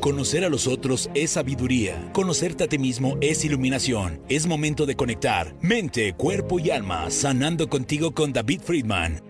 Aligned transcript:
Conocer 0.00 0.44
a 0.44 0.50
los 0.50 0.66
otros 0.66 1.08
es 1.14 1.30
sabiduría. 1.30 2.10
Conocerte 2.12 2.64
a 2.64 2.68
ti 2.68 2.76
mismo 2.76 3.16
es 3.22 3.46
iluminación. 3.46 4.20
Es 4.28 4.46
momento 4.46 4.84
de 4.84 4.94
conectar 4.94 5.56
mente, 5.62 6.12
cuerpo 6.12 6.58
y 6.58 6.70
alma, 6.70 7.10
sanando 7.10 7.70
contigo 7.70 8.12
con 8.12 8.34
David 8.34 8.60
Friedman. 8.60 9.22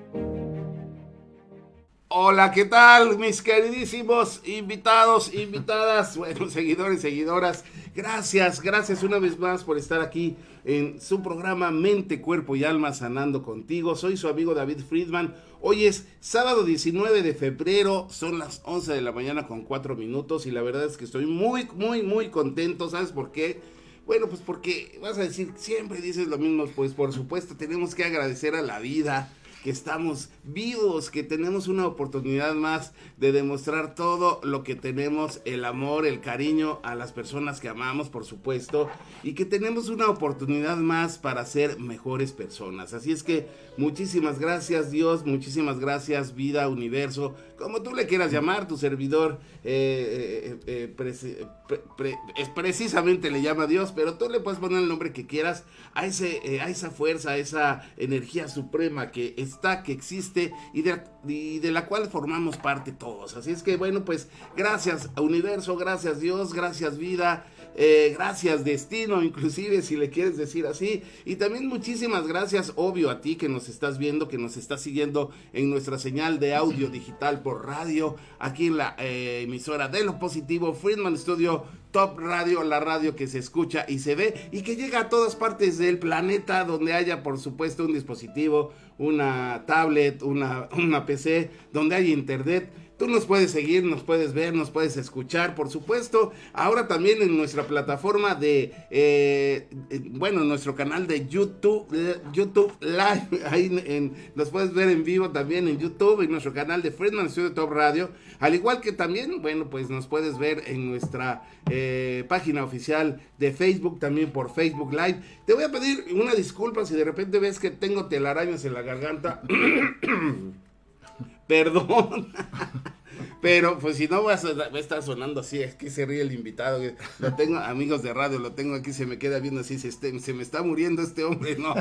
Hola, 2.08 2.50
¿qué 2.50 2.64
tal 2.64 3.16
mis 3.16 3.42
queridísimos 3.42 4.42
invitados, 4.44 5.32
invitadas, 5.32 6.16
bueno, 6.16 6.50
seguidores, 6.50 7.02
seguidoras? 7.02 7.64
Gracias, 7.94 8.60
gracias 8.60 9.04
una 9.04 9.20
vez 9.20 9.38
más 9.38 9.62
por 9.62 9.78
estar 9.78 10.00
aquí 10.00 10.34
en 10.64 11.00
su 11.00 11.22
programa 11.22 11.70
Mente, 11.70 12.20
Cuerpo 12.20 12.56
y 12.56 12.64
Alma 12.64 12.92
Sanando 12.92 13.44
contigo. 13.44 13.94
Soy 13.94 14.16
su 14.16 14.26
amigo 14.26 14.54
David 14.54 14.80
Friedman. 14.88 15.32
Hoy 15.62 15.84
es 15.84 16.06
sábado 16.20 16.64
19 16.64 17.22
de 17.22 17.34
febrero, 17.34 18.06
son 18.08 18.38
las 18.38 18.62
11 18.64 18.94
de 18.94 19.02
la 19.02 19.12
mañana 19.12 19.46
con 19.46 19.60
4 19.62 19.94
minutos 19.94 20.46
y 20.46 20.50
la 20.50 20.62
verdad 20.62 20.86
es 20.86 20.96
que 20.96 21.04
estoy 21.04 21.26
muy, 21.26 21.68
muy, 21.74 22.02
muy 22.02 22.30
contento. 22.30 22.88
¿Sabes 22.88 23.12
por 23.12 23.30
qué? 23.30 23.60
Bueno, 24.06 24.26
pues 24.26 24.40
porque 24.40 24.98
vas 25.02 25.18
a 25.18 25.22
decir, 25.22 25.52
siempre 25.56 26.00
dices 26.00 26.28
lo 26.28 26.38
mismo, 26.38 26.64
pues 26.74 26.94
por 26.94 27.12
supuesto 27.12 27.56
tenemos 27.58 27.94
que 27.94 28.04
agradecer 28.04 28.54
a 28.54 28.62
la 28.62 28.78
vida 28.78 29.36
que 29.62 29.70
estamos 29.70 30.30
vivos, 30.44 31.10
que 31.10 31.22
tenemos 31.22 31.68
una 31.68 31.86
oportunidad 31.86 32.54
más 32.54 32.92
de 33.18 33.32
demostrar 33.32 33.94
todo 33.94 34.40
lo 34.42 34.62
que 34.62 34.74
tenemos, 34.74 35.40
el 35.44 35.64
amor, 35.64 36.06
el 36.06 36.20
cariño 36.20 36.80
a 36.82 36.94
las 36.94 37.12
personas 37.12 37.60
que 37.60 37.68
amamos, 37.68 38.08
por 38.08 38.24
supuesto, 38.24 38.88
y 39.22 39.34
que 39.34 39.44
tenemos 39.44 39.88
una 39.88 40.08
oportunidad 40.08 40.76
más 40.76 41.18
para 41.18 41.44
ser 41.44 41.78
mejores 41.78 42.32
personas. 42.32 42.94
Así 42.94 43.12
es 43.12 43.22
que 43.22 43.48
muchísimas 43.76 44.38
gracias 44.38 44.90
Dios, 44.90 45.26
muchísimas 45.26 45.78
gracias 45.78 46.34
vida, 46.34 46.68
universo, 46.68 47.34
como 47.60 47.82
tú 47.82 47.94
le 47.94 48.06
quieras 48.06 48.32
llamar, 48.32 48.66
tu 48.66 48.76
servidor 48.76 49.38
eh, 49.62 50.58
eh, 50.66 50.94
eh, 50.96 52.16
es 52.36 52.48
precisamente 52.48 53.30
le 53.30 53.42
llama 53.42 53.66
Dios, 53.66 53.92
pero 53.94 54.14
tú 54.14 54.28
le 54.28 54.40
puedes 54.40 54.58
poner 54.58 54.78
el 54.78 54.88
nombre 54.88 55.12
que 55.12 55.26
quieras 55.26 55.64
a, 55.94 56.06
ese, 56.06 56.60
a 56.60 56.68
esa 56.68 56.90
fuerza, 56.90 57.32
a 57.32 57.36
esa 57.36 57.82
energía 57.96 58.48
suprema 58.48 59.10
que 59.10 59.34
es 59.36 59.50
está, 59.50 59.82
que 59.82 59.92
existe 59.92 60.52
y 60.72 60.82
de, 60.82 61.02
de, 61.24 61.70
la 61.72 61.86
cual 61.86 62.08
formamos 62.08 62.56
parte 62.56 62.92
todos. 62.92 63.36
Así 63.36 63.50
es 63.50 63.62
que 63.62 63.76
bueno, 63.76 64.04
pues 64.04 64.28
gracias 64.56 65.10
universo, 65.18 65.76
gracias 65.76 66.20
Dios, 66.20 66.54
gracias 66.54 66.98
vida, 66.98 67.44
eh, 67.74 68.12
gracias 68.14 68.64
destino, 68.64 69.22
inclusive 69.22 69.82
si 69.82 69.96
le 69.96 70.10
quieres 70.10 70.36
decir 70.36 70.66
así. 70.66 71.02
Y 71.24 71.36
también 71.36 71.66
muchísimas 71.66 72.26
gracias, 72.26 72.72
obvio, 72.76 73.10
a 73.10 73.20
ti 73.20 73.36
que 73.36 73.48
nos 73.48 73.68
estás 73.68 73.98
viendo, 73.98 74.28
que 74.28 74.38
nos 74.38 74.56
estás 74.56 74.82
siguiendo 74.82 75.30
en 75.52 75.70
nuestra 75.70 75.98
señal 75.98 76.40
de 76.40 76.54
audio 76.54 76.88
digital 76.88 77.42
por 77.42 77.66
radio, 77.66 78.16
aquí 78.38 78.66
en 78.66 78.76
la 78.76 78.96
eh, 78.98 79.42
emisora 79.44 79.88
de 79.88 80.04
lo 80.04 80.18
positivo, 80.18 80.74
Friedman 80.74 81.16
Studio 81.16 81.64
Top 81.90 82.18
Radio, 82.20 82.62
la 82.62 82.78
radio 82.78 83.16
que 83.16 83.26
se 83.26 83.38
escucha 83.38 83.84
y 83.88 83.98
se 83.98 84.14
ve 84.14 84.48
y 84.52 84.62
que 84.62 84.76
llega 84.76 85.00
a 85.00 85.08
todas 85.08 85.34
partes 85.34 85.76
del 85.76 85.98
planeta 85.98 86.64
donde 86.64 86.92
haya 86.92 87.24
por 87.24 87.38
supuesto 87.40 87.84
un 87.84 87.92
dispositivo, 87.92 88.72
una 88.98 89.64
tablet, 89.66 90.22
una, 90.22 90.68
una 90.76 91.04
PC, 91.04 91.50
donde 91.72 91.96
hay 91.96 92.12
internet 92.12 92.70
Tú 93.00 93.08
nos 93.08 93.24
puedes 93.24 93.50
seguir, 93.50 93.82
nos 93.82 94.02
puedes 94.02 94.34
ver, 94.34 94.52
nos 94.52 94.70
puedes 94.70 94.98
escuchar, 94.98 95.54
por 95.54 95.70
supuesto. 95.70 96.32
Ahora 96.52 96.86
también 96.86 97.22
en 97.22 97.34
nuestra 97.34 97.62
plataforma 97.62 98.34
de, 98.34 98.74
eh, 98.90 99.68
bueno, 100.10 100.44
nuestro 100.44 100.74
canal 100.74 101.06
de 101.06 101.26
YouTube, 101.26 101.86
YouTube 102.30 102.70
Live. 102.82 103.42
Ahí 103.50 103.82
en, 103.86 104.12
nos 104.34 104.50
puedes 104.50 104.74
ver 104.74 104.90
en 104.90 105.02
vivo 105.02 105.30
también 105.30 105.66
en 105.66 105.78
YouTube, 105.78 106.20
en 106.20 106.30
nuestro 106.30 106.52
canal 106.52 106.82
de 106.82 106.90
Friedman 106.90 107.30
Studio 107.30 107.54
Top 107.54 107.70
Radio. 107.72 108.10
Al 108.38 108.54
igual 108.54 108.82
que 108.82 108.92
también, 108.92 109.40
bueno, 109.40 109.70
pues 109.70 109.88
nos 109.88 110.06
puedes 110.06 110.38
ver 110.38 110.64
en 110.66 110.90
nuestra 110.90 111.48
eh, 111.70 112.26
página 112.28 112.64
oficial 112.64 113.22
de 113.38 113.50
Facebook, 113.50 113.98
también 113.98 114.30
por 114.30 114.52
Facebook 114.52 114.92
Live. 114.92 115.22
Te 115.46 115.54
voy 115.54 115.64
a 115.64 115.72
pedir 115.72 116.04
una 116.12 116.34
disculpa 116.34 116.84
si 116.84 116.94
de 116.94 117.04
repente 117.04 117.38
ves 117.38 117.60
que 117.60 117.70
tengo 117.70 118.08
telarañas 118.08 118.66
en 118.66 118.74
la 118.74 118.82
garganta. 118.82 119.40
Perdón. 121.50 122.32
Pero 123.40 123.78
pues 123.78 123.96
si 123.96 124.08
no 124.08 124.24
va 124.24 124.34
a, 124.34 124.78
estar 124.78 125.02
sonando 125.02 125.40
así, 125.40 125.62
es 125.62 125.74
que 125.74 125.90
se 125.90 126.06
ríe 126.06 126.22
el 126.22 126.32
invitado. 126.32 126.80
Lo 127.18 127.34
tengo, 127.34 127.58
amigos 127.58 128.02
de 128.02 128.12
radio, 128.12 128.38
lo 128.38 128.52
tengo 128.52 128.74
aquí, 128.74 128.92
se 128.92 129.06
me 129.06 129.18
queda 129.18 129.38
viendo 129.38 129.60
así, 129.60 129.78
se, 129.78 129.90
se 129.90 130.34
me 130.34 130.42
está 130.42 130.62
muriendo 130.62 131.02
este 131.02 131.24
hombre, 131.24 131.56
¿no? 131.56 131.74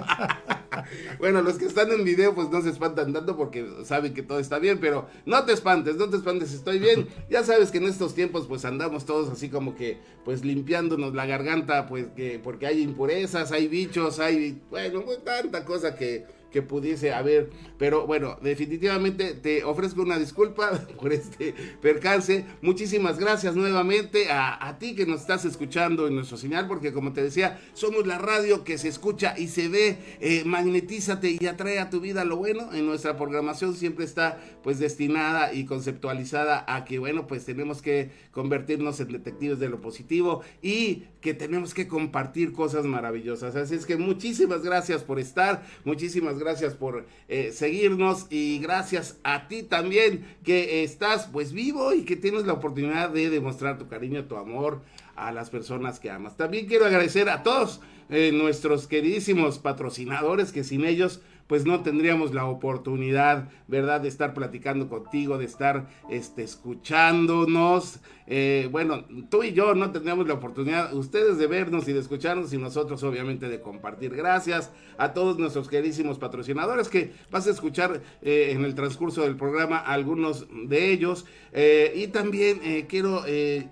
bueno, 1.19 1.41
los 1.41 1.55
que 1.55 1.65
están 1.65 1.91
en 1.91 2.03
video 2.03 2.35
pues 2.35 2.49
no 2.49 2.61
se 2.61 2.69
espantan 2.69 3.13
tanto 3.13 3.37
porque 3.37 3.67
saben 3.83 4.13
que 4.13 4.23
todo 4.23 4.39
está 4.39 4.59
bien, 4.59 4.79
pero 4.79 5.07
no 5.25 5.43
te 5.45 5.53
espantes, 5.53 5.95
no 5.95 6.09
te 6.09 6.17
espantes, 6.17 6.53
estoy 6.53 6.79
bien. 6.79 7.07
Ya 7.29 7.43
sabes 7.43 7.71
que 7.71 7.77
en 7.77 7.85
estos 7.85 8.15
tiempos 8.15 8.47
pues 8.47 8.65
andamos 8.65 9.05
todos 9.05 9.29
así 9.29 9.49
como 9.49 9.75
que 9.75 9.97
pues 10.25 10.43
limpiándonos 10.45 11.13
la 11.13 11.25
garganta, 11.25 11.87
pues 11.87 12.07
que 12.15 12.39
porque 12.39 12.67
hay 12.67 12.81
impurezas, 12.81 13.51
hay 13.51 13.67
bichos, 13.67 14.19
hay, 14.19 14.61
bueno, 14.69 15.03
tanta 15.23 15.65
cosa 15.65 15.95
que 15.95 16.38
que 16.51 16.61
pudiese 16.61 17.13
haber. 17.13 17.49
Pero 17.77 18.07
bueno, 18.07 18.37
definitivamente 18.41 19.33
te 19.33 19.63
ofrezco 19.63 20.01
una 20.01 20.17
disculpa 20.17 20.71
por 20.99 21.13
este 21.13 21.53
percance. 21.81 22.45
Muchísimas 22.61 23.19
gracias 23.19 23.55
nuevamente 23.55 24.31
a, 24.31 24.67
a, 24.67 24.79
ti 24.79 24.95
que 24.95 25.05
nos 25.05 25.21
estás 25.21 25.45
escuchando 25.45 26.07
en 26.07 26.15
nuestro 26.15 26.37
señal, 26.37 26.67
porque 26.67 26.93
como 26.93 27.13
te 27.13 27.23
decía, 27.23 27.59
somos 27.73 28.07
la 28.07 28.17
radio 28.17 28.63
que 28.63 28.77
se 28.77 28.87
escucha 28.87 29.35
y 29.37 29.47
se 29.47 29.67
ve. 29.67 29.97
Eh, 30.19 30.43
magnetízate 30.45 31.37
y 31.39 31.45
atrae 31.45 31.79
a 31.79 31.89
tu 31.89 31.99
vida 31.99 32.25
lo 32.25 32.37
bueno. 32.37 32.73
En 32.73 32.85
nuestra 32.85 33.17
programación 33.17 33.75
siempre 33.75 34.05
está 34.05 34.39
pues 34.63 34.79
destinada 34.79 35.53
y 35.53 35.65
conceptualizada 35.65 36.65
a 36.67 36.85
que 36.85 36.99
bueno, 36.99 37.27
pues 37.27 37.45
tenemos 37.45 37.81
que 37.81 38.11
convertirnos 38.31 38.99
en 38.99 39.09
detectives 39.09 39.59
de 39.59 39.69
lo 39.69 39.81
positivo 39.81 40.41
y 40.61 41.03
que 41.21 41.33
tenemos 41.33 41.73
que 41.73 41.87
compartir 41.87 42.53
cosas 42.53 42.85
maravillosas. 42.85 43.55
Así 43.55 43.75
es 43.75 43.85
que 43.85 43.97
muchísimas 43.97 44.63
gracias 44.63 45.03
por 45.03 45.19
estar, 45.19 45.65
muchísimas 45.83 46.38
gracias 46.39 46.73
por 46.73 47.05
eh, 47.27 47.51
seguirnos 47.51 48.27
y 48.29 48.59
gracias 48.59 49.19
a 49.23 49.47
ti 49.47 49.63
también 49.63 50.25
que 50.43 50.83
estás 50.83 51.27
pues 51.31 51.51
vivo 51.53 51.93
y 51.93 52.03
que 52.03 52.15
tienes 52.15 52.45
la 52.45 52.53
oportunidad 52.53 53.09
de 53.09 53.29
demostrar 53.29 53.77
tu 53.77 53.87
cariño, 53.87 54.25
tu 54.25 54.37
amor 54.37 54.81
a 55.15 55.31
las 55.31 55.49
personas 55.49 55.99
que 55.99 56.09
amas. 56.09 56.37
También 56.37 56.65
quiero 56.65 56.85
agradecer 56.85 57.29
a 57.29 57.43
todos 57.43 57.81
eh, 58.09 58.31
nuestros 58.33 58.87
queridísimos 58.87 59.59
patrocinadores 59.59 60.51
que 60.51 60.63
sin 60.63 60.85
ellos 60.85 61.21
pues 61.49 61.65
no 61.65 61.81
tendríamos 61.81 62.31
la 62.35 62.45
oportunidad, 62.45 63.49
¿verdad?, 63.67 64.01
de 64.01 64.07
estar 64.07 64.35
platicando 64.35 64.87
contigo, 64.87 65.39
de 65.39 65.45
estar 65.45 65.89
este, 66.07 66.43
escuchándonos. 66.43 68.01
Eh, 68.27 68.69
bueno, 68.71 69.03
tú 69.31 69.41
y 69.41 69.53
yo 69.53 69.73
no 69.73 69.91
tendríamos 69.91 70.27
la 70.27 70.35
oportunidad, 70.35 70.93
ustedes 70.93 71.39
de 71.39 71.47
vernos 71.47 71.87
y 71.87 71.93
de 71.93 72.01
escucharnos 72.01 72.53
y 72.53 72.59
nosotros 72.59 73.01
obviamente 73.01 73.49
de 73.49 73.61
compartir. 73.61 74.15
Gracias 74.15 74.71
a 74.99 75.13
todos 75.13 75.39
nuestros 75.39 75.67
queridísimos 75.69 76.19
patrocinadores 76.19 76.87
que 76.87 77.13
vas 77.31 77.47
a 77.47 77.49
escuchar 77.49 77.99
eh, 78.21 78.51
en 78.51 78.63
el 78.63 78.75
transcurso 78.75 79.23
del 79.23 79.35
programa 79.35 79.79
algunos 79.79 80.45
de 80.67 80.91
ellos. 80.91 81.25
Eh, 81.51 81.93
y 81.95 82.09
también 82.09 82.85
quiero 82.87 83.23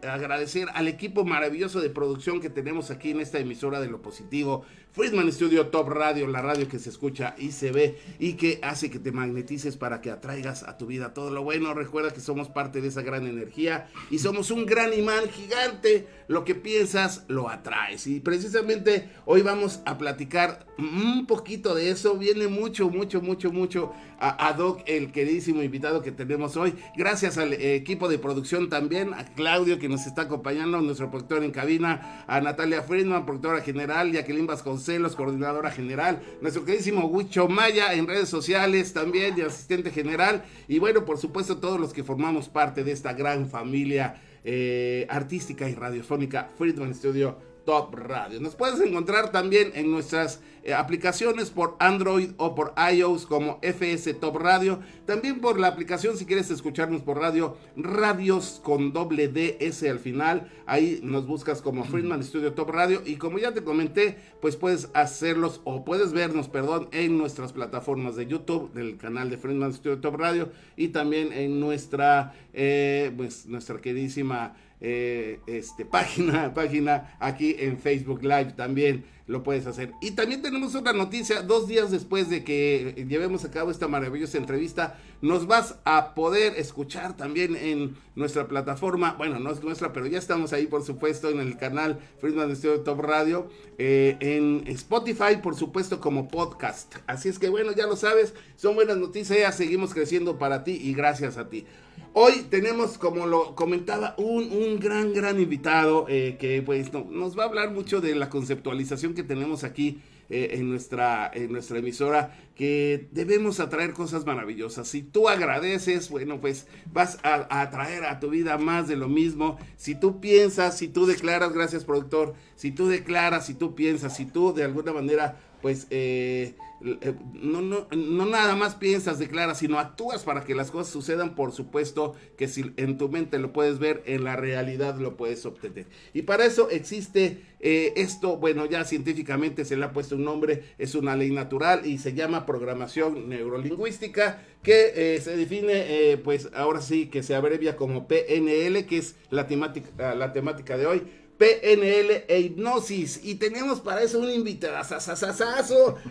agradecer 0.02 0.68
al 0.74 0.88
equipo 0.88 1.26
maravilloso 1.26 1.80
de 1.80 1.92
producción 1.92 2.42
que 2.42 2.50
tenemos 2.50 2.90
aquí 2.90 3.12
en 3.12 3.20
esta 3.20 3.38
emisora 3.38 3.80
de 3.80 3.88
lo 3.88 4.02
positivo. 4.02 4.66
Friedman 4.98 5.32
Studio 5.32 5.68
Top 5.68 5.90
Radio, 5.90 6.26
la 6.26 6.42
radio 6.42 6.68
que 6.68 6.80
se 6.80 6.90
escucha 6.90 7.36
y 7.38 7.52
se 7.52 7.72
ve 7.72 8.00
y 8.18 8.34
que 8.34 8.60
hace 8.64 8.90
que 8.90 8.98
te 8.98 9.12
magnetices 9.12 9.78
para 9.78 10.02
que 10.02 10.10
atraigas 10.10 10.64
a 10.64 10.76
tu 10.76 10.88
vida 10.88 11.14
todo 11.14 11.30
lo 11.30 11.44
bueno. 11.44 11.76
Recuerda 11.76 12.12
que 12.12 12.20
somos 12.20 12.50
parte 12.50 12.82
de 12.82 12.88
esa 12.88 13.04
gran 13.04 13.28
energía 13.28 13.90
y 14.10 14.18
somos 14.18 14.50
un 14.50 14.66
gran 14.66 14.92
imán 14.94 15.30
gigante. 15.30 16.08
Lo 16.28 16.44
que 16.44 16.56
piensas 16.56 17.24
lo 17.28 17.50
atraes. 17.50 18.08
Y 18.08 18.20
precisamente 18.20 19.10
hoy 19.26 19.42
vamos 19.42 19.82
a 19.86 19.98
platicar 19.98 20.66
un 20.78 21.26
poquito 21.26 21.74
de 21.74 21.90
eso. 21.90 22.18
Viene 22.18 22.48
mucho, 22.48 22.90
mucho, 22.90 23.22
mucho, 23.22 23.52
mucho 23.52 23.94
a, 24.20 24.54
Doc, 24.54 24.82
el 24.88 25.12
queridísimo 25.12 25.62
invitado 25.62 26.02
que 26.02 26.12
tenemos 26.12 26.58
hoy. 26.58 26.74
Gracias 26.96 27.38
al 27.38 27.54
equipo 27.54 28.10
de 28.10 28.18
producción 28.18 28.70
también, 28.70 29.14
a 29.14 29.26
Claudio 29.26 29.80
que 29.80 29.90
nos 29.90 30.08
está 30.08 30.24
acompañando, 30.24 30.82
nuestro 30.82 31.10
productor 31.10 31.44
en 31.44 31.52
cabina, 31.52 32.24
a 32.28 32.42
Natalia 32.42 32.82
Friedman, 32.82 33.26
productora 33.26 33.62
general, 33.62 34.12
Jacqueline 34.12 34.48
Vasconcelos, 34.48 35.16
coordinadora 35.16 35.72
general, 35.72 36.22
nuestro 36.42 36.66
queridísimo 36.66 37.06
Huicho 37.06 37.48
Maya 37.48 37.94
en 37.94 38.08
redes 38.08 38.30
sociales 38.30 38.94
también, 38.94 39.36
y 39.38 39.42
asistente 39.42 39.92
general, 39.92 40.44
y 40.68 40.80
bueno, 40.80 41.06
por 41.06 41.18
supuesto 41.20 41.58
todos 41.58 41.80
los 41.80 41.94
que 41.94 42.04
formamos 42.04 42.50
parte 42.50 42.84
de 42.84 42.92
esta 42.92 43.14
gran 43.14 43.48
familia 43.48 44.22
eh, 44.50 45.06
artística 45.10 45.68
y 45.68 45.76
radiofónica 45.76 46.50
Friedman 46.58 46.96
Studio 46.96 47.38
Top 47.68 47.94
Radio. 47.96 48.40
Nos 48.40 48.56
puedes 48.56 48.80
encontrar 48.80 49.34
también 49.34 49.74
en 49.76 49.92
nuestras 49.92 50.40
eh, 50.64 50.74
aplicaciones 50.74 51.50
por 51.50 51.76
Android 51.80 52.30
o 52.38 52.56
por 52.56 52.74
iOS 52.94 53.26
como 53.26 53.60
FS 53.62 54.14
Top 54.14 54.38
Radio. 54.38 54.80
También 55.06 55.42
por 55.42 55.60
la 55.60 55.68
aplicación 55.68 56.16
si 56.16 56.26
quieres 56.26 56.50
escucharnos 56.50 57.02
por 57.02 57.20
radio, 57.20 57.58
radios 57.76 58.62
con 58.64 58.94
doble 58.94 59.28
DS 59.28 59.84
al 59.84 60.00
final. 60.00 60.50
Ahí 60.66 61.02
nos 61.04 61.28
buscas 61.28 61.62
como 61.62 61.84
Friedman 61.84 62.24
Studio 62.24 62.54
Top 62.54 62.70
Radio. 62.70 63.02
Y 63.06 63.18
como 63.18 63.38
ya 63.38 63.54
te 63.54 63.66
comenté, 63.66 64.18
pues 64.42 64.56
puedes 64.56 64.90
hacerlos 64.94 65.60
o 65.66 65.84
puedes 65.84 66.14
vernos, 66.14 66.48
perdón, 66.48 66.88
en 66.94 67.18
nuestras 67.18 67.52
plataformas 67.52 68.16
de 68.16 68.28
YouTube, 68.28 68.72
del 68.72 68.96
canal 68.96 69.30
de 69.30 69.36
Friedman 69.36 69.74
Studio 69.74 70.00
Top 70.00 70.16
Radio 70.16 70.50
y 70.78 70.88
también 70.88 71.34
en 71.34 71.60
nuestra, 71.60 72.34
eh, 72.54 73.12
pues 73.18 73.46
nuestra 73.46 73.82
queridísima 73.82 74.56
eh, 74.82 75.40
este, 75.48 75.86
página, 75.98 76.54
página 76.54 77.16
aquí 77.20 77.56
en 77.60 77.78
Facebook 77.78 78.22
Live 78.24 78.54
también 78.56 79.06
lo 79.28 79.44
puedes 79.44 79.68
hacer. 79.68 79.92
Y 80.02 80.12
también 80.12 80.42
tenemos 80.42 80.74
otra 80.74 80.94
noticia, 80.94 81.42
dos 81.42 81.68
días 81.68 81.92
después 81.92 82.30
de 82.30 82.44
que 82.44 83.06
llevemos 83.10 83.44
a 83.44 83.52
cabo 83.52 83.72
esta 83.72 83.88
maravillosa 83.88 84.38
entrevista, 84.38 84.98
nos 85.22 85.48
vas 85.48 85.76
a 85.84 86.16
poder 86.16 86.54
escuchar 86.58 87.18
también 87.18 87.56
en 87.56 87.98
nuestra 88.16 88.48
plataforma, 88.48 89.16
bueno, 89.18 89.40
no 89.40 89.52
es 89.52 89.62
nuestra, 89.62 89.92
pero 89.92 90.08
ya 90.08 90.18
estamos 90.18 90.54
ahí, 90.54 90.66
por 90.66 90.84
supuesto, 90.84 91.30
en 91.30 91.40
el 91.40 91.58
canal 91.58 92.00
Friedman 92.20 92.56
Studio 92.56 92.82
Top 92.82 93.02
Radio, 93.02 93.50
eh, 93.78 94.16
en 94.22 94.64
Spotify, 94.68 95.38
por 95.44 95.56
supuesto, 95.56 96.00
como 96.00 96.30
podcast. 96.30 96.96
Así 97.06 97.28
es 97.28 97.38
que 97.38 97.50
bueno, 97.50 97.74
ya 97.74 97.86
lo 97.86 97.98
sabes, 97.98 98.34
son 98.56 98.76
buenas 98.76 98.98
noticias, 98.98 99.56
seguimos 99.56 99.94
creciendo 99.94 100.38
para 100.38 100.64
ti 100.64 100.80
y 100.82 100.94
gracias 100.94 101.38
a 101.38 101.50
ti. 101.50 101.66
Hoy 102.14 102.48
tenemos, 102.50 102.98
como 102.98 103.28
lo 103.28 103.54
comentaba, 103.54 104.16
un, 104.18 104.80
gran, 104.80 105.14
gran 105.14 105.40
invitado 105.40 106.08
eh, 106.10 106.38
que 106.40 106.62
pues 106.64 106.92
nos 106.92 107.38
va 107.38 107.44
a 107.44 107.46
hablar 107.46 107.72
mucho 107.72 108.02
de 108.02 108.16
la 108.16 108.30
conceptualización 108.30 109.14
que 109.14 109.24
tenemos 109.24 109.64
aquí 109.64 110.02
eh, 110.30 110.50
en, 110.54 110.70
nuestra, 110.70 111.32
en 111.34 111.52
nuestra 111.54 111.78
emisora, 111.78 112.36
que 112.56 113.08
debemos 113.12 113.60
atraer 113.60 113.94
cosas 113.94 114.26
maravillosas. 114.26 114.88
Si 114.88 115.02
tú 115.02 115.30
agradeces, 115.30 116.10
bueno, 116.10 116.42
pues 116.42 116.68
vas 116.92 117.18
a, 117.24 117.62
atraer 117.62 118.04
a 118.04 118.20
tu 118.20 118.32
vida 118.32 118.58
más 118.58 118.88
de 118.88 118.98
lo 118.98 119.08
mismo. 119.08 119.58
Si 119.78 119.96
tú 119.96 120.20
piensas, 120.20 120.78
si 120.78 120.88
tú 120.90 121.06
declaras, 121.06 121.54
gracias 121.54 121.86
productor, 121.86 122.34
si 122.56 122.72
tú 122.72 122.88
declaras, 122.88 123.46
si 123.46 123.54
tú 123.54 123.74
piensas, 123.74 124.18
si 124.18 124.26
tú 124.26 124.54
de 124.54 124.64
alguna 124.64 124.92
manera, 124.92 125.40
pues... 125.62 125.88
Eh, 125.92 126.56
no, 126.82 127.62
no, 127.62 127.88
no 127.92 128.26
nada 128.26 128.56
más 128.56 128.76
piensas, 128.76 129.20
declaras, 129.20 129.60
sino 129.60 129.80
actúas 129.80 130.24
para 130.24 130.44
que 130.44 130.56
las 130.56 130.72
cosas 130.72 130.92
sucedan, 130.92 131.36
por 131.36 131.52
supuesto 131.52 132.16
que 132.38 132.48
si 132.48 132.74
en 132.78 132.98
tu 132.98 133.10
mente 133.10 133.40
lo 133.40 133.54
puedes 133.54 133.80
ver, 133.80 134.04
en 134.06 134.24
la 134.24 134.36
realidad 134.36 134.98
lo 135.00 135.18
puedes 135.18 135.46
obtener. 135.46 135.88
Y 136.14 136.24
para 136.24 136.46
eso 136.46 136.70
existe 136.70 137.42
eh, 137.60 137.94
esto, 137.96 138.38
bueno, 138.38 138.66
ya 138.66 138.86
científicamente 138.86 139.66
se 139.66 139.78
le 139.78 139.86
ha 139.86 139.92
puesto 139.92 140.16
un 140.16 140.24
nombre, 140.24 140.64
es 140.78 140.96
una 140.96 141.16
ley 141.16 141.32
natural 141.32 141.86
y 141.86 141.98
se 141.98 142.14
llama 142.14 142.46
programación 142.46 143.30
neurolingüística, 143.30 144.44
que 144.62 145.16
eh, 145.16 145.22
se 145.22 145.38
define, 145.38 146.18
pues 146.24 146.50
ahora 146.54 146.82
sí, 146.82 147.08
que 147.08 147.24
se 147.24 147.36
abrevia 147.36 147.76
como 147.76 148.08
PNL, 148.08 148.86
que 148.86 148.98
es 148.98 149.16
la 149.30 149.48
temática, 149.48 150.16
la 150.16 150.34
temática 150.34 150.78
de 150.78 150.86
hoy 150.86 151.04
PNL 151.38 152.26
e 152.28 152.40
hipnosis. 152.40 153.22
Y 153.24 153.36
tenemos 153.36 153.80
para 153.80 154.02
eso 154.02 154.20
un 154.20 154.30
invitado. 154.30 154.78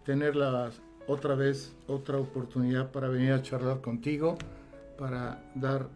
tener 0.04 0.36
la, 0.36 0.70
otra 1.08 1.34
vez 1.34 1.74
otra 1.88 2.18
oportunidad 2.18 2.92
para 2.92 3.08
venir 3.08 3.32
a 3.32 3.42
charlar 3.42 3.80
contigo, 3.80 4.36
para 4.96 5.42
dar 5.54 5.88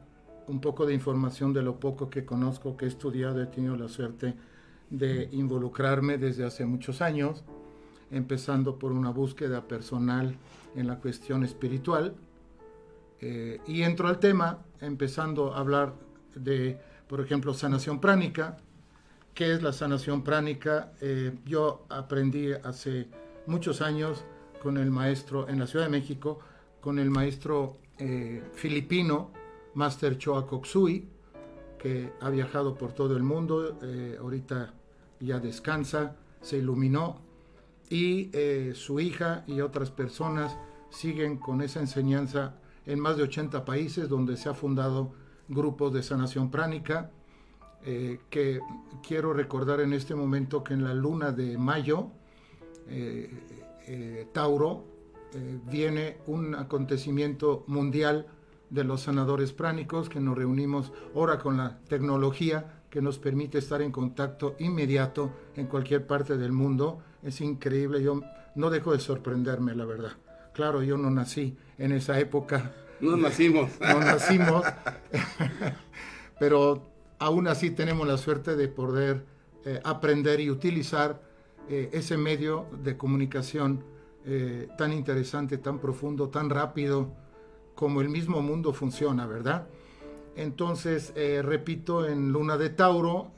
un 0.48 0.60
poco 0.60 0.86
de 0.86 0.94
información 0.94 1.52
de 1.52 1.62
lo 1.62 1.78
poco 1.78 2.10
que 2.10 2.24
conozco, 2.24 2.76
que 2.76 2.86
he 2.86 2.88
estudiado, 2.88 3.40
he 3.40 3.46
tenido 3.46 3.76
la 3.76 3.88
suerte 3.88 4.34
de 4.90 5.28
involucrarme 5.32 6.18
desde 6.18 6.44
hace 6.44 6.66
muchos 6.66 7.00
años 7.00 7.44
empezando 8.12 8.78
por 8.78 8.92
una 8.92 9.10
búsqueda 9.10 9.66
personal 9.66 10.36
en 10.76 10.86
la 10.86 10.98
cuestión 10.98 11.44
espiritual. 11.44 12.14
Eh, 13.20 13.60
y 13.66 13.82
entro 13.82 14.08
al 14.08 14.18
tema, 14.18 14.58
empezando 14.80 15.54
a 15.54 15.60
hablar 15.60 15.94
de, 16.34 16.78
por 17.08 17.20
ejemplo, 17.20 17.54
sanación 17.54 18.00
pránica. 18.00 18.58
¿Qué 19.34 19.52
es 19.54 19.62
la 19.62 19.72
sanación 19.72 20.22
pránica? 20.22 20.92
Eh, 21.00 21.32
yo 21.46 21.86
aprendí 21.88 22.52
hace 22.52 23.08
muchos 23.46 23.80
años 23.80 24.24
con 24.62 24.76
el 24.76 24.90
maestro 24.90 25.48
en 25.48 25.58
la 25.58 25.66
Ciudad 25.66 25.86
de 25.86 25.90
México, 25.90 26.38
con 26.80 26.98
el 26.98 27.10
maestro 27.10 27.78
eh, 27.98 28.42
filipino, 28.54 29.30
Master 29.74 30.18
Choa 30.18 30.46
Koksui, 30.46 31.08
que 31.78 32.12
ha 32.20 32.30
viajado 32.30 32.76
por 32.76 32.92
todo 32.92 33.16
el 33.16 33.24
mundo, 33.24 33.76
ahorita 34.20 34.72
ya 35.18 35.40
descansa, 35.40 36.14
se 36.40 36.58
iluminó 36.58 37.20
y 37.88 38.30
eh, 38.32 38.72
su 38.74 39.00
hija 39.00 39.44
y 39.46 39.60
otras 39.60 39.90
personas 39.90 40.56
siguen 40.90 41.38
con 41.38 41.60
esa 41.60 41.80
enseñanza 41.80 42.54
en 42.86 43.00
más 43.00 43.16
de 43.16 43.24
80 43.24 43.64
países 43.64 44.08
donde 44.08 44.36
se 44.36 44.48
ha 44.48 44.54
fundado 44.54 45.12
grupos 45.48 45.92
de 45.92 46.02
sanación 46.02 46.50
pránica, 46.50 47.10
eh, 47.84 48.20
que 48.30 48.60
quiero 49.06 49.32
recordar 49.32 49.80
en 49.80 49.92
este 49.92 50.14
momento 50.14 50.62
que 50.62 50.74
en 50.74 50.84
la 50.84 50.94
luna 50.94 51.32
de 51.32 51.58
mayo, 51.58 52.10
eh, 53.86 54.26
Tauro, 54.32 54.90
viene 55.64 56.18
un 56.26 56.54
acontecimiento 56.54 57.64
mundial 57.66 58.26
de 58.68 58.84
los 58.84 59.00
sanadores 59.00 59.52
pránicos, 59.52 60.10
que 60.10 60.20
nos 60.20 60.36
reunimos 60.36 60.92
ahora 61.14 61.38
con 61.38 61.56
la 61.56 61.78
tecnología 61.88 62.82
que 62.92 63.00
nos 63.00 63.18
permite 63.18 63.56
estar 63.56 63.80
en 63.80 63.90
contacto 63.90 64.54
inmediato 64.58 65.32
en 65.56 65.66
cualquier 65.66 66.06
parte 66.06 66.36
del 66.36 66.52
mundo 66.52 67.02
es 67.22 67.40
increíble. 67.40 68.02
Yo 68.02 68.20
no 68.54 68.68
dejo 68.68 68.92
de 68.92 69.00
sorprenderme, 69.00 69.74
la 69.74 69.86
verdad. 69.86 70.12
Claro, 70.52 70.82
yo 70.82 70.98
no 70.98 71.10
nací 71.10 71.56
en 71.78 71.92
esa 71.92 72.20
época. 72.20 72.74
No 73.00 73.16
nacimos. 73.16 73.70
no 73.80 73.98
nacimos. 74.00 74.64
Pero 76.38 76.86
aún 77.18 77.48
así 77.48 77.70
tenemos 77.70 78.06
la 78.06 78.18
suerte 78.18 78.56
de 78.56 78.68
poder 78.68 79.24
eh, 79.64 79.80
aprender 79.84 80.40
y 80.40 80.50
utilizar 80.50 81.22
eh, 81.68 81.90
ese 81.92 82.16
medio 82.16 82.66
de 82.82 82.96
comunicación 82.96 83.84
eh, 84.24 84.68
tan 84.78 84.92
interesante, 84.92 85.58
tan 85.58 85.78
profundo, 85.78 86.28
tan 86.28 86.50
rápido, 86.50 87.12
como 87.74 88.00
el 88.00 88.08
mismo 88.08 88.42
mundo 88.42 88.72
funciona, 88.72 89.26
¿verdad? 89.26 89.66
Entonces, 90.36 91.12
repito, 91.42 92.06
en 92.06 92.32
Luna 92.32 92.56
de 92.56 92.70
Tauro, 92.70 93.32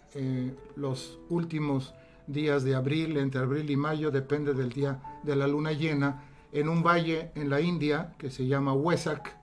los 0.77 1.19
últimos 1.29 1.95
días 2.27 2.65
de 2.65 2.75
abril, 2.75 3.17
entre 3.17 3.41
abril 3.41 3.71
y 3.71 3.77
mayo, 3.77 4.11
depende 4.11 4.55
del 4.55 4.71
día 4.71 5.01
de 5.23 5.37
la 5.37 5.47
luna 5.47 5.73
llena, 5.73 6.25
en 6.53 6.69
un 6.69 6.83
valle 6.83 7.33
en 7.35 7.51
la 7.51 7.61
India 7.61 8.15
que 8.19 8.31
se 8.31 8.47
llama 8.47 8.73
Wesak, 8.73 9.37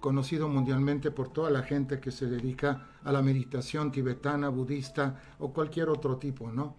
conocido 0.00 0.48
mundialmente 0.48 1.10
por 1.10 1.28
toda 1.28 1.50
la 1.50 1.62
gente 1.62 2.00
que 2.00 2.10
se 2.10 2.26
dedica 2.26 2.88
a 3.04 3.12
la 3.12 3.22
meditación 3.22 3.92
tibetana, 3.92 4.48
budista 4.48 5.20
o 5.38 5.52
cualquier 5.52 5.88
otro 5.88 6.16
tipo, 6.16 6.50
¿no? 6.50 6.74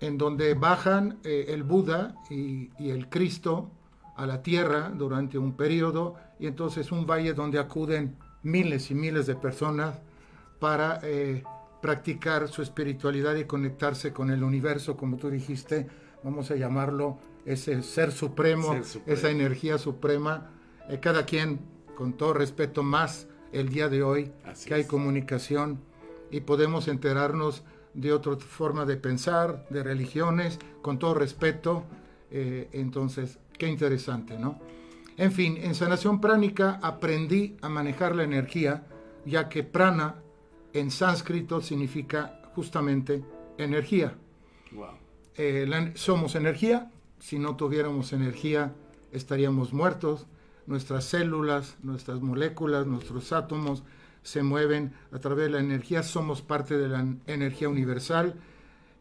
En 0.00 0.18
donde 0.18 0.54
bajan 0.54 1.18
eh, 1.24 1.46
el 1.48 1.62
Buda 1.62 2.14
y, 2.30 2.70
el 2.78 3.08
Cristo 3.08 3.70
a 4.16 4.26
la 4.26 4.42
tierra 4.42 4.90
durante 4.94 5.38
un 5.38 5.52
periodo 5.52 6.16
y 6.38 6.46
entonces 6.46 6.92
un 6.92 7.06
valle 7.06 7.34
donde 7.34 7.58
acuden 7.58 8.16
miles 8.42 8.90
y 8.90 8.94
miles 8.94 9.26
de 9.26 9.34
personas 9.34 10.00
para 10.58 11.00
eh, 11.02 11.42
practicar 11.80 12.48
su 12.48 12.62
espiritualidad 12.62 13.36
y 13.36 13.44
conectarse 13.44 14.12
con 14.12 14.30
el 14.30 14.42
universo, 14.42 14.96
como 14.96 15.16
tú 15.16 15.30
dijiste, 15.30 15.86
vamos 16.24 16.50
a 16.50 16.56
llamarlo 16.56 17.18
ese 17.44 17.82
ser 17.82 18.12
supremo, 18.12 18.76
esa 19.06 19.30
energía 19.30 19.78
suprema. 19.78 20.50
Eh, 20.88 20.98
cada 21.00 21.24
quien, 21.24 21.60
con 21.96 22.12
todo 22.12 22.34
respeto, 22.34 22.82
más 22.82 23.28
el 23.52 23.68
día 23.68 23.88
de 23.88 24.02
hoy, 24.02 24.32
que 24.66 24.74
hay 24.74 24.84
comunicación 24.84 25.80
y 26.30 26.40
podemos 26.40 26.88
enterarnos 26.88 27.62
de 27.98 28.12
otra 28.12 28.36
forma 28.36 28.84
de 28.84 28.96
pensar, 28.96 29.66
de 29.70 29.82
religiones, 29.82 30.58
con 30.82 30.98
todo 30.98 31.14
respeto. 31.14 31.84
Eh, 32.30 32.68
entonces, 32.72 33.38
qué 33.58 33.66
interesante, 33.66 34.38
¿no? 34.38 34.58
En 35.16 35.32
fin, 35.32 35.58
en 35.60 35.74
sanación 35.74 36.20
pránica 36.20 36.78
aprendí 36.80 37.56
a 37.60 37.68
manejar 37.68 38.14
la 38.14 38.22
energía, 38.22 38.86
ya 39.26 39.48
que 39.48 39.64
prana 39.64 40.14
en 40.72 40.92
sánscrito 40.92 41.60
significa 41.60 42.40
justamente 42.54 43.24
energía. 43.58 44.14
Eh, 45.34 45.92
somos 45.94 46.36
energía, 46.36 46.90
si 47.18 47.38
no 47.38 47.56
tuviéramos 47.56 48.12
energía 48.12 48.74
estaríamos 49.10 49.72
muertos, 49.72 50.26
nuestras 50.66 51.04
células, 51.04 51.76
nuestras 51.82 52.20
moléculas, 52.20 52.86
nuestros 52.86 53.32
átomos 53.32 53.82
se 54.28 54.42
mueven 54.42 54.92
a 55.10 55.20
través 55.20 55.46
de 55.46 55.52
la 55.52 55.60
energía, 55.60 56.02
somos 56.02 56.42
parte 56.42 56.76
de 56.76 56.86
la 56.86 57.02
energía 57.26 57.70
universal, 57.70 58.34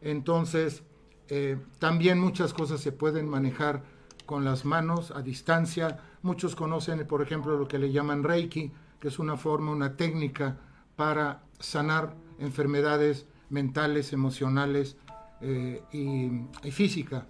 entonces 0.02 0.84
eh, 1.28 1.58
también 1.80 2.18
muchas 2.18 2.54
cosas 2.54 2.80
se 2.80 2.94
pueden 2.94 3.28
manejar 3.28 3.84
con 4.26 4.46
las 4.46 4.64
manos 4.64 5.12
a 5.12 5.22
distancia, 5.22 6.00
muchos 6.22 6.56
conocen 6.56 7.06
por 7.06 7.22
ejemplo 7.22 7.58
lo 7.58 7.68
que 7.68 7.78
le 7.78 7.92
llaman 7.92 8.24
Reiki, 8.24 8.72
que 9.02 9.10
es 9.10 9.20
una 9.20 9.36
forma, 9.36 9.72
una 9.72 9.98
técnica 9.98 10.60
para 10.96 11.44
sanar 11.60 12.16
enfermedades 12.40 13.28
mentales, 13.50 14.14
emocionales 14.14 14.96
eh, 15.42 15.84
y, 15.92 16.72
física. 16.72 17.28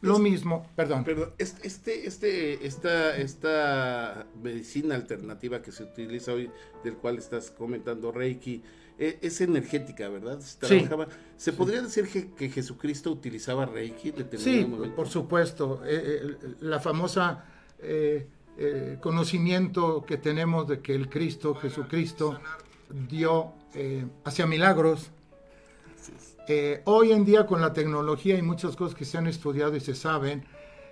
Lo 0.00 0.18
mismo, 0.18 0.66
perdón. 0.76 1.04
Perdón, 1.04 1.32
este, 1.38 2.06
este, 2.06 2.66
esta, 2.66 3.16
esta 3.16 4.26
medicina 4.42 4.94
alternativa 4.94 5.60
que 5.60 5.72
se 5.72 5.84
utiliza 5.84 6.32
hoy, 6.32 6.50
del 6.82 6.94
cual 6.94 7.18
estás 7.18 7.50
comentando, 7.50 8.10
Reiki, 8.10 8.62
e, 8.98 9.18
es 9.20 9.40
energética, 9.40 10.08
¿verdad? 10.08 10.40
Se, 10.40 10.58
trabajaba, 10.58 11.08
¿Se 11.36 11.52
podría 11.52 11.82
decir 11.82 12.08
que, 12.08 12.48
Jesucristo 12.48 13.10
utilizaba 13.10 13.66
Reiki? 13.66 14.14
Sí, 14.36 14.66
por 14.96 15.08
supuesto. 15.08 15.82
Eh, 15.84 16.22
eh, 16.22 16.36
la 16.60 16.80
famosa 16.80 17.44
conocimiento 19.00 20.04
que 20.04 20.18
tenemos 20.18 20.68
de 20.68 20.80
que 20.80 20.94
el 20.94 21.08
Cristo, 21.08 21.54
Jesucristo, 21.54 22.38
dio 23.08 23.52
eh, 23.74 24.04
hacia 24.24 24.46
milagros. 24.46 25.10
Eh, 26.48 26.82
hoy 26.84 27.12
en 27.12 27.24
día 27.24 27.46
con 27.46 27.60
la 27.60 27.72
tecnología 27.72 28.34
hay 28.34 28.42
muchas 28.42 28.76
cosas 28.76 28.94
que 28.94 29.04
se 29.04 29.18
han 29.18 29.26
estudiado 29.26 29.76
y 29.76 29.80
se 29.80 29.94
saben. 29.94 30.44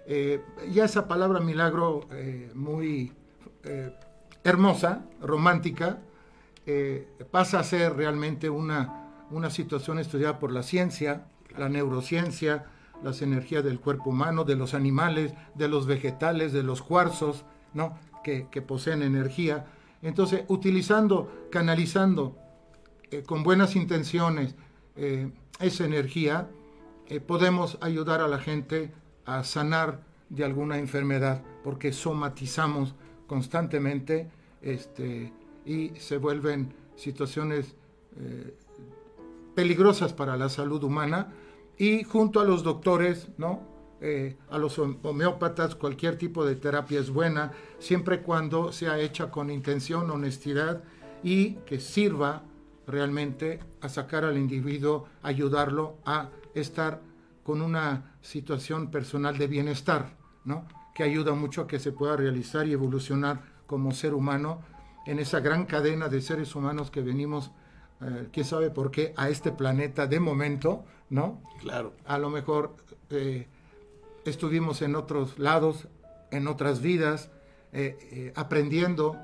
Eh, 0.06 0.42
ya 0.70 0.84
esa 0.84 1.08
palabra 1.08 1.40
milagro 1.40 2.08
muy 2.54 3.12
hermosa, 4.44 5.04
romántica, 5.20 5.98
pasa 7.30 7.60
a 7.60 7.64
ser 7.64 7.96
realmente 7.96 8.48
una, 8.48 9.26
una 9.30 9.50
situación 9.50 9.98
estudiada 9.98 10.38
por 10.38 10.52
la 10.52 10.62
ciencia, 10.62 11.26
la 11.56 11.68
neurociencia, 11.68 12.66
las 13.02 13.22
energías 13.22 13.64
del 13.64 13.80
cuerpo 13.80 14.10
humano, 14.10 14.44
de 14.44 14.56
los 14.56 14.74
animales, 14.74 15.34
de 15.54 15.68
los 15.68 15.86
vegetales, 15.86 16.52
de 16.52 16.62
los 16.62 16.82
cuarzos, 16.82 17.44
¿no? 17.74 17.98
que, 18.24 18.48
que 18.50 18.62
poseen 18.62 19.02
energía. 19.02 19.66
Entonces, 20.02 20.44
utilizando, 20.48 21.48
canalizando 21.50 22.36
eh, 23.10 23.22
con 23.22 23.42
buenas 23.42 23.76
intenciones 23.76 24.54
eh, 24.98 25.30
esa 25.60 25.84
energía, 25.84 26.50
eh, 27.08 27.20
podemos 27.20 27.78
ayudar 27.80 28.20
a 28.20 28.28
la 28.28 28.38
gente 28.38 28.92
a 29.24 29.44
sanar 29.44 30.02
de 30.28 30.44
alguna 30.44 30.78
enfermedad, 30.78 31.42
porque 31.62 31.92
somatizamos 31.92 32.94
constantemente 33.26 34.28
este, 34.60 35.32
y 35.64 35.90
se 35.96 36.18
vuelven 36.18 36.74
situaciones 36.96 37.74
peligrosas 39.54 40.12
para 40.12 40.36
la 40.36 40.48
salud 40.48 40.82
humana 40.82 41.32
y 41.76 42.02
junto 42.02 42.40
a 42.40 42.44
los 42.44 42.64
doctores, 42.64 43.28
¿no? 43.38 43.60
a 44.50 44.58
los 44.58 44.76
homeópatas, 44.78 45.76
cualquier 45.76 46.18
tipo 46.18 46.44
de 46.44 46.56
terapia 46.56 46.98
es 46.98 47.10
buena, 47.10 47.52
siempre 47.78 48.22
cuando 48.22 48.72
sea 48.72 48.98
hecha 48.98 49.30
con 49.30 49.50
intención, 49.50 50.10
honestidad 50.10 50.82
y 51.22 51.52
que 51.66 51.78
sirva 51.78 52.42
realmente 52.88 53.60
a 53.80 53.88
sacar 53.88 54.24
al 54.24 54.36
individuo, 54.36 55.06
ayudarlo 55.22 55.96
a 56.04 56.30
estar 56.54 57.00
con 57.44 57.62
una 57.62 58.16
situación 58.20 58.90
personal 58.90 59.38
de 59.38 59.46
bienestar, 59.46 60.16
¿no? 60.44 60.66
que 60.94 61.04
ayuda 61.04 61.34
mucho 61.34 61.62
a 61.62 61.66
que 61.66 61.78
se 61.78 61.92
pueda 61.92 62.16
realizar 62.16 62.66
y 62.66 62.72
evolucionar 62.72 63.42
como 63.66 63.92
ser 63.92 64.14
humano 64.14 64.62
en 65.06 65.18
esa 65.18 65.40
gran 65.40 65.64
cadena 65.64 66.08
de 66.08 66.20
seres 66.20 66.54
humanos 66.56 66.90
que 66.90 67.00
venimos, 67.00 67.52
eh, 68.00 68.28
quién 68.32 68.44
sabe 68.44 68.70
por 68.70 68.90
qué, 68.90 69.14
a 69.16 69.28
este 69.28 69.52
planeta 69.52 70.06
de 70.06 70.20
momento, 70.20 70.84
¿no? 71.08 71.40
Claro. 71.60 71.94
A 72.04 72.18
lo 72.18 72.30
mejor 72.30 72.74
eh, 73.10 73.46
estuvimos 74.24 74.82
en 74.82 74.96
otros 74.96 75.38
lados, 75.38 75.88
en 76.30 76.48
otras 76.48 76.82
vidas, 76.82 77.30
eh, 77.72 78.32
aprendiendo, 78.34 79.16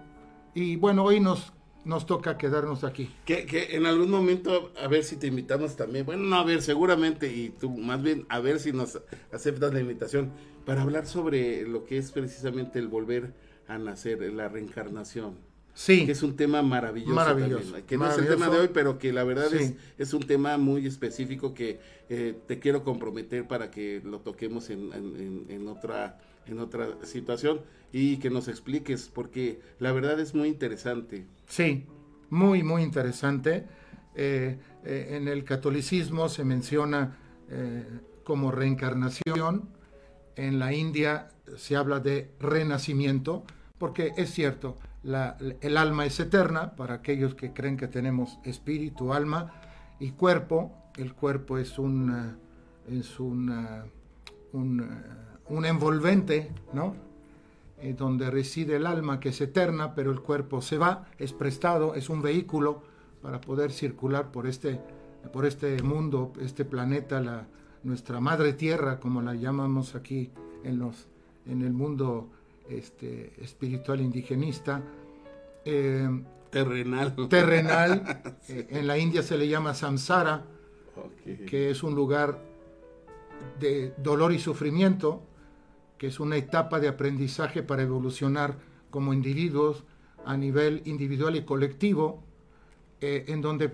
y 0.55 0.77
bueno, 0.77 1.03
hoy 1.03 1.19
nos 1.19 1.53
nos 1.85 2.07
toca 2.07 2.39
quedarnos 2.39 2.85
aquí. 2.85 3.11
Que, 3.25 3.47
que, 3.47 3.77
en 3.77 3.87
algún 3.87 4.11
momento, 4.11 4.73
a 4.83 4.89
ver 4.89 5.05
si 5.05 5.17
te 5.17 5.27
invitamos 5.27 5.77
también. 5.77 6.07
Bueno, 6.07 6.23
no, 6.25 6.37
a 6.37 6.45
ver, 6.45 6.63
seguramente, 6.63 7.33
y 7.33 7.51
tú 7.51 7.71
más 7.71 8.03
bien, 8.03 8.27
a 8.29 8.41
ver 8.41 8.61
si 8.61 8.73
nos 8.73 9.01
aceptas 9.33 9.73
la 9.73 9.81
invitación 9.81 10.33
para 10.65 10.83
hablar 10.83 11.07
sobre 11.07 11.67
lo 11.67 11.85
que 11.85 11.99
es 11.99 12.11
precisamente 12.11 12.79
el 12.79 12.89
volver 12.89 13.35
a 13.69 13.79
nacer, 13.79 14.21
la 14.33 14.49
reencarnación. 14.49 15.37
Sí. 15.75 16.07
Que 16.07 16.13
es 16.13 16.23
un 16.23 16.37
tema 16.37 16.63
maravilloso. 16.63 17.15
Maravilloso. 17.15 17.75
Que 17.87 17.99
no 17.99 18.09
es 18.09 18.17
el 18.17 18.29
tema 18.29 18.49
de 18.49 18.61
hoy, 18.61 18.71
pero 18.73 18.99
que 18.99 19.13
la 19.13 19.25
verdad 19.25 19.53
es, 19.53 19.75
es 19.99 20.15
un 20.15 20.25
tema 20.25 20.57
muy 20.57 20.87
específico 20.87 21.53
que 21.53 21.81
eh, 22.09 22.39
te 22.47 22.61
quiero 22.61 22.85
comprometer 22.85 23.49
para 23.49 23.73
que 23.73 24.01
lo 24.05 24.21
toquemos 24.21 24.71
en, 24.71 24.93
en, 24.93 25.47
en 25.49 25.67
otra 25.67 26.21
en 26.47 26.59
otra 26.59 26.89
situación 27.03 27.61
y 27.93 28.17
que 28.17 28.29
nos 28.29 28.49
expliques, 28.49 29.09
porque 29.13 29.61
la 29.79 29.93
verdad 29.93 30.19
es 30.19 30.35
muy 30.35 30.49
interesante. 30.49 31.27
Sí, 31.47 31.87
muy, 32.29 32.65
muy 32.65 32.83
interesante. 32.83 33.67
Eh, 34.17 34.59
eh, 34.85 35.09
en 35.13 35.29
el 35.29 35.45
catolicismo 35.45 36.29
se 36.29 36.45
menciona 36.45 37.17
eh, 37.51 37.85
como 38.25 38.51
reencarnación, 38.51 39.69
en 40.35 40.59
la 40.59 40.73
India 40.73 41.29
se 41.57 41.77
habla 41.77 42.01
de 42.01 42.33
renacimiento, 42.41 43.45
porque 43.79 44.13
es 44.17 44.31
cierto, 44.31 44.77
el 45.05 45.77
alma 45.77 46.07
es 46.07 46.19
eterna 46.19 46.75
para 46.75 46.95
aquellos 46.95 47.37
que 47.37 47.53
creen 47.53 47.77
que 47.77 47.87
tenemos 47.87 48.39
espíritu, 48.45 49.13
alma 49.13 49.53
y 50.01 50.11
cuerpo. 50.11 50.73
El 50.97 51.15
cuerpo 51.15 51.59
es 51.59 51.79
un, 51.79 52.37
es 52.89 53.21
un 53.21 53.53
un 55.49 55.65
envolvente, 55.65 56.51
¿no? 56.73 56.95
Eh, 57.81 57.95
donde 57.97 58.31
reside 58.31 58.77
el 58.77 58.87
alma 58.87 59.21
que 59.21 59.31
es 59.31 59.41
eterna, 59.41 59.95
pero 59.95 60.11
el 60.11 60.21
cuerpo 60.21 60.63
se 60.63 60.79
va, 60.79 61.07
es 61.19 61.33
prestado, 61.33 61.95
es 61.95 62.09
un 62.09 62.23
vehículo 62.23 62.83
para 63.21 63.41
poder 63.41 63.73
circular 63.73 64.31
por 64.31 64.47
este, 64.47 64.81
por 65.33 65.45
este 65.45 65.83
mundo, 65.83 66.33
este 66.41 66.65
planeta, 66.65 67.21
la, 67.21 67.47
nuestra 67.85 68.21
madre 68.21 68.55
tierra, 68.55 68.99
como 68.99 69.23
la 69.23 69.35
llamamos 69.35 69.95
aquí 69.95 70.31
en, 70.65 70.79
los, 70.79 71.07
en 71.47 71.63
el 71.63 71.73
mundo 71.73 72.29
este, 72.69 73.33
espiritual 73.41 74.01
indigenista. 74.01 74.83
Eh, 75.65 76.09
terrenal. 76.51 77.15
Terrenal. 77.29 78.33
Eh, 78.49 78.67
en 78.71 78.87
la 78.87 78.99
India 78.99 79.23
se 79.23 79.37
le 79.37 79.49
llama 79.49 79.75
samsara, 79.75 80.45
que 81.47 81.71
es 81.71 81.83
un 81.83 81.95
lugar 81.95 82.41
de 83.61 83.93
dolor 83.99 84.33
y 84.33 84.39
sufrimiento, 84.39 85.23
que 85.99 86.09
es 86.09 86.21
una 86.21 86.37
etapa 86.37 86.81
de 86.81 86.89
aprendizaje 86.89 87.63
para 87.63 87.83
evolucionar 87.83 88.57
como 88.91 89.13
individuos 89.13 89.85
a 90.25 90.37
nivel 90.37 90.83
individual 90.85 91.37
y 91.37 91.45
colectivo, 91.45 92.23
eh, 93.01 93.25
en 93.29 93.41
donde 93.41 93.73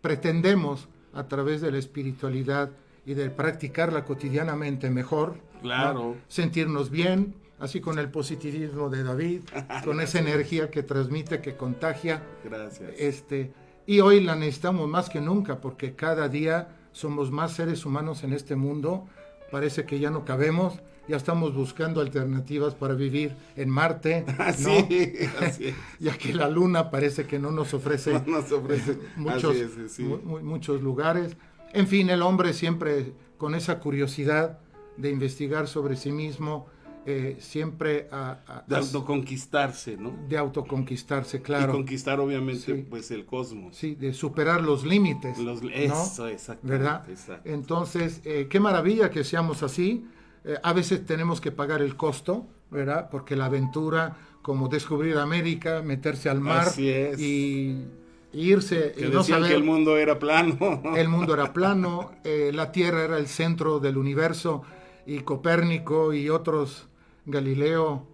pretendemos 0.00 0.88
a 1.12 1.28
través 1.28 1.60
de 1.60 1.70
la 1.70 1.78
espiritualidad 1.78 2.70
y 3.04 3.14
de 3.14 3.30
practicarla 3.30 4.04
cotidianamente 4.04 4.90
mejor, 4.90 5.36
claro. 5.60 6.16
sentirnos 6.28 6.90
bien, 6.90 7.34
así 7.58 7.80
con 7.80 7.98
el 7.98 8.10
positivismo 8.10 8.88
de 8.88 9.02
David, 9.02 9.42
con 9.84 10.00
esa 10.00 10.18
energía 10.18 10.70
que 10.70 10.82
transmite, 10.82 11.40
que 11.40 11.56
contagia. 11.56 12.22
Gracias. 12.44 12.92
Este, 12.98 13.52
y 13.86 14.00
hoy 14.00 14.20
la 14.20 14.36
necesitamos 14.36 14.88
más 14.88 15.10
que 15.10 15.20
nunca 15.20 15.60
porque 15.60 15.94
cada 15.94 16.28
día 16.28 16.76
somos 16.92 17.30
más 17.30 17.52
seres 17.52 17.84
humanos 17.84 18.24
en 18.24 18.32
este 18.32 18.56
mundo 18.56 19.06
parece 19.50 19.84
que 19.84 19.98
ya 19.98 20.10
no 20.10 20.24
cabemos, 20.24 20.80
ya 21.10 21.16
estamos 21.16 21.54
buscando 21.54 22.00
alternativas 22.00 22.74
para 22.74 22.94
vivir 22.94 23.34
en 23.56 23.68
Marte, 23.68 24.24
Así, 24.38 24.64
¿no? 25.40 25.46
así 25.46 25.66
es. 25.68 25.74
ya 25.98 26.16
que 26.16 26.32
la 26.32 26.48
Luna 26.48 26.90
parece 26.90 27.26
que 27.26 27.38
no 27.38 27.50
nos 27.50 27.74
ofrece, 27.74 28.12
No 28.26 28.40
nos 28.40 28.52
ofrece. 28.52 28.96
muchos, 29.16 29.56
Así 29.56 29.60
es, 29.84 29.92
sí. 29.92 30.02
mu- 30.04 30.18
mu- 30.18 30.40
muchos 30.40 30.80
lugares. 30.82 31.36
En 31.72 31.86
fin, 31.86 32.10
el 32.10 32.22
hombre 32.22 32.52
siempre 32.52 33.12
con 33.38 33.54
esa 33.54 33.80
curiosidad 33.80 34.58
de 34.96 35.10
investigar 35.10 35.66
sobre 35.66 35.96
sí 35.96 36.12
mismo, 36.12 36.66
eh, 37.06 37.36
siempre 37.40 38.08
a- 38.12 38.38
a- 38.46 38.64
De 38.66 38.76
autoconquistarse, 38.76 39.96
¿no? 39.96 40.12
de 40.28 40.36
autoconquistarse, 40.36 41.38
Y 41.38 41.40
claro. 41.40 41.72
conquistar, 41.72 42.20
obviamente, 42.20 42.76
Sí. 42.76 42.86
pues 42.88 43.10
el 43.10 43.24
cosmos. 43.24 43.74
Sí, 43.76 43.94
de 43.94 44.12
superar 44.12 44.60
los 44.62 44.84
límites. 44.84 45.38
Los- 45.38 45.62
¿no? 45.62 45.70
eso, 45.70 46.26
exactamente, 46.28 46.78
¿Verdad? 46.84 47.08
exacto. 47.10 47.48
Entonces, 47.48 48.20
eh, 48.24 48.46
qué 48.50 48.60
maravilla 48.60 49.10
que 49.10 49.24
seamos 49.24 49.62
así. 49.62 50.04
Eh, 50.44 50.56
a 50.62 50.72
veces 50.72 51.04
tenemos 51.04 51.40
que 51.40 51.52
pagar 51.52 51.82
el 51.82 51.96
costo, 51.96 52.46
¿verdad? 52.70 53.08
Porque 53.10 53.36
la 53.36 53.46
aventura, 53.46 54.16
como 54.42 54.68
descubrir 54.68 55.18
América, 55.18 55.82
meterse 55.82 56.28
al 56.28 56.40
mar 56.40 56.68
Así 56.68 56.88
es. 56.88 57.20
y 57.20 57.84
irse 58.32 58.92
Que 58.96 59.06
y 59.06 59.10
no 59.10 59.22
saber 59.22 59.50
que 59.50 59.56
el 59.56 59.64
mundo 59.64 59.96
era 59.96 60.18
plano. 60.18 60.56
el 60.96 61.08
mundo 61.08 61.34
era 61.34 61.52
plano, 61.52 62.12
eh, 62.24 62.50
la 62.54 62.72
Tierra 62.72 63.04
era 63.04 63.18
el 63.18 63.26
centro 63.26 63.80
del 63.80 63.96
universo 63.96 64.62
y 65.06 65.20
Copérnico 65.20 66.12
y 66.12 66.28
otros, 66.28 66.86
Galileo, 67.26 68.06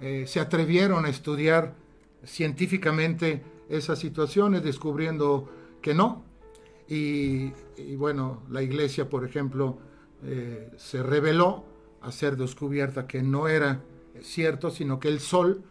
eh, 0.00 0.24
se 0.26 0.40
atrevieron 0.40 1.04
a 1.04 1.08
estudiar 1.08 1.74
científicamente 2.24 3.42
esas 3.68 3.98
situaciones, 3.98 4.62
descubriendo 4.62 5.48
que 5.80 5.94
no. 5.94 6.22
Y, 6.88 7.52
y 7.76 7.96
bueno, 7.96 8.42
la 8.50 8.62
iglesia, 8.62 9.08
por 9.08 9.24
ejemplo, 9.24 9.78
eh, 10.22 10.70
se 10.76 11.02
reveló 11.02 11.64
a 12.04 12.12
ser 12.12 12.36
descubierta 12.36 13.06
que 13.06 13.22
no 13.22 13.48
era 13.48 13.80
cierto, 14.22 14.70
sino 14.70 15.00
que 15.00 15.08
el 15.08 15.20
Sol 15.20 15.62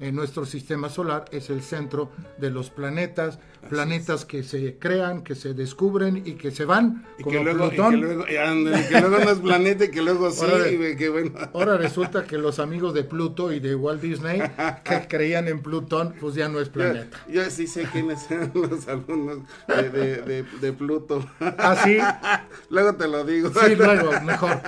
en 0.00 0.16
nuestro 0.16 0.44
sistema 0.46 0.88
solar 0.88 1.26
es 1.30 1.48
el 1.48 1.62
centro 1.62 2.10
de 2.38 2.50
los 2.50 2.70
planetas, 2.70 3.38
planetas 3.70 4.24
que 4.24 4.42
se 4.42 4.76
crean, 4.76 5.22
que 5.22 5.36
se 5.36 5.54
descubren 5.54 6.24
y 6.26 6.32
que 6.32 6.50
se 6.50 6.64
van, 6.64 7.04
Y 7.18 7.22
como 7.22 7.38
que, 7.38 7.44
luego, 7.44 7.66
y 7.66 7.70
que 7.70 7.76
Plutón. 7.76 8.00
luego, 8.00 8.24
y 8.28 8.34
ándale, 8.36 8.88
que 8.88 9.00
luego 9.00 9.18
no 9.20 9.30
es 9.30 9.38
planeta 9.38 9.84
y 9.84 9.90
que 9.92 10.02
luego 10.02 10.28
sí, 10.32 10.44
Órale. 10.44 10.76
güey, 10.76 10.96
que 10.96 11.08
bueno. 11.08 11.30
Ahora 11.54 11.76
resulta 11.76 12.24
que 12.26 12.36
los 12.36 12.58
amigos 12.58 12.94
de 12.94 13.04
Pluto 13.04 13.52
y 13.52 13.60
de 13.60 13.76
Walt 13.76 14.02
Disney 14.02 14.42
que 14.82 15.06
creían 15.08 15.46
en 15.46 15.60
Plutón, 15.62 16.14
pues 16.20 16.34
ya 16.34 16.48
no 16.48 16.58
es 16.58 16.68
planeta. 16.68 17.16
Yo, 17.28 17.44
yo 17.44 17.50
sí 17.50 17.68
sé 17.68 17.84
quiénes 17.84 18.28
eran 18.28 18.50
los 18.54 18.88
alumnos 18.88 19.38
de, 19.68 19.88
de, 19.88 20.22
de, 20.22 20.42
de 20.60 20.72
Pluto. 20.72 21.24
Así, 21.58 21.98
Luego 22.70 22.96
te 22.96 23.06
lo 23.06 23.22
digo. 23.24 23.50
sí, 23.50 23.76
luego, 23.76 24.10
mejor. 24.22 24.60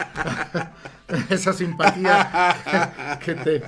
Esa 1.31 1.53
simpatía 1.53 3.19
que 3.25 3.35
te, 3.35 3.63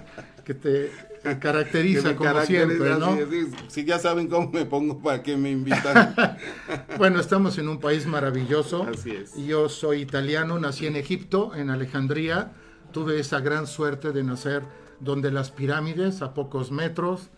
que 0.45 0.55
te 0.55 0.91
Que 1.23 1.39
caracteriza 1.39 2.17
como 2.17 2.31
caracteriza 2.31 2.67
siempre, 2.67 2.91
¿no? 2.99 3.07
así. 3.07 3.57
Si 3.69 3.85
ya 3.85 3.99
saben 3.99 4.29
cómo 4.29 4.51
me 4.51 4.65
pongo, 4.65 4.99
¿para 4.99 5.23
qué 5.23 5.37
me 5.37 5.51
invitan? 5.51 6.15
Bueno, 6.99 7.21
estamos 7.21 7.59
en 7.59 7.69
un 7.69 7.79
país 7.79 8.07
maravilloso. 8.07 8.85
Así 8.85 9.11
es. 9.11 9.37
Yo 9.37 9.69
soy 9.69 10.01
italiano, 10.01 10.59
nací 10.59 10.87
en 10.87 10.97
Egipto, 10.97 11.55
en 11.55 11.69
Alejandría. 11.71 12.53
Tuve 12.93 13.21
esa 13.21 13.41
gran 13.41 13.67
suerte 13.67 14.13
de 14.13 14.23
nacer 14.23 14.63
donde 15.01 15.31
las 15.31 15.51
pirámides, 15.51 16.23
a 16.23 16.33
pocos 16.33 16.71
metros. 16.71 17.29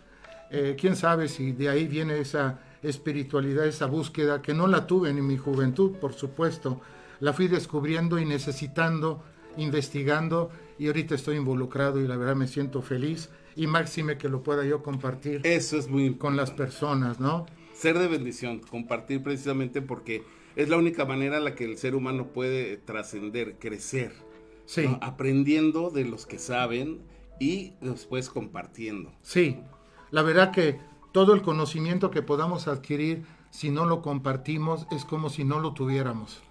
Eh, 0.51 0.77
Quién 0.79 0.95
sabe 0.95 1.27
si 1.27 1.51
de 1.51 1.67
ahí 1.69 1.87
viene 1.87 2.19
esa 2.19 2.59
espiritualidad, 2.81 3.65
esa 3.65 3.85
búsqueda, 3.87 4.41
que 4.41 4.53
no 4.53 4.67
la 4.67 4.87
tuve 4.87 5.09
en 5.09 5.25
mi 5.27 5.37
juventud, 5.37 5.97
por 5.97 6.13
supuesto. 6.13 6.79
La 7.19 7.33
fui 7.33 7.47
descubriendo 7.49 8.17
y 8.17 8.25
necesitando, 8.25 9.23
investigando, 9.57 10.49
y 10.77 10.87
ahorita 10.87 11.15
estoy 11.15 11.37
involucrado 11.37 11.99
y 12.01 12.07
la 12.07 12.17
verdad 12.17 12.35
me 12.35 12.47
siento 12.47 12.81
feliz. 12.81 13.29
Y 13.55 13.67
máxime 13.67 14.17
que 14.17 14.29
lo 14.29 14.41
pueda 14.41 14.63
yo 14.63 14.83
compartir 14.83 15.41
Eso 15.43 15.77
es 15.77 15.89
muy 15.89 16.15
con 16.15 16.37
las 16.37 16.51
personas, 16.51 17.19
¿no? 17.19 17.45
ser 17.73 17.97
de 17.97 18.07
bendición, 18.09 18.59
compartir 18.59 19.23
precisamente 19.23 19.81
porque 19.81 20.23
es 20.57 20.67
la 20.67 20.75
única 20.77 21.05
manera 21.05 21.37
en 21.37 21.45
la 21.45 21.55
que 21.55 21.63
el 21.63 21.77
ser 21.77 21.95
humano 21.95 22.27
puede 22.27 22.75
trascender, 22.75 23.57
crecer, 23.57 24.11
Sí. 24.65 24.85
¿no? 24.85 24.99
aprendiendo 25.01 25.89
de 25.89 26.03
los 26.03 26.25
que 26.25 26.39
saben 26.39 26.99
y 27.39 27.73
después 27.79 28.29
compartiendo. 28.29 29.13
Sí, 29.21 29.59
la 30.11 30.21
verdad 30.23 30.51
que 30.51 30.77
todo 31.13 31.33
el 31.33 31.41
conocimiento 31.41 32.11
que 32.11 32.21
podamos 32.21 32.67
adquirir, 32.67 33.23
si 33.49 33.71
no 33.71 33.85
lo 33.85 34.01
compartimos, 34.01 34.85
es 34.91 35.05
como 35.05 35.29
si 35.29 35.45
no 35.45 35.59
lo 35.59 35.73
tuviéramos. 35.73 36.41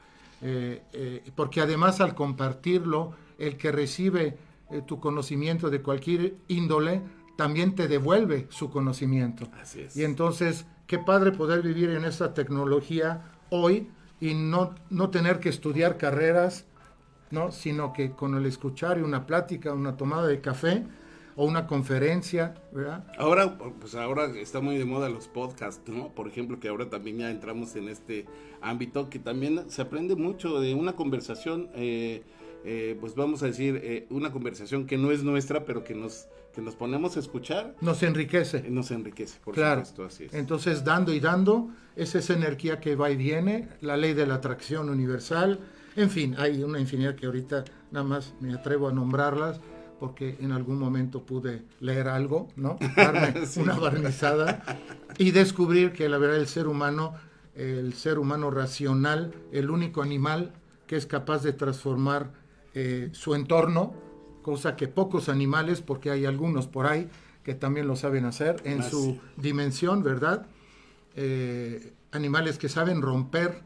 Eh, 0.41 0.83
eh, 0.93 1.31
porque 1.35 1.61
además 1.61 2.01
al 2.01 2.15
compartirlo, 2.15 3.15
el 3.39 3.57
que 3.57 3.73
recibe 3.73 4.39
eh, 4.71 4.83
tu 4.87 5.01
conocimiento 5.01 5.71
de 5.71 5.83
cualquier 5.83 6.37
índole, 6.49 7.03
también 7.37 7.75
te 7.75 7.89
devuelve 7.89 8.47
su 8.51 8.71
conocimiento. 8.71 9.49
Así 9.61 9.81
es. 9.81 9.97
Y 9.97 10.05
entonces, 10.05 10.67
qué 10.87 10.99
padre 10.99 11.33
poder 11.33 11.63
vivir 11.63 11.91
en 11.91 12.05
esta 12.05 12.35
tecnología 12.35 13.33
hoy 13.51 13.89
y 14.21 14.35
no, 14.35 14.75
no 14.91 15.11
tener 15.11 15.39
que 15.39 15.49
estudiar 15.49 15.97
carreras, 15.97 16.67
¿no? 17.31 17.53
sino 17.53 17.93
que 17.93 18.11
con 18.11 18.35
el 18.35 18.47
escuchar 18.47 18.99
y 18.99 19.03
una 19.03 19.27
plática, 19.27 19.73
una 19.73 19.97
tomada 19.97 20.27
de 20.27 20.41
café 20.41 20.85
o 21.39 21.45
una 21.47 21.69
conferencia, 21.69 22.55
¿verdad? 22.73 23.05
Ahora, 23.17 23.57
pues 23.81 23.95
ahora 23.95 24.27
está 24.39 24.61
muy 24.61 24.77
de 24.77 24.85
moda 24.85 25.09
los 25.09 25.29
podcasts, 25.29 25.89
¿no? 25.89 26.09
Por 26.09 26.27
ejemplo, 26.27 26.59
que 26.59 26.67
ahora 26.69 26.91
también 26.91 27.19
ya 27.19 27.31
entramos 27.31 27.77
en 27.77 27.89
este 27.89 28.27
ámbito 28.61 29.09
que 29.09 29.21
también 29.21 29.71
se 29.71 29.81
aprende 29.83 30.17
mucho 30.17 30.61
de 30.61 30.75
una 30.75 30.95
conversación, 30.97 31.69
eh, 31.77 32.25
eh, 32.65 32.97
pues 33.01 33.15
vamos 33.15 33.45
a 33.45 33.47
decir, 33.47 33.81
eh, 33.85 34.07
una 34.11 34.33
conversación 34.33 34.85
que 34.85 34.99
no 34.99 35.13
es 35.13 35.23
nuestra, 35.23 35.65
pero 35.65 35.85
que 35.85 35.95
nos, 35.95 36.27
que 36.53 36.61
nos 36.61 36.75
ponemos 36.75 37.17
a 37.17 37.21
escuchar, 37.21 37.77
Nos 37.81 38.03
enriquece. 38.03 38.59
eh, 38.59 38.71
nos 38.71 38.91
enriquece, 38.91 39.39
por 39.45 39.55
Claro. 39.55 39.85
supuesto, 39.85 40.05
así 40.07 40.25
es. 40.25 40.35
Entonces, 40.35 40.83
dando 40.83 41.15
y 41.15 41.21
dando, 41.21 41.71
es 41.95 42.17
esa 42.17 42.33
energía 42.35 42.81
que 42.81 42.97
va 42.97 43.13
y 43.13 43.17
viene, 43.17 43.69
la 43.81 43.97
ley 43.97 44.13
de 44.13 44.27
la 44.27 44.35
atracción 44.35 44.91
universal, 44.91 45.61
en 45.95 46.11
fin, 46.11 46.35
hay 46.37 46.65
una 46.65 46.81
infinidad 46.81 47.15
que 47.15 47.27
ahorita 47.27 47.65
nada 47.93 48.05
más 48.05 48.35
me 48.41 48.53
atrevo 48.53 48.89
a 48.89 48.93
nombrarlas 48.93 49.61
porque 49.99 50.37
en 50.41 50.53
algún 50.53 50.79
momento 50.79 51.25
pude 51.25 51.63
leer 51.81 52.09
algo, 52.09 52.49
¿no? 52.57 52.79
Darme 52.97 53.47
Sí. 53.47 53.61
una 53.61 53.79
barnizada 53.79 54.63
y 55.19 55.31
descubrir 55.33 55.93
que 55.93 56.09
la 56.09 56.19
verdad 56.19 56.37
el 56.39 56.47
ser 56.47 56.69
humano, 56.69 57.15
el 57.55 57.95
ser 57.95 58.19
humano 58.19 58.51
racional, 58.51 59.35
el 59.53 59.71
único 59.71 60.03
animal 60.03 60.53
que 60.87 60.97
es 60.97 61.07
capaz 61.07 61.43
de 61.43 61.53
transformar 61.53 62.31
eh, 62.75 63.11
su 63.13 63.35
entorno, 63.35 63.93
cosa 64.43 64.77
que 64.77 64.89
pocos 64.89 65.29
animales, 65.29 65.81
porque 65.83 66.11
hay 66.11 66.25
algunos 66.25 66.67
por 66.67 66.87
ahí 66.87 67.09
que 67.43 67.55
también 67.55 67.87
lo 67.87 67.97
saben 67.97 68.25
hacer 68.25 68.57
en 68.65 68.83
su 68.83 69.19
dimensión, 69.37 70.03
¿verdad? 70.03 70.47
Eh, 71.17 71.93
animales 72.13 72.59
que 72.59 72.69
saben 72.69 73.03
romper 73.03 73.63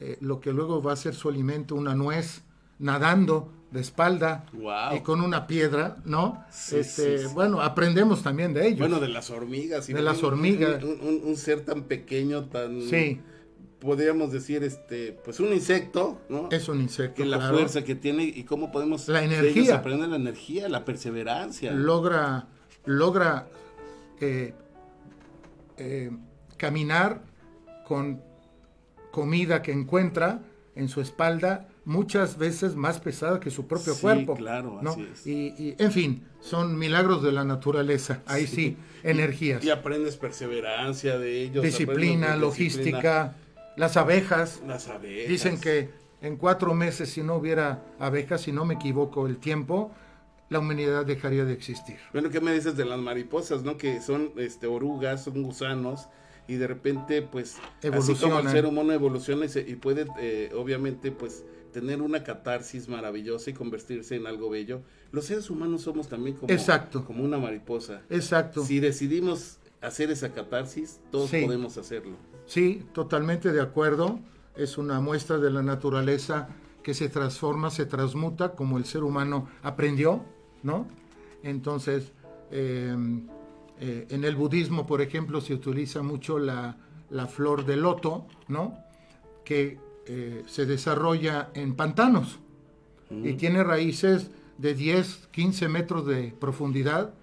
eh, 0.00 0.16
lo 0.20 0.40
que 0.40 0.52
luego 0.52 0.82
va 0.82 0.92
a 0.92 0.96
ser 0.96 1.14
su 1.14 1.28
alimento, 1.28 1.74
una 1.74 1.94
nuez, 1.94 2.42
nadando 2.78 3.52
de 3.70 3.80
espalda 3.80 4.46
y 4.94 5.00
con 5.00 5.20
una 5.20 5.46
piedra, 5.46 5.96
¿no? 6.04 6.44
Sí, 6.50 6.76
este, 6.76 7.18
sí, 7.18 7.28
sí. 7.28 7.34
Bueno, 7.34 7.60
aprendemos 7.60 8.22
también 8.22 8.54
de 8.54 8.66
ellos. 8.68 8.78
Bueno, 8.78 9.00
de 9.00 9.08
las 9.08 9.30
hormigas. 9.30 9.86
De 9.88 10.00
las 10.02 10.22
hormigas. 10.22 10.82
Un, 10.82 11.00
un- 11.00 11.20
un 11.24 11.36
ser 11.36 11.64
tan 11.64 11.82
pequeño, 11.84 12.44
tan... 12.44 12.82
Sí, 12.82 13.20
Podríamos 13.78 14.32
decir, 14.32 14.64
este, 14.64 15.12
pues 15.24 15.38
un 15.38 15.52
insecto, 15.52 16.18
¿no? 16.30 16.48
es 16.50 16.66
un 16.68 16.80
insecto. 16.80 17.16
que 17.22 17.26
la 17.26 17.36
claro. 17.36 17.58
fuerza 17.58 17.84
que 17.84 17.94
tiene 17.94 18.24
y 18.24 18.44
cómo 18.44 18.72
podemos 18.72 19.06
La 19.06 19.22
energía. 19.22 19.76
aprender 19.76 20.08
la 20.08 20.16
energía, 20.16 20.68
la 20.70 20.84
perseverancia. 20.86 21.72
logra, 21.72 22.46
logra 22.86 23.48
eh, 24.20 24.54
eh, 25.76 26.10
caminar 26.56 27.22
con 27.86 28.22
comida 29.12 29.60
que 29.60 29.72
encuentra 29.72 30.40
en 30.74 30.88
su 30.88 31.00
espalda 31.02 31.68
muchas 31.86 32.36
veces 32.36 32.74
más 32.76 33.00
pesada 33.00 33.40
que 33.40 33.50
su 33.50 33.66
propio 33.66 33.94
Sí, 33.94 34.00
cuerpo. 34.02 34.34
claro, 34.34 34.80
¿no? 34.82 34.90
así 34.90 35.08
es. 35.10 35.26
Y, 35.26 35.54
y, 35.56 35.74
en 35.78 35.92
fin, 35.92 36.24
son 36.40 36.78
milagros 36.78 37.22
de 37.22 37.32
la 37.32 37.44
naturaleza. 37.44 38.20
Ahí 38.26 38.46
sí, 38.46 38.76
energías. 39.02 39.64
Y 39.64 39.70
aprendes 39.70 40.16
perseverancia 40.16 41.18
de 41.18 41.42
ellos. 41.42 41.62
disciplina, 41.64 42.36
logística, 42.36 43.36
las 43.76 43.96
abejas. 43.96 44.60
Las 44.66 44.88
abejas. 44.88 45.28
Dicen 45.28 45.60
que 45.60 45.90
en 46.20 46.36
cuatro 46.36 46.74
meses, 46.74 47.08
si 47.10 47.22
no 47.22 47.36
hubiera 47.36 47.82
abejas, 47.98 48.42
si 48.42 48.52
no 48.52 48.64
me 48.64 48.74
equivoco 48.74 49.26
el 49.26 49.38
tiempo, 49.38 49.92
la 50.48 50.58
humanidad 50.58 51.06
dejaría 51.06 51.44
de 51.44 51.52
existir. 51.52 51.96
Bueno, 52.12 52.30
¿qué 52.30 52.40
me 52.40 52.52
dices 52.52 52.76
de 52.76 52.84
las 52.84 52.98
mariposas, 52.98 53.62
no? 53.62 53.76
Que 53.76 54.00
son 54.00 54.32
este, 54.38 54.66
orugas, 54.66 55.24
son 55.24 55.42
gusanos, 55.42 56.08
y 56.48 56.54
de 56.54 56.66
repente, 56.66 57.22
pues, 57.22 57.56
así 57.92 58.14
como 58.14 58.38
el 58.40 58.48
ser 58.48 58.66
humano 58.66 58.92
evoluciona 58.92 59.44
y, 59.44 59.48
se- 59.48 59.68
y 59.68 59.74
puede, 59.76 60.06
eh, 60.20 60.50
obviamente, 60.56 61.10
pues, 61.12 61.44
tener 61.72 62.02
una 62.02 62.22
catarsis 62.24 62.88
maravillosa 62.88 63.50
y 63.50 63.52
convertirse 63.52 64.16
en 64.16 64.26
algo 64.26 64.50
bello. 64.50 64.82
Los 65.12 65.26
seres 65.26 65.50
humanos 65.50 65.82
somos 65.82 66.08
también 66.08 66.36
como, 66.36 66.52
Exacto. 66.52 67.04
como 67.04 67.24
una 67.24 67.38
mariposa. 67.38 68.02
Exacto. 68.10 68.64
Si 68.64 68.80
decidimos 68.80 69.58
hacer 69.80 70.10
esa 70.10 70.32
catarsis, 70.32 71.00
todos 71.10 71.30
Sí. 71.30 71.42
podemos 71.44 71.76
hacerlo. 71.76 72.16
Sí, 72.46 72.82
totalmente 72.92 73.52
de 73.52 73.60
acuerdo. 73.60 74.20
Es 74.56 74.78
una 74.78 75.00
muestra 75.00 75.38
de 75.38 75.50
la 75.50 75.62
naturaleza 75.62 76.48
que 76.82 76.94
se 76.94 77.08
transforma, 77.08 77.70
se 77.70 77.84
transmuta 77.84 78.52
como 78.52 78.78
el 78.78 78.84
ser 78.84 79.02
humano 79.02 79.48
aprendió, 79.62 80.24
¿no? 80.62 80.86
Entonces, 81.42 82.12
em, 82.50 83.26
eh, 83.80 84.06
en 84.10 84.24
el 84.24 84.36
budismo, 84.36 84.86
por 84.86 85.00
ejemplo, 85.02 85.40
se 85.40 85.52
utiliza 85.54 86.02
mucho 86.02 86.38
la, 86.38 86.76
flor 87.28 87.64
de 87.66 87.76
loto, 87.76 88.26
¿no? 88.48 88.78
Que 89.44 89.78
eh, 90.06 90.44
se 90.46 90.66
desarrolla 90.66 91.50
en 91.54 91.74
pantanos 91.74 92.38
y 93.10 93.32
mm. 93.32 93.36
tiene 93.36 93.64
raíces 93.64 94.30
de 94.58 94.74
10, 94.74 95.28
15 95.30 95.68
metros 95.68 96.06
de 96.06 96.34
profundidad 96.38 97.14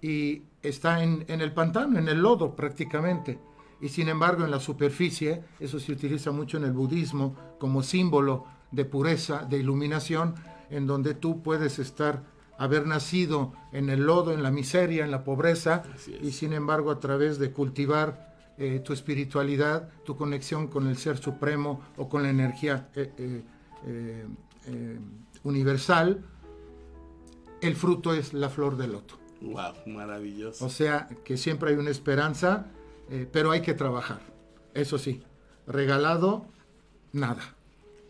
y 0.00 0.42
está 0.62 1.02
en, 1.02 1.24
en, 1.28 1.40
el 1.40 1.52
pantano, 1.52 1.98
en 1.98 2.08
el 2.08 2.20
lodo 2.20 2.56
prácticamente. 2.56 3.38
Y 3.80 3.88
sin 3.88 4.08
embargo 4.08 4.44
en 4.44 4.50
la 4.50 4.60
superficie, 4.60 5.42
eso 5.58 5.80
se 5.80 5.92
utiliza 5.92 6.30
mucho 6.30 6.58
en 6.58 6.64
el 6.64 6.72
budismo 6.72 7.36
como 7.58 7.82
símbolo 7.82 8.44
de 8.70 8.84
pureza, 8.84 9.44
de 9.48 9.58
iluminación, 9.58 10.34
en 10.70 10.86
donde 10.86 11.14
tú 11.14 11.42
puedes 11.42 11.78
estar, 11.78 12.22
haber 12.58 12.86
nacido 12.86 13.52
en 13.72 13.88
el 13.90 14.04
lodo, 14.04 14.32
en 14.32 14.42
la 14.42 14.50
miseria, 14.50 15.04
en 15.04 15.10
la 15.10 15.24
pobreza, 15.24 15.82
y 16.22 16.32
sin 16.32 16.52
embargo 16.52 16.90
a 16.90 17.00
través 17.00 17.38
de 17.38 17.52
cultivar 17.52 18.29
eh, 18.62 18.78
tu 18.80 18.92
espiritualidad, 18.92 19.88
tu 20.04 20.18
conexión 20.18 20.68
con 20.68 20.86
el 20.86 20.98
Ser 20.98 21.16
Supremo 21.16 21.80
o 21.96 22.10
con 22.10 22.22
la 22.22 22.28
energía 22.28 22.90
eh, 22.94 23.42
eh, 23.86 24.98
universal, 25.44 26.22
el 27.62 27.74
fruto 27.74 28.12
es 28.12 28.34
la 28.34 28.50
flor 28.50 28.76
del 28.76 28.92
loto. 28.92 29.14
Wow, 29.40 29.72
maravilloso. 29.86 30.66
O 30.66 30.68
sea 30.68 31.08
que 31.24 31.38
siempre 31.38 31.70
hay 31.70 31.76
una 31.76 31.88
esperanza, 31.88 32.66
pero 33.32 33.50
hay 33.50 33.62
que 33.62 33.72
trabajar. 33.72 34.20
Eso 34.74 34.98
sí, 34.98 35.22
regalado, 35.66 36.44
nada. 37.12 37.54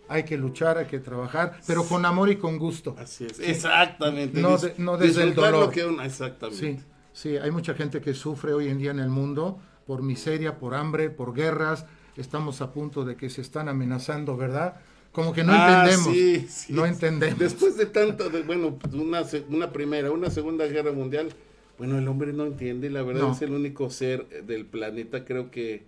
Hay 0.09 0.25
que 0.25 0.37
luchar, 0.37 0.79
hay 0.79 0.87
que 0.87 0.99
trabajar, 0.99 1.61
pero 1.65 1.85
con 1.85 2.05
amor 2.05 2.29
y 2.29 2.39
con 2.39 2.59
gusto. 2.59 2.97
Así 2.99 3.25
es, 3.25 3.39
exactamente. 3.39 4.41
No, 4.41 4.57
no 4.79 4.97
desde 4.97 5.23
el 5.23 5.33
dolor. 5.33 5.73
exactamente. 6.03 6.59
Sí, 6.59 6.85
sí, 7.13 7.37
hay 7.37 7.53
mucha 7.53 7.75
gente 7.75 8.01
que 8.01 8.15
sufre 8.15 8.53
hoy 8.53 8.69
en 8.69 8.79
día 8.79 8.91
en 8.91 8.99
el 8.99 9.11
mundo 9.11 9.61
por 9.87 10.03
miseria, 10.03 10.59
por 10.59 10.75
hambre, 10.75 11.11
por 11.11 11.35
guerras. 11.35 11.87
Estamos 12.17 12.61
a 12.61 12.73
punto 12.73 13.05
de 13.05 13.17
que 13.17 13.31
se 13.31 13.41
están 13.41 13.69
amenazando, 13.69 14.37
¿verdad? 14.37 14.81
como 15.13 15.33
que 15.33 15.43
no 15.43 15.53
ah, 15.53 15.89
entendemos. 15.91 16.69
no 16.69 16.87
entendemos. 16.87 17.39
Después 17.39 17.77
de 17.77 17.87
tanto, 17.87 18.31
de, 18.31 18.43
bueno, 18.43 18.79
una, 18.93 19.23
una 19.49 19.73
primera, 19.73 20.11
una 20.11 20.31
segunda 20.31 20.67
guerra 20.67 20.93
mundial, 20.93 21.31
bueno, 21.79 21.99
el 21.99 22.07
hombre 22.09 22.33
no 22.33 22.47
entiende, 22.47 22.91
la 22.91 23.03
verdad 23.03 23.33
es 23.33 23.43
el 23.43 23.53
único 23.53 23.91
ser 23.91 24.45
del 24.45 24.67
planeta, 24.67 25.25
creo 25.25 25.51
que, 25.51 25.85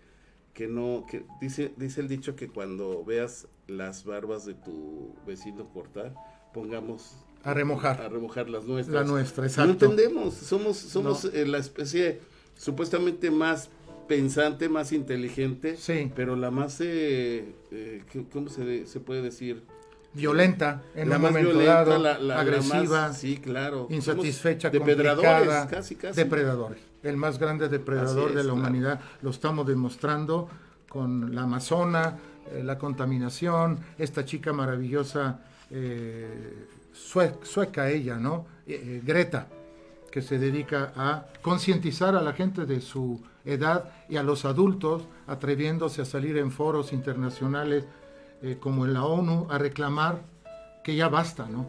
que 0.54 0.66
no, 0.66 1.06
que 1.08 1.24
dice, 1.40 1.72
dice 1.76 2.00
el 2.00 2.08
dicho 2.08 2.34
que 2.34 2.48
cuando 2.48 3.04
veas 3.04 3.46
las 3.68 4.04
barbas 4.04 4.44
de 4.44 4.54
tu 4.54 5.14
vecino 5.26 5.68
cortar, 5.68 6.14
pongamos 6.52 7.16
a 7.44 7.54
remojar. 7.54 8.00
A 8.00 8.08
remojar 8.08 8.48
las 8.48 8.64
nuestras. 8.64 8.94
La 8.94 9.04
nuestra, 9.04 9.44
exacto. 9.44 9.66
No 9.66 9.92
entendemos, 9.92 10.34
somos, 10.34 10.76
somos 10.76 11.24
eh, 11.26 11.44
la 11.44 11.58
especie 11.58 12.20
supuestamente 12.56 13.30
más 13.30 13.68
pensante, 14.12 14.68
más 14.68 14.92
inteligente, 14.92 15.76
sí. 15.78 16.12
pero 16.14 16.36
la 16.36 16.50
más, 16.50 16.80
eh, 16.80 17.54
eh 17.70 18.02
¿cómo 18.30 18.50
se, 18.50 18.86
se, 18.86 19.00
puede 19.00 19.22
decir? 19.22 19.62
Violenta, 20.12 20.82
en 20.94 21.08
la 21.08 21.18
más 21.18 21.32
violenta, 21.34 21.98
la, 21.98 22.38
agresiva, 22.38 23.10
sí, 23.14 23.38
claro. 23.38 23.86
insatisfecha, 23.88 24.68
depredadores, 24.68 25.66
casi, 25.70 25.96
casi. 25.96 26.16
Depredadores, 26.16 26.82
el 27.02 27.16
más 27.16 27.38
grande 27.38 27.70
depredador 27.70 28.34
de 28.34 28.44
la 28.44 28.52
humanidad, 28.52 29.00
lo 29.22 29.30
estamos 29.30 29.66
demostrando 29.66 30.50
con 30.90 31.34
la 31.34 31.44
Amazona, 31.44 32.18
eh, 32.52 32.62
la 32.62 32.76
contaminación, 32.76 33.80
esta 33.96 34.26
chica 34.26 34.52
maravillosa, 34.52 35.40
eh, 35.70 36.66
sueca 36.92 37.88
ella, 37.88 38.18
¿no? 38.18 38.44
Greta, 38.66 39.48
que 40.12 40.22
se 40.22 40.38
dedica 40.38 40.92
a 40.94 41.26
concientizar 41.40 42.14
a 42.14 42.22
la 42.22 42.34
gente 42.34 42.66
de 42.66 42.80
su 42.80 43.20
edad 43.44 43.90
y 44.08 44.16
a 44.16 44.22
los 44.22 44.44
adultos, 44.44 45.02
atreviéndose 45.26 46.02
a 46.02 46.04
salir 46.04 46.36
en 46.36 46.52
foros 46.52 46.92
internacionales 46.92 47.84
eh, 48.42 48.58
como 48.60 48.84
en 48.86 48.92
la 48.92 49.04
ONU 49.04 49.48
a 49.50 49.58
reclamar 49.58 50.20
que 50.84 50.94
ya 50.94 51.08
basta, 51.08 51.48
¿no? 51.48 51.68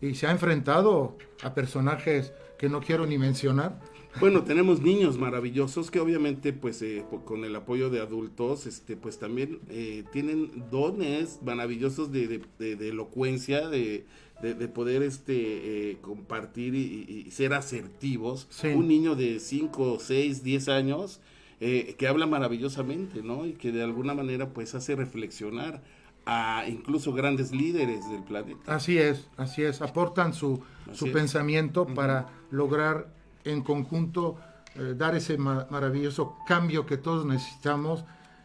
Y 0.00 0.14
se 0.14 0.26
ha 0.26 0.32
enfrentado 0.32 1.16
a 1.44 1.54
personajes 1.54 2.32
que 2.58 2.68
no 2.68 2.80
quiero 2.80 3.06
ni 3.06 3.18
mencionar. 3.18 3.78
Bueno, 4.20 4.44
tenemos 4.44 4.80
niños 4.80 5.18
maravillosos 5.18 5.90
que 5.90 5.98
obviamente, 5.98 6.52
pues, 6.52 6.82
eh, 6.82 7.04
con 7.24 7.44
el 7.44 7.56
apoyo 7.56 7.90
de 7.90 8.00
adultos, 8.00 8.66
este, 8.66 8.96
pues 8.96 9.18
también 9.18 9.60
eh, 9.68 10.04
tienen 10.12 10.64
dones 10.70 11.40
maravillosos 11.42 12.12
de, 12.12 12.42
de 12.58 12.88
elocuencia, 12.88 13.68
de, 13.68 14.04
de, 14.42 14.68
poder 14.68 15.02
este 15.02 15.90
eh, 15.90 15.98
compartir 16.00 16.74
y, 16.74 17.30
ser 17.30 17.54
asertivos. 17.54 18.48
Un 18.74 18.88
niño 18.88 19.14
de 19.14 19.38
5, 19.38 19.98
6, 20.00 20.42
10 20.42 20.68
años 20.68 21.20
eh, 21.60 21.94
que 21.96 22.08
habla 22.08 22.26
maravillosamente, 22.26 23.22
¿no? 23.22 23.46
Y 23.46 23.52
que 23.52 23.70
de 23.70 23.82
alguna 23.82 24.14
manera 24.14 24.52
pues 24.52 24.74
hace 24.74 24.96
reflexionar 24.96 25.82
a 26.26 26.64
incluso 26.68 27.12
grandes 27.12 27.52
líderes 27.52 28.08
del 28.10 28.22
planeta. 28.22 28.74
Así 28.74 28.98
es, 28.98 29.28
así 29.36 29.62
es, 29.62 29.80
aportan 29.80 30.34
su, 30.34 30.60
su 30.92 31.10
pensamiento 31.10 31.86
para 31.86 32.28
lograr 32.50 33.12
en 33.44 33.62
conjunto 33.62 34.38
eh, 34.74 34.94
dar 34.96 35.14
ese 35.14 35.36
maravilloso 35.38 36.36
cambio 36.46 36.86
que 36.86 36.96
todos 36.96 37.26
necesitamos 37.26 38.04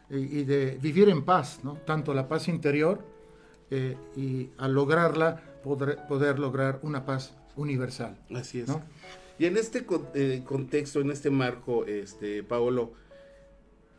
y 0.10 0.46
de 0.46 0.80
vivir 0.82 1.10
en 1.10 1.26
paz, 1.26 1.60
¿no? 1.64 1.74
Tanto 1.86 2.14
la 2.14 2.30
paz 2.30 2.48
interior 2.48 3.04
y 4.16 4.50
al 4.58 4.74
lograrla 4.74 5.42
poder, 6.08 6.40
lograr 6.40 6.80
una 6.84 7.06
paz 7.06 7.34
universal. 7.56 8.18
Así 8.34 8.60
es. 8.60 8.70
Y 9.40 9.46
en 9.46 9.58
este 9.58 9.86
eh, 10.16 10.42
contexto, 10.46 11.02
en 11.02 11.12
este 11.12 11.30
marco, 11.30 11.86
este, 11.86 12.44
Paolo, 12.44 12.94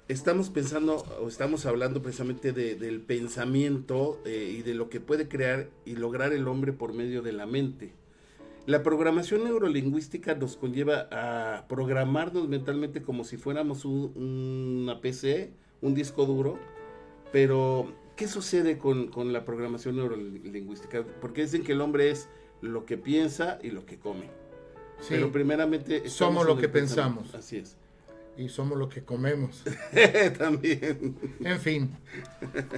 estamos 0.09 0.51
pensando 0.51 0.97
o 1.23 1.29
estamos 1.29 1.67
hablando 1.67 2.03
precisamente 2.03 2.53
del 2.53 3.01
pensamiento 3.01 4.21
eh, 4.25 4.57
y 4.59 4.63
de 4.63 4.75
lo 4.75 4.89
que 4.89 5.01
puede 5.01 5.29
crear 5.29 5.69
y 5.85 5.97
lograr 5.97 6.33
el 6.33 6.49
hombre 6.49 6.73
por 6.73 6.93
medio 6.93 7.23
de 7.23 7.33
la 7.33 7.47
mente. 7.47 7.93
La 8.68 8.83
programación 8.83 9.44
neurolingüística 9.44 10.35
nos 10.35 10.57
conlleva 10.57 11.09
a 11.11 11.66
programarnos 11.68 12.48
mentalmente 12.48 13.02
como 13.02 13.24
si 13.24 13.37
fuéramos 13.37 13.85
una 13.85 15.00
PC, 15.00 15.52
un 15.81 15.94
disco 15.94 16.26
duro, 16.26 16.59
pero 17.33 17.92
¿Qué 18.18 18.26
sucede 18.26 18.78
con, 18.78 19.33
la 19.33 19.44
programación 19.44 19.94
neurolingüística? 19.94 21.04
Porque 21.20 21.42
dicen 21.42 21.62
que 21.62 21.70
el 21.70 21.81
hombre 21.81 22.11
es 22.11 22.28
lo 22.61 22.85
que 22.85 22.98
piensa 22.98 23.61
y 23.62 23.70
lo 23.70 23.87
que 23.87 24.00
come. 24.00 24.28
Pero 25.09 25.31
primeramente... 25.31 26.09
Somos 26.09 26.44
lo 26.44 26.57
que 26.57 26.68
pensamos. 26.68 27.33
Así 27.37 27.59
es. 27.59 27.76
Y 28.37 28.48
somos 28.48 28.76
lo 28.76 28.88
que 28.88 29.04
comemos. 29.04 29.62
También. 30.38 31.14
En 31.44 31.61
fin. 31.61 31.96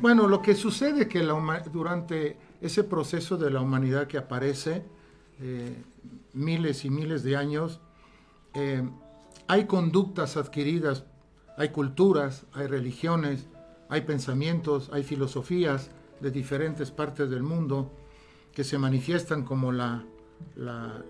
Bueno, 0.03 0.29
lo 0.29 0.43
que 0.43 0.55
sucede 0.55 1.09
que 1.09 1.23
la, 1.23 1.35
durante 1.73 2.37
ese 2.61 2.85
proceso 2.85 3.39
de 3.39 3.51
la 3.51 3.63
humanidad 3.63 4.09
que 4.09 4.19
aparece, 4.19 4.83
eh, 5.41 5.83
miles 6.33 6.85
y 6.85 6.91
miles 6.91 7.23
de 7.23 7.37
años, 7.37 7.81
eh, 8.55 8.89
hay 9.49 9.67
conductas 9.67 10.37
adquiridas, 10.37 11.05
hay 11.57 11.71
culturas, 11.71 12.47
hay 12.53 12.67
religiones, 12.67 13.47
hay 13.89 14.03
pensamientos, 14.03 14.91
hay 14.93 15.03
filosofías 15.03 15.91
de 16.21 16.31
diferentes 16.31 16.91
partes 16.91 17.31
del 17.31 17.43
mundo 17.43 17.91
que 18.53 18.65
se 18.65 18.79
manifiestan 18.79 19.45
como 19.45 19.73
la, 19.73 20.05
la, 20.57 21.05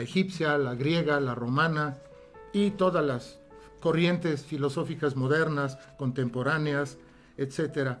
egipcia, 0.00 0.58
la 0.58 0.74
griega, 0.74 1.20
la 1.20 1.34
romana 1.34 1.98
y 2.52 2.70
todas 2.72 3.04
las 3.04 3.38
corrientes 3.80 4.44
filosóficas 4.44 5.16
modernas, 5.16 5.78
contemporáneas, 5.96 6.98
etc. 7.36 7.98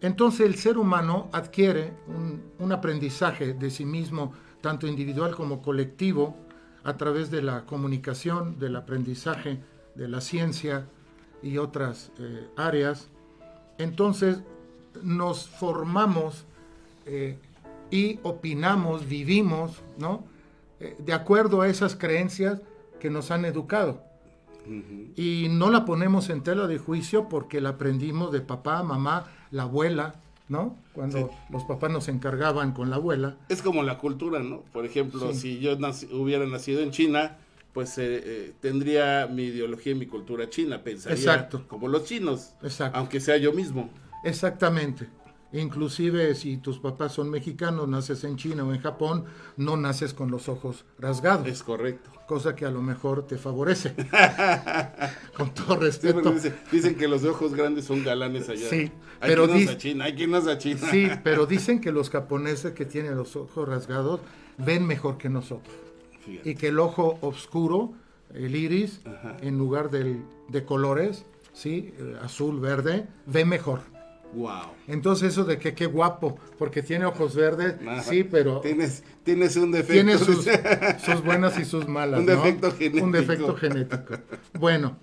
Entonces 0.00 0.46
el 0.46 0.54
ser 0.54 0.78
humano 0.78 1.28
adquiere 1.32 1.92
un, 2.06 2.42
un, 2.58 2.72
aprendizaje 2.72 3.54
de 3.54 3.70
sí 3.70 3.84
mismo, 3.84 4.32
tanto 4.60 4.86
individual 4.86 5.34
como 5.34 5.60
colectivo, 5.60 6.36
a 6.84 6.96
través 6.96 7.30
de 7.30 7.42
la 7.42 7.66
comunicación, 7.66 8.58
del 8.58 8.76
aprendizaje, 8.76 9.58
de 9.94 10.08
la 10.08 10.20
ciencia, 10.20 10.86
y 11.42 11.58
otras 11.58 12.10
eh, 12.18 12.48
áreas. 12.56 13.08
Entonces 13.78 14.40
nos 15.02 15.48
formamos 15.48 16.44
eh, 17.06 17.38
y 17.90 18.18
opinamos, 18.22 19.08
vivimos, 19.08 19.82
¿no? 19.98 20.24
Eh, 20.80 20.96
de 20.98 21.12
acuerdo 21.12 21.60
a 21.60 21.68
esas 21.68 21.96
creencias 21.96 22.60
que 23.00 23.10
nos 23.10 23.30
han 23.30 23.44
educado. 23.44 24.02
Y 25.16 25.46
no 25.48 25.70
la 25.70 25.86
ponemos 25.86 26.28
en 26.28 26.42
tela 26.42 26.66
de 26.66 26.76
juicio 26.76 27.30
porque 27.30 27.62
la 27.62 27.70
aprendimos 27.70 28.32
de 28.32 28.42
papá, 28.42 28.82
mamá, 28.82 29.24
la 29.50 29.64
abuela, 29.64 30.14
¿no? 30.48 30.76
Cuando 30.92 31.30
los 31.50 31.64
papás 31.64 31.90
nos 31.90 32.08
encargaban 32.08 32.72
con 32.72 32.90
la 32.90 32.96
abuela. 32.96 33.36
Es 33.48 33.62
como 33.62 33.82
la 33.82 33.98
cultura, 33.98 34.40
¿no? 34.40 34.62
Por 34.72 34.84
ejemplo, 34.84 35.32
si 35.34 35.58
yo 35.58 35.76
hubiera 36.12 36.46
nacido 36.46 36.80
en 36.80 36.90
China, 36.90 37.36
pues 37.72 37.98
eh, 37.98 38.22
eh, 38.24 38.54
tendría 38.60 39.26
mi 39.26 39.44
ideología 39.44 39.92
y 39.92 39.94
mi 39.94 40.06
cultura 40.06 40.48
china, 40.50 40.82
pensaría 40.82 41.48
como 41.68 41.88
los 41.88 42.04
chinos, 42.04 42.54
aunque 42.92 43.20
sea 43.20 43.36
yo 43.36 43.52
mismo. 43.52 43.90
Exactamente. 44.24 45.08
Inclusive 45.52 46.34
si 46.34 46.58
tus 46.58 46.78
papás 46.78 47.12
son 47.12 47.30
mexicanos, 47.30 47.88
naces 47.88 48.24
en 48.24 48.36
China 48.36 48.64
o 48.64 48.74
en 48.74 48.80
Japón, 48.80 49.24
no 49.56 49.76
naces 49.76 50.12
con 50.12 50.30
los 50.30 50.48
ojos 50.48 50.84
rasgados. 50.98 51.46
Es 51.46 51.62
correcto. 51.62 52.10
Cosa 52.28 52.54
que 52.54 52.66
a 52.66 52.70
lo 52.70 52.82
mejor 52.82 53.26
te 53.26 53.38
favorece. 53.38 53.94
con 55.36 55.54
todo 55.54 55.76
respeto. 55.76 56.30
dicen, 56.30 56.54
dicen 56.70 56.94
que 56.94 57.08
los 57.08 57.22
de 57.22 57.30
ojos 57.30 57.54
grandes 57.54 57.86
son 57.86 58.04
galanes 58.04 58.50
allá. 58.50 58.68
Sí, 58.68 58.92
hay 59.20 59.30
pero 59.30 59.48
dis- 59.48 59.70
a 59.70 59.78
China, 59.78 60.04
hay 60.04 60.14
que 60.14 60.24
irnos 60.24 60.46
a 60.46 60.58
China. 60.58 60.86
Sí, 60.90 61.08
pero 61.24 61.46
dicen 61.46 61.80
que 61.80 61.90
los 61.90 62.10
japoneses 62.10 62.74
que 62.74 62.84
tienen 62.84 63.16
los 63.16 63.34
ojos 63.34 63.66
rasgados 63.66 64.20
ven 64.58 64.86
mejor 64.86 65.16
que 65.16 65.30
nosotros. 65.30 65.74
Fíjate. 66.20 66.50
Y 66.50 66.54
que 66.54 66.68
el 66.68 66.78
ojo 66.80 67.16
oscuro, 67.22 67.94
el 68.34 68.54
iris, 68.54 69.00
en 69.40 69.56
lugar 69.56 69.88
del, 69.90 70.22
de 70.48 70.64
colores, 70.66 71.24
¿sí? 71.54 71.94
Eh, 71.98 72.16
azul, 72.20 72.60
verde, 72.60 73.06
ve 73.24 73.46
mejor. 73.46 73.80
Wow. 74.34 74.72
Entonces 74.86 75.32
eso 75.32 75.44
de 75.44 75.58
que 75.58 75.74
qué 75.74 75.86
guapo, 75.86 76.38
porque 76.58 76.82
tiene 76.82 77.06
ojos 77.06 77.34
verdes, 77.34 77.76
sí, 78.02 78.24
pero 78.24 78.60
Tienes, 78.60 79.02
tienes 79.24 79.56
un 79.56 79.72
defecto. 79.72 79.92
tiene 79.94 80.18
sus, 80.18 80.46
sus 81.04 81.24
buenas 81.24 81.58
y 81.58 81.64
sus 81.64 81.88
malas. 81.88 82.20
Un 82.20 82.26
¿no? 82.26 82.32
defecto 82.36 82.70
genético. 82.72 83.04
Un 83.04 83.12
defecto 83.12 83.54
genético. 83.56 84.14
Bueno, 84.58 84.98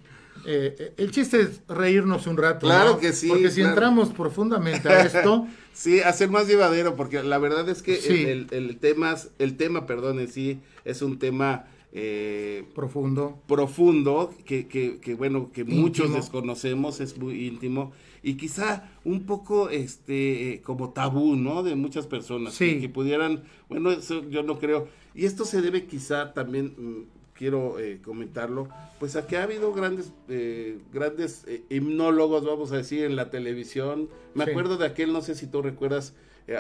eh, 0.46 0.94
el 0.98 1.10
chiste 1.12 1.42
es 1.42 1.62
reírnos 1.68 2.28
un 2.28 2.38
rato. 2.38 2.68
Claro 2.68 2.92
¿no? 2.94 3.00
que 3.00 3.14
sí, 3.14 3.28
Porque 3.28 3.50
si 3.50 3.62
claro. 3.62 3.70
entramos 3.72 4.10
profundamente 4.10 4.88
a 4.90 5.02
esto, 5.06 5.48
Sí, 5.74 6.00
hacer 6.00 6.30
más 6.30 6.48
llevadero, 6.48 6.96
porque 6.96 7.22
la 7.22 7.38
verdad 7.38 7.68
es 7.68 7.82
que 7.82 7.98
Sí. 7.98 8.24
el, 8.24 8.48
el, 8.52 8.70
el 8.70 8.78
tema, 8.78 9.16
el 9.40 9.58
tema, 9.58 9.86
perdón, 9.86 10.20
en 10.20 10.30
sí, 10.30 10.62
es 10.86 11.02
un 11.02 11.20
tema 11.20 11.66
eh, 11.92 12.64
profundo, 12.76 13.42
profundo, 13.48 14.34
que, 14.46 14.68
que, 14.68 15.00
que, 15.00 15.16
bueno, 15.16 15.50
que 15.52 15.66
muchos 15.66 16.14
desconocemos, 16.14 17.02
es 17.02 17.18
muy 17.18 17.46
íntimo, 17.48 17.92
y 18.26 18.36
quizá 18.38 18.90
un 19.06 19.26
poco 19.26 19.70
este 19.70 20.54
eh, 20.56 20.62
como 20.62 20.90
tabú, 20.92 21.36
¿no? 21.36 21.62
De 21.64 21.76
muchas 21.76 22.08
personas 22.08 22.56
Sí. 22.56 22.74
que, 22.76 22.82
que 22.82 22.90
pudieran, 22.90 23.44
bueno, 23.70 23.92
eso 23.92 24.28
yo 24.30 24.42
no 24.44 24.58
creo. 24.60 24.88
Y 25.14 25.26
esto 25.26 25.46
se 25.46 25.62
debe 25.62 25.86
quizá 25.86 26.34
también, 26.34 26.74
mm, 26.78 27.04
quiero 27.34 27.80
eh, 27.80 28.00
comentarlo, 28.04 28.68
pues 29.00 29.16
a 29.16 29.28
que 29.28 29.38
ha 29.38 29.44
habido 29.44 29.74
grandes, 29.74 30.12
eh, 30.30 30.80
grandes 30.92 31.44
eh, 31.48 31.64
himnólogos, 31.70 32.44
vamos 32.46 32.72
a 32.72 32.78
decir, 32.78 33.04
en 33.06 33.16
la 33.16 33.30
televisión. 33.30 34.10
Me 34.34 34.46
Sí. 34.46 34.50
acuerdo 34.52 34.78
de 34.78 34.86
aquel, 34.88 35.14
no 35.14 35.22
sé 35.22 35.36
si 35.36 35.46
tú 35.48 35.62
recuerdas, 35.62 36.14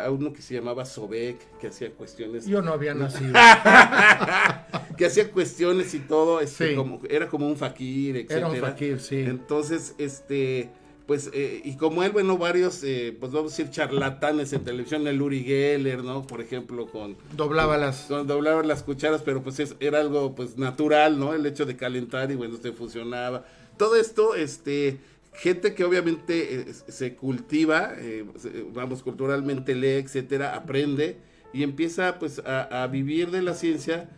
a 0.03 0.09
uno 0.09 0.33
que 0.33 0.41
se 0.41 0.53
llamaba 0.55 0.83
Sobek, 0.83 1.37
que 1.59 1.67
hacía 1.67 1.91
cuestiones 1.91 2.47
yo 2.47 2.61
no 2.63 2.73
había 2.73 2.93
nacido. 2.95 3.33
que 4.97 5.05
hacía 5.05 5.31
cuestiones 5.31 5.93
y 5.93 5.99
todo, 5.99 6.41
este, 6.41 6.69
Sí. 6.71 6.75
como, 6.75 6.99
era 7.09 7.27
como 7.27 7.47
un 7.47 7.55
fakir. 7.55 8.25
Era 8.29 8.47
un 8.49 8.55
fakir, 8.57 8.99
sí. 8.99 9.17
Entonces, 9.19 9.93
este, 9.97 10.69
pues, 11.07 11.29
eh, 11.33 11.61
y 11.63 11.75
como 11.77 12.03
él, 12.03 12.11
bueno, 12.11 12.37
varios, 12.37 12.83
eh, 12.83 13.15
pues 13.19 13.31
vamos 13.31 13.53
a 13.53 13.57
decir, 13.57 13.71
charlatanes 13.71 14.53
en 14.53 14.63
televisión, 14.63 15.05
el 15.07 15.21
Uri 15.21 15.43
Geller, 15.43 16.03
¿no? 16.03 16.25
Por 16.25 16.41
ejemplo, 16.41 16.87
con, 16.87 17.15
Doblaba 17.35 17.77
las... 17.77 18.01
con 18.07 18.25
doblaban 18.25 18.67
las 18.67 18.81
cucharas, 18.83 19.21
pero 19.21 19.43
pues 19.43 19.59
es- 19.59 19.75
era 19.79 19.99
algo, 19.99 20.33
pues, 20.35 20.57
natural, 20.57 21.19
¿no? 21.19 21.33
El 21.33 21.45
hecho 21.45 21.65
de 21.65 21.75
calentar 21.75 22.31
y, 22.31 22.35
bueno, 22.35 22.57
se 22.61 22.71
funcionaba. 22.71 23.45
Todo 23.77 23.95
esto, 23.97 24.33
este, 24.35 24.97
gente 25.33 25.75
que 25.75 25.83
obviamente 25.83 26.61
eh, 26.61 26.73
se 26.87 27.15
cultiva, 27.15 27.93
eh, 27.97 28.25
vamos, 28.73 29.03
culturalmente 29.03 29.75
lee, 29.75 29.97
etcétera, 30.03 30.55
aprende 30.55 31.17
y 31.53 31.63
empieza, 31.63 32.17
pues, 32.19 32.39
a, 32.39 32.83
a 32.83 32.87
vivir 32.87 33.29
de 33.31 33.41
la 33.43 33.53
ciencia 33.53 34.09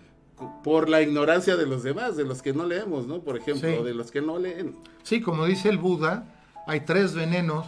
por 0.63 0.88
la 0.88 1.02
ignorancia 1.02 1.58
de 1.58 1.65
los 1.65 1.82
demás, 1.84 2.15
de 2.15 2.23
los 2.23 2.41
que 2.43 2.54
no 2.54 2.65
leemos, 2.65 3.08
¿no? 3.08 3.21
Por 3.21 3.36
ejemplo, 3.38 3.78
Sí. 3.78 3.84
de 3.84 3.93
los 3.95 4.12
que 4.12 4.21
no 4.21 4.38
leen. 4.38 4.76
Sí, 5.04 5.19
como 5.19 5.45
dice 5.45 5.67
el 5.69 5.80
Buda, 5.80 6.37
hay 6.68 6.82
tres 6.82 7.16
venenos 7.16 7.66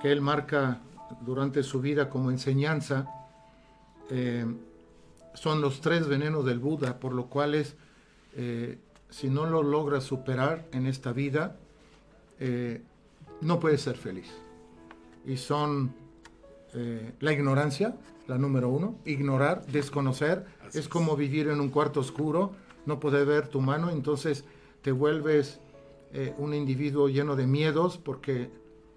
que 0.00 0.12
él 0.12 0.20
marca 0.20 0.78
durante 1.22 1.64
su 1.64 1.80
vida 1.80 2.08
como 2.08 2.30
enseñanza. 2.30 3.08
Eh, 4.08 4.46
son 5.34 5.60
los 5.60 5.80
tres 5.80 6.06
venenos 6.06 6.44
del 6.44 6.60
Buda, 6.60 7.00
por 7.00 7.12
lo 7.12 7.26
cuales 7.26 7.74
eh, 8.36 8.78
si 9.10 9.28
no 9.28 9.46
lo 9.46 9.64
logras 9.64 10.04
superar 10.04 10.64
en 10.72 10.86
esta 10.86 11.12
vida, 11.12 11.56
eh, 12.38 12.82
no 13.40 13.58
puedes 13.58 13.82
ser 13.82 13.96
feliz. 13.96 14.30
Y 15.26 15.36
son 15.36 15.92
la 17.18 17.32
ignorancia, 17.32 17.96
la 18.28 18.36
número 18.38 18.68
uno, 18.68 18.96
ignorar, 19.06 19.66
desconocer, 19.66 20.46
Así 20.60 20.78
es 20.78 20.84
es. 20.84 20.88
como 20.88 21.16
vivir 21.16 21.48
en 21.48 21.60
un 21.60 21.70
cuarto 21.70 22.00
oscuro, 22.00 22.52
no 22.86 23.00
poder 23.00 23.26
ver 23.26 23.48
tu 23.48 23.60
mano, 23.60 23.90
entonces 23.90 24.44
te 24.82 24.92
vuelves 24.92 25.60
eh, 26.12 26.34
un 26.38 26.54
individuo 26.54 27.08
lleno 27.08 27.36
de 27.36 27.46
miedos 27.46 27.98
porque 27.98 28.50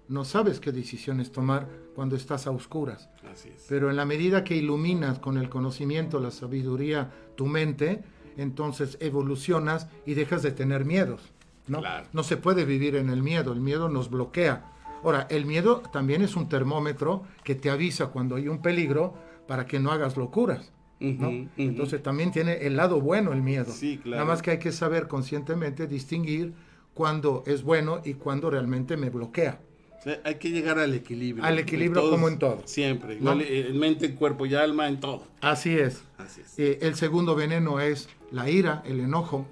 no 0.08 0.24
sabes 0.24 0.60
qué 0.60 0.72
decisiones 0.72 1.32
tomar 1.32 1.68
cuando 1.94 2.16
estás 2.16 2.46
a 2.46 2.50
oscuras. 2.50 3.08
Así 3.30 3.50
es. 3.50 3.66
Pero 3.68 3.90
en 3.90 3.96
la 3.96 4.04
medida 4.04 4.44
que 4.44 4.56
iluminas 4.56 5.18
con 5.18 5.38
el 5.38 5.48
conocimiento, 5.48 6.20
la 6.20 6.30
sabiduría, 6.30 7.10
tu 7.34 7.46
mente, 7.46 8.02
entonces 8.36 8.96
evolucionas 9.00 9.88
y 10.06 10.14
dejas 10.14 10.42
de 10.42 10.52
tener 10.52 10.84
miedos. 10.84 11.32
¿no? 11.68 11.78
Claro. 11.78 12.08
no 12.12 12.24
se 12.24 12.36
puede 12.36 12.64
vivir 12.64 12.96
en 12.96 13.08
el 13.08 13.22
miedo, 13.22 13.52
el 13.52 13.60
miedo 13.60 13.88
nos 13.88 14.10
bloquea. 14.10 14.72
Ahora, 15.04 15.26
el 15.30 15.46
miedo 15.46 15.82
también 15.92 16.22
es 16.22 16.36
un 16.36 16.48
termómetro 16.48 17.24
que 17.44 17.54
te 17.54 17.70
avisa 17.70 18.08
cuando 18.08 18.36
hay 18.36 18.48
un 18.48 18.62
peligro 18.62 19.14
para 19.46 19.66
que 19.66 19.80
no 19.80 19.90
hagas 19.90 20.16
locuras. 20.16 20.72
¿no? 21.00 21.48
Entonces 21.56 22.02
también 22.02 22.30
tiene 22.30 22.66
el 22.66 22.76
lado 22.76 23.00
bueno 23.00 23.32
el 23.32 23.42
miedo. 23.42 23.72
Sí, 23.72 23.98
claro. 23.98 24.22
Nada 24.22 24.32
más 24.32 24.42
que 24.42 24.52
hay 24.52 24.58
que 24.58 24.70
saber 24.70 25.08
conscientemente 25.08 25.86
distinguir 25.86 26.54
cuándo 26.94 27.42
es 27.46 27.62
bueno 27.62 28.00
y 28.04 28.14
cuándo 28.14 28.50
realmente 28.50 28.96
me 28.96 29.10
bloquea. 29.10 29.60
O 29.98 30.02
sea, 30.02 30.20
hay 30.24 30.34
que 30.34 30.50
llegar 30.50 30.78
al 30.80 30.94
equilibrio. 30.94 31.44
Al 31.44 31.58
equilibrio 31.60 32.10
como 32.10 32.26
en 32.28 32.38
todo. 32.38 32.62
Siempre. 32.64 33.14
¿No? 33.20 33.20
igual, 33.34 33.40
eh, 33.42 33.68
En 33.70 33.78
mente, 33.78 34.06
en 34.06 34.16
cuerpo 34.16 34.46
y 34.46 34.54
alma, 34.54 34.88
en 34.88 34.98
todo. 34.98 35.22
Así 35.40 35.78
es. 35.78 36.02
Así 36.18 36.40
es. 36.40 36.58
Eh, 36.58 36.78
el 36.82 36.96
segundo 36.96 37.34
veneno 37.36 37.78
es 37.80 38.08
la 38.32 38.50
ira, 38.50 38.82
el 38.84 38.98
enojo. 39.00 39.46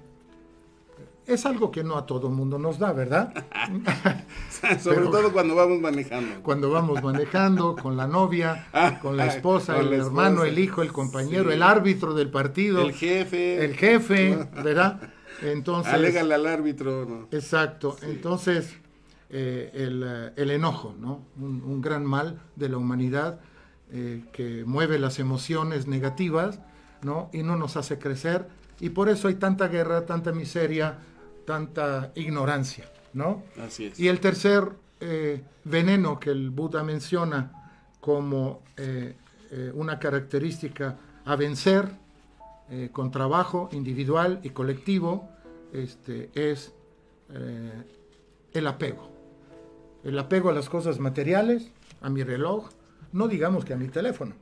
Es 1.27 1.45
algo 1.45 1.71
que 1.71 1.83
no 1.83 1.97
a 1.97 2.05
todo 2.05 2.29
mundo 2.29 2.57
nos 2.59 2.79
da, 2.79 2.91
¿verdad? 2.91 3.31
Sobre 4.81 4.97
pero- 4.97 5.11
todo 5.11 5.31
cuando 5.31 5.55
vamos 5.55 5.79
manejando. 5.79 6.41
Cuando 6.43 6.69
vamos 6.71 7.01
manejando 7.01 7.75
con 7.77 7.95
la 7.95 8.07
novia, 8.07 8.67
con 9.01 9.15
la 9.15 9.27
esposa, 9.27 9.75
Con 9.75 9.85
el 9.85 9.91
la 9.91 9.95
hermano, 10.05 10.29
esposa. 10.43 10.47
el 10.49 10.59
hijo, 10.59 10.81
el 10.81 10.91
compañero, 10.91 11.45
Sí. 11.49 11.55
el 11.55 11.63
árbitro 11.63 12.13
del 12.13 12.29
partido, 12.29 12.81
El 12.81 12.93
jefe. 12.93 13.63
el 13.63 13.75
jefe, 13.75 14.37
¿verdad? 14.63 14.99
Entonces, 15.41 15.93
Alégale 15.93 16.35
al 16.35 16.47
árbitro. 16.47 17.05
¿no? 17.05 17.27
exacto. 17.31 17.97
Entonces, 18.01 18.73
eh, 19.29 19.71
el, 19.73 20.03
eh, 20.05 20.33
el 20.35 20.51
enojo, 20.51 20.95
¿no? 20.99 21.25
Un, 21.39 21.63
un 21.63 21.81
gran 21.81 22.05
mal 22.05 22.41
de 22.55 22.69
la 22.69 22.77
humanidad 22.77 23.39
eh, 23.91 24.23
que 24.31 24.63
mueve 24.65 24.99
las 24.99 25.19
emociones 25.19 25.87
negativas, 25.87 26.59
¿no? 27.01 27.29
Y 27.33 27.43
no 27.43 27.55
nos 27.55 27.77
hace 27.77 27.97
crecer. 27.99 28.47
Y 28.79 28.89
por 28.89 29.09
eso 29.09 29.27
hay 29.27 29.35
tanta 29.35 29.67
guerra, 29.67 30.05
tanta 30.05 30.31
miseria, 30.31 30.99
tanta 31.45 32.11
ignorancia, 32.15 32.91
¿no? 33.13 33.43
Así 33.61 33.85
es. 33.85 33.99
Y 33.99 34.07
el 34.07 34.19
tercer 34.19 34.69
eh, 34.99 35.43
veneno 35.63 36.19
que 36.19 36.31
el 36.31 36.49
Buda 36.49 36.83
menciona 36.83 37.57
como 37.99 38.63
una 39.75 39.99
característica 39.99 40.97
a 41.25 41.35
vencer 41.35 41.91
eh, 42.73 42.89
con 42.89 43.11
trabajo 43.11 43.67
individual 43.73 44.39
y 44.43 44.51
colectivo 44.51 45.27
este, 45.73 46.29
es 46.33 46.73
eh, 47.33 47.83
el 48.53 48.67
apego. 48.67 49.09
El 50.03 50.17
apego 50.17 50.49
a 50.49 50.53
las 50.53 50.69
cosas 50.69 50.99
materiales, 50.99 51.71
a 52.01 52.09
mi 52.09 52.23
reloj, 52.23 52.69
no 53.11 53.27
digamos 53.27 53.65
que 53.65 53.73
a 53.73 53.77
mi 53.77 53.87
teléfono. 53.87 54.35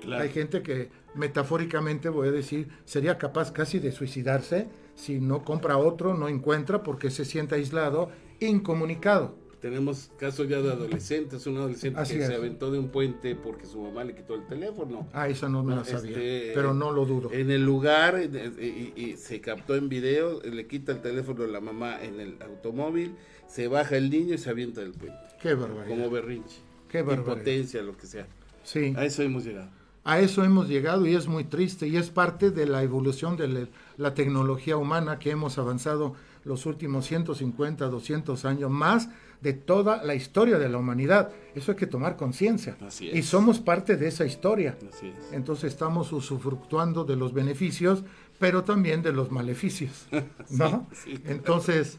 Claro. 0.00 0.22
Hay 0.22 0.28
gente 0.28 0.62
que 0.62 0.90
metafóricamente, 1.14 2.08
voy 2.08 2.28
a 2.28 2.32
decir, 2.32 2.68
sería 2.84 3.16
capaz 3.16 3.50
casi 3.50 3.78
de 3.78 3.92
suicidarse 3.92 4.68
si 4.94 5.20
no 5.20 5.44
compra 5.44 5.76
otro, 5.76 6.14
no 6.14 6.28
encuentra 6.28 6.82
porque 6.82 7.10
se 7.10 7.24
siente 7.24 7.54
aislado, 7.54 8.10
incomunicado. 8.40 9.36
Tenemos 9.60 10.10
casos 10.18 10.48
ya 10.48 10.60
de 10.60 10.70
adolescentes, 10.70 11.46
un 11.46 11.56
adolescente 11.56 11.98
Así 11.98 12.14
que 12.14 12.20
es. 12.22 12.26
se 12.26 12.34
aventó 12.34 12.70
de 12.70 12.78
un 12.78 12.88
puente 12.88 13.34
porque 13.34 13.64
su 13.66 13.80
mamá 13.80 14.04
le 14.04 14.14
quitó 14.14 14.34
el 14.34 14.46
teléfono. 14.46 15.08
Ah, 15.12 15.28
eso 15.28 15.48
no 15.48 15.64
me 15.64 15.70
No, 15.74 15.80
la 15.80 15.84
sabía, 15.84 16.10
este, 16.10 16.52
pero 16.54 16.74
no 16.74 16.92
lo 16.92 17.06
dudo. 17.06 17.32
En 17.32 17.50
el 17.50 17.64
lugar, 17.64 18.16
en- 18.20 18.36
en- 18.36 18.54
y, 18.60 19.00
y 19.00 19.16
se 19.16 19.40
captó 19.40 19.74
en 19.74 19.88
video, 19.88 20.40
le 20.42 20.66
quita 20.66 20.92
el 20.92 21.00
teléfono 21.00 21.44
a 21.44 21.46
la 21.46 21.60
mamá 21.60 22.02
en 22.02 22.20
el 22.20 22.36
automóvil, 22.42 23.14
se 23.48 23.66
baja 23.68 23.96
el 23.96 24.10
niño 24.10 24.34
y 24.34 24.38
se 24.38 24.50
avienta 24.50 24.82
del 24.82 24.92
puente. 24.92 25.18
Qué 25.40 25.54
barbaridad. 25.54 25.88
Como 25.96 26.10
berrinche. 26.10 26.56
Qué 26.88 27.02
barbaridad. 27.02 27.32
Impotencia, 27.36 27.82
lo 27.82 27.96
que 27.96 28.06
sea. 28.06 28.26
Sí, 28.62 28.92
A 28.96 29.04
eso 29.04 29.22
hemos 29.22 29.44
llegado. 29.44 29.70
a 30.04 30.20
eso 30.20 30.44
hemos 30.44 30.68
llegado 30.68 31.06
y 31.06 31.14
es 31.14 31.26
muy 31.28 31.44
triste 31.44 31.88
y 31.88 31.96
es 31.96 32.10
parte 32.10 32.50
de 32.50 32.66
la 32.66 32.82
evolución 32.82 33.36
de 33.36 33.48
la, 33.48 33.68
la 33.96 34.14
tecnología 34.14 34.76
humana 34.76 35.18
que 35.18 35.30
hemos 35.30 35.56
avanzado 35.58 36.14
los 36.44 36.66
últimos 36.66 37.06
150, 37.06 37.86
200 37.88 38.44
años 38.44 38.70
más 38.70 39.08
de 39.40 39.52
toda 39.52 40.02
la 40.02 40.14
historia 40.14 40.58
de 40.58 40.68
la 40.68 40.78
humanidad. 40.78 41.30
Eso 41.54 41.72
hay 41.72 41.76
que 41.76 41.86
tomar 41.86 42.16
conciencia. 42.16 42.76
Y 43.00 43.22
somos 43.22 43.60
parte 43.60 43.96
de 43.96 44.08
esa 44.08 44.24
historia. 44.24 44.76
Así 44.88 45.08
es. 45.08 45.32
Entonces 45.32 45.72
estamos 45.72 46.12
usufructuando 46.12 47.04
de 47.04 47.16
los 47.16 47.32
beneficios, 47.32 48.04
pero 48.38 48.64
también 48.64 49.02
de 49.02 49.12
los 49.12 49.30
maleficios, 49.30 50.06
¿no? 50.50 50.86
sí, 50.92 51.16
claro. 51.16 51.34
Entonces, 51.36 51.98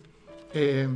eh, 0.54 0.88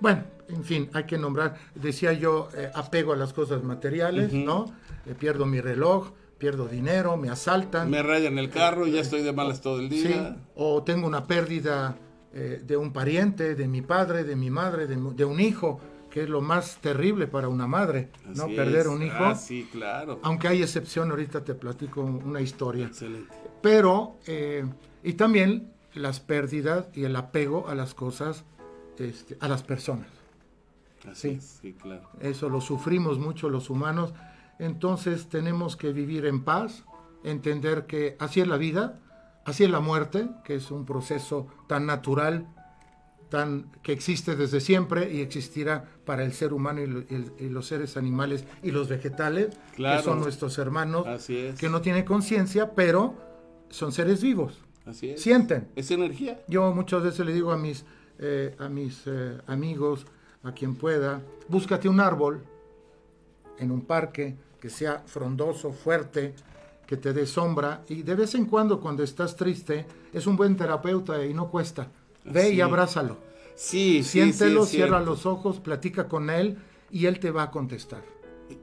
Bueno, 0.00 0.24
en 0.48 0.64
fin, 0.64 0.90
hay 0.92 1.04
que 1.04 1.16
nombrar, 1.16 1.56
decía 1.74 2.12
yo, 2.12 2.48
eh, 2.56 2.70
apego 2.74 3.12
a 3.12 3.16
las 3.16 3.32
cosas 3.32 3.62
materiales, 3.62 4.32
¿no? 4.32 4.72
Eh, 5.06 5.14
pierdo 5.18 5.46
mi 5.46 5.60
reloj, 5.60 6.10
pierdo 6.36 6.68
dinero, 6.68 7.16
me 7.16 7.30
asaltan. 7.30 7.88
Me 7.90 8.02
rayan 8.02 8.38
el 8.38 8.50
carro, 8.50 8.86
ya 8.86 9.00
estoy 9.00 9.22
de 9.22 9.32
malas 9.32 9.62
todo 9.62 9.80
el 9.80 9.88
día. 9.88 10.34
Sí, 10.34 10.42
o 10.56 10.82
tengo 10.82 11.06
una 11.06 11.26
pérdida 11.26 11.96
eh, 12.36 12.60
de 12.66 12.76
un 12.76 12.92
pariente, 12.92 13.54
de 13.54 13.68
mi 13.68 13.80
padre, 13.80 14.24
de 14.24 14.34
mi 14.34 14.50
madre, 14.50 14.88
de, 14.88 14.96
de, 14.96 15.24
un 15.24 15.38
hijo, 15.38 15.80
que 16.10 16.24
es 16.24 16.28
lo 16.28 16.40
más 16.40 16.78
terrible 16.78 17.28
para 17.28 17.48
una 17.48 17.68
madre, 17.68 18.10
¿no? 18.34 18.46
Perder 18.46 18.80
es. 18.80 18.86
un 18.86 19.02
hijo. 19.04 19.24
Ah, 19.24 19.36
sí, 19.36 19.68
claro. 19.70 20.18
Aunque 20.22 20.48
hay 20.48 20.60
excepción, 20.60 21.10
ahorita 21.10 21.44
te 21.44 21.54
platico 21.54 22.02
una 22.02 22.40
historia. 22.40 22.86
Excelente. 22.86 23.32
Pero, 23.62 24.16
eh, 24.26 24.64
y 25.04 25.12
también 25.12 25.72
las 25.94 26.18
pérdidas 26.18 26.88
y 26.92 27.04
el 27.04 27.14
apego 27.14 27.68
a 27.68 27.76
las 27.76 27.94
cosas, 27.94 28.44
este, 28.98 29.36
a 29.38 29.46
las 29.46 29.62
personas. 29.62 30.08
Así 31.08 31.38
sí, 31.40 31.74
claro. 31.74 32.08
Eso 32.20 32.48
lo 32.48 32.60
sufrimos 32.60 33.20
mucho 33.20 33.48
los 33.48 33.70
humanos. 33.70 34.12
Entonces 34.58 35.28
tenemos 35.28 35.76
que 35.76 35.92
vivir 35.92 36.26
en 36.26 36.42
paz, 36.42 36.84
entender 37.22 37.86
que 37.86 38.16
así 38.18 38.40
es 38.40 38.48
la 38.48 38.56
vida, 38.56 38.98
así 39.44 39.64
es 39.64 39.70
la 39.70 39.80
muerte, 39.80 40.28
que 40.44 40.54
es 40.56 40.70
un 40.70 40.84
proceso 40.84 41.46
tan 41.66 41.86
natural, 41.86 42.46
tan 43.30 43.70
que 43.82 43.92
existe 43.92 44.36
desde 44.36 44.60
siempre 44.60 45.12
y 45.12 45.20
existirá 45.20 45.84
para 46.04 46.24
el 46.24 46.32
ser 46.32 46.52
humano 46.52 46.80
y, 46.82 46.86
lo- 46.86 47.00
y 47.00 47.06
el- 47.14 47.32
y 47.38 47.48
los 47.48 47.66
seres 47.66 47.96
animales 47.96 48.44
y 48.62 48.70
los 48.70 48.88
vegetales, 48.88 49.56
Claro. 49.74 49.98
que 49.98 50.04
son 50.04 50.20
nuestros 50.20 50.56
hermanos, 50.58 51.06
Así 51.06 51.36
es. 51.38 51.58
que 51.58 51.68
no 51.68 51.80
tienen 51.80 52.04
conciencia, 52.04 52.74
pero 52.74 53.14
son 53.70 53.90
seres 53.92 54.22
vivos, 54.22 54.60
Así 54.86 55.10
es. 55.10 55.20
sienten. 55.22 55.68
Es 55.74 55.90
energía. 55.90 56.40
Yo 56.48 56.72
muchas 56.72 57.02
veces 57.02 57.24
le 57.26 57.32
digo 57.32 57.50
a 57.50 57.56
mis, 57.56 57.84
eh, 58.18 58.54
a 58.58 58.68
mis 58.68 59.02
eh, 59.06 59.38
amigos, 59.46 60.06
a 60.44 60.52
quien 60.52 60.76
pueda, 60.76 61.22
búscate 61.48 61.88
un 61.88 61.98
árbol 62.00 62.44
en 63.58 63.70
un 63.70 63.80
parque 63.80 64.36
que 64.60 64.68
sea 64.70 65.02
frondoso, 65.06 65.72
fuerte, 65.72 66.34
que 66.86 66.96
te 66.96 67.12
dé 67.12 67.26
sombra 67.26 67.82
y 67.88 68.02
de 68.02 68.14
vez 68.14 68.34
en 68.34 68.46
cuando 68.46 68.80
cuando 68.80 69.02
estás 69.02 69.36
triste 69.36 69.86
es 70.12 70.26
un 70.26 70.36
buen 70.36 70.56
terapeuta 70.56 71.24
y 71.24 71.32
no 71.34 71.48
cuesta. 71.50 71.88
Ve 72.24 72.50
y 72.52 72.60
abrázalo. 72.60 73.18
Sí, 73.54 74.02
Siéntelo, 74.02 74.64
sí, 74.66 74.76
cierra 74.76 75.00
los 75.00 75.26
ojos, 75.26 75.60
platica 75.60 76.08
con 76.08 76.28
él 76.30 76.58
y 76.90 77.06
él 77.06 77.20
te 77.20 77.30
va 77.30 77.44
a 77.44 77.50
contestar. 77.50 78.02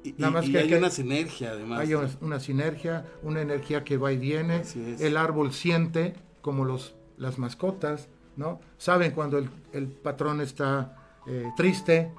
Y, 0.04 0.14
Nada 0.18 0.32
más 0.34 0.48
y 0.48 0.52
que 0.52 0.58
hay 0.60 0.68
que- 0.68 0.78
una 0.78 0.90
sinergia 0.90 1.52
además. 1.52 1.80
Hay 1.80 1.94
una, 1.94 2.10
una 2.22 2.40
sinergia, 2.40 3.06
una 3.24 3.42
energía 3.42 3.84
que 3.84 3.98
va 3.98 4.12
y 4.12 4.18
viene. 4.18 4.64
El 5.00 5.18
árbol 5.18 5.54
siente 5.54 6.14
como 6.42 6.66
los, 6.66 6.94
las 7.18 7.38
mascotas, 7.40 8.08
¿no? 8.36 8.60
Saben 8.78 9.12
cuando 9.12 9.38
el, 9.38 9.50
el 9.74 9.88
patrón 9.88 10.42
está 10.42 10.98
eh, 11.28 11.50
triste, 11.58 12.12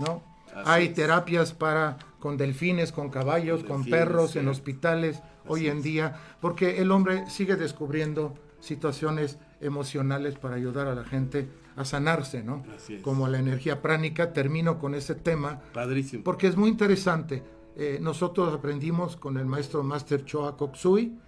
¿no? 0.00 0.22
Así 0.54 0.62
Hay 0.70 0.86
es. 0.86 0.94
terapias 0.94 1.52
para 1.52 1.98
con 2.20 2.36
delfines, 2.36 2.90
con 2.92 3.10
caballos, 3.10 3.64
Con 3.64 3.84
perros 3.84 4.34
en 4.36 4.48
hospitales 4.48 5.20
hoy 5.46 5.68
en 5.68 5.82
día, 5.82 6.16
porque 6.40 6.78
el 6.80 6.90
hombre 6.90 7.28
sigue 7.28 7.56
descubriendo 7.56 8.34
situaciones 8.60 9.38
emocionales 9.60 10.36
para 10.36 10.56
ayudar 10.56 10.86
a 10.88 10.94
la 10.94 11.04
gente 11.04 11.48
a 11.76 11.84
sanarse, 11.84 12.42
¿no? 12.42 12.64
Así 12.74 12.94
es. 12.94 13.02
Como 13.02 13.28
la 13.28 13.38
energía 13.38 13.82
pránica, 13.82 14.32
termino 14.32 14.78
con 14.78 14.94
ese 14.94 15.14
tema 15.14 15.60
Padrísimo. 15.72 16.24
porque 16.24 16.46
es 16.46 16.56
muy 16.56 16.70
interesante. 16.70 17.42
Eh, 17.76 17.98
nosotros 18.00 18.54
aprendimos 18.54 19.16
con 19.16 19.36
el 19.36 19.46
maestro 19.46 19.82
Master 19.82 20.24
Choa 20.24 20.56
Koksui 20.56 21.18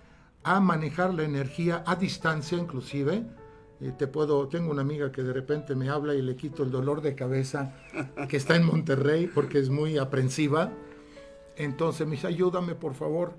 a 0.45 0.61
manejar 0.61 1.13
la 1.13 1.25
energía 1.25 1.83
a 1.87 1.97
distancia 1.97 2.57
inclusive. 2.57 3.25
Eh, 3.81 3.93
te 3.99 4.07
puedo, 4.07 4.47
tengo 4.49 4.71
una 4.71 4.83
amiga 4.83 5.11
que 5.11 5.23
de 5.23 5.33
repente 5.33 5.75
me 5.75 5.89
habla 5.91 6.15
y 6.15 6.23
le 6.23 6.37
quito 6.37 6.63
el 6.63 6.71
dolor 6.71 7.03
de 7.03 7.15
cabeza 7.15 7.75
que 8.29 8.37
está 8.37 8.55
en 8.55 8.65
Monterrey 8.65 9.27
porque 9.27 9.59
es 9.59 9.69
muy 9.71 9.99
aprensiva. 9.99 10.73
Entonces 11.57 12.07
me 12.07 12.13
dice, 12.15 12.29
ayúdame 12.29 12.75
por 12.75 12.95
favor. 12.95 13.35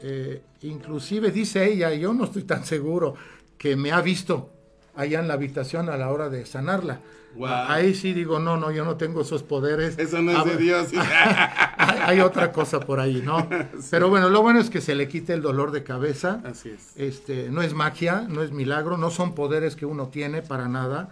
Eh, 0.00 0.42
inclusive 0.62 1.30
dice 1.30 1.64
ella, 1.70 1.92
yo 1.94 2.12
no 2.14 2.24
estoy 2.24 2.42
tan 2.44 2.64
seguro, 2.64 3.14
que 3.58 3.76
me 3.76 3.92
ha 3.92 4.00
visto 4.00 4.50
allá 4.94 5.20
en 5.20 5.28
la 5.28 5.34
habitación 5.34 5.88
a 5.88 5.96
la 5.96 6.10
hora 6.10 6.28
de 6.28 6.44
sanarla. 6.46 7.00
Ahí 7.46 7.94
sí 7.96 8.12
digo, 8.12 8.38
no, 8.38 8.56
no, 8.56 8.70
yo 8.70 8.84
no 8.84 8.96
tengo 8.96 9.22
esos 9.22 9.42
poderes. 9.42 9.98
Eso 9.98 10.22
no 10.22 10.30
es 10.30 10.38
Ah, 10.38 10.44
de 10.44 10.56
Dios. 10.56 10.88
hay, 10.96 11.98
hay 12.04 12.20
otra 12.20 12.52
cosa 12.52 12.78
por 12.78 13.00
ahí, 13.00 13.22
¿no? 13.24 13.48
Pero 13.90 14.08
bueno, 14.08 14.28
lo 14.28 14.40
bueno 14.40 14.60
es 14.60 14.70
que 14.70 14.80
se 14.80 14.94
le 14.94 15.08
quite 15.08 15.32
el 15.32 15.42
dolor 15.42 15.72
de 15.72 15.82
cabeza. 15.82 16.40
Así 16.44 16.68
es. 16.70 16.92
Este, 16.96 17.48
no 17.50 17.60
es 17.62 17.74
magia, 17.74 18.24
no 18.28 18.42
es 18.42 18.52
milagro, 18.52 18.96
no 18.98 19.10
son 19.10 19.34
poderes 19.34 19.74
que 19.74 19.84
uno 19.84 20.08
tiene 20.08 20.42
para 20.42 20.68
nada, 20.68 21.08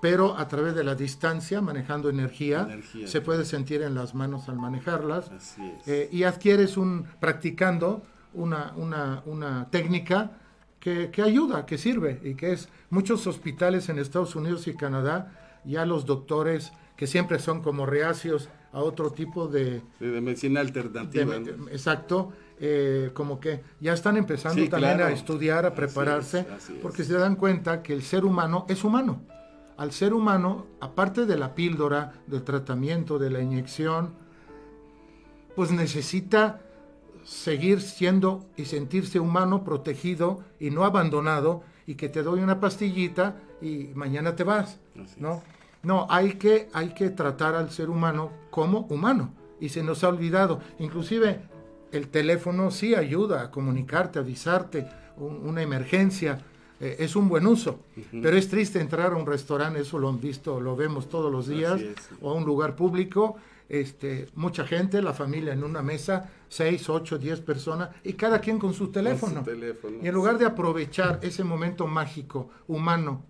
pero 0.00 0.36
a 0.38 0.46
través 0.46 0.76
de 0.76 0.84
la 0.84 0.94
distancia, 0.94 1.60
manejando 1.60 2.08
energía, 2.08 2.68
Energía. 2.70 3.08
se 3.08 3.20
puede 3.20 3.44
sentir 3.44 3.82
en 3.82 3.94
las 3.96 4.14
manos 4.14 4.48
al 4.48 4.56
manejarlas. 4.56 5.30
Así 5.32 5.60
es. 5.80 5.88
Eh, 5.88 6.08
y 6.12 6.22
adquieres 6.22 6.76
un, 6.76 7.06
practicando 7.18 8.02
una, 8.34 8.72
una, 8.76 9.22
una 9.26 9.68
técnica 9.70 10.32
que, 10.80 11.10
que 11.10 11.22
ayuda, 11.22 11.64
que 11.66 11.78
sirve, 11.78 12.20
y 12.22 12.34
que 12.34 12.52
es 12.52 12.68
muchos 12.90 13.26
hospitales 13.26 13.88
en 13.88 13.98
Estados 13.98 14.36
Unidos 14.36 14.66
y 14.68 14.74
Canadá, 14.74 15.60
ya 15.64 15.86
los 15.86 16.04
doctores 16.04 16.72
que 16.96 17.06
siempre 17.06 17.38
son 17.38 17.62
como 17.62 17.86
reacios 17.86 18.48
a 18.72 18.80
otro 18.80 19.10
tipo 19.12 19.48
de, 19.48 19.82
De, 20.00 20.10
de 20.10 20.20
medicina 20.20 20.60
de- 20.60 20.66
alternativa. 20.66 21.38
¿no? 21.38 21.68
exacto, 21.68 22.32
eh, 22.60 23.10
como 23.14 23.40
que 23.40 23.62
ya 23.80 23.92
están 23.94 24.16
empezando 24.16 24.62
Sí, 24.62 24.68
también 24.68 24.96
claro. 24.96 25.10
a 25.10 25.12
estudiar, 25.12 25.64
a 25.64 25.68
Así 25.68 25.76
prepararse, 25.76 26.40
es, 26.40 26.50
así 26.50 26.72
es. 26.74 26.78
porque 26.80 27.02
se 27.04 27.14
dan 27.14 27.36
cuenta 27.36 27.82
que 27.82 27.94
el 27.94 28.02
ser 28.02 28.24
humano 28.24 28.66
es 28.68 28.84
humano. 28.84 29.22
Al 29.76 29.90
ser 29.90 30.12
humano, 30.14 30.66
aparte 30.80 31.26
de 31.26 31.36
la 31.36 31.54
píldora, 31.54 32.12
del 32.28 32.44
tratamiento, 32.44 33.18
de 33.18 33.30
la 33.30 33.40
inyección, 33.40 34.14
pues 35.56 35.70
necesita 35.72 36.60
seguir 37.24 37.80
siendo 37.80 38.44
y 38.56 38.66
sentirse 38.66 39.18
humano, 39.20 39.64
protegido 39.64 40.42
y 40.60 40.70
no 40.70 40.84
abandonado, 40.84 41.62
y 41.86 41.94
que 41.96 42.08
te 42.08 42.22
doy 42.22 42.40
una 42.40 42.60
pastillita 42.60 43.36
y 43.60 43.90
mañana 43.94 44.36
te 44.36 44.44
vas, 44.44 44.78
Así 45.02 45.16
¿no? 45.18 45.42
No, 45.82 46.06
hay 46.08 46.34
que, 46.34 46.68
hay 46.72 46.94
que 46.94 47.10
tratar 47.10 47.54
al 47.54 47.70
ser 47.70 47.90
humano 47.90 48.30
como 48.50 48.80
humano, 48.88 49.32
y 49.60 49.68
se 49.68 49.82
nos 49.82 50.02
ha 50.04 50.08
olvidado. 50.08 50.60
Inclusive 50.78 51.40
el 51.92 52.08
teléfono 52.08 52.70
sí 52.70 52.94
ayuda 52.94 53.42
a 53.42 53.50
comunicarte, 53.50 54.18
a 54.18 54.22
avisarte 54.22 54.86
un- 55.18 55.46
una 55.46 55.62
emergencia, 55.62 56.38
eh, 56.80 56.96
es 56.98 57.14
un 57.16 57.28
buen 57.28 57.46
uso, 57.46 57.80
pero 58.10 58.36
es 58.36 58.48
triste 58.48 58.80
entrar 58.80 59.12
a 59.12 59.16
un 59.16 59.26
restaurante, 59.26 59.80
eso 59.80 59.98
lo 59.98 60.08
han 60.08 60.20
visto, 60.20 60.58
lo 60.60 60.74
vemos 60.74 61.08
todos 61.08 61.30
los 61.30 61.46
días, 61.46 61.74
Así 61.74 61.84
es, 61.86 61.96
sí. 62.08 62.14
o 62.20 62.30
a 62.30 62.34
un 62.34 62.44
lugar 62.44 62.74
público, 62.76 63.36
este, 63.68 64.28
mucha 64.34 64.66
gente, 64.66 65.00
la 65.02 65.14
familia 65.14 65.52
en 65.52 65.64
una 65.64 65.82
mesa, 65.82 66.30
seis, 66.48 66.88
ocho, 66.88 67.18
diez 67.18 67.40
personas, 67.40 67.90
y 68.04 68.14
cada 68.14 68.40
quien 68.40 68.58
con 68.58 68.74
su 68.74 68.88
teléfono. 68.88 69.42
teléfono, 69.42 69.98
Y 70.02 70.08
en 70.08 70.14
lugar 70.14 70.38
de 70.38 70.46
aprovechar 70.46 71.18
ese 71.22 71.44
momento 71.44 71.86
mágico, 71.86 72.50
humano, 72.66 73.24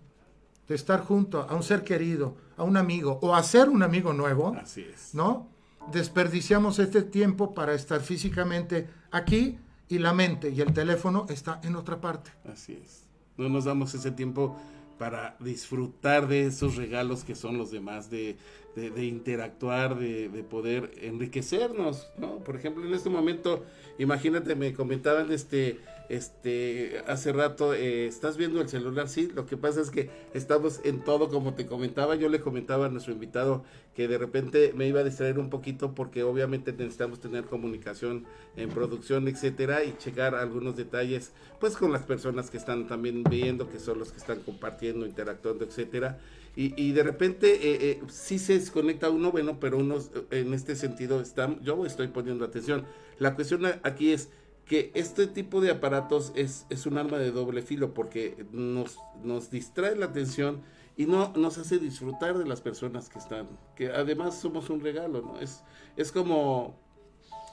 de 0.67 0.75
estar 0.75 1.01
junto 1.01 1.41
a 1.41 1.55
un 1.55 1.63
ser 1.63 1.83
querido, 1.83 2.37
a 2.57 2.63
un 2.63 2.77
amigo, 2.77 3.19
o 3.21 3.35
hacer 3.35 3.69
un 3.69 3.83
amigo 3.83 4.13
nuevo, 4.13 4.55
Así 4.59 4.81
es. 4.81 5.13
¿no? 5.13 5.47
Desperdiciamos 5.91 6.79
este 6.79 7.03
tiempo 7.03 7.53
para 7.53 7.73
estar 7.73 8.01
físicamente 8.01 8.87
aquí 9.11 9.59
y 9.87 9.99
la 9.99 10.13
mente 10.13 10.49
y 10.49 10.61
el 10.61 10.73
teléfono 10.73 11.27
está 11.29 11.59
en 11.63 11.75
otra 11.75 12.01
parte. 12.01 12.31
Así 12.51 12.73
es. 12.83 13.03
No 13.37 13.49
nos 13.49 13.65
damos 13.65 13.93
ese 13.93 14.11
tiempo 14.11 14.57
para 14.97 15.35
disfrutar 15.39 16.27
de 16.27 16.45
esos 16.47 16.75
regalos 16.75 17.23
que 17.23 17.35
son 17.35 17.57
los 17.57 17.71
demás, 17.71 18.09
de, 18.09 18.37
de- 18.75 18.89
de 18.91 19.05
interactuar, 19.05 19.97
de, 19.97 20.29
de 20.29 20.43
poder 20.43 20.91
enriquecernos, 21.01 22.07
¿no? 22.17 22.39
Por 22.43 22.55
ejemplo, 22.55 22.85
en 22.85 22.93
este 22.93 23.09
momento, 23.09 23.63
imagínate, 23.97 24.55
me 24.55 24.73
comentaban 24.73 25.31
este, 25.31 25.79
este, 26.09 27.01
hace 27.07 27.31
rato, 27.33 27.73
eh, 27.73 28.07
¿estás 28.07 28.37
viendo 28.37 28.61
el 28.61 28.69
celular? 28.69 29.09
Sí, 29.09 29.31
lo 29.33 29.45
que 29.45 29.57
pasa 29.57 29.81
es 29.81 29.89
que 29.89 30.09
estamos 30.33 30.81
en 30.83 31.03
todo, 31.03 31.29
como 31.29 31.53
te 31.53 31.65
comentaba, 31.65 32.15
yo 32.15 32.29
le 32.29 32.39
comentaba 32.39 32.85
a 32.85 32.89
nuestro 32.89 33.13
invitado 33.13 33.63
que 33.95 34.07
de 34.07 34.17
repente 34.17 34.73
me 34.75 34.87
iba 34.87 34.99
a 34.99 35.03
distraer 35.03 35.39
un 35.39 35.49
poquito 35.49 35.95
porque 35.95 36.23
obviamente 36.23 36.73
necesitamos 36.73 37.19
tener 37.19 37.45
comunicación 37.45 38.25
en 38.55 38.69
producción, 38.69 39.27
etcétera, 39.27 39.83
y 39.83 39.95
checar 39.97 40.35
algunos 40.35 40.75
detalles, 40.75 41.31
pues 41.59 41.77
con 41.77 41.91
las 41.91 42.03
personas 42.03 42.49
que 42.49 42.57
están 42.57 42.87
también 42.87 43.23
viendo, 43.23 43.69
que 43.69 43.79
son 43.79 43.99
los 43.99 44.11
que 44.11 44.17
están 44.17 44.41
compartiendo, 44.41 45.05
interactuando, 45.05 45.65
etcétera. 45.65 46.19
Y, 46.57 46.73
y 46.81 46.93
de 46.93 47.03
repente 47.03 47.53
eh, 47.53 47.91
eh, 47.91 48.01
sí 48.07 48.39
se 48.39 48.53
desconecta 48.53 49.09
uno, 49.09 49.31
bueno, 49.31 49.59
pero 49.59 49.77
uno 49.77 49.97
eh, 49.97 50.39
en 50.39 50.53
este 50.53 50.75
sentido 50.75 51.19
está, 51.19 51.53
yo 51.61 51.85
estoy 51.85 52.07
poniendo 52.07 52.45
atención. 52.45 52.85
La 53.19 53.35
cuestión 53.35 53.65
aquí 53.83 54.11
es 54.11 54.29
que 54.65 54.91
este 54.95 55.27
tipo 55.27 55.61
de 55.61 55.71
aparatos 55.71 56.31
es, 56.35 56.65
es 56.69 56.85
un 56.85 56.97
arma 56.97 57.17
de 57.17 57.31
doble 57.31 57.61
filo 57.61 57.93
porque 57.93 58.45
nos, 58.51 58.97
nos 59.23 59.51
distrae 59.51 59.95
la 59.95 60.07
atención 60.07 60.61
y 60.97 61.05
no 61.05 61.33
nos 61.35 61.57
hace 61.57 61.77
disfrutar 61.77 62.37
de 62.37 62.45
las 62.45 62.61
personas 62.61 63.09
que 63.09 63.19
están, 63.19 63.47
que 63.75 63.89
además 63.89 64.39
somos 64.39 64.69
un 64.69 64.79
regalo, 64.79 65.21
¿no? 65.21 65.39
Es, 65.39 65.63
es 65.97 66.11
como 66.11 66.79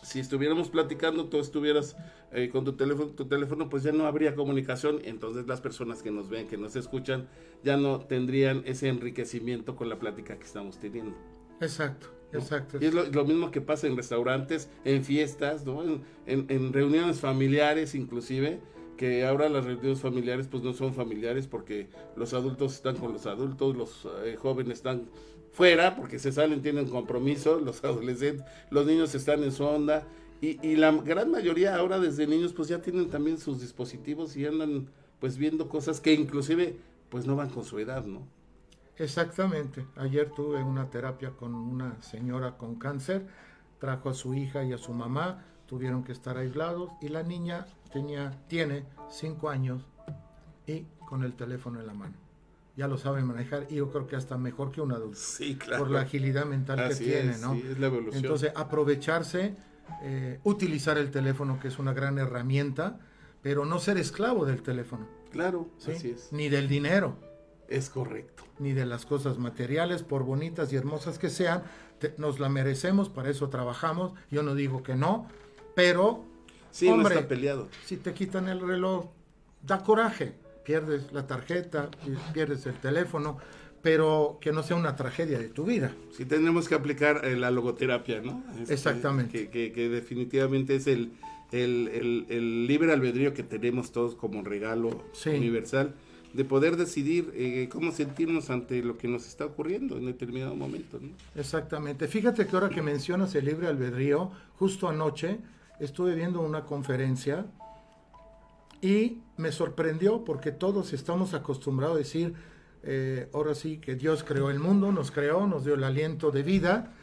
si 0.02 0.20
estuviéramos 0.20 0.70
platicando, 0.70 1.28
tú 1.28 1.38
estuvieras 1.38 1.96
eh, 2.32 2.48
con 2.50 2.64
tu 2.64 2.72
teléfono, 2.74 3.10
tu 3.10 3.26
teléfono, 3.26 3.68
pues 3.68 3.82
ya 3.82 3.92
no 3.92 4.06
habría 4.06 4.34
comunicación, 4.34 5.00
entonces 5.04 5.46
las 5.46 5.60
personas 5.60 6.02
que 6.02 6.10
nos 6.10 6.28
ven, 6.28 6.48
que 6.48 6.56
nos 6.56 6.76
escuchan, 6.76 7.28
ya 7.62 7.76
no 7.76 8.00
tendrían 8.00 8.62
ese 8.66 8.88
enriquecimiento 8.88 9.76
con 9.76 9.88
la 9.88 9.98
plática 9.98 10.36
que 10.38 10.44
estamos 10.44 10.78
teniendo. 10.78 11.16
Exacto, 11.60 12.08
exacto. 12.32 12.78
Y 12.80 12.86
es 12.86 12.94
lo, 12.94 13.24
mismo 13.24 13.50
que 13.50 13.60
pasa 13.60 13.86
en 13.86 13.96
restaurantes, 13.96 14.68
en 14.84 15.04
fiestas, 15.04 15.64
¿no? 15.64 15.82
en, 16.26 16.72
reuniones 16.72 17.20
familiares 17.20 17.94
inclusive, 17.94 18.60
que 18.96 19.24
ahora 19.24 19.48
las 19.48 19.64
reuniones 19.64 20.00
familiares 20.00 20.48
pues 20.48 20.62
no 20.62 20.72
son 20.72 20.94
familiares 20.94 21.46
porque 21.46 21.88
los 22.16 22.34
adultos 22.34 22.74
están 22.74 22.96
con 22.96 23.12
los 23.12 23.26
adultos, 23.26 23.76
los 23.76 24.08
eh, 24.24 24.36
jóvenes 24.38 24.78
están 24.78 25.08
fuera 25.52 25.96
porque 25.96 26.18
se 26.18 26.32
salen, 26.32 26.62
tienen 26.62 26.88
compromiso, 26.88 27.60
los 27.64 27.82
adolescentes, 27.84 28.44
los 28.70 28.86
niños 28.86 29.14
están 29.14 29.42
en 29.42 29.52
su 29.52 29.64
onda 29.64 30.06
y, 30.40 30.58
y, 30.66 30.76
la 30.76 30.90
gran 30.90 31.30
mayoría 31.30 31.76
ahora 31.76 32.00
desde 32.00 32.26
niños 32.26 32.52
pues 32.52 32.68
ya 32.68 32.82
tienen 32.82 33.08
también 33.10 33.38
sus 33.38 33.60
dispositivos 33.60 34.36
y 34.36 34.44
andan 34.44 34.88
pues 35.20 35.38
viendo 35.38 35.68
cosas 35.68 36.00
que 36.00 36.12
inclusive 36.12 36.76
pues 37.10 37.26
no 37.26 37.36
van 37.36 37.50
con 37.50 37.64
su 37.64 37.78
edad, 37.78 38.04
¿no? 38.06 38.26
Exactamente. 39.02 39.86
Ayer 39.96 40.30
tuve 40.30 40.62
una 40.62 40.90
terapia 40.90 41.30
con 41.30 41.54
una 41.54 42.00
señora 42.02 42.56
con 42.56 42.76
cáncer, 42.76 43.26
trajo 43.78 44.10
a 44.10 44.14
su 44.14 44.34
hija 44.34 44.62
y 44.64 44.72
a 44.72 44.78
su 44.78 44.92
mamá, 44.92 45.44
tuvieron 45.66 46.04
que 46.04 46.12
estar 46.12 46.36
aislados 46.36 46.90
y 47.00 47.08
la 47.08 47.22
niña 47.22 47.66
tenía, 47.92 48.30
tiene 48.48 48.84
cinco 49.10 49.50
años 49.50 49.84
y 50.66 50.86
con 51.06 51.24
el 51.24 51.34
teléfono 51.34 51.80
en 51.80 51.86
la 51.86 51.94
mano 51.94 52.22
ya 52.76 52.88
lo 52.88 52.96
sabe 52.96 53.22
manejar 53.22 53.66
y 53.68 53.76
yo 53.76 53.90
creo 53.90 54.06
que 54.06 54.16
hasta 54.16 54.38
mejor 54.38 54.72
que 54.72 54.80
un 54.80 54.92
adulto. 54.92 55.18
Sí, 55.18 55.56
claro. 55.56 55.84
Por 55.84 55.92
la 55.92 56.00
agilidad 56.00 56.46
mental 56.46 56.88
que 56.88 56.94
tiene, 56.94 57.36
¿no? 57.38 57.54
Sí, 57.54 57.64
es 57.70 57.78
la 57.78 57.86
evolución. 57.86 58.24
Entonces, 58.24 58.52
aprovecharse, 58.54 59.56
eh, 60.02 60.40
utilizar 60.44 60.96
el 60.96 61.10
teléfono, 61.10 61.60
que 61.60 61.68
es 61.68 61.78
una 61.78 61.92
gran 61.92 62.18
herramienta, 62.18 62.98
pero 63.42 63.64
no 63.64 63.78
ser 63.78 63.98
esclavo 63.98 64.46
del 64.46 64.62
teléfono. 64.62 65.06
Claro, 65.30 65.68
así 65.86 66.10
es. 66.10 66.32
Ni 66.32 66.48
del 66.48 66.68
dinero. 66.68 67.16
Es 67.76 67.90
correcto. 67.90 68.44
Ni 68.58 68.72
de 68.72 68.86
las 68.86 69.06
cosas 69.06 69.38
materiales, 69.38 70.02
por 70.02 70.24
bonitas 70.24 70.72
y 70.72 70.76
hermosas 70.76 71.18
que 71.18 71.30
sean, 71.30 71.62
nos 72.18 72.40
la 72.40 72.48
merecemos, 72.48 73.08
para 73.08 73.30
eso 73.30 73.48
trabajamos. 73.48 74.12
Yo 74.30 74.42
no 74.42 74.54
digo 74.54 74.82
que 74.82 74.94
no, 74.94 75.26
pero. 75.74 76.24
Sí, 76.70 76.88
hombre, 76.88 77.14
está 77.14 77.28
peleado. 77.28 77.68
Si 77.84 77.96
te 77.96 78.14
quitan 78.14 78.48
el 78.48 78.60
reloj, 78.60 79.06
da 79.62 79.82
coraje 79.82 80.34
pierdes 80.64 81.12
la 81.12 81.26
tarjeta, 81.26 81.90
pierdes 82.32 82.66
el 82.66 82.74
teléfono, 82.74 83.38
pero 83.82 84.38
que 84.40 84.52
no 84.52 84.62
sea 84.62 84.76
una 84.76 84.96
tragedia 84.96 85.38
de 85.38 85.48
tu 85.48 85.64
vida. 85.64 85.94
Sí, 86.16 86.24
tenemos 86.24 86.68
que 86.68 86.74
aplicar 86.74 87.24
eh, 87.24 87.36
la 87.36 87.50
logoterapia, 87.50 88.20
¿no? 88.20 88.42
Este, 88.60 88.74
Exactamente. 88.74 89.48
Que, 89.48 89.88
definitivamente 89.88 90.76
es 90.76 90.86
el, 90.86 91.12
el, 91.50 92.66
libre 92.66 92.92
albedrío 92.92 93.34
que 93.34 93.42
tenemos 93.42 93.92
todos 93.92 94.14
como 94.14 94.42
regalo 94.42 95.04
universal 95.26 95.94
de 96.32 96.44
poder 96.44 96.76
decidir 96.76 97.32
eh, 97.34 97.68
cómo 97.70 97.92
sentirnos 97.92 98.50
ante 98.50 98.82
lo 98.82 98.96
que 98.96 99.08
nos 99.08 99.26
está 99.26 99.44
ocurriendo 99.44 99.98
en 99.98 100.06
determinado 100.06 100.54
momento. 100.54 100.98
¿no? 101.00 101.10
Exactamente. 101.34 102.08
Fíjate 102.08 102.46
que 102.46 102.56
ahora 102.56 102.70
que 102.70 102.82
mencionas 102.82 103.34
el 103.34 103.44
libre 103.44 103.66
albedrío, 103.66 104.30
justo 104.58 104.88
anoche 104.88 105.38
estuve 105.78 106.14
viendo 106.14 106.40
una 106.40 106.64
conferencia 106.64 107.46
y 108.80 109.18
me 109.36 109.52
sorprendió 109.52 110.24
porque 110.24 110.52
todos 110.52 110.92
estamos 110.92 111.34
acostumbrados 111.34 111.96
a 111.96 111.98
decir, 111.98 112.34
eh, 112.82 113.28
ahora 113.32 113.54
sí 113.54 113.78
que 113.78 113.94
Dios 113.94 114.24
creó 114.24 114.50
el 114.50 114.58
mundo, 114.58 114.90
nos 114.90 115.10
creó, 115.10 115.46
nos 115.46 115.64
dio 115.64 115.74
el 115.74 115.84
aliento 115.84 116.30
de 116.30 116.42
vida, 116.42 116.94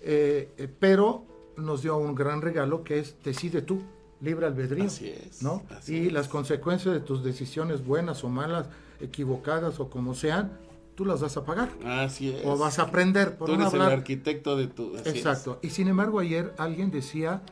eh, 0.00 0.68
pero 0.80 1.24
nos 1.56 1.82
dio 1.82 1.96
un 1.96 2.14
gran 2.14 2.40
regalo 2.40 2.84
que 2.84 3.00
es 3.00 3.16
decide 3.22 3.62
tú, 3.62 3.82
libre 4.20 4.46
albedrío. 4.46 4.86
Así 4.86 5.08
es. 5.08 5.42
¿no? 5.42 5.62
y 5.86 6.10
las 6.10 6.28
consecuencias 6.28 6.94
de 6.94 7.00
tus 7.00 7.22
decisiones 7.22 7.84
buenas 7.84 8.24
o 8.24 8.28
malas, 8.28 8.66
equivocadas 9.00 9.80
o 9.80 9.90
como 9.90 10.14
sean, 10.14 10.58
tú 10.94 11.04
las 11.04 11.20
vas 11.20 11.36
a 11.36 11.44
pagar. 11.44 11.70
Así 11.84 12.30
es. 12.30 12.44
O 12.44 12.56
vas 12.56 12.78
a 12.78 12.82
aprender. 12.82 13.36
Por 13.36 13.48
tú 13.48 13.54
eres 13.54 13.72
el 13.72 13.82
arquitecto 13.82 14.56
de 14.56 14.66
tu... 14.66 14.96
Exacto. 14.96 15.60
Y 15.62 15.70
sin 15.70 15.88
embargo 15.88 16.18
ayer 16.18 16.54
alguien 16.58 16.90
decía 16.90 17.42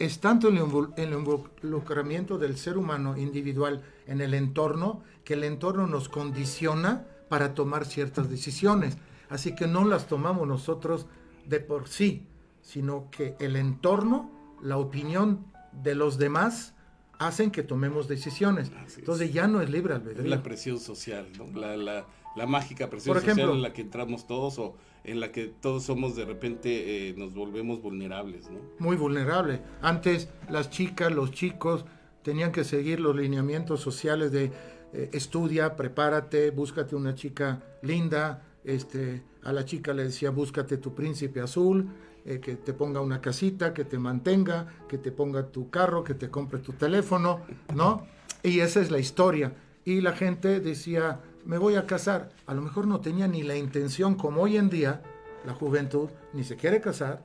es 0.00 0.18
tanto 0.18 0.48
el, 0.48 0.56
involucramiento 0.56 2.38
del 2.38 2.56
ser 2.56 2.78
humano 2.78 3.18
individual 3.18 3.82
en 4.06 4.22
el 4.22 4.32
entorno 4.32 5.02
que 5.24 5.34
el 5.34 5.44
entorno 5.44 5.86
nos 5.86 6.08
condiciona 6.08 7.04
para 7.28 7.52
tomar 7.52 7.84
ciertas 7.84 8.30
decisiones. 8.30 8.96
Así 9.28 9.54
que 9.54 9.66
no 9.66 9.84
las 9.84 10.06
tomamos 10.06 10.48
nosotros 10.48 11.06
de 11.46 11.60
por 11.60 11.86
sí, 11.86 12.26
sino 12.62 13.10
que 13.10 13.36
el 13.40 13.56
entorno, 13.56 14.30
la 14.62 14.78
opinión 14.78 15.44
de 15.72 15.94
los 15.94 16.18
demás, 16.18 16.74
hacen 17.18 17.50
que 17.50 17.62
tomemos 17.62 18.08
decisiones. 18.08 18.72
Entonces 18.96 19.32
ya 19.32 19.46
no 19.46 19.60
es 19.60 19.70
libre 19.70 19.94
albedrío. 19.94 20.24
Es 20.24 20.30
la 20.30 20.42
presión 20.42 20.80
social, 20.80 21.28
la, 21.54 21.76
la, 21.76 22.06
la, 22.36 22.46
mágica 22.46 22.88
presión 22.88 23.14
social 23.20 23.50
en 23.50 23.62
la 23.62 23.72
que 23.72 23.82
entramos 23.82 24.26
todos 24.26 24.58
o 24.58 24.76
en 25.04 25.20
la 25.20 25.30
que 25.30 25.46
todos 25.46 25.84
somos 25.84 26.16
de 26.16 26.24
repente 26.24 27.08
eh, 27.08 27.14
nos 27.16 27.34
volvemos 27.34 27.82
vulnerables, 27.82 28.50
¿no? 28.50 28.58
Muy 28.78 28.96
vulnerable. 28.96 29.60
Antes 29.82 30.28
las 30.48 30.70
chicas, 30.70 31.12
los 31.12 31.30
chicos 31.30 31.84
tenían 32.22 32.52
que 32.52 32.64
seguir 32.64 33.00
los 33.00 33.16
lineamientos 33.16 33.80
sociales 33.80 34.32
de 34.32 34.52
eh, 34.92 35.10
estudia, 35.12 35.76
prepárate, 35.76 36.50
búscate 36.50 36.96
una 36.96 37.14
chica 37.14 37.62
linda, 37.82 38.42
este, 38.64 39.22
a 39.42 39.52
la 39.52 39.64
chica 39.64 39.94
le 39.94 40.04
decía 40.04 40.30
búscate 40.30 40.76
tu 40.76 40.94
príncipe 40.94 41.40
azul, 41.40 41.88
eh, 42.24 42.40
que 42.40 42.56
te 42.56 42.72
ponga 42.72 43.00
una 43.00 43.20
casita, 43.20 43.72
que 43.72 43.84
te 43.84 43.98
mantenga, 43.98 44.66
que 44.88 44.98
te 44.98 45.12
ponga 45.12 45.46
tu 45.46 45.70
carro, 45.70 46.04
que 46.04 46.14
te 46.14 46.30
compre 46.30 46.60
tu 46.60 46.72
teléfono, 46.72 47.40
¿no? 47.74 48.06
Y 48.42 48.60
esa 48.60 48.80
es 48.80 48.90
la 48.90 48.98
historia. 48.98 49.52
Y 49.84 50.00
la 50.00 50.12
gente 50.12 50.60
decía, 50.60 51.20
me 51.44 51.58
voy 51.58 51.76
a 51.76 51.86
casar. 51.86 52.30
A 52.46 52.54
lo 52.54 52.62
mejor 52.62 52.86
no 52.86 53.00
tenía 53.00 53.28
ni 53.28 53.42
la 53.42 53.56
intención, 53.56 54.14
como 54.14 54.42
hoy 54.42 54.56
en 54.56 54.70
día, 54.70 55.02
la 55.46 55.54
juventud 55.54 56.08
ni 56.32 56.44
se 56.44 56.56
quiere 56.56 56.80
casar. 56.80 57.22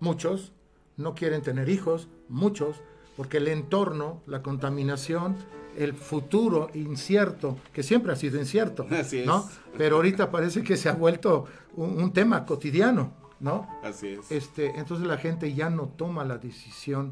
Muchos 0.00 0.52
no 0.96 1.14
quieren 1.14 1.42
tener 1.42 1.68
hijos, 1.68 2.08
muchos, 2.28 2.80
porque 3.16 3.38
el 3.38 3.48
entorno, 3.48 4.22
la 4.26 4.42
contaminación, 4.42 5.36
el 5.76 5.94
futuro 5.94 6.70
incierto, 6.74 7.56
que 7.72 7.82
siempre 7.82 8.12
ha 8.12 8.16
sido 8.16 8.38
incierto, 8.38 8.86
¿no? 9.26 9.48
Pero 9.76 9.96
ahorita 9.96 10.30
parece 10.30 10.62
que 10.62 10.76
se 10.76 10.88
ha 10.88 10.92
vuelto 10.92 11.46
un, 11.76 12.12
tema 12.12 12.46
cotidiano, 12.46 13.12
¿no? 13.44 13.68
Así 13.82 14.08
es. 14.08 14.32
Este, 14.32 14.78
entonces 14.78 15.06
la 15.06 15.18
gente 15.18 15.52
ya 15.52 15.68
no 15.68 15.88
toma 15.88 16.24
la 16.24 16.38
decisión 16.38 17.10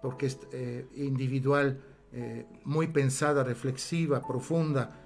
porque 0.00 0.26
es 0.26 0.38
eh, 0.52 0.86
individual, 0.94 1.82
eh, 2.12 2.46
muy 2.64 2.86
pensada, 2.86 3.42
reflexiva, 3.42 4.24
profunda, 4.24 4.96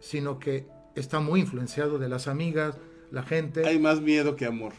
sino 0.00 0.40
que 0.40 0.66
está 0.96 1.20
muy 1.20 1.40
influenciado 1.40 1.98
de 1.98 2.08
las 2.08 2.26
amigas, 2.26 2.76
la 3.12 3.22
gente. 3.22 3.64
Hay 3.64 3.78
más 3.78 4.00
miedo 4.00 4.34
que 4.34 4.44
amor, 4.44 4.72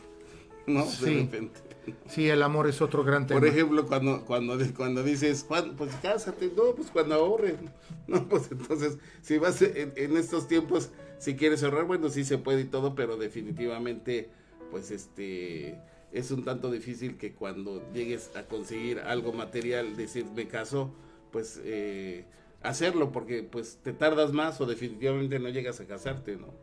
¿no? 0.67 0.85
Sí, 0.85 1.05
de 1.05 1.21
repente. 1.21 1.61
Sí, 2.07 2.27
el 2.29 2.43
amor 2.43 2.67
es 2.67 2.81
otro 2.81 3.03
gran 3.03 3.25
tema. 3.25 3.39
Por 3.39 3.47
ejemplo, 3.47 3.85
cuando, 3.85 4.25
cuando, 4.25 4.57
cuando 4.75 5.03
dices, 5.03 5.45
pues 5.47 5.95
cásate, 6.01 6.51
no, 6.55 6.75
pues 6.75 6.91
cuando 6.91 7.15
ahorren. 7.15 7.57
No, 8.07 8.27
pues 8.29 8.51
entonces, 8.51 8.99
si 9.23 9.39
vas 9.39 9.63
en, 9.63 10.15
estos 10.15 10.47
tiempos, 10.47 10.91
si 11.17 11.35
quieres 11.35 11.63
ahorrar, 11.63 11.85
bueno, 11.85 12.09
sí 12.09 12.23
se 12.23 12.37
puede 12.37 12.61
y 12.61 12.65
todo, 12.65 12.93
pero 12.93 13.17
definitivamente, 13.17 14.29
pues 14.71 14.91
este, 14.91 15.79
es 16.11 16.31
un 16.31 16.43
tanto 16.43 16.71
difícil 16.71 17.17
que 17.17 17.33
cuando 17.33 17.81
llegues 17.93 18.31
a 18.35 18.43
conseguir 18.43 18.99
algo 18.99 19.33
material, 19.33 19.95
decir, 19.95 20.25
me 20.35 20.47
caso, 20.47 20.93
pues 21.31 21.59
eh, 21.63 22.25
hacerlo 22.63 23.11
porque 23.11 23.43
pues 23.43 23.79
te 23.83 23.93
tardas 23.93 24.31
más 24.31 24.59
o 24.61 24.65
definitivamente 24.65 25.39
no 25.39 25.49
llegas 25.49 25.79
a 25.79 25.85
casarte, 25.85 26.37
¿no? 26.37 26.53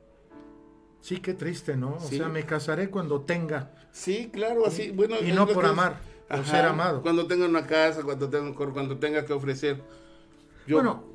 Sí, 1.00 1.18
qué 1.18 1.34
triste, 1.34 1.76
¿no? 1.76 1.96
O 1.96 2.00
sea, 2.00 2.28
me 2.28 2.46
casaré 2.46 2.88
cuando 2.88 3.22
tenga. 3.22 3.72
Sí, 3.90 4.30
claro, 4.32 4.66
así, 4.66 4.92
bueno. 4.92 5.16
Y 5.20 5.32
no 5.32 5.48
por 5.48 5.66
amar, 5.66 6.00
por 6.28 6.44
ser 6.46 6.64
amado. 6.64 7.02
Cuando 7.02 7.26
tenga 7.26 7.44
una 7.44 7.66
casa, 7.66 8.02
cuando 8.04 8.30
tenga, 8.30 8.54
cuando 8.54 8.96
tenga 8.98 9.26
que 9.26 9.32
ofrecer. 9.32 9.82
bueno, 10.68 11.11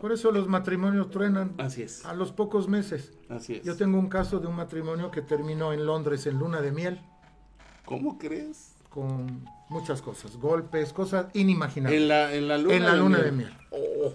por, 0.00 0.12
eso 0.12 0.30
los 0.30 0.48
matrimonios 0.48 1.10
truenan. 1.10 1.54
Así 1.58 1.82
es. 1.82 2.04
A 2.04 2.14
los 2.14 2.32
pocos 2.32 2.68
meses. 2.68 3.12
Así 3.28 3.54
es. 3.54 3.62
Yo 3.62 3.76
tengo 3.76 3.98
un 3.98 4.08
caso 4.08 4.40
de 4.40 4.46
un 4.46 4.56
matrimonio 4.56 5.10
que 5.10 5.22
terminó 5.22 5.72
en 5.72 5.86
Londres 5.86 6.26
en 6.26 6.38
luna 6.38 6.60
de 6.60 6.72
miel. 6.72 7.00
¿Cómo 7.84 8.18
crees? 8.18 8.74
Con 8.88 9.46
muchas 9.68 10.02
cosas, 10.02 10.36
golpes, 10.36 10.92
cosas 10.92 11.26
inimaginables. 11.34 12.00
En 12.00 12.08
la, 12.08 12.34
en 12.34 12.48
la 12.48 12.58
luna, 12.58 12.74
en 12.74 12.84
la 12.84 12.96
luna 12.96 13.18
de 13.18 13.32
miel. 13.32 13.52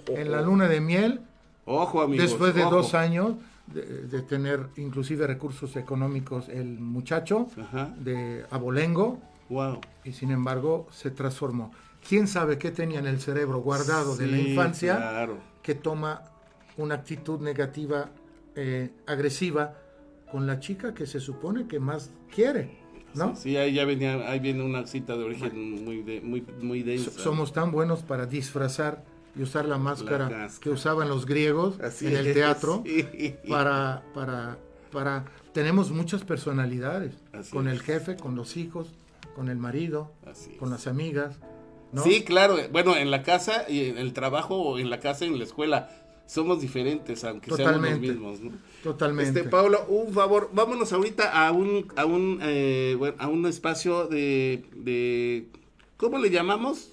en 0.08 0.32
la 0.32 0.42
luna 0.42 0.68
de 0.68 0.82
miel. 0.82 1.22
Ojo, 1.66 2.02
amigos. 2.02 2.30
Después 2.30 2.54
de 2.56 2.64
dos 2.64 2.94
años 2.94 3.36
de, 3.68 4.22
tener 4.22 4.68
inclusive 4.78 5.28
recursos 5.28 5.76
económicos 5.76 6.50
el 6.50 6.80
muchacho 6.80 7.48
de 7.98 8.46
Abolengo. 8.50 9.20
Wow. 9.50 9.80
Y 10.04 10.14
sin 10.14 10.32
embargo 10.32 10.88
se 10.92 11.12
transformó. 11.12 11.72
¿Quién 12.08 12.28
sabe 12.28 12.58
qué 12.58 12.72
tenía 12.72 13.00
en 13.00 13.08
el 13.08 13.20
cerebro 13.22 13.60
guardado 13.62 14.16
de 14.16 14.28
la 14.28 14.38
infancia 14.38 15.28
que 15.62 15.76
toma 15.76 16.24
una 16.78 16.96
actitud 16.96 17.40
negativa, 17.40 18.10
eh, 18.56 18.92
agresiva 19.08 19.76
con 20.32 20.48
la 20.48 20.60
chica 20.60 20.94
que 20.94 21.06
se 21.06 21.20
supone 21.20 21.68
que 21.68 21.80
más 21.80 22.12
quiere? 22.34 22.82
¿no? 23.14 23.36
Sí, 23.36 23.56
ahí 23.58 23.74
ya 23.74 23.86
venía, 23.86 24.30
ahí 24.30 24.40
viene 24.40 24.64
una 24.64 24.88
cita 24.88 25.16
de 25.16 25.24
origen 25.24 25.84
muy, 25.86 26.02
de, 26.02 26.20
muy, 26.22 26.44
muy 26.62 26.82
densa. 26.84 27.12
Somos 27.12 27.54
tan 27.54 27.72
buenos 27.72 28.02
para 28.02 28.26
disfrazar 28.26 29.04
y 29.36 29.44
usar 29.44 29.66
la 29.66 29.78
máscara 29.78 30.30
cáscara. 30.30 30.62
que 30.62 30.70
usaban 30.72 31.10
los 31.10 31.26
griegos 31.26 31.80
Así 31.80 32.08
en 32.08 32.16
el 32.18 32.28
es, 32.28 32.34
teatro 32.34 32.84
sí. 32.86 33.36
para, 33.48 34.04
para, 34.14 34.58
para, 34.92 35.26
tenemos 35.54 35.92
muchas 35.92 36.24
personalidades, 36.24 37.14
Así 37.32 37.52
con 37.52 37.68
es. 37.68 37.74
el 37.74 37.82
jefe, 37.82 38.16
con 38.18 38.36
los 38.36 38.58
hijos, 38.58 38.90
con 39.36 39.48
el 39.50 39.58
marido, 39.58 40.12
Así 40.26 40.52
es. 40.54 40.58
con 40.58 40.70
las 40.72 40.88
amigas, 40.88 41.40
¿no? 41.94 42.04
Sí, 42.04 42.24
claro. 42.24 42.58
Bueno, 42.72 42.96
en 42.98 43.12
la 43.12 43.24
casa 43.24 43.66
y 43.70 43.86
en 43.86 43.98
el 43.98 44.14
trabajo 44.14 44.56
o 44.58 44.80
en 44.80 44.90
la 44.90 45.00
casa 45.00 45.26
y 45.26 45.30
en 45.30 45.38
la 45.38 45.46
escuela 45.46 45.90
somos 46.26 46.62
diferentes, 46.62 47.24
aunque 47.24 47.50
Totalmente. 47.50 47.88
seamos 47.88 48.02
los 48.02 48.40
mismos, 48.40 48.42
¿no? 48.42 48.52
Totalmente. 48.82 49.40
Este, 49.40 49.50
Pablo, 49.50 49.86
un 49.88 50.14
favor, 50.14 50.50
vámonos 50.54 50.92
ahorita 50.92 51.46
a 51.48 51.52
un, 51.52 51.88
a 51.96 52.06
un, 52.06 52.40
eh, 52.42 52.96
bueno, 52.98 53.16
a 53.20 53.28
un 53.28 53.46
espacio 53.46 54.08
de, 54.08 54.66
de, 54.76 55.48
¿cómo 55.98 56.18
le 56.18 56.30
llamamos? 56.30 56.90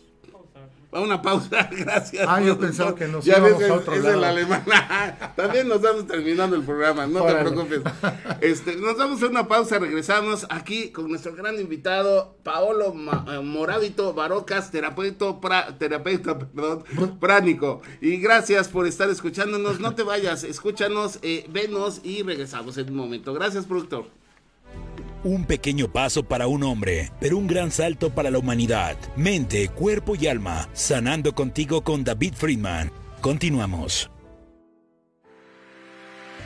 A 0.92 1.00
una 1.00 1.22
pausa, 1.22 1.68
gracias. 1.78 2.26
Ah, 2.28 2.40
yo 2.40 2.58
pensaba 2.58 2.96
que 2.96 3.06
nos 3.06 3.24
ya 3.24 3.38
íbamos 3.38 3.58
ves, 3.60 3.70
a 3.70 3.74
es- 3.74 3.80
otro 3.80 3.94
es 3.94 4.02
lado. 4.02 4.14
el 4.18 4.24
alemán. 4.24 4.64
También 5.36 5.68
nos 5.68 5.76
estamos 5.76 6.06
terminando 6.08 6.56
el 6.56 6.62
programa, 6.62 7.06
no 7.06 7.22
Órale. 7.22 7.48
te 7.50 7.54
preocupes. 7.56 7.80
Este, 8.40 8.74
nos 8.76 8.96
vamos 8.96 9.22
a 9.22 9.26
una 9.26 9.46
pausa, 9.46 9.78
regresamos 9.78 10.46
aquí 10.50 10.90
con 10.90 11.08
nuestro 11.08 11.34
gran 11.34 11.60
invitado, 11.60 12.36
Paolo 12.42 12.92
Ma- 12.94 13.24
eh, 13.28 13.38
Moravito 13.40 14.14
Barocas, 14.14 14.70
terapeuta, 14.70 15.26
pra- 15.40 15.76
terapeuta 15.78 16.38
perdón, 16.38 16.84
pránico. 17.20 17.82
Y 18.00 18.16
gracias 18.16 18.68
por 18.68 18.86
estar 18.86 19.08
escuchándonos. 19.10 19.78
No 19.78 19.94
te 19.94 20.02
vayas, 20.02 20.42
escúchanos, 20.42 21.18
eh, 21.22 21.46
venos 21.50 22.00
y 22.02 22.22
regresamos 22.22 22.78
en 22.78 22.88
un 22.90 22.96
momento. 22.96 23.32
Gracias, 23.34 23.66
productor. 23.66 24.06
Un 25.22 25.44
pequeño 25.44 25.92
paso 25.92 26.22
para 26.22 26.46
un 26.46 26.62
hombre, 26.62 27.12
pero 27.20 27.36
un 27.36 27.46
gran 27.46 27.70
salto 27.70 28.08
para 28.08 28.30
la 28.30 28.38
humanidad. 28.38 28.96
Mente, 29.16 29.68
cuerpo 29.68 30.14
y 30.16 30.26
alma, 30.26 30.70
sanando 30.72 31.34
contigo 31.34 31.82
con 31.84 32.04
David 32.04 32.32
Friedman. 32.34 32.90
Continuamos. 33.20 34.10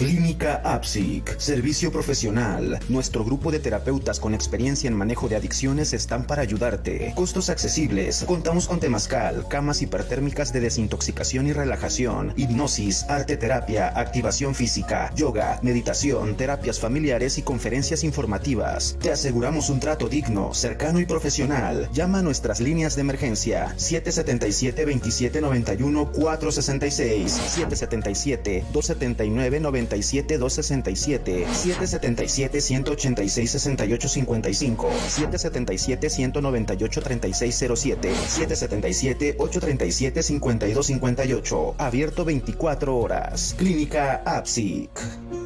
Clínica 0.00 0.62
APSIC, 0.64 1.38
servicio 1.38 1.92
profesional. 1.92 2.80
Nuestro 2.88 3.22
grupo 3.22 3.52
de 3.52 3.58
terapeutas 3.58 4.18
con 4.18 4.32
experiencia 4.32 4.88
en 4.88 4.96
manejo 4.96 5.28
de 5.28 5.36
adicciones 5.36 5.92
están 5.92 6.26
para 6.26 6.40
ayudarte. 6.40 7.12
Costos 7.14 7.50
accesibles. 7.50 8.24
Contamos 8.26 8.66
con 8.66 8.80
temazcal, 8.80 9.46
camas 9.46 9.82
hipertérmicas 9.82 10.54
de 10.54 10.60
desintoxicación 10.60 11.48
y 11.48 11.52
relajación, 11.52 12.32
hipnosis, 12.38 13.04
arte 13.10 13.36
terapia, 13.36 13.88
activación 13.88 14.54
física, 14.54 15.12
yoga, 15.14 15.60
meditación, 15.60 16.34
terapias 16.34 16.80
familiares 16.80 17.36
y 17.36 17.42
conferencias 17.42 18.02
informativas. 18.02 18.96
Te 19.02 19.12
aseguramos 19.12 19.68
un 19.68 19.80
trato 19.80 20.08
digno, 20.08 20.54
cercano 20.54 21.00
y 21.00 21.04
profesional. 21.04 21.90
Llama 21.92 22.20
a 22.20 22.22
nuestras 22.22 22.60
líneas 22.60 22.94
de 22.94 23.02
emergencia 23.02 23.74
777 23.76 24.80
2791 24.86 26.12
466 26.12 27.30
777 27.30 28.64
279 28.72 29.60
97 29.90 30.38
267 30.38 31.46
777 31.52 32.60
186 32.60 33.50
68 33.50 34.08
55 34.08 34.90
777 35.08 36.10
198 36.10 37.00
3607 37.00 38.14
777 38.14 39.34
837 39.38 40.22
52 40.22 40.86
58 40.86 41.74
abierto 41.78 42.24
24 42.24 42.96
horas. 42.96 43.54
Clínica 43.58 44.22
APSIC 44.24 45.39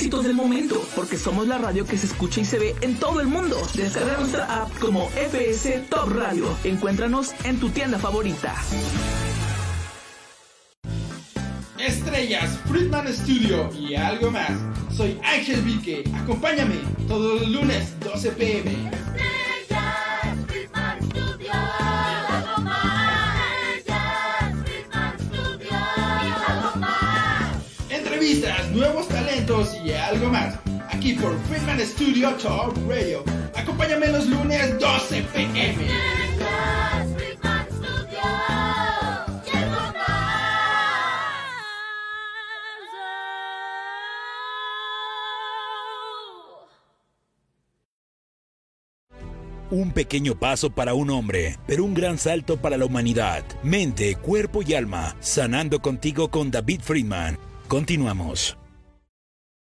éxitos 0.00 0.24
del 0.24 0.32
momento, 0.32 0.82
porque 0.96 1.18
somos 1.18 1.46
la 1.46 1.58
radio 1.58 1.84
que 1.84 1.98
se 1.98 2.06
escucha 2.06 2.40
y 2.40 2.46
se 2.46 2.58
ve 2.58 2.74
en 2.80 2.98
todo 2.98 3.20
el 3.20 3.26
mundo. 3.26 3.58
Descarga 3.74 4.16
nuestra 4.16 4.62
app 4.62 4.78
como 4.78 5.10
FS 5.10 5.84
Top 5.90 6.08
Radio. 6.14 6.46
Encuéntranos 6.64 7.34
en 7.44 7.60
tu 7.60 7.68
tienda 7.68 7.98
favorita. 7.98 8.54
Estrellas, 11.78 12.58
Friedman 12.66 13.12
Studio 13.12 13.68
y 13.78 13.94
algo 13.94 14.30
más. 14.30 14.52
Soy 14.96 15.18
Ángel 15.22 15.60
Vique. 15.60 16.02
Acompáñame 16.14 16.76
todos 17.06 17.42
los 17.42 17.50
lunes 17.50 17.92
12 18.00 18.30
pm. 18.32 18.90
Entrevistas, 28.30 28.70
nuevos 28.70 29.08
talentos 29.08 29.76
y 29.84 29.90
algo 29.90 30.30
más. 30.30 30.54
Aquí 30.88 31.14
por 31.14 31.36
Friedman 31.48 31.80
Studio 31.80 32.30
Talk 32.36 32.76
Radio. 32.88 33.24
Acompáñame 33.56 34.06
los 34.06 34.26
lunes 34.26 34.78
12 34.78 35.22
pm. 35.34 35.74
Un 49.72 49.92
pequeño 49.92 50.38
paso 50.38 50.70
para 50.70 50.94
un 50.94 51.10
hombre, 51.10 51.56
pero 51.66 51.84
un 51.84 51.94
gran 51.94 52.16
salto 52.16 52.58
para 52.58 52.76
la 52.76 52.84
humanidad. 52.84 53.44
Mente, 53.64 54.14
cuerpo 54.14 54.62
y 54.62 54.74
alma, 54.74 55.16
sanando 55.18 55.80
contigo 55.80 56.30
con 56.30 56.52
David 56.52 56.80
Friedman. 56.82 57.49
Continuamos. 57.70 58.58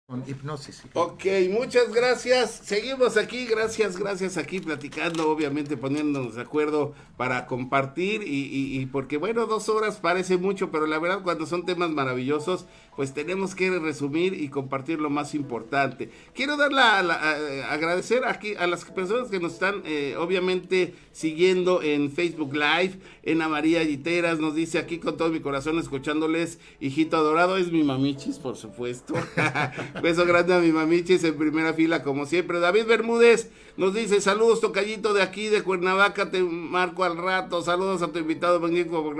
Con 0.07 0.25
hipnosis. 0.27 0.83
Ok, 0.95 1.25
muchas 1.51 1.93
gracias. 1.93 2.51
Seguimos 2.65 3.19
aquí, 3.19 3.45
gracias, 3.45 3.99
gracias 3.99 4.39
aquí 4.39 4.61
platicando, 4.61 5.31
obviamente 5.31 5.77
poniéndonos 5.77 6.37
de 6.37 6.41
acuerdo 6.41 6.95
para 7.19 7.47
compartir 7.47 8.23
y, 8.23 8.47
y- 8.47 8.81
y 8.81 8.87
porque 8.87 9.19
bueno, 9.19 9.45
dos 9.45 9.69
horas 9.69 9.99
parece 10.01 10.39
mucho, 10.39 10.71
pero 10.71 10.87
la 10.87 10.99
verdad 10.99 11.23
cuando 11.23 11.45
son 11.45 11.67
temas 11.67 11.91
maravillosos, 11.91 12.65
pues 12.97 13.15
tenemos 13.15 13.55
que 13.55 13.71
resumir 13.79 14.35
y 14.35 14.49
compartir 14.49 15.01
lo 15.01 15.09
más 15.11 15.35
importante. 15.35 16.11
Quiero 16.35 16.57
dar 16.59 16.73
la, 16.73 17.03
la- 17.03 17.15
a- 17.15 17.73
agradecer 17.73 18.25
aquí 18.27 18.55
a 18.55 18.67
las 18.67 18.85
personas 18.85 19.29
que 19.31 19.41
nos 19.41 19.55
están 19.55 19.83
eh, 19.87 20.15
obviamente 20.19 20.95
siguiendo 21.13 21.83
en 21.83 22.11
Facebook 22.11 22.53
Live, 22.55 22.99
Ana 23.27 23.49
María 23.49 23.83
Yiteras 23.83 24.39
nos 24.41 24.55
dice 24.55 24.79
aquí 24.79 24.99
con 24.99 25.17
todo 25.17 25.29
mi 25.31 25.41
corazón 25.41 25.79
escuchándoles, 25.79 26.59
hijito 26.81 27.17
adorado, 27.17 27.57
es 27.57 27.71
mi 27.73 27.83
mamichis, 27.85 28.39
por 28.39 28.57
supuesto. 28.57 29.15
Beso 30.03 30.25
grande 30.27 30.55
a 30.55 30.59
mi 30.59 30.73
mamichis 30.73 31.23
en 31.25 31.37
primera 31.37 31.73
fila, 31.75 32.03
como 32.03 32.27
siempre. 32.27 32.61
David 32.61 32.87
Bermúdez 32.87 33.51
nos 33.77 33.95
dice: 33.95 34.21
Saludos, 34.21 34.61
tocallito 34.61 35.15
de 35.15 35.23
aquí, 35.23 35.49
de 35.49 35.63
Cuernavaca, 35.63 36.31
te 36.31 36.43
marco 36.43 37.05
al 37.05 37.17
rato. 37.17 37.63
Saludos 37.63 38.03
a 38.03 38.09
tu 38.09 38.19
invitado, 38.19 38.61
magnífico. 38.61 39.15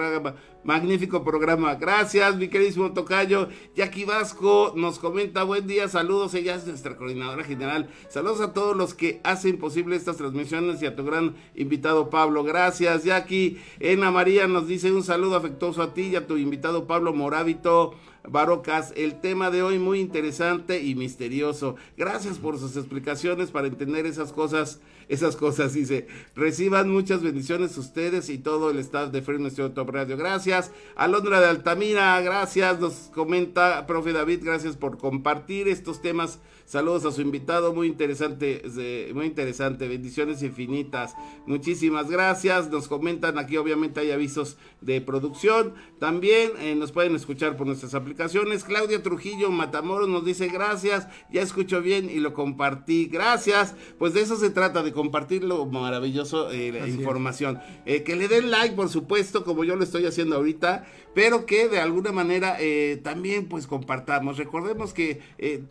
Magnífico 0.65 1.25
programa. 1.25 1.75
Gracias, 1.75 2.37
mi 2.37 2.47
queridísimo 2.47 2.93
tocayo. 2.93 3.49
Jackie 3.75 4.05
Vasco 4.05 4.73
nos 4.77 5.01
comenta: 5.01 5.43
Buen 5.43 5.67
día, 5.67 5.89
saludos. 5.89 6.35
Ella 6.35 6.55
es 6.55 6.67
nuestra 6.67 6.97
coordinadora 6.97 7.43
general. 7.43 7.91
Saludos 8.09 8.41
a 8.41 8.53
todos 8.53 8.77
los 8.77 8.95
que 8.95 9.21
hacen 9.25 9.59
posible 9.59 9.97
estas 9.97 10.19
transmisiones 10.19 10.81
y 10.81 10.87
a 10.87 10.95
tu 10.95 11.05
gran 11.05 11.35
invitado 11.57 12.11
Pablo. 12.11 12.45
Gracias, 12.45 13.03
Jackie. 13.03 13.61
Ena 13.81 14.13
María 14.13 14.47
nos 14.47 14.69
dice: 14.69 14.93
Un 14.93 15.03
saludo 15.03 15.35
afectuoso 15.35 15.83
a 15.83 15.95
ti 15.95 16.03
y 16.03 16.17
a 16.17 16.29
tu 16.29 16.37
invitado 16.37 16.87
Pablo 16.87 17.13
Moravito. 17.13 17.95
Barocas, 18.29 18.93
el 18.97 19.21
tema 19.21 19.51
de 19.51 19.63
hoy 19.63 19.81
muy 19.81 19.99
interesante 19.99 20.83
y 20.83 20.95
misterioso. 20.95 21.75
Gracias 21.97 22.39
por 22.39 22.57
sus 22.59 22.77
explicaciones 22.77 23.51
para 23.51 23.67
entender 23.67 24.07
esas 24.07 24.33
cosas, 24.33 24.81
esas 25.13 25.37
cosas, 25.37 25.75
dice. 25.75 26.07
Reciban 26.35 26.91
muchas 26.91 27.23
bendiciones 27.23 27.77
ustedes 27.77 28.31
y 28.31 28.39
todo 28.39 28.71
el 28.71 28.79
staff 28.79 29.11
de 29.11 29.21
Freno 29.21 29.49
Estudio 29.49 29.73
Top 29.73 29.91
Radio. 29.91 30.17
Gracias. 30.17 30.73
Alondra 30.97 31.39
de 31.41 31.49
Altamira, 31.49 32.19
gracias. 32.23 32.81
Nos 32.81 33.11
comenta, 33.15 33.87
profe 33.87 34.13
David, 34.13 34.41
gracias 34.43 34.77
por 34.77 34.97
compartir 34.97 35.69
estos 35.69 36.01
temas. 36.01 36.39
Saludos 36.65 37.05
a 37.05 37.13
su 37.13 37.21
invitado, 37.21 37.75
muy 37.75 37.89
interesante, 37.89 38.63
eh, 38.65 39.13
muy 39.15 39.27
interesante. 39.27 39.87
Bendiciones 39.89 40.43
infinitas. 40.43 41.15
Muchísimas 41.47 42.11
gracias. 42.11 42.71
Nos 42.71 42.89
comentan 42.89 43.37
aquí, 43.37 43.59
obviamente 43.59 44.01
hay 44.01 44.13
avisos 44.13 44.57
de 44.81 45.03
producción. 45.03 45.75
También 45.99 46.53
eh, 46.61 46.75
nos 46.75 46.91
pueden 46.91 47.15
escuchar 47.15 47.59
por 47.59 47.67
nuestras 47.67 47.95
aplicaciones. 47.95 48.65
Claudia 48.65 49.03
Trujillo 49.03 49.51
Matamoros 49.51 50.09
nos 50.09 50.25
dice 50.25 50.49
gracias, 50.49 51.09
ya 51.31 51.43
escucho 51.43 51.83
bien 51.83 52.09
y 52.09 52.21
lo 52.21 52.33
compartí. 52.33 53.07
Gracias. 53.07 53.75
Pues 53.99 54.15
de 54.15 54.23
eso 54.23 54.37
se 54.37 54.49
trata, 54.49 54.83
de 54.83 54.93
compartir 55.03 55.43
lo 55.43 55.67
maravilloso, 55.67 56.53
eh, 56.53 56.71
la 56.71 56.87
información. 56.87 57.59
Eh, 57.87 58.05
que 58.05 58.15
le 58.15 58.29
den 58.29 58.53
like, 58.53 58.77
por 58.77 58.89
supuesto, 58.89 59.45
como 59.45 59.65
yo 59.65 59.75
lo 59.75 59.83
estoy 59.83 60.07
haciendo 60.07 60.37
ahorita, 60.37 60.85
pero 61.13 61.45
que 61.45 61.67
de 61.67 61.81
alguna 61.81 62.13
manera 62.13 62.57
eh, 62.61 63.01
también 63.03 63.49
pues 63.49 63.67
compartamos. 63.67 64.39
Recordemos 64.39 64.95
que 64.95 65.21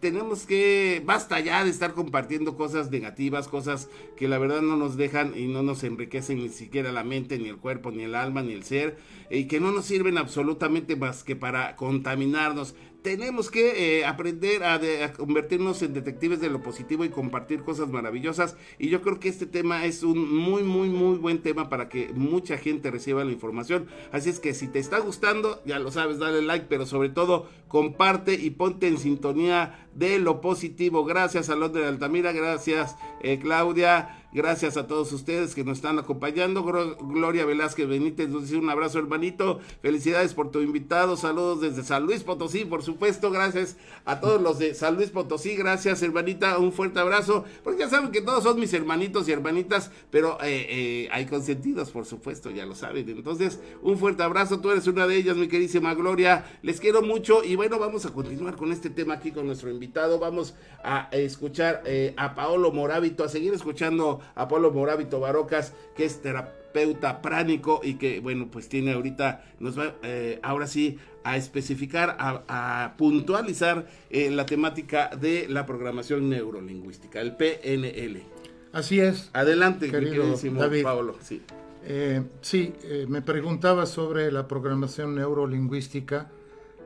tenemos 0.02 0.46
que, 0.46 1.02
basta 1.06 1.40
ya 1.40 1.64
de 1.64 1.70
estar 1.70 1.94
compartiendo 1.94 2.58
cosas 2.58 2.92
negativas, 2.92 3.48
cosas 3.48 3.88
que 4.18 4.28
la 4.28 4.38
verdad 4.38 4.62
no 4.62 4.76
nos 4.76 4.98
dejan 4.98 5.32
y 5.38 5.48
no 5.48 5.64
nos 5.64 5.86
enriquecen 5.86 6.40
ni 6.40 6.50
siquiera 6.50 6.92
la 6.92 7.06
mente, 7.06 7.40
ni 7.40 7.48
el 7.48 7.56
cuerpo, 7.56 7.90
ni 7.92 8.04
el 8.04 8.16
alma, 8.16 8.42
ni 8.42 8.52
el 8.52 8.64
ser, 8.64 8.98
y 9.30 9.46
que 9.46 9.62
no 9.62 9.72
nos 9.72 9.86
sirven 9.86 10.18
absolutamente 10.18 10.98
más 10.98 11.24
que 11.24 11.38
para 11.38 11.78
contaminarnos 11.78 12.76
tenemos 13.02 13.50
que 13.50 14.00
eh, 14.00 14.06
aprender 14.06 14.64
a, 14.64 14.80
convertirnos 15.14 15.82
en 15.82 15.94
detectives 15.94 16.40
de 16.40 16.50
lo 16.50 16.62
positivo 16.62 17.04
y 17.04 17.10
compartir 17.10 17.62
cosas 17.64 17.90
maravillosas. 17.90 18.56
Y 18.78 18.90
yo 18.90 19.02
creo 19.02 19.20
que 19.20 19.30
este 19.30 19.46
tema 19.46 19.86
es 19.86 20.04
un 20.04 20.34
muy, 20.34 20.64
muy, 20.64 20.90
muy 20.90 21.18
buen 21.18 21.42
tema 21.42 21.70
para 21.70 21.90
que 21.90 22.12
mucha 22.14 22.58
gente 22.58 22.92
reciba 22.92 23.24
la 23.24 23.32
información. 23.32 23.88
Así 24.12 24.30
es 24.30 24.40
que 24.40 24.54
si 24.54 24.68
te 24.68 24.80
está 24.80 25.00
gustando, 25.00 25.62
ya 25.66 25.80
lo 25.80 25.92
sabes, 25.92 26.20
dale 26.20 26.42
like, 26.42 26.68
pero 26.70 26.86
sobre 26.86 27.10
todo 27.10 27.48
comparte 27.68 28.34
y 28.36 28.52
ponte 28.52 28.88
en 28.88 28.98
sintonía 28.98 29.88
de 29.96 30.20
lo 30.20 30.42
positivo. 30.42 31.04
Gracias 31.06 31.50
Londres 31.50 31.84
de 31.84 31.90
Altamira, 31.90 32.32
gracias 32.32 32.96
eh, 33.22 33.40
Claudia. 33.40 34.21
Gracias 34.34 34.78
a 34.78 34.88
todos 34.88 35.12
ustedes 35.12 35.54
que 35.54 35.66
nos 35.66 35.80
están 35.80 36.00
acompañando. 36.00 36.64
Gloria 36.64 37.46
Velázquez 37.46 37.86
Benítez 37.86 38.30
nos 38.30 38.44
dice 38.44 38.56
un 38.56 38.70
abrazo, 38.70 38.98
hermanito. 38.98 39.60
Felicidades 39.82 40.34
por 40.34 40.52
tu 40.52 40.62
invitado. 40.62 41.18
Saludos 41.18 41.60
desde 41.60 41.84
San 41.84 42.06
Luis 42.06 42.24
Potosí, 42.24 42.64
por 42.64 42.82
supuesto. 42.82 43.30
Gracias 43.30 43.76
a 44.06 44.22
todos 44.22 44.42
los 44.42 44.58
de 44.58 44.74
San 44.74 44.96
Luis 44.96 45.10
Potosí. 45.10 45.58
Gracias, 45.58 46.02
hermanita. 46.02 46.60
Un 46.60 46.72
fuerte 46.72 47.02
abrazo. 47.02 47.44
Porque 47.62 47.82
ya 47.82 47.90
saben 47.90 48.12
que 48.12 48.22
todos 48.22 48.44
son 48.46 48.58
mis 48.58 48.74
hermanitos 48.74 49.28
y 49.28 49.34
hermanitas, 49.34 49.92
pero 50.12 50.38
eh, 50.42 50.66
eh, 50.70 51.10
hay 51.12 51.26
consentidos, 51.26 51.92
por 51.92 52.06
supuesto, 52.06 52.52
ya 52.52 52.66
lo 52.66 52.74
saben. 52.74 53.10
Entonces, 53.10 53.60
un 53.82 53.98
fuerte 53.98 54.24
abrazo. 54.24 54.62
Tú 54.62 54.72
eres 54.72 54.88
una 54.88 55.08
de 55.08 55.18
ellas, 55.18 55.36
mi 55.36 55.50
queridísima 55.50 55.94
Gloria. 55.94 56.46
Les 56.62 56.80
quiero 56.80 57.02
mucho. 57.02 57.44
Y 57.44 57.58
bueno, 57.58 57.80
vamos 57.80 58.06
a 58.06 58.14
continuar 58.14 58.56
con 58.56 58.72
este 58.72 58.90
tema 58.90 59.16
aquí 59.16 59.32
con 59.32 59.46
nuestro 59.46 59.70
invitado. 59.70 60.20
Vamos 60.20 60.56
a 60.86 61.10
escuchar 61.12 61.84
eh, 61.86 62.14
a 62.16 62.34
Paolo 62.34 62.72
Morábito, 62.72 63.26
a 63.26 63.28
seguir 63.28 63.54
escuchando 63.54 64.21
a 64.36 64.48
Paolo 64.48 64.72
Morábito 64.72 65.20
Barocas, 65.20 65.74
que 65.96 66.06
es 66.06 66.22
terapeuta 66.22 67.22
pránico 67.22 67.82
y 67.84 67.96
que, 67.96 68.20
bueno, 68.20 68.50
pues 68.52 68.70
tiene 68.70 68.94
ahorita, 68.94 69.44
nos 69.60 69.78
va 69.78 69.96
eh, 70.04 70.40
ahora 70.44 70.68
sí 70.68 70.98
a 71.24 71.38
especificar, 71.38 72.16
a, 72.20 72.44
a 72.84 72.98
puntualizar 72.98 73.88
eh, 74.10 74.32
la 74.32 74.46
temática 74.46 75.10
de 75.10 75.48
la 75.50 75.66
programación 75.66 76.30
neurolingüística, 76.30 77.20
el 77.22 77.36
PNL. 77.36 78.24
Así 78.72 79.00
es. 79.00 79.30
Adelante, 79.34 79.92
Querido 79.92 80.24
queridísimo 80.24 80.62
David. 80.62 80.84
Paolo. 80.84 81.16
Sí. 81.22 81.42
Eh, 81.84 82.24
sí, 82.42 82.74
me 83.08 83.22
preguntaba 83.22 83.86
sobre 83.86 84.32
la 84.32 84.48
programación 84.48 85.16
neurolingüística 85.16 86.30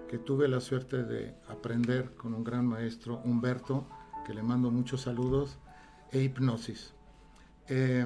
que 0.10 0.18
tuve 0.18 0.48
la 0.48 0.62
suerte 0.62 1.04
de 1.04 1.34
aprender 1.48 2.12
con 2.16 2.34
un 2.34 2.44
gran 2.44 2.66
maestro, 2.66 3.22
Humberto, 3.24 3.86
que 4.26 4.34
le 4.34 4.42
mando 4.44 4.72
muchos 4.72 5.02
saludos, 5.02 5.58
e 6.12 6.22
hipnosis. 6.22 6.95
Eh, 7.68 8.06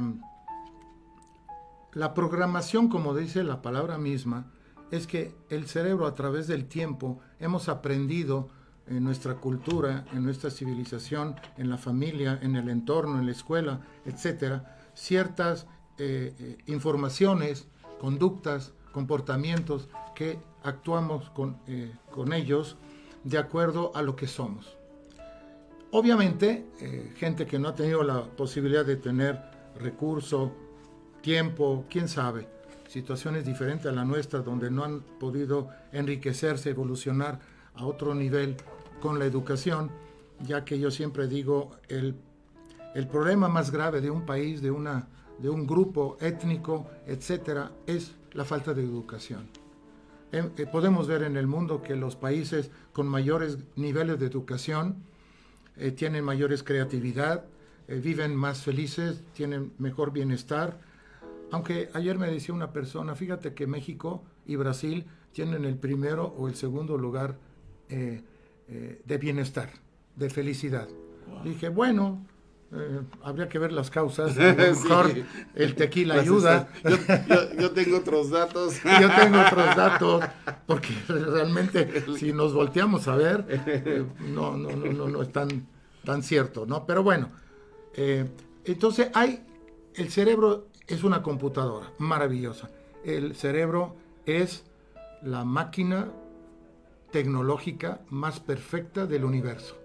la 1.94 2.14
programación, 2.14 2.88
como 2.88 3.16
dice 3.16 3.44
la 3.44 3.62
palabra 3.62 3.98
misma, 3.98 4.52
es 4.92 5.08
que 5.08 5.36
el 5.50 5.68
cerebro 5.68 6.06
a 6.06 6.16
través 6.16 6.48
del 6.48 6.68
tiempo 6.68 7.20
hemos 7.40 7.70
aprendido 7.70 8.50
en 8.88 9.04
nuestra 9.04 9.36
cultura, 9.36 10.06
en 10.14 10.24
nuestra 10.24 10.50
civilización, 10.50 11.36
en 11.58 11.70
la 11.70 11.78
familia, 11.78 12.40
en 12.42 12.56
el 12.56 12.70
entorno, 12.70 13.20
en 13.20 13.28
la 13.28 13.32
escuela, 13.32 13.82
etcétera, 14.06 14.78
ciertas 14.94 15.68
eh, 15.98 16.34
eh, 16.40 16.58
informaciones, 16.68 17.68
conductas, 18.00 18.74
comportamientos 18.92 19.90
que 20.16 20.40
actuamos 20.64 21.30
con, 21.30 21.58
eh, 21.68 21.94
con 22.12 22.34
ellos 22.34 22.78
de 23.24 23.38
acuerdo 23.38 23.92
a 23.96 24.02
lo 24.02 24.16
que 24.16 24.28
somos. 24.28 24.78
Obviamente, 25.92 26.68
gente 27.16 27.48
que 27.48 27.58
no 27.58 27.70
ha 27.70 27.76
tenido 27.76 28.04
la 28.04 28.24
posibilidad 28.24 28.86
de 28.86 28.96
tener 28.96 29.42
recurso, 29.80 30.52
tiempo, 31.22 31.86
quién 31.90 32.08
sabe, 32.08 32.48
situaciones 32.88 33.46
diferentes 33.46 33.86
a 33.88 33.92
la 33.92 34.06
nuestra 34.06 34.40
donde 34.40 34.70
no 34.72 34.84
han 34.84 35.02
podido 35.20 35.70
enriquecerse, 35.92 36.72
evolucionar 36.72 37.40
a 37.76 37.86
otro 37.86 38.14
nivel 38.14 38.58
con 39.00 39.20
la 39.20 39.26
educación, 39.26 39.92
ya 40.42 40.66
que 40.66 40.80
yo 40.80 40.92
siempre 40.92 41.28
digo, 41.28 41.72
el, 41.88 42.16
el 42.96 43.08
problema 43.08 43.48
más 43.48 43.72
grave 43.72 44.02
de 44.02 44.10
un 44.10 44.26
país, 44.26 44.62
de, 44.62 44.72
una, 44.72 45.08
de 45.38 45.50
un 45.50 45.66
grupo 45.66 46.18
étnico, 46.20 46.90
etcétera, 47.06 47.72
es 47.86 48.16
la 48.34 48.46
falta 48.46 48.74
de 48.74 48.84
educación. 48.84 49.48
Eh, 50.32 50.48
eh, 50.58 50.66
podemos 50.72 51.08
ver 51.08 51.24
en 51.24 51.38
el 51.38 51.48
mundo 51.48 51.82
que 51.82 51.96
los 51.96 52.16
países 52.16 52.70
con 52.94 53.08
mayores 53.08 53.58
niveles 53.76 54.20
de 54.20 54.28
educación 54.28 55.04
eh, 55.78 55.92
tienen 55.92 56.24
mayores 56.24 56.62
creatividad, 56.62 57.46
eh, 57.90 58.00
viven 58.00 58.36
más 58.36 58.62
felices, 58.62 59.24
tienen 59.34 59.74
mejor 59.80 60.12
bienestar. 60.14 60.80
Aunque 61.52 61.90
ayer 61.94 62.18
me 62.18 62.30
decía 62.30 62.54
una 62.54 62.72
persona, 62.72 63.16
fíjate 63.16 63.54
que 63.56 63.66
México 63.68 64.24
y 64.46 64.56
Brasil 64.56 65.06
tienen 65.32 65.66
el 65.66 65.76
primero 65.76 66.26
o 66.38 66.48
el 66.48 66.56
segundo 66.56 66.98
lugar 66.98 67.36
eh, 67.90 68.22
eh, 68.68 69.02
de 69.04 69.18
bienestar, 69.18 69.72
de 70.16 70.30
felicidad. 70.30 70.88
Dije, 71.44 71.70
bueno, 71.70 72.24
eh, 72.72 73.00
habría 73.24 73.50
que 73.50 73.58
ver 73.58 73.72
las 73.72 73.90
causas. 73.90 74.38
A 74.38 74.54
lo 74.54 74.76
Sí. 74.76 74.84
mejor 74.88 75.12
el 75.56 75.74
tequila 75.76 76.14
Pues, 76.16 76.24
ayuda. 76.28 76.68
Yo, 76.84 76.98
yo- 77.28 77.54
yo 77.62 77.72
tengo 77.72 77.98
otros 77.98 78.30
datos. 78.30 78.76
Yo 79.02 79.10
tengo 79.16 79.40
otros 79.42 79.76
datos, 79.76 80.24
porque 80.68 80.90
realmente 81.08 82.04
si 82.18 82.32
nos 82.34 82.54
volteamos 82.54 83.08
a 83.08 83.16
ver, 83.16 83.46
eh, 83.50 84.06
no, 84.28 84.56
no, 84.56 84.70
no, 84.70 84.86
no, 84.94 85.08
no 85.08 85.22
es 85.24 85.32
tan, 85.32 85.66
tan 86.06 86.22
cierto, 86.22 86.66
¿no? 86.68 86.86
Pero 86.86 87.02
bueno, 87.04 87.30
eh, 87.96 88.26
entonces 88.66 89.10
hay, 89.14 89.44
el 89.96 90.10
cerebro 90.10 90.68
es 90.88 91.04
una 91.04 91.22
computadora 91.22 91.92
maravillosa. 91.98 92.70
El 93.04 93.36
cerebro 93.36 93.96
es 94.26 94.64
la 95.22 95.46
máquina 95.46 96.12
tecnológica 97.12 98.02
más 98.10 98.40
perfecta 98.40 99.06
del 99.06 99.24
universo, 99.24 99.76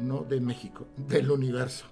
no 0.00 0.20
de 0.20 0.40
México, 0.40 0.86
del 0.96 1.30
universo, 1.30 1.86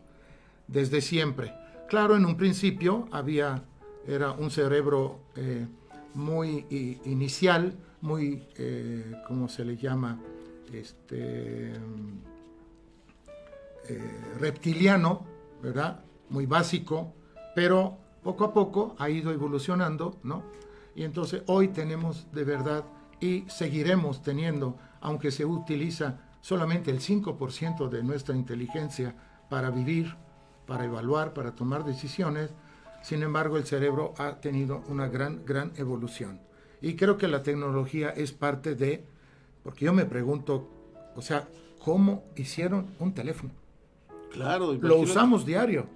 desde 0.69 1.01
siempre. 1.01 1.53
Claro, 1.89 2.17
en 2.17 2.25
un 2.25 2.37
principio 2.37 3.09
había, 3.13 3.63
era 4.07 4.33
un 4.33 4.51
cerebro 4.51 5.21
eh, 5.37 5.67
muy 6.15 6.67
inicial, 7.05 7.75
muy, 8.01 8.43
eh, 8.57 9.13
¿cómo 9.27 9.49
se 9.49 9.65
le 9.65 9.77
llama? 9.77 10.19
Este, 10.73 11.73
eh, 13.89 14.01
reptiliano, 14.39 15.25
¿verdad? 15.63 16.05
Muy 16.29 16.47
básico, 16.47 17.15
pero 17.55 17.99
poco 18.23 18.45
a 18.45 18.53
poco 18.53 18.97
ha 18.99 19.09
ido 19.09 19.33
evolucionando, 19.33 20.19
¿no? 20.23 20.43
Y 20.95 21.05
entonces 21.05 21.43
hoy 21.47 21.69
tenemos 21.69 22.27
de 22.33 22.45
verdad 22.45 22.85
y 23.21 23.45
seguiremos 23.49 24.23
teniendo, 24.23 24.79
aunque 25.01 25.31
se 25.31 25.45
utiliza 25.45 26.21
solamente 26.41 26.91
el 26.91 27.01
5% 27.01 27.89
de 27.89 28.03
nuestra 28.03 28.37
inteligencia 28.37 29.15
para 29.49 29.71
vivir, 29.71 30.15
para 30.67 30.85
evaluar, 30.85 31.33
para 31.33 31.55
tomar 31.55 31.85
decisiones, 31.85 32.51
sin 33.03 33.23
embargo 33.23 33.57
el 33.57 33.67
cerebro 33.67 34.15
ha 34.19 34.41
tenido 34.41 34.83
una 34.89 35.09
gran, 35.09 35.45
gran 35.45 35.73
evolución. 35.77 36.41
Y 36.81 36.97
creo 36.97 37.17
que 37.17 37.29
la 37.29 37.43
tecnología 37.43 38.11
es 38.11 38.33
parte 38.33 38.75
de, 38.75 39.05
porque 39.63 39.85
yo 39.85 39.93
me 39.93 40.05
pregunto, 40.05 40.69
o 41.15 41.23
sea, 41.23 41.49
¿cómo 41.85 42.25
hicieron 42.37 42.89
un 42.99 43.15
teléfono? 43.15 43.53
Claro, 44.37 44.67
Lo 44.67 44.75
imagínate. 44.75 45.03
usamos 45.11 45.45
diario. 45.47 45.87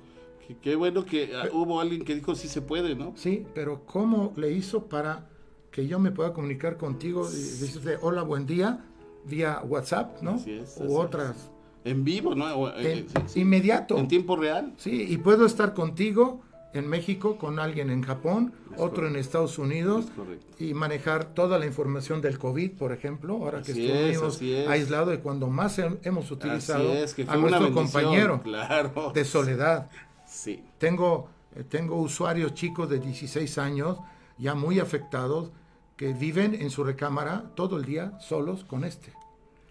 Qué, 0.47 0.57
qué 0.57 0.74
bueno 0.76 1.05
que 1.05 1.30
ah, 1.36 1.49
hubo 1.53 1.80
alguien 1.80 2.03
que 2.05 2.14
dijo 2.14 2.34
sí 2.34 2.49
se 2.49 2.61
puede, 2.62 2.95
¿no? 2.95 3.12
Sí, 3.16 3.47
pero 3.55 3.84
¿cómo 3.86 4.32
le 4.36 4.53
hizo 4.53 4.86
para 4.86 5.28
que 5.70 5.86
yo 5.86 5.99
me 5.99 6.11
pueda 6.11 6.32
comunicar 6.32 6.76
contigo? 6.76 7.22
y 7.30 7.32
decirte 7.34 7.97
hola, 8.03 8.22
buen 8.22 8.47
día, 8.47 8.84
vía 9.26 9.61
WhatsApp, 9.64 10.20
¿no? 10.22 10.32
Así 10.32 10.53
es, 10.53 10.76
así 10.76 10.84
U 10.86 10.99
otras. 10.99 11.51
En 11.84 12.05
vivo, 12.05 12.34
¿no? 12.34 12.68
Eh, 12.76 12.93
En- 12.93 13.09
sí, 13.09 13.14
sí. 13.26 13.41
Inmediato. 13.41 13.97
En 13.97 14.09
tiempo 14.09 14.36
real. 14.36 14.74
Sí, 14.76 15.07
y 15.09 15.16
puedo 15.18 15.47
estar 15.47 15.72
contigo 15.72 16.43
en 16.73 16.89
México, 16.89 17.37
con 17.37 17.59
alguien 17.59 17.91
en 17.91 18.03
Japón, 18.03 18.53
otro 18.77 19.07
en 19.09 19.16
Estados 19.16 19.59
Unidos, 19.59 20.05
Es 20.07 20.11
correcto. 20.12 20.47
y 20.64 20.73
manejar 20.75 21.35
toda 21.35 21.59
la 21.59 21.66
información 21.66 22.21
del 22.21 22.39
COVID, 22.39 22.73
por 22.73 22.93
ejemplo, 22.93 23.35
ahora 23.35 23.62
que 23.62 23.73
Así 23.73 23.91
es, 23.91 24.16
estuvimos 24.16 24.41
es. 24.43 24.68
aislados 24.68 25.14
y 25.14 25.18
cuando 25.18 25.49
más 25.49 25.79
he- 25.81 25.99
hemos 26.05 26.31
utilizado 26.31 26.93
es, 26.93 27.12
que 27.14 27.23
a 27.29 27.37
nuestro 27.37 27.73
compañero 27.73 28.41
Claro. 28.43 29.11
de 29.14 29.25
soledad. 29.25 29.91
Sí. 30.29 30.62
Tengo, 30.79 31.29
eh, 31.57 31.64
tengo 31.68 31.97
usuarios 31.97 32.55
chicos 32.55 32.89
de 32.89 33.01
16 33.01 33.59
años, 33.59 33.99
ya 34.39 34.55
muy 34.55 34.79
afectados, 34.79 35.51
que 35.97 36.12
viven 36.14 36.55
en 36.55 36.71
su 36.71 36.85
recámara 36.85 37.51
todo 37.57 37.77
el 37.77 37.85
día 37.85 38.18
solos 38.21 38.64
con 38.64 38.85
este. 38.85 39.12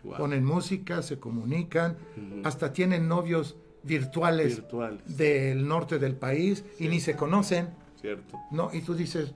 Wow. 0.03 0.17
Ponen 0.17 0.45
música, 0.45 1.01
se 1.01 1.17
comunican, 1.19 1.97
hasta 2.43 2.71
tienen 2.71 3.07
novios 3.07 3.55
virtuales, 3.83 4.55
Virtuales. 4.57 5.17
del 5.17 5.67
norte 5.67 5.99
del 5.99 6.15
país 6.15 6.63
y 6.79 6.87
ni 6.87 6.99
se 6.99 7.15
conocen, 7.15 7.69
Cierto. 8.01 8.37
¿no? 8.51 8.69
Y 8.73 8.81
tú 8.81 8.93
dices, 8.95 9.33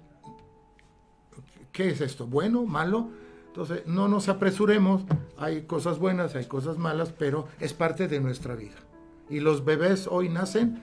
¿qué 1.72 1.90
es 1.90 2.02
esto? 2.02 2.28
¿Bueno? 2.28 2.66
¿Malo? 2.66 3.10
Entonces, 3.48 3.84
no 3.86 4.08
nos 4.08 4.30
apresuremos, 4.30 5.04
hay 5.38 5.64
cosas 5.64 6.00
buenas, 6.00 6.36
hay 6.36 6.46
cosas 6.46 6.78
malas, 6.78 7.12
pero 7.18 7.48
es 7.60 7.74
parte 7.74 8.08
de 8.08 8.20
nuestra 8.20 8.56
vida. 8.56 8.76
Y 9.30 9.40
los 9.40 9.64
bebés 9.64 10.08
hoy 10.10 10.30
nacen 10.30 10.82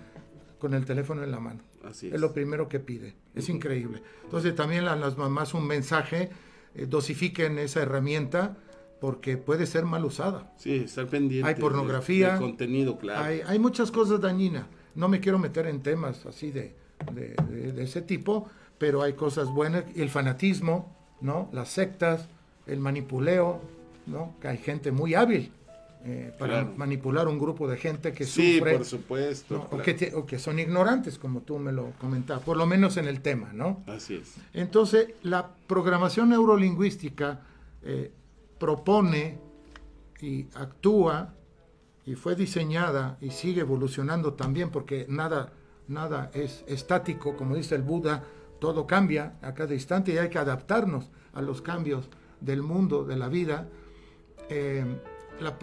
con 0.58 0.74
el 0.74 0.84
teléfono 0.84 1.24
en 1.24 1.30
la 1.32 1.40
mano. 1.40 1.61
Así 1.84 2.08
Es 2.08 2.14
es. 2.14 2.20
lo 2.20 2.32
primero 2.32 2.68
que 2.68 2.78
pide. 2.78 3.16
Es 3.34 3.48
increíble. 3.48 4.02
Entonces 4.24 4.54
también 4.54 4.86
a 4.86 4.94
las 4.96 5.16
mamás 5.16 5.54
un 5.54 5.66
mensaje, 5.66 6.30
eh, 6.74 6.86
dosifiquen 6.86 7.58
esa 7.58 7.82
herramienta 7.82 8.56
porque 9.01 9.36
puede 9.36 9.66
ser 9.66 9.84
mal 9.86 10.05
usada. 10.05 10.53
Sí, 10.57 10.74
estar 10.84 11.07
pendiente. 11.07 11.48
Hay 11.48 11.55
de- 11.55 11.61
pornografía. 11.61 12.30
del 12.32 12.40
contenido, 12.40 12.98
claro. 12.98 13.24
Hay, 13.24 13.40
hay 13.46 13.59
muchas 13.59 13.90
cosas 13.90 14.20
dañinas. 14.20 14.64
No 14.94 15.09
me 15.09 15.20
quiero 15.20 15.38
meter 15.38 15.66
en 15.66 15.80
temas 15.82 16.26
así 16.26 16.51
de, 16.51 16.74
de- 17.12 17.34
de- 17.51 17.72
de 17.72 17.82
ese 17.82 18.03
tipo, 18.03 18.48
pero 18.78 19.03
hay 19.03 19.14
cosas 19.14 19.48
buenas. 19.48 19.84
El 19.96 20.11
fanatismo, 20.11 20.94
¿no? 21.20 21.48
Las 21.53 21.68
sectas, 21.70 22.28
el 22.66 22.80
manipuleo, 22.80 23.61
¿no? 24.07 24.34
Que 24.40 24.48
hay 24.48 24.59
gente 24.59 24.90
muy 24.92 25.14
hábil 25.14 25.53
eh, 26.05 26.32
para 26.38 26.61
Claro. 26.62 26.72
manipular 26.76 27.28
un 27.28 27.38
grupo 27.38 27.68
de 27.68 27.76
gente 27.76 28.12
que 28.12 28.24
sí, 28.24 28.57
sufre. 28.59 28.76
por 28.78 28.86
supuesto. 28.86 29.55
¿no? 29.57 29.62
o, 29.64 29.68
claro. 29.68 29.84
que 29.84 29.94
te- 29.94 30.14
o 30.14 30.24
que 30.24 30.38
son 30.38 30.59
ignorantes, 30.59 31.18
como 31.18 31.40
tú 31.42 31.59
me 31.59 31.72
lo 31.72 31.92
comentabas, 32.01 32.42
por 32.42 32.57
lo 32.57 32.64
menos 32.66 32.96
en 32.96 33.07
el 33.07 33.20
tema, 33.20 33.51
¿no? 33.53 33.82
Así 33.86 34.14
es. 34.16 34.34
Entonces, 34.55 35.09
la 35.22 35.48
programación 35.66 36.30
neurolingüística 36.30 37.40
eh, 37.82 38.12
propone 38.61 39.38
y 40.20 40.46
actúa 40.54 41.34
y 42.04 42.14
fue 42.14 42.36
diseñada 42.36 43.16
y 43.20 43.30
sigue 43.30 43.62
evolucionando 43.62 44.34
también 44.34 44.70
porque 44.70 45.06
nada, 45.08 45.52
nada 45.88 46.30
es 46.34 46.62
estático, 46.68 47.36
como 47.36 47.56
dice 47.56 47.74
el 47.74 47.82
Buda, 47.82 48.22
todo 48.61 48.86
cambia 48.86 49.38
a 49.42 49.54
cada 49.54 49.74
instante 49.74 50.12
y 50.12 50.18
hay 50.18 50.28
que 50.28 50.38
adaptarnos 50.38 51.11
a 51.32 51.40
los 51.40 51.62
cambios 51.62 52.08
del 52.40 52.62
mundo, 52.62 53.04
de 53.04 53.16
la 53.16 53.28
vida. 53.28 53.68
Eh, 54.50 54.84
la 55.40 55.56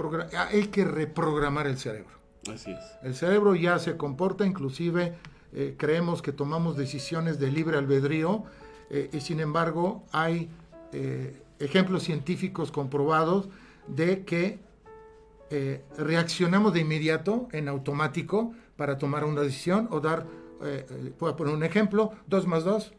hay 0.49 0.67
que 0.67 0.83
reprogramar 0.83 1.67
el 1.67 1.77
cerebro. 1.77 2.17
Así 2.51 2.71
es. 2.71 2.79
El 3.03 3.13
cerebro 3.13 3.53
ya 3.53 3.77
se 3.77 3.95
comporta, 3.95 4.45
inclusive 4.45 5.15
eh, 5.53 5.75
creemos 5.77 6.23
que 6.23 6.31
tomamos 6.31 6.77
decisiones 6.77 7.37
de 7.37 7.51
libre 7.51 7.77
albedrío 7.77 8.45
eh, 8.89 9.09
y 9.13 9.19
sin 9.19 9.39
embargo 9.39 10.03
hay 10.11 10.49
ejemplos 11.59 12.03
científicos 12.03 12.71
comprobados 12.71 13.49
de 13.87 14.23
que 14.25 14.59
eh, 15.49 15.83
reaccionamos 15.97 16.73
de 16.73 16.81
inmediato 16.81 17.47
en 17.51 17.67
automático 17.69 18.53
para 18.75 18.97
tomar 18.97 19.23
una 19.23 19.41
decisión 19.41 19.87
o 19.91 19.99
dar, 20.01 20.25
eh, 20.63 20.85
eh, 20.89 21.13
voy 21.19 21.31
a 21.31 21.35
poner 21.35 21.53
un 21.53 21.63
ejemplo, 21.63 22.11
2 22.27 22.47
más 22.47 22.63
2, 22.63 22.93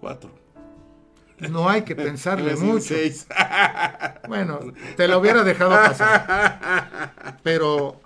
Cuatro. 0.00 0.30
no 1.50 1.68
hay 1.68 1.82
que 1.82 1.94
pensarle 1.94 2.56
mucho. 2.56 2.94
Bueno, 4.28 4.60
te 4.96 5.08
lo 5.08 5.18
hubiera 5.18 5.42
dejado 5.42 5.70
pasar. 5.70 7.38
Pero 7.42 8.00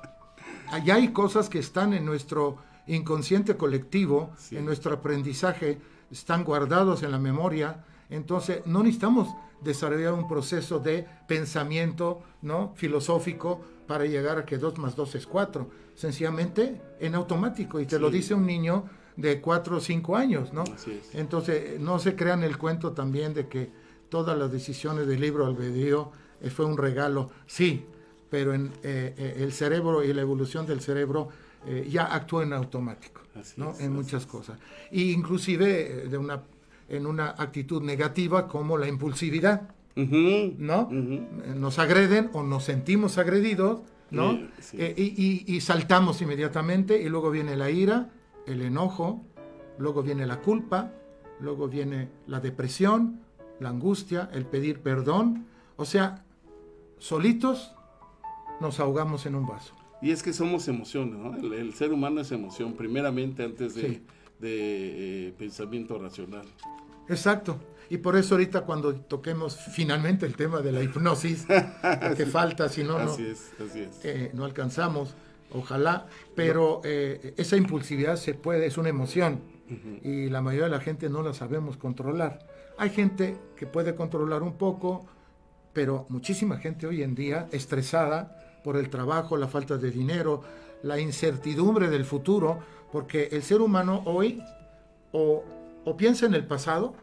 allá 0.71 0.95
hay 0.97 1.09
cosas 1.09 1.49
que 1.51 1.59
están 1.59 1.93
en 1.93 2.05
nuestro 2.07 2.57
inconsciente 2.87 3.57
colectivo, 3.57 4.31
Sí. 4.39 4.57
en 4.57 4.65
nuestro 4.65 4.95
aprendizaje, 4.95 5.79
están 6.11 6.45
guardados 6.45 7.03
en 7.03 7.11
la 7.13 7.19
memoria. 7.19 7.85
Entonces, 8.11 8.63
no 8.67 8.83
necesitamos 8.83 9.29
desarrollar 9.61 10.13
un 10.13 10.29
proceso 10.29 10.79
de 10.79 11.07
pensamiento 11.27 12.23
¿no? 12.43 12.73
filosófico 12.77 13.61
para 13.87 14.05
llegar 14.05 14.39
a 14.39 14.45
que 14.45 14.59
2 14.59 14.79
más 14.79 14.97
2 14.97 15.15
es 15.15 15.27
4. 15.27 15.69
Sencillamente 15.95 16.81
en 17.01 17.15
automático. 17.15 17.81
Y 17.81 17.87
te 17.87 17.99
lo 17.99 18.11
dice 18.11 18.35
un 18.35 18.47
niño 18.47 18.85
de 19.17 19.41
4 19.41 19.77
o 19.77 19.81
5 19.81 20.17
años, 20.17 20.53
¿no? 20.53 20.63
Así 20.63 20.91
es. 20.93 21.15
Entonces, 21.15 21.79
no 21.81 21.99
se 21.99 22.17
crean 22.17 22.43
el 22.43 22.59
cuento 22.59 22.93
también 22.93 23.33
de 23.33 23.47
que 23.47 23.71
todas 24.09 24.37
las 24.37 24.51
decisiones 24.51 25.07
del 25.07 25.21
libro 25.21 25.47
albedrío 25.47 26.11
eh, 26.41 26.51
fue 26.51 26.65
un 26.67 26.77
regalo. 26.77 27.31
Sí, 27.47 27.87
pero 28.31 28.55
en, 28.55 28.73
eh, 28.83 29.15
eh, 29.17 29.37
el 29.39 29.53
cerebro 29.53 30.03
y 30.03 30.13
la 30.13 30.23
evolución 30.23 30.67
del 30.67 30.81
cerebro 30.81 31.29
ya 31.89 32.15
actúa 32.15 32.43
en 32.43 32.53
automático, 32.53 33.23
Así 33.35 33.55
¿no? 33.59 33.71
es, 33.71 33.81
en 33.81 33.95
muchas 33.95 34.25
es. 34.25 34.29
cosas. 34.29 34.59
Y 34.91 35.13
inclusive 35.13 36.09
de 36.11 36.19
una, 36.19 36.43
en 36.89 37.07
una 37.07 37.31
actitud 37.31 37.83
negativa 37.83 38.47
como 38.49 38.77
la 38.79 38.89
impulsividad, 38.89 39.71
Ujú, 39.97 40.55
¿no? 40.59 40.83
ujú. 40.83 41.15
Eh, 41.45 41.55
Nos 41.57 41.79
agreden 41.79 42.31
o 42.33 42.43
nos 42.43 42.65
sentimos 42.65 43.17
agredidos, 43.19 43.81
¿no? 44.11 44.33
Sí, 44.33 44.49
sí. 44.61 44.77
Eh, 44.81 44.95
y, 44.97 45.03
y- 45.53 45.57
y 45.57 45.61
saltamos 45.61 46.21
inmediatamente 46.23 47.01
y 47.01 47.09
luego 47.09 47.31
viene 47.31 47.57
la 47.57 47.71
ira, 47.71 48.11
el 48.47 48.61
enojo, 48.63 49.25
luego 49.79 50.03
viene 50.03 50.27
la 50.27 50.41
culpa, 50.41 50.93
luego 51.41 51.69
viene 51.69 52.09
la 52.27 52.41
depresión, 52.41 53.21
la 53.61 53.69
angustia, 53.71 54.29
el 54.33 54.45
pedir 54.47 54.81
perdón. 54.81 55.47
O 55.77 55.85
sea, 55.85 56.25
solitos 56.99 57.73
nos 58.61 58.81
ahogamos 58.81 59.27
en 59.27 59.35
un 59.35 59.47
vaso. 59.47 59.75
Y 60.03 60.11
es 60.11 60.23
que 60.23 60.33
somos 60.33 60.69
emociones, 60.69 61.15
¿no? 61.19 61.35
El, 61.37 61.53
el 61.55 61.75
ser 61.75 61.93
humano 61.93 62.21
es 62.21 62.31
emoción, 62.31 62.75
primeramente 62.75 63.43
antes 63.45 63.75
de, 63.75 63.81
Sí. 63.83 64.03
de, 64.39 65.29
eh, 65.29 65.35
pensamiento 65.39 65.99
racional. 65.99 66.45
Exacto. 67.09 67.59
Y 67.91 67.99
por 67.99 68.17
eso 68.17 68.35
ahorita 68.35 68.63
cuando 68.63 68.95
toquemos 68.95 69.57
finalmente 69.57 70.25
el 70.27 70.37
tema 70.37 70.61
de 70.61 70.73
la 70.73 70.83
hipnosis, 70.83 71.47
que 72.17 72.27
falta, 72.27 72.69
si 72.69 72.83
no, 72.83 72.99
no, 72.99 73.13
Así 73.13 73.27
es, 73.27 73.53
así 73.61 73.81
es. 73.81 74.05
eh, 74.05 74.31
no 74.33 74.45
alcanzamos, 74.45 75.15
ojalá, 75.53 76.07
pero 76.35 76.81
eh, 76.85 77.35
esa 77.37 77.57
impulsividad 77.57 78.17
se 78.17 78.35
puede, 78.35 78.67
es 78.67 78.79
una 78.79 78.89
emoción 78.89 79.41
y 80.03 80.29
la 80.29 80.43
mayoría 80.43 80.65
de 80.65 80.71
la 80.77 80.81
gente 80.81 81.09
no 81.09 81.23
la 81.23 81.33
sabemos 81.33 81.77
controlar. 81.77 82.39
Hay 82.77 82.91
gente 82.91 83.39
que 83.57 83.67
puede 83.67 83.95
controlar 83.95 84.43
un 84.43 84.55
poco, 84.59 85.07
pero 85.73 86.07
muchísima 86.11 86.59
gente 86.59 86.87
hoy 86.87 87.03
en 87.03 87.15
día 87.15 87.49
estresada 87.51 88.61
por 88.63 88.77
el 88.77 88.91
trabajo, 88.91 89.37
la 89.37 89.49
falta 89.49 89.77
de 89.79 89.91
dinero, 89.91 90.43
la 90.83 90.99
incertidumbre 91.01 91.89
del 91.89 92.05
futuro, 92.05 92.59
porque 92.93 93.29
el 93.33 93.43
ser 93.43 93.61
humano 93.61 94.03
hoy 94.05 94.43
o, 95.13 95.45
o 95.85 95.97
piensa 95.97 96.27
en 96.27 96.35
el 96.35 96.47
pasado, 96.47 96.95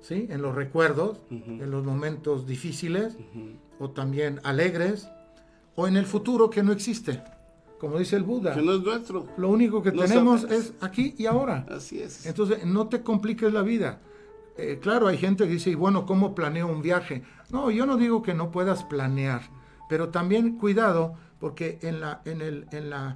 ¿sí? 0.00 0.26
en 0.30 0.42
los 0.42 0.54
recuerdos, 0.54 1.20
en 1.30 1.70
los 1.70 1.84
momentos 1.84 2.46
difíciles 2.46 3.16
o 3.78 3.90
también 3.90 4.40
alegres, 4.44 5.08
o 5.74 5.86
en 5.86 5.96
el 5.96 6.06
futuro 6.06 6.48
que 6.50 6.62
no 6.62 6.72
existe. 6.72 7.22
Como 7.78 7.98
dice 7.98 8.16
el 8.16 8.22
Buda, 8.22 8.54
Que 8.54 8.62
no 8.62 8.72
es 8.72 8.80
nuestro. 8.80 9.26
lo 9.36 9.50
único 9.50 9.82
que 9.82 9.92
no 9.92 10.02
tenemos 10.02 10.40
sabes. 10.42 10.58
es 10.66 10.72
aquí 10.82 11.14
y 11.18 11.26
ahora. 11.26 11.66
Así 11.70 12.00
es. 12.00 12.24
Entonces, 12.24 12.64
no 12.64 12.88
te 12.88 13.02
compliques 13.02 13.52
la 13.52 13.60
vida. 13.60 14.00
Eh, 14.56 14.78
claro, 14.80 15.08
hay 15.08 15.18
gente 15.18 15.44
que 15.44 15.52
dice, 15.52 15.68
y 15.68 15.74
bueno, 15.74 16.06
¿cómo 16.06 16.34
planeo 16.34 16.68
un 16.68 16.80
viaje? 16.80 17.22
No, 17.50 17.70
yo 17.70 17.84
no 17.84 17.98
digo 17.98 18.22
que 18.22 18.32
no 18.32 18.50
puedas 18.50 18.84
planear, 18.84 19.42
pero 19.90 20.08
también 20.08 20.56
cuidado, 20.56 21.16
porque 21.38 21.78
en, 21.82 22.00
la, 22.00 22.22
en, 22.24 22.40
el, 22.40 22.66
en, 22.72 22.88
la, 22.88 23.14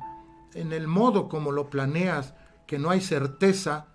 en 0.52 0.74
el 0.74 0.86
modo 0.86 1.30
como 1.30 1.52
lo 1.52 1.70
planeas, 1.70 2.34
que 2.66 2.78
no 2.78 2.90
hay 2.90 3.00
certeza, 3.00 3.86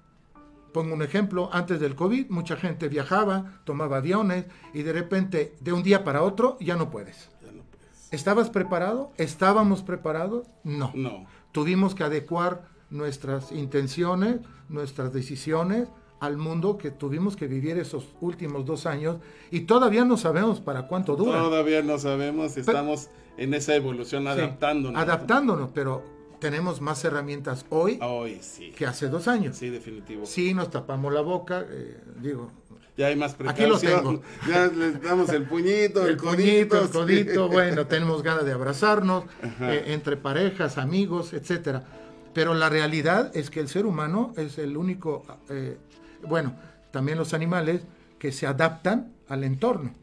pongo 0.76 0.94
un 0.94 1.02
ejemplo, 1.02 1.48
antes 1.54 1.80
del 1.80 1.96
COVID 1.96 2.30
mucha 2.32 2.58
gente 2.58 2.90
viajaba, 2.90 3.62
tomaba 3.64 3.96
aviones 3.96 4.44
y 4.74 4.82
de 4.82 4.92
repente, 4.92 5.56
de 5.62 5.72
un 5.72 5.84
día 5.84 6.04
para 6.04 6.22
otro, 6.22 6.58
ya 6.60 6.76
no 6.76 6.90
puedes. 6.90 7.30
Ya 7.42 7.54
no 7.54 7.64
puedes. 7.64 8.10
¿Estabas 8.12 8.50
preparado? 8.50 9.14
¿Estábamos 9.16 9.84
preparados? 9.84 10.48
No 10.66 10.92
No. 10.94 11.28
tuvimos 11.54 11.96
que 11.96 12.04
adecuar 12.04 12.66
nuestras 12.90 13.54
intenciones, 13.54 14.42
nuestras 14.68 15.14
decisiones 15.14 15.88
al 16.20 16.36
mundo 16.36 16.78
que 16.78 16.92
tuvimos 16.92 17.38
que 17.38 17.48
vivir 17.48 17.78
esos 17.78 18.14
últimos 18.20 18.66
dos 18.66 18.86
años 18.86 19.20
y 19.52 19.62
todavía 19.62 20.04
no 20.04 20.18
sabemos 20.18 20.60
para 20.60 20.90
cuánto 20.90 21.16
dura. 21.16 21.40
Todavía 21.40 21.84
no 21.84 21.98
sabemos, 22.00 22.58
estamos 22.58 23.08
en 23.38 23.54
esa 23.54 23.76
evolución 23.76 24.24
Sí, 24.24 24.28
adaptándonos. 24.30 25.02
Adaptándonos, 25.02 25.70
pero 25.74 26.04
tenemos 26.40 26.82
más 26.82 27.04
herramientas 27.06 27.66
hoy 27.70 28.00
Hoy 28.02 28.40
sí. 28.42 28.72
que 28.78 28.86
hace 28.86 29.08
dos 29.10 29.28
años. 29.28 29.58
Sí, 29.58 29.70
definitivo. 29.70 30.26
Sí, 30.26 30.54
nos 30.54 30.70
tapamos 30.70 31.14
la 31.14 31.22
boca, 31.22 31.66
eh, 31.70 31.98
digo, 32.22 32.52
Ya 32.98 33.08
hay 33.08 33.16
más 33.16 33.34
Aquí 33.34 33.66
lo 33.66 33.78
precaución. 33.80 34.04
tengo. 34.04 34.22
Ya 34.48 34.68
les 34.68 35.02
damos 35.02 35.30
el 35.30 35.44
puñito, 35.44 36.04
el, 36.04 36.12
el 36.12 36.18
puñito, 36.18 36.80
el 36.82 36.88
sí. 36.88 36.94
codito, 36.94 37.50
bueno, 37.50 37.88
tenemos 37.88 38.24
ganas 38.24 38.46
de 38.46 38.52
abrazarnos 38.54 39.26
eh, 39.62 39.84
entre 39.88 40.18
parejas, 40.18 40.78
amigos, 40.78 41.34
etcétera. 41.34 41.84
Pero 42.34 42.54
la 42.54 42.70
realidad 42.70 43.32
es 43.36 43.50
que 43.50 43.60
el 43.62 43.68
ser 43.70 43.86
humano 43.86 44.34
es 44.38 44.58
el 44.58 44.76
único, 44.78 45.24
eh, 45.50 45.78
bueno, 46.28 46.56
también 46.92 47.18
los 47.18 47.34
animales 47.34 47.82
que 48.20 48.32
se 48.32 48.46
adaptan 48.48 49.14
al 49.28 49.44
entorno, 49.44 49.94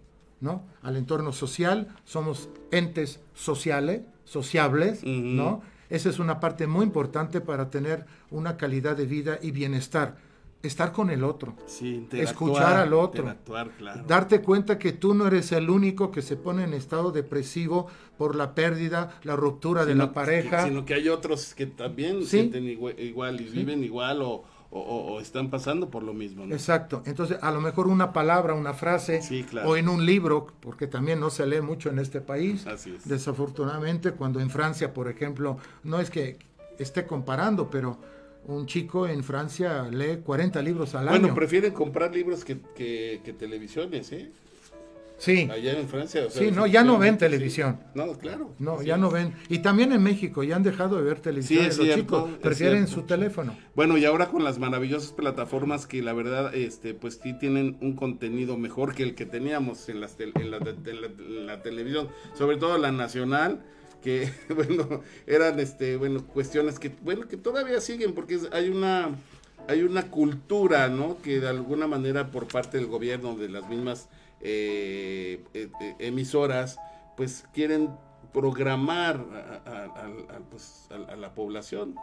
¿no? 0.41 0.65
Al 0.83 0.97
entorno 0.97 1.33
social, 1.33 1.89
somos 2.05 2.49
entes 2.71 3.21
sociales, 3.35 4.03
sociables. 4.25 5.03
¿no? 5.05 5.63
Esa 5.93 6.09
es 6.09 6.19
una 6.19 6.41
parte 6.41 6.67
muy 6.67 6.85
importante 6.87 7.43
para 7.43 7.69
tener 7.69 8.07
una 8.31 8.57
calidad 8.57 8.97
de 8.97 9.05
vida 9.05 9.39
y 9.43 9.51
bienestar. 9.51 10.17
estar 10.63 10.93
con 10.93 11.11
el 11.11 11.25
otro, 11.25 11.57
Sí, 11.67 12.07
escuchar 12.13 12.77
al 12.77 12.93
otro, 12.95 13.35
claro. 13.45 14.05
darte 14.07 14.43
cuenta 14.43 14.79
que 14.79 14.93
tú 14.93 15.13
no 15.13 15.27
eres 15.27 15.51
el 15.51 15.69
único 15.69 16.13
que 16.13 16.23
se 16.23 16.37
pone 16.37 16.63
en 16.63 16.73
estado 16.73 17.11
depresivo 17.11 17.89
por 18.17 18.37
la 18.37 18.55
pérdida, 18.55 19.19
la 19.25 19.35
ruptura 19.35 19.85
de 19.85 19.97
la 19.97 20.13
pareja. 20.13 20.63
sino 20.65 20.85
que 20.85 20.95
hay 20.95 21.09
otros 21.09 21.53
que 21.57 21.67
también 21.67 22.21
Sí. 22.23 22.29
sienten 22.29 22.65
igual, 22.69 22.95
igual 23.01 23.41
y 23.41 23.45
viven 23.49 23.83
igual 23.83 24.23
o, 24.23 24.45
o- 24.81 25.21
están 25.21 25.51
pasando 25.51 25.91
por 25.91 26.03
lo 26.03 26.15
mismo. 26.15 26.47
¿no? 26.47 26.55
Exacto. 26.55 27.03
Entonces, 27.07 27.39
a 27.43 27.51
lo 27.53 27.61
mejor 27.61 27.87
una 27.89 28.13
palabra, 28.13 28.55
una 28.55 28.73
frase, 28.75 29.21
Sí, 29.23 29.45
claro. 29.45 29.69
o 29.71 29.77
en 29.77 29.89
un 29.89 30.05
libro, 30.07 30.47
porque 30.61 30.87
también 30.87 31.21
no 31.21 31.31
se 31.31 31.47
lee 31.47 31.61
mucho 31.61 31.91
en 31.91 31.99
este 31.99 32.21
país. 32.21 32.67
Así 32.67 32.95
es. 32.95 33.07
Desafortunadamente, 33.09 34.13
cuando 34.13 34.41
en 34.41 34.51
Francia, 34.51 34.95
por 34.95 35.09
ejemplo, 35.09 35.59
no 35.85 36.01
es 36.01 36.11
que 36.11 36.39
esté 36.79 37.07
comparando, 37.07 37.69
pero 37.71 37.99
un 38.47 38.67
chico 38.67 39.07
en 39.07 39.23
Francia 39.23 39.85
lee 39.91 40.19
40 40.25 40.61
libros 40.63 40.95
al 40.95 41.07
Bueno, 41.09 41.27
año. 41.27 41.35
prefieren 41.35 41.73
comprar 41.73 42.13
libros 42.15 42.45
que, 42.45 42.59
que, 42.75 43.21
que 43.25 43.33
televisiones, 43.33 44.11
¿eh? 44.13 44.33
Sí, 45.23 45.49
Allá 45.53 45.79
en 45.79 45.89
Francia. 45.89 46.25
o 46.27 46.31
sea, 46.31 46.43
sí, 46.43 46.51
no, 46.51 46.67
ya 46.67 46.83
no 46.83 46.99
ven 46.99 47.17
televisión. 47.17 47.79
sí. 47.81 47.87
No, 47.95 48.13
claro. 48.19 48.55
No, 48.59 48.83
ya 48.83 48.97
no 48.97 49.09
ven. 49.09 49.35
Y 49.49 49.61
también 49.61 49.93
en 49.93 50.03
México, 50.03 50.43
ya 50.43 50.57
han 50.57 50.65
dejado 50.65 50.97
de 50.97 51.03
ver 51.05 51.21
televisión. 51.21 51.71
Sí, 51.71 51.79
los 51.87 51.95
chicos 51.95 52.29
prefieren 52.43 52.89
su 52.89 53.03
teléfono. 53.03 53.57
Bueno, 53.77 53.97
y 53.99 54.05
ahora 54.05 54.31
con 54.31 54.43
las 54.43 54.59
maravillosas 54.59 55.13
plataformas 55.13 55.87
que 55.87 56.03
la 56.03 56.13
verdad, 56.13 56.53
este, 56.57 56.95
pues 56.95 57.21
sí 57.23 57.35
tienen 57.39 57.77
un 57.81 57.95
contenido 57.95 58.57
mejor 58.59 58.97
que 58.97 59.05
el 59.05 59.15
que 59.15 59.25
teníamos 59.25 59.89
en, 59.89 60.01
las 60.01 60.19
tel- 60.19 60.33
en, 60.35 60.51
la, 60.51 60.57
en 60.57 61.01
la- 61.01 61.07
en 61.07 61.47
la 61.47 61.63
televisión, 61.63 62.09
sobre 62.37 62.57
todo 62.57 62.77
la 62.79 62.91
nacional, 62.91 63.63
que, 64.03 64.29
bueno, 64.57 65.03
eran, 65.29 65.61
este, 65.61 65.97
bueno, 65.99 66.27
cuestiones 66.27 66.81
que, 66.81 66.91
bueno, 67.03 67.29
que 67.29 67.37
todavía 67.37 67.81
siguen, 67.81 68.13
porque 68.15 68.41
hay 68.51 68.71
una, 68.71 69.11
hay 69.69 69.83
una 69.85 70.11
cultura, 70.11 70.89
¿no? 70.89 71.19
Que 71.23 71.39
de 71.39 71.49
alguna 71.49 71.87
manera 71.87 72.33
por 72.33 72.49
parte 72.49 72.79
del 72.79 72.89
gobierno, 72.89 73.37
de 73.37 73.49
las 73.49 73.69
mismas 73.69 74.09
eh, 74.43 75.43
eh, 75.55 75.69
eh, 75.81 75.95
emisoras, 76.01 76.79
pues 77.17 77.45
quieren 77.53 77.91
programar 78.33 79.25
a, 79.33 79.71
a- 79.71 79.85
a- 79.85 80.37
a, 80.37 80.41
pues, 80.51 80.89
a- 80.91 81.17
la 81.17 81.35
población. 81.35 81.95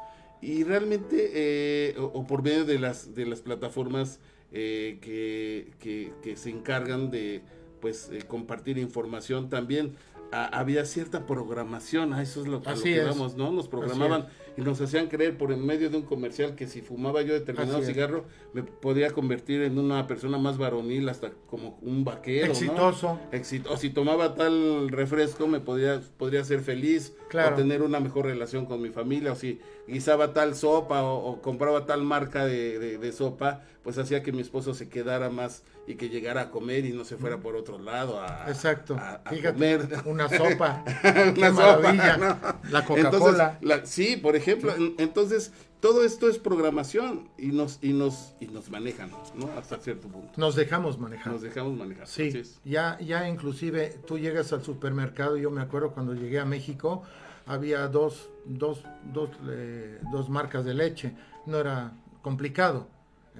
Y 0.42 0.64
realmente 0.64 1.32
eh, 1.34 1.96
o, 2.00 2.06
o 2.06 2.26
por 2.28 2.44
medio 2.44 2.64
de 2.66 2.80
las 2.80 3.14
de 3.14 3.26
las 3.26 3.42
plataformas 3.42 4.20
eh, 4.52 5.00
que, 5.02 5.74
que- 5.80 6.14
que 6.24 6.36
se 6.38 6.50
encargan 6.50 7.12
de 7.12 7.42
pues 7.82 8.10
compartir 8.28 8.78
información 8.78 9.50
también 9.50 9.96
había 10.32 10.86
cierta 10.86 11.26
programación 11.26 12.14
a 12.14 12.22
eso 12.22 12.42
es 12.42 12.48
lo, 12.48 12.58
a 12.58 12.60
lo 12.60 12.82
que 12.84 13.00
es. 13.02 13.06
vamos 13.08 13.36
no 13.36 13.52
nos 13.52 13.68
programaban 13.68 14.28
y 14.60 14.64
nos 14.64 14.82
hacían 14.82 15.07
creer 15.07 15.38
por 15.38 15.51
en 15.51 15.66
medio 15.66 15.89
de 15.89 15.97
un 15.97 16.03
comercial 16.03 16.55
que 16.55 16.68
si 16.68 16.82
fumaba 16.82 17.22
yo 17.22 17.34
determinado 17.34 17.82
cigarro 17.82 18.26
me 18.53 18.64
podía 18.64 19.12
convertir 19.12 19.62
en 19.62 19.78
una 19.80 20.05
persona 20.07 20.38
más 20.38 20.57
varonil 20.57 21.07
hasta 21.10 21.32
como 21.47 21.78
un 21.82 22.03
vaquero 22.03 22.47
¿no? 22.47 22.51
Exitoso. 22.53 23.20
Exit- 23.32 23.68
o 23.70 23.78
si 23.78 23.89
tomaba 23.89 24.36
tal 24.36 24.89
refresco 24.89 25.47
me 25.47 25.60
podría 25.60 26.01
podría 26.18 26.43
ser 26.43 26.60
feliz 26.62 27.16
Claro. 27.30 27.53
o 27.55 27.57
tener 27.57 27.82
una 27.84 27.99
mejor 27.99 28.26
relación 28.26 28.66
con 28.66 28.82
mi 28.82 28.89
familia 28.89 29.32
o 29.32 29.36
si 29.36 29.60
guisaba 29.90 30.34
tal 30.34 30.56
sopa 30.56 31.04
o, 31.04 31.18
o 31.32 31.42
compraba 31.42 31.86
tal 31.86 32.04
marca 32.04 32.46
de, 32.46 32.80
de- 32.80 32.98
de 32.98 33.12
sopa 33.12 33.62
pues 33.84 33.98
hacía 33.98 34.22
que 34.24 34.32
mi 34.32 34.42
esposo 34.42 34.74
se 34.74 34.90
quedara 34.90 35.30
más 35.30 35.64
y 35.88 35.96
que 35.96 36.10
llegara 36.10 36.42
a 36.42 36.52
comer 36.52 36.86
y 36.86 36.92
no 36.92 37.06
se 37.06 37.16
fuera 37.18 37.38
por 37.40 37.56
otro 37.56 37.80
lado 37.80 38.22
a, 38.22 38.46
Exacto. 38.48 38.96
a- 38.96 39.22
a 39.26 39.30
Fíjate, 39.30 39.54
comer. 39.54 39.88
una 40.06 40.30
sopa. 40.30 40.84
Una 41.04 41.34
Qué 41.34 41.48
sopa, 41.50 41.78
maravilla. 41.82 42.18
¿no? 42.18 42.38
La 42.72 42.86
Coca-Cola. 42.86 43.60
Sí, 43.86 44.18
por 44.18 44.36
ejemplo, 44.36 44.76
en- 44.76 44.96
entonces 45.00 45.52
todo 45.80 46.04
esto 46.04 46.28
es 46.30 46.38
programación 46.40 47.30
y 47.38 47.48
nos 47.48 47.80
y 47.82 47.94
nos 47.94 48.36
y 48.42 48.48
nos 48.48 48.70
manejan, 48.70 49.10
¿no? 49.36 49.50
Hasta 49.58 49.78
cierto 49.80 50.10
punto. 50.10 50.30
Nos 50.36 50.56
dejamos 50.56 51.00
manejar. 51.00 51.32
Nos 51.32 51.42
dejamos 51.42 51.76
manejar. 51.78 52.06
Sí, 52.06 52.32
ya, 52.66 53.00
ya 53.00 53.28
inclusive 53.30 53.98
tú 54.06 54.20
llegas 54.20 54.52
al 54.52 54.62
supermercado, 54.64 55.38
yo 55.38 55.50
me 55.52 55.62
acuerdo 55.62 55.92
cuando 55.94 56.14
llegué 56.14 56.40
a 56.40 56.46
México, 56.46 57.04
había 57.50 57.88
dos, 57.88 58.30
dos, 58.45 58.84
dos, 59.12 59.32
eh, 59.50 60.00
dos 60.12 60.30
marcas 60.30 60.64
de 60.64 60.74
leche, 60.76 61.14
no 61.45 61.58
era 61.58 61.91
complicado, 62.22 62.88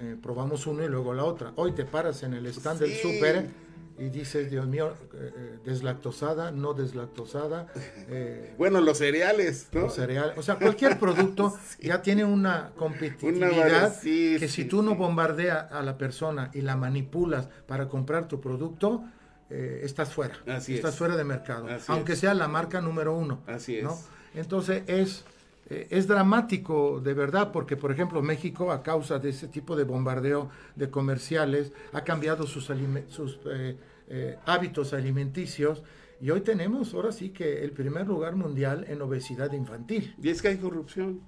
Eh, 0.02 0.16
probamos 0.22 0.66
uno 0.66 0.82
y 0.82 0.88
luego 0.88 1.12
la 1.12 1.24
otra. 1.24 1.52
Hoy 1.56 1.72
te 1.72 1.84
paras 1.84 2.22
en 2.22 2.32
el 2.32 2.46
stand 2.46 2.80
del 2.80 2.90
Sí. 2.92 3.02
super 3.02 3.50
y 3.98 4.08
dices, 4.08 4.50
Dios 4.50 4.66
mío, 4.66 4.94
eh, 5.12 5.30
eh, 5.36 5.58
deslactosada, 5.62 6.52
no 6.52 6.72
deslactosada, 6.72 7.66
eh, 8.08 8.54
Bueno, 8.58 8.80
los 8.80 8.96
cereales, 8.96 9.68
¿no? 9.72 9.80
los 9.82 9.94
cereales, 9.94 10.38
o 10.38 10.42
sea, 10.42 10.54
cualquier 10.56 10.98
producto 10.98 11.52
ya 11.82 12.00
tiene 12.00 12.24
una 12.24 12.70
competitividad 12.76 13.94
sí, 14.00 14.36
que 14.38 14.48
sí, 14.48 14.62
si 14.62 14.68
tú 14.68 14.82
no 14.82 14.94
bombardeas 14.94 15.70
a 15.70 15.82
la 15.82 15.98
persona 15.98 16.50
y 16.54 16.62
la 16.62 16.76
manipulas 16.76 17.48
para 17.66 17.88
comprar 17.88 18.26
tu 18.26 18.40
producto, 18.40 19.04
eh, 19.50 19.80
estás 19.84 20.12
fuera. 20.14 20.38
Así 20.46 20.74
estás 20.74 20.92
es. 20.92 20.98
fuera 20.98 21.16
de 21.16 21.24
mercado, 21.24 21.66
Así 21.68 21.84
aunque 21.88 22.12
es. 22.12 22.20
sea 22.20 22.34
la 22.34 22.48
marca 22.48 22.80
número 22.80 23.14
uno. 23.16 23.42
Así 23.46 23.76
es. 23.76 23.84
¿no? 23.84 23.98
Entonces 24.34 24.82
es, 24.86 25.24
eh, 25.68 25.88
es 25.90 26.06
dramático 26.06 27.00
de 27.00 27.14
verdad 27.14 27.50
porque, 27.52 27.76
por 27.76 27.90
ejemplo, 27.92 28.22
México 28.22 28.70
a 28.72 28.82
causa 28.82 29.18
de 29.18 29.30
ese 29.30 29.48
tipo 29.48 29.76
de 29.76 29.84
bombardeo 29.84 30.50
de 30.76 30.90
comerciales 30.90 31.72
ha 31.92 32.02
cambiado 32.04 32.46
sus, 32.46 32.70
sus 33.08 33.38
eh, 33.46 34.38
hábitos 34.46 34.92
alimenticios 34.92 35.82
y 36.20 36.30
hoy 36.30 36.42
tenemos 36.42 36.92
ahora 36.94 37.12
sí 37.12 37.30
que 37.30 37.64
el 37.64 37.72
primer 37.72 38.06
lugar 38.06 38.36
mundial 38.36 38.84
en 38.88 39.00
obesidad 39.02 39.52
infantil. 39.52 40.14
Y 40.22 40.28
es 40.28 40.42
que 40.42 40.48
hay 40.48 40.56
corrupción. 40.58 41.20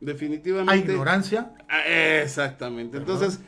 Hay 0.00 0.06
Definitivamente. 0.08 0.92
ignorancia, 0.92 1.52
Ah, 1.68 1.80
exactamente. 2.22 2.98
Entonces, 2.98 3.40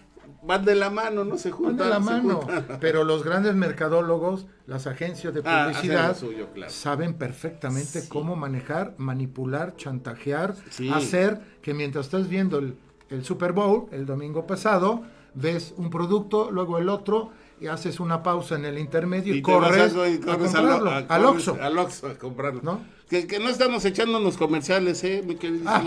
van 0.47 0.65
de 0.65 0.75
la 0.75 0.91
mano, 0.91 1.25
¿no? 1.25 1.37
Se 1.39 1.51
van 1.51 1.59
juntan. 1.59 1.77
de 1.77 1.87
la 1.87 1.99
mano, 1.99 2.37
juntan. 2.43 2.67
pero 2.81 3.05
los 3.05 3.23
grandes 3.25 3.55
mercadólogos, 3.55 4.47
las 4.67 4.87
agencias 4.87 5.35
de 5.35 5.43
Ah, 5.45 5.69
publicidad, 5.69 6.17
suyo, 6.17 6.49
claro. 6.55 6.71
saben 6.73 7.15
perfectamente 7.15 8.01
Sí. 8.03 8.09
cómo 8.09 8.37
manejar, 8.37 8.95
manipular, 8.99 9.77
chantajear, 9.77 10.55
Sí. 10.71 10.91
hacer 10.93 11.41
que 11.63 11.75
mientras 11.75 12.07
estás 12.07 12.29
viendo 12.29 12.59
el, 12.59 12.77
el 13.11 13.25
Super 13.25 13.53
Bowl 13.53 13.87
el 13.93 14.07
domingo 14.07 14.47
pasado, 14.47 15.03
ves 15.35 15.75
un 15.77 15.91
producto, 15.91 16.51
luego 16.51 16.79
el 16.79 16.89
otro, 16.89 17.31
y 17.61 17.69
haces 17.69 18.01
una 18.01 18.23
pausa 18.23 18.57
en 18.57 18.67
el 18.67 18.79
intermedio 18.79 19.35
y, 19.35 19.41
corres, 19.41 19.95
y 19.95 19.99
al, 19.99 20.21
comprarlo, 20.21 20.91
al 20.91 21.25
Oxxo. 21.25 21.57
Al 21.61 21.79
Oxxo 21.79 22.09
a 22.09 22.15
comprarlo. 22.15 22.61
¿No? 22.63 22.81
Que, 23.09 23.27
que 23.27 23.39
no 23.39 23.49
estamos 23.49 23.85
echándonos 23.85 24.37
comerciales, 24.37 25.03
¿eh? 25.05 25.23
Mi 25.25 25.37
queridísimo 25.37 25.71
Ah. 25.71 25.85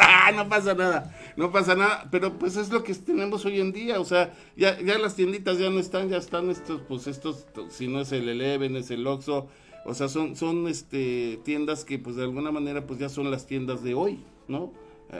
Ah, 0.26 0.32
no 0.32 0.48
pasa 0.48 0.74
nada, 0.74 1.14
no 1.36 1.52
pasa 1.52 1.74
nada. 1.74 2.08
Pero 2.10 2.38
pues 2.38 2.56
es 2.56 2.70
lo 2.70 2.82
que 2.82 2.94
tenemos 2.94 3.44
hoy 3.44 3.60
en 3.60 3.72
día. 3.72 4.00
O 4.00 4.04
sea, 4.04 4.32
ya, 4.56 4.80
ya 4.80 4.98
las 4.98 5.14
tienditas 5.14 5.58
ya 5.58 5.70
no 5.70 5.78
están, 5.78 6.08
ya 6.08 6.16
están 6.16 6.50
estos, 6.50 6.80
pues 6.88 7.06
estos, 7.06 7.46
si 7.68 7.86
no 7.86 8.00
es 8.00 8.12
el 8.12 8.28
Eleven, 8.28 8.76
es 8.76 8.90
el 8.90 9.06
Oxxo. 9.06 9.48
O 9.84 9.94
sea, 9.94 10.08
son, 10.08 10.34
son 10.34 10.66
este, 10.66 11.38
tiendas 11.44 11.84
que 11.84 11.98
pues 11.98 12.16
de 12.16 12.22
alguna 12.22 12.50
manera 12.50 12.86
pues 12.86 12.98
ya 12.98 13.10
son 13.10 13.30
las 13.30 13.46
tiendas 13.46 13.84
de 13.84 13.94
hoy, 13.94 14.24
¿no? 14.48 14.72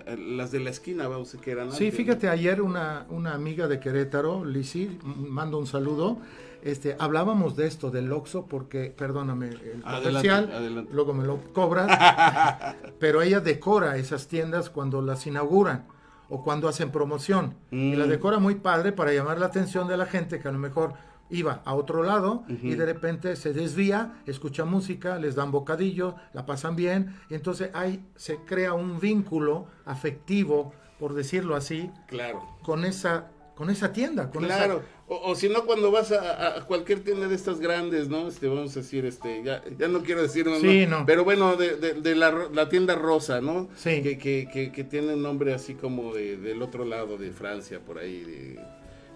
Eh, 0.06 0.16
Las 0.18 0.50
de 0.50 0.60
la 0.60 0.70
esquina, 0.70 1.08
vamos, 1.08 1.36
que 1.40 1.50
eran 1.52 1.70
Sí, 1.72 1.84
antes, 1.86 1.96
fíjate, 1.96 2.28
ayer 2.28 2.60
una, 2.62 3.06
una 3.10 3.34
amiga 3.34 3.68
de 3.68 3.80
Querétaro, 3.80 4.44
Lisi, 4.44 4.98
mando 5.04 5.58
un 5.58 5.66
saludo, 5.66 6.18
este, 6.62 6.96
hablábamos 6.98 7.56
de 7.56 7.66
esto, 7.66 7.90
del 7.90 8.10
Oxxo, 8.12 8.46
porque, 8.46 8.92
perdóname, 8.96 9.48
el 9.50 9.82
Adelante, 9.84 10.08
comercial, 10.08 10.52
adelante. 10.52 10.90
luego 10.94 11.12
me 11.14 11.24
lo 11.24 11.38
cobras, 11.52 11.88
pero 12.98 13.22
ella 13.22 13.40
decora 13.40 13.96
esas 13.96 14.28
tiendas 14.28 14.70
cuando 14.70 15.02
las 15.02 15.26
inauguran 15.26 15.86
o 16.30 16.42
cuando 16.42 16.68
hacen 16.68 16.90
promoción, 16.90 17.54
y 17.70 17.94
la 17.96 18.06
Mm. 18.06 18.08
decora 18.08 18.38
muy 18.38 18.54
padre 18.54 18.92
para 18.92 19.12
llamar 19.12 19.38
la 19.38 19.46
atención 19.46 19.86
de 19.88 19.96
la 19.98 20.06
gente 20.06 20.40
que 20.40 20.48
a 20.48 20.52
lo 20.52 20.58
mejor 20.58 20.94
iba 21.30 21.62
a 21.64 21.74
otro 21.74 22.02
lado 22.02 22.44
y 22.48 22.74
de 22.74 22.84
repente 22.86 23.34
se 23.36 23.52
desvía, 23.52 24.22
escucha 24.26 24.64
música, 24.64 25.18
les 25.18 25.34
dan 25.34 25.50
bocadillo, 25.50 26.14
la 26.32 26.46
pasan 26.46 26.76
bien, 26.76 27.16
y 27.30 27.34
entonces 27.34 27.70
ahí 27.74 28.04
se 28.16 28.36
crea 28.44 28.74
un 28.74 29.00
vínculo 29.00 29.66
afectivo, 29.84 30.72
por 30.98 31.14
decirlo 31.14 31.56
así, 31.56 31.90
Claro. 32.08 32.42
con 32.62 32.84
esa 32.84 33.30
con 33.56 33.70
esa 33.70 33.92
tienda, 33.92 34.32
con 34.32 34.42
Claro, 34.44 34.78
esa 34.78 34.84
o, 35.06 35.30
o 35.30 35.34
si 35.36 35.48
no 35.48 35.64
cuando 35.64 35.92
vas 35.92 36.10
a, 36.10 36.56
a 36.58 36.66
cualquier 36.66 37.04
tienda 37.04 37.28
de 37.28 37.36
estas 37.36 37.60
grandes, 37.60 38.08
¿no? 38.08 38.26
Este, 38.26 38.48
vamos 38.48 38.76
a 38.76 38.80
decir, 38.80 39.04
este, 39.06 39.44
ya, 39.44 39.62
ya 39.78 39.86
no 39.86 40.02
quiero 40.02 40.22
decir, 40.22 40.44
¿no? 40.46 40.56
Sí, 40.58 40.86
no. 40.88 41.06
pero 41.06 41.22
bueno, 41.22 41.54
de, 41.54 41.76
de- 41.76 41.94
de 41.94 42.14
la, 42.16 42.32
ro- 42.32 42.50
la 42.52 42.68
tienda 42.68 42.96
rosa, 42.96 43.40
¿no? 43.40 43.68
Sí. 43.76 44.02
Que, 44.02 44.18
que, 44.18 44.48
que, 44.52 44.72
que 44.72 44.82
tiene 44.82 45.14
un 45.14 45.22
nombre 45.22 45.54
así 45.54 45.74
como 45.74 46.12
de, 46.12 46.36
del 46.36 46.62
otro 46.62 46.84
lado 46.84 47.16
de 47.16 47.30
Francia, 47.30 47.78
por 47.78 47.98
ahí, 47.98 48.24
de, 48.24 48.60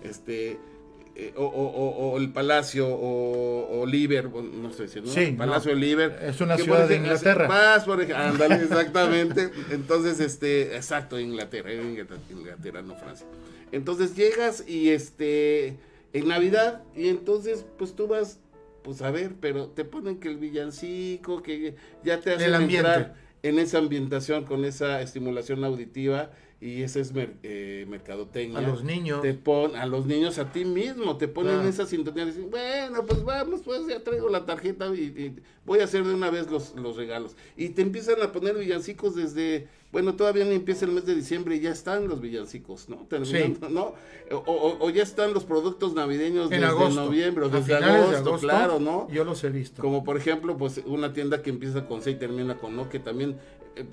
este, 0.08 0.60
eh, 1.20 1.32
o, 1.36 1.44
o- 1.44 2.12
o- 2.12 2.18
el 2.18 2.30
Palacio, 2.30 2.86
o, 2.88 3.80
o 3.80 3.86
Liber, 3.86 4.28
bueno, 4.28 4.50
no 4.62 4.72
sé 4.72 4.86
si, 4.86 5.00
¿no? 5.00 5.08
Sí, 5.08 5.34
Palacio 5.36 5.72
no. 5.74 5.80
de 5.80 5.84
Liber. 5.86 6.18
Es 6.22 6.40
una 6.40 6.56
ciudad 6.56 6.88
de 6.88 6.94
Inglaterra. 6.96 7.48
Vas, 7.48 7.84
por 7.84 8.00
ejemplo, 8.00 8.24
ándale, 8.24 8.54
exactamente. 8.62 9.50
Entonces, 9.70 10.20
este, 10.20 10.76
exacto, 10.76 11.18
Inglaterra, 11.18 11.72
Inglaterra, 11.74 12.20
Inglaterra, 12.30 12.82
no 12.82 12.94
Francia. 12.94 13.26
Entonces 13.72 14.14
llegas 14.16 14.64
y 14.68 14.90
este, 14.90 15.76
en 16.12 16.28
Navidad, 16.28 16.82
y 16.94 17.08
entonces, 17.08 17.66
pues 17.76 17.94
tú 17.94 18.06
vas, 18.06 18.38
pues 18.84 19.02
a 19.02 19.10
ver, 19.10 19.32
pero 19.40 19.66
te 19.66 19.84
ponen 19.84 20.20
que 20.20 20.28
el 20.28 20.36
villancico, 20.38 21.42
que 21.42 21.74
ya 22.04 22.20
te 22.20 22.32
hacen 22.34 22.46
El 22.48 22.54
ambiente. 22.54 22.88
entrar 22.88 23.14
en 23.42 23.58
esa 23.58 23.78
ambientación, 23.78 24.44
con 24.44 24.64
esa 24.64 25.02
estimulación 25.02 25.64
auditiva, 25.64 26.30
y 26.60 26.82
ese 26.82 27.00
es 27.00 27.12
mer- 27.12 27.34
eh, 27.44 27.86
mercadotecnia. 27.88 28.58
A 28.58 28.62
los 28.62 28.82
niños. 28.82 29.22
Te 29.22 29.34
pon, 29.34 29.76
a 29.76 29.86
los 29.86 30.06
niños, 30.06 30.38
a 30.38 30.50
ti 30.50 30.64
mismo, 30.64 31.16
te 31.16 31.28
ponen 31.28 31.54
Claro. 31.54 31.68
esa 31.68 31.86
sintonía. 31.86 32.24
y 32.24 32.26
dicen, 32.28 32.50
bueno, 32.50 33.06
pues 33.06 33.22
vamos, 33.24 33.60
pues 33.64 33.86
ya 33.86 34.02
traigo 34.02 34.28
la 34.28 34.44
tarjeta 34.44 34.86
y, 34.94 35.00
y 35.00 35.36
voy 35.64 35.80
a 35.80 35.84
hacer 35.84 36.04
de 36.04 36.14
una 36.14 36.30
vez 36.30 36.50
los, 36.50 36.74
los 36.74 36.96
regalos. 36.96 37.36
Y 37.56 37.68
te 37.70 37.82
empiezan 37.82 38.20
a 38.22 38.32
poner 38.32 38.56
villancicos 38.56 39.14
desde, 39.14 39.68
bueno, 39.92 40.16
todavía 40.16 40.44
ni 40.46 40.54
empieza 40.56 40.84
el 40.84 40.90
mes 40.92 41.06
de 41.06 41.14
diciembre 41.14 41.54
y 41.56 41.60
ya 41.60 41.70
están 41.70 42.08
los 42.08 42.20
villancicos, 42.20 42.88
¿no? 42.88 43.06
Terminando, 43.08 43.68
¿no? 43.68 43.94
O, 44.32 44.36
o- 44.38 44.84
o 44.84 44.90
ya 44.90 45.04
están 45.04 45.32
los 45.34 45.44
productos 45.44 45.94
navideños 45.94 46.46
En 46.46 46.60
desde 46.60 46.66
agosto. 46.66 47.04
noviembre 47.04 47.44
o 47.44 47.48
desde 47.50 47.74
agosto, 47.76 48.10
de 48.10 48.16
agosto, 48.16 48.38
claro, 48.46 48.80
¿no? 48.80 49.08
Yo 49.12 49.22
los 49.24 49.44
he 49.44 49.50
visto. 49.50 49.80
Como 49.80 50.02
por 50.02 50.16
ejemplo, 50.16 50.56
pues 50.56 50.80
una 50.86 51.12
tienda 51.12 51.40
que 51.42 51.50
empieza 51.50 51.86
con 51.86 52.02
C 52.02 52.10
y 52.10 52.14
termina 52.16 52.56
con 52.58 52.76
O, 52.80 52.88
que 52.88 52.98
también 52.98 53.36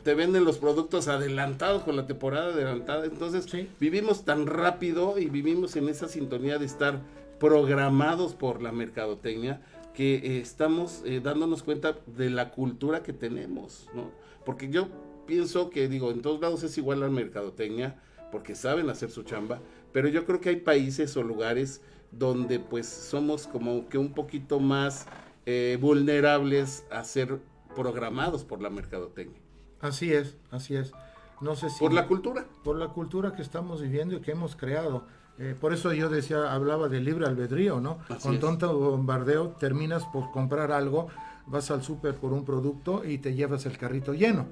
te 0.04 0.14
venden 0.14 0.46
los 0.46 0.58
productos 0.58 1.08
adelantados 1.08 1.84
con 1.84 1.96
la 1.96 2.08
temporada 2.08 2.54
adelantada. 2.54 3.06
Entonces, 3.06 3.46
Sí. 3.46 3.68
vivimos 3.80 4.26
tan 4.26 4.48
rápido 4.48 5.18
y 5.20 5.28
vivimos 5.28 5.76
en 5.76 5.90
esa 5.90 6.08
sintonía 6.08 6.58
de 6.58 6.66
estar 6.66 7.02
programados 7.40 8.34
por 8.34 8.62
la 8.62 8.72
mercadotecnia 8.72 9.62
que 9.94 10.16
eh, 10.16 10.40
estamos 10.40 11.02
eh, 11.06 11.22
dándonos 11.24 11.64
cuenta 11.64 11.98
de 12.06 12.30
la 12.30 12.52
cultura 12.52 13.02
que 13.04 13.14
tenemos, 13.14 13.88
¿no? 13.94 14.12
Porque 14.46 14.70
yo 14.70 14.88
pienso 15.26 15.70
que, 15.70 15.88
digo, 15.88 16.12
en 16.12 16.22
todos 16.22 16.42
lados 16.42 16.64
es 16.64 16.78
igual 16.78 17.00
la 17.00 17.10
mercadotecnia, 17.10 18.00
porque 18.32 18.56
saben 18.56 18.90
hacer 18.90 19.10
su 19.12 19.24
chamba, 19.24 19.60
pero 19.94 20.10
yo 20.10 20.26
creo 20.26 20.42
que 20.42 20.50
hay 20.50 20.58
países 20.58 21.16
o 21.16 21.24
lugares 21.24 21.82
donde 22.12 22.60
pues 22.60 22.88
somos 22.88 23.48
como 23.48 23.88
que 23.88 23.98
un 23.98 24.14
poquito 24.14 24.60
más 24.60 25.08
eh, 25.46 25.78
vulnerables 25.80 26.86
a 26.92 27.04
ser 27.04 27.40
programados 27.76 28.44
por 28.44 28.62
la 28.62 28.70
mercadotecnia, 28.70 29.40
Así 29.86 30.12
es, 30.14 30.36
así 30.52 30.76
es. 30.76 30.92
No 31.42 31.56
sé 31.56 31.70
si 31.70 31.80
por 31.80 31.94
la 31.94 32.08
cultura. 32.08 32.46
por 32.64 32.78
la 32.78 32.88
cultura 32.90 33.34
que 33.36 33.42
estamos 33.42 33.82
viviendo 33.82 34.16
y 34.16 34.20
que 34.22 34.32
hemos 34.32 34.56
creado. 34.56 35.04
Eh, 35.38 35.54
por 35.60 35.74
eso 35.74 35.92
yo 35.94 36.10
decía, 36.10 36.54
hablaba 36.54 36.88
de 36.88 37.02
libre 37.02 37.26
albedrío, 37.26 37.82
¿no? 37.82 38.00
Así 38.10 38.24
Con 38.28 38.40
tonto 38.40 38.78
bombardeo 38.80 39.50
terminas 39.60 40.06
por 40.06 40.32
comprar 40.32 40.72
algo, 40.72 41.08
vas 41.46 41.70
al 41.72 41.84
súper 41.84 42.16
por 42.16 42.32
un 42.32 42.46
producto 42.46 43.04
y 43.04 43.18
te 43.18 43.34
llevas 43.36 43.66
el 43.66 43.78
carrito 43.78 44.14
lleno. 44.14 44.48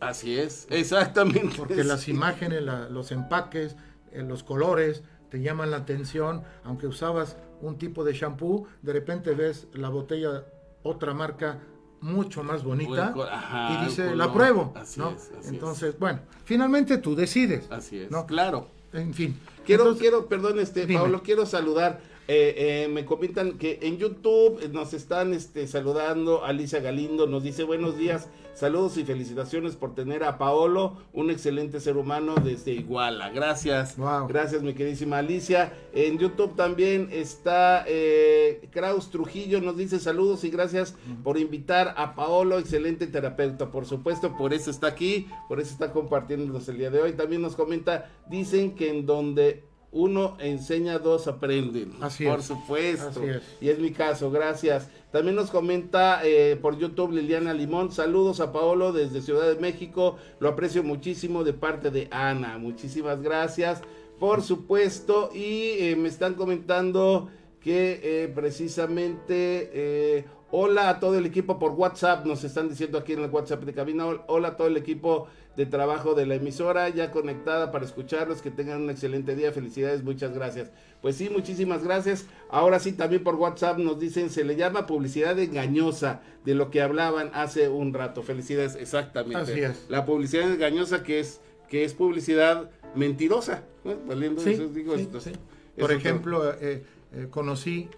Así 0.00 0.38
es, 0.38 0.66
exactamente. 0.70 1.54
Porque 1.56 1.82
las 1.82 2.08
imágenes, 2.08 2.62
la- 2.62 2.88
los 2.90 3.10
empaques, 3.10 3.74
eh, 4.12 4.22
los 4.22 4.42
colores 4.42 5.02
te 5.30 5.40
llaman 5.40 5.70
la 5.70 5.78
atención. 5.78 6.42
Aunque 6.62 6.86
usabas 6.86 7.36
un 7.62 7.78
tipo 7.78 8.04
de 8.04 8.12
shampoo, 8.12 8.66
de 8.82 8.92
repente 8.92 9.34
ves 9.34 9.66
la 9.72 9.88
botella, 9.88 10.44
otra 10.82 11.14
marca 11.14 11.58
mucho 12.00 12.42
más 12.42 12.62
bonita 12.64 13.14
ajá, 13.30 13.82
y 13.82 13.86
dice, 13.86 14.14
la 14.14 14.28
color". 14.28 14.32
pruebo. 14.32 14.72
Así 14.76 15.00
¿no? 15.00 15.10
es, 15.10 15.30
así 15.38 15.48
Entonces, 15.48 15.98
bueno, 15.98 16.20
finalmente 16.44 16.98
tú 16.98 17.14
decides. 17.14 17.70
Así 17.70 17.98
es, 17.98 18.10
¿no? 18.10 18.26
claro. 18.26 18.68
En 18.92 19.12
fin. 19.12 19.38
Quiero, 19.66 19.82
Entonces, 19.84 20.00
quiero, 20.02 20.26
perdón, 20.26 20.58
este, 20.60 20.86
dime. 20.86 21.00
Pablo, 21.00 21.22
quiero 21.22 21.44
saludar. 21.44 22.00
Eh, 22.30 22.84
eh, 22.84 22.88
me 22.88 23.06
comentan 23.06 23.56
que 23.56 23.78
en 23.82 23.96
YouTube 23.96 24.60
eh, 24.62 24.68
nos 24.68 24.92
están 24.92 25.32
este, 25.32 25.66
saludando. 25.66 26.44
Alicia 26.44 26.80
Galindo 26.80 27.26
nos 27.26 27.42
dice 27.42 27.64
buenos 27.64 27.96
días, 27.96 28.28
saludos 28.52 28.98
y 28.98 29.04
felicitaciones 29.04 29.76
por 29.76 29.94
tener 29.94 30.22
a 30.24 30.36
Paolo, 30.36 30.98
un 31.14 31.30
excelente 31.30 31.80
ser 31.80 31.96
humano 31.96 32.34
desde 32.36 32.72
Iguala. 32.72 33.30
Gracias, 33.30 33.96
Wow. 33.96 34.26
gracias 34.28 34.62
mi 34.62 34.74
queridísima 34.74 35.18
Alicia. 35.18 35.72
En 35.94 36.18
YouTube 36.18 36.54
también 36.54 37.08
está 37.12 37.84
eh, 37.88 38.68
Kraus 38.72 39.10
Trujillo, 39.10 39.62
nos 39.62 39.78
dice 39.78 39.98
saludos 39.98 40.44
y 40.44 40.50
gracias 40.50 40.94
por 41.24 41.38
invitar 41.38 41.94
a 41.96 42.14
Paolo, 42.14 42.58
excelente 42.58 43.06
terapeuta. 43.06 43.70
Por 43.70 43.86
supuesto, 43.86 44.36
por 44.36 44.52
eso 44.52 44.70
está 44.70 44.88
aquí, 44.88 45.28
por 45.48 45.60
eso 45.60 45.72
está 45.72 45.92
compartiéndonos 45.92 46.68
el 46.68 46.76
día 46.76 46.90
de 46.90 47.00
hoy. 47.00 47.12
También 47.14 47.40
nos 47.40 47.56
comenta, 47.56 48.10
dicen 48.28 48.74
que 48.74 48.90
en 48.90 49.06
donde 49.06 49.67
uno 49.90 50.36
enseña, 50.40 50.98
dos 50.98 51.26
aprenden. 51.28 51.92
Así 52.00 52.24
por 52.26 52.40
es. 52.40 52.44
supuesto. 52.46 53.08
Así 53.20 53.24
es. 53.30 53.42
Y 53.60 53.68
es 53.70 53.78
mi 53.78 53.90
caso, 53.92 54.30
gracias. 54.30 54.90
También 55.10 55.34
nos 55.36 55.50
comenta 55.50 56.20
eh, 56.24 56.58
por 56.60 56.78
YouTube 56.78 57.12
Liliana 57.12 57.54
Limón, 57.54 57.90
saludos 57.90 58.40
a 58.40 58.52
Paolo 58.52 58.92
desde 58.92 59.22
Ciudad 59.22 59.48
de 59.48 59.58
México, 59.58 60.16
lo 60.40 60.50
aprecio 60.50 60.82
muchísimo 60.82 61.44
de 61.44 61.54
parte 61.54 61.90
de 61.90 62.08
Ana, 62.10 62.58
muchísimas 62.58 63.22
gracias, 63.22 63.80
por 64.20 64.42
supuesto, 64.42 65.30
y 65.32 65.70
eh, 65.78 65.96
me 65.96 66.08
están 66.08 66.34
comentando 66.34 67.30
que 67.62 68.00
eh, 68.02 68.28
precisamente, 68.28 70.26
hola 70.50 70.90
a 70.90 71.00
todo 71.00 71.16
el 71.16 71.24
equipo 71.24 71.58
por 71.58 71.72
WhatsApp, 71.72 72.26
nos 72.26 72.44
están 72.44 72.68
diciendo 72.68 72.98
aquí 72.98 73.14
en 73.14 73.20
el 73.20 73.30
WhatsApp 73.30 73.62
de 73.64 73.72
cabina, 73.72 74.06
hol- 74.06 74.22
hola 74.26 74.48
a 74.48 74.56
todo 74.58 74.66
el 74.68 74.76
equipo 74.76 75.26
de 75.58 75.66
trabajo 75.66 76.14
de 76.14 76.24
la 76.24 76.36
emisora, 76.36 76.88
ya 76.88 77.10
conectada 77.10 77.72
para 77.72 77.84
escucharlos, 77.84 78.42
que 78.42 78.52
tengan 78.52 78.80
un 78.80 78.90
excelente 78.90 79.34
día, 79.34 79.50
felicidades, 79.50 80.04
muchas 80.04 80.32
gracias. 80.32 80.70
Pues 81.02 81.16
sí, 81.16 81.30
muchísimas 81.30 81.82
gracias. 81.82 82.26
Ahora 82.48 82.78
sí, 82.78 82.92
también 82.92 83.24
por 83.24 83.34
WhatsApp 83.34 83.76
nos 83.78 83.98
dicen, 83.98 84.30
se 84.30 84.44
le 84.44 84.54
llama 84.54 84.86
publicidad 84.86 85.36
engañosa 85.36 86.20
de 86.44 86.54
lo 86.54 86.70
que 86.70 86.80
hablaban 86.80 87.32
hace 87.34 87.68
un 87.68 87.92
rato. 87.92 88.22
Felicidades, 88.22 88.76
exactamente. 88.76 89.50
Así 89.50 89.58
es. 89.60 89.86
La 89.88 90.06
publicidad 90.06 90.48
engañosa 90.48 91.02
que 91.02 91.18
es, 91.18 91.40
que 91.68 91.82
es 91.82 91.92
publicidad 91.92 92.70
mentirosa. 92.94 93.64
¿no? 93.82 93.96
Valiendo 94.06 94.40
Sí, 94.40 94.50
eso, 94.50 94.68
digo, 94.68 94.94
sí, 94.94 95.02
esto- 95.02 95.18
sí. 95.20 95.30
eso 95.30 95.40
Por 95.76 95.90
ejemplo, 95.90 96.52
eh, 96.54 96.84
eh, 97.14 97.26
conocí 97.30 97.88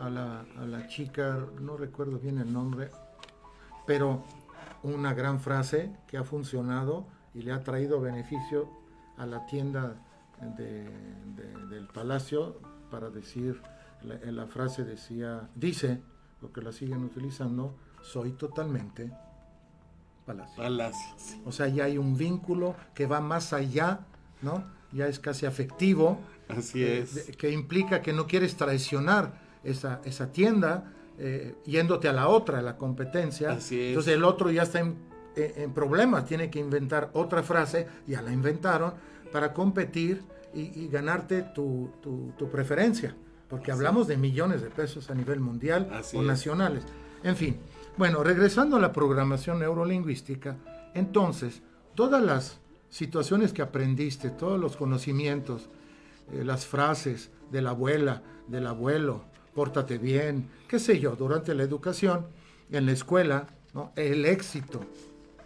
a 0.00 0.08
la, 0.08 0.46
a 0.58 0.64
la 0.64 0.88
chica, 0.88 1.38
no 1.60 1.76
recuerdo 1.76 2.18
bien 2.18 2.38
el 2.38 2.50
nombre, 2.50 2.88
pero 3.86 4.24
una 4.82 5.14
gran 5.14 5.40
frase 5.40 5.90
que 6.06 6.16
ha 6.16 6.24
funcionado 6.24 7.06
y 7.34 7.42
le 7.42 7.52
ha 7.52 7.62
traído 7.62 8.00
beneficio 8.00 8.68
a 9.16 9.26
la 9.26 9.46
tienda 9.46 9.96
de- 10.56 10.84
de- 11.36 11.66
del 11.68 11.86
palacio 11.88 12.60
para 12.90 13.10
decir, 13.10 13.60
la, 14.02 14.14
en 14.14 14.36
la 14.36 14.46
frase 14.46 14.84
decía, 14.84 15.48
dice, 15.54 16.00
porque 16.40 16.62
la 16.62 16.72
siguen 16.72 17.04
utilizando, 17.04 17.76
soy 18.02 18.32
totalmente 18.32 19.12
palacio. 20.24 20.56
Palacios. 20.62 21.36
O 21.44 21.52
sea, 21.52 21.68
ya 21.68 21.84
hay 21.84 21.98
un 21.98 22.16
vínculo 22.16 22.74
que 22.94 23.06
va 23.06 23.20
más 23.20 23.52
allá, 23.52 24.00
¿no? 24.42 24.64
Ya 24.92 25.06
es 25.06 25.18
casi 25.20 25.46
afectivo. 25.46 26.18
Así 26.48 26.82
eh, 26.82 27.00
es. 27.00 27.36
que 27.36 27.50
implica 27.50 28.00
que 28.02 28.12
no 28.12 28.26
quieres 28.26 28.56
traicionar 28.56 29.34
esa, 29.62 30.00
esa 30.04 30.32
tienda 30.32 30.92
eh, 31.22 31.54
yéndote 31.66 32.08
a 32.08 32.12
la 32.12 32.28
otra, 32.28 32.58
a 32.60 32.62
la 32.62 32.76
competencia. 32.78 33.50
Así 33.52 33.78
es. 33.80 33.88
Entonces 33.88 34.14
el 34.14 34.24
otro 34.24 34.50
ya 34.50 34.62
está 34.62 34.80
en, 34.80 34.96
problemas, 35.74 36.24
tiene 36.26 36.50
que 36.50 36.58
inventar 36.58 37.10
otra 37.14 37.42
frase, 37.42 37.86
ya 38.06 38.20
la 38.22 38.32
inventaron, 38.32 38.94
para 39.32 39.52
competir 39.54 40.22
y, 40.52 40.62
y 40.80 40.88
ganarte 40.88 41.42
tu, 41.42 41.90
tu- 42.02 42.32
tu 42.36 42.50
preferencia. 42.50 43.14
Porque 43.48 43.70
hablamos 43.72 44.06
de 44.08 44.16
millones 44.16 44.60
de 44.62 44.70
pesos 44.70 45.10
a 45.10 45.14
nivel 45.14 45.40
mundial 45.40 45.88
Así 45.92 46.16
o 46.16 46.20
es. 46.22 46.26
nacionales. 46.26 46.84
En 47.22 47.36
fin, 47.36 47.56
bueno, 47.96 48.22
regresando 48.24 48.76
a 48.76 48.80
la 48.80 48.92
programación 48.92 49.58
neurolingüística, 49.60 50.56
entonces, 50.94 51.62
todas 51.94 52.22
las 52.22 52.58
situaciones 52.88 53.52
que 53.52 53.62
aprendiste, 53.62 54.30
todos 54.30 54.58
los 54.58 54.76
conocimientos, 54.76 55.68
eh, 56.32 56.44
las 56.44 56.66
frases 56.66 57.30
de 57.52 57.62
la 57.62 57.70
abuela, 57.70 58.22
del 58.48 58.66
abuelo, 58.66 59.24
pórtate 59.54 59.98
bien, 59.98 60.48
qué 60.68 60.78
sé 60.78 60.98
yo, 61.00 61.16
durante 61.16 61.54
la 61.54 61.62
educación, 61.62 62.26
en 62.70 62.86
la 62.86 62.92
escuela, 62.92 63.46
¿no? 63.74 63.92
el 63.96 64.24
éxito, 64.26 64.80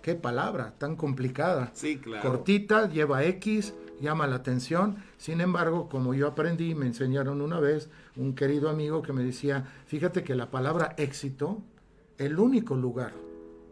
qué 0.03 0.15
palabra 0.15 0.75
tan 0.79 0.97
complicada, 0.97 1.71
Sí, 1.75 1.99
claro. 1.99 2.23
cortita, 2.29 2.89
lleva 2.89 3.25
X, 3.25 3.75
llama 4.01 4.27
la 4.27 4.37
atención, 4.37 4.97
sin 5.17 5.41
embargo, 5.41 5.89
como 5.89 6.15
yo 6.15 6.29
aprendí, 6.29 6.75
me 6.75 6.87
enseñaron 6.87 7.41
una 7.41 7.61
vez 7.61 7.89
un 8.17 8.35
querido 8.35 8.69
amigo 8.69 9.03
que 9.03 9.13
me 9.13 9.25
decía, 9.25 9.67
fíjate 9.87 10.23
que 10.23 10.35
la 10.35 10.51
palabra 10.51 10.95
éxito, 10.99 11.63
el 12.19 12.39
único 12.39 12.75
lugar 12.77 13.13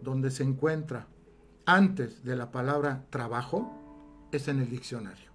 donde 0.00 0.30
se 0.30 0.42
encuentra 0.42 1.06
antes 1.66 2.24
de 2.24 2.34
la 2.36 2.50
palabra 2.50 3.04
trabajo 3.10 3.78
es 4.32 4.48
en 4.48 4.60
el 4.60 4.68
diccionario. 4.70 5.30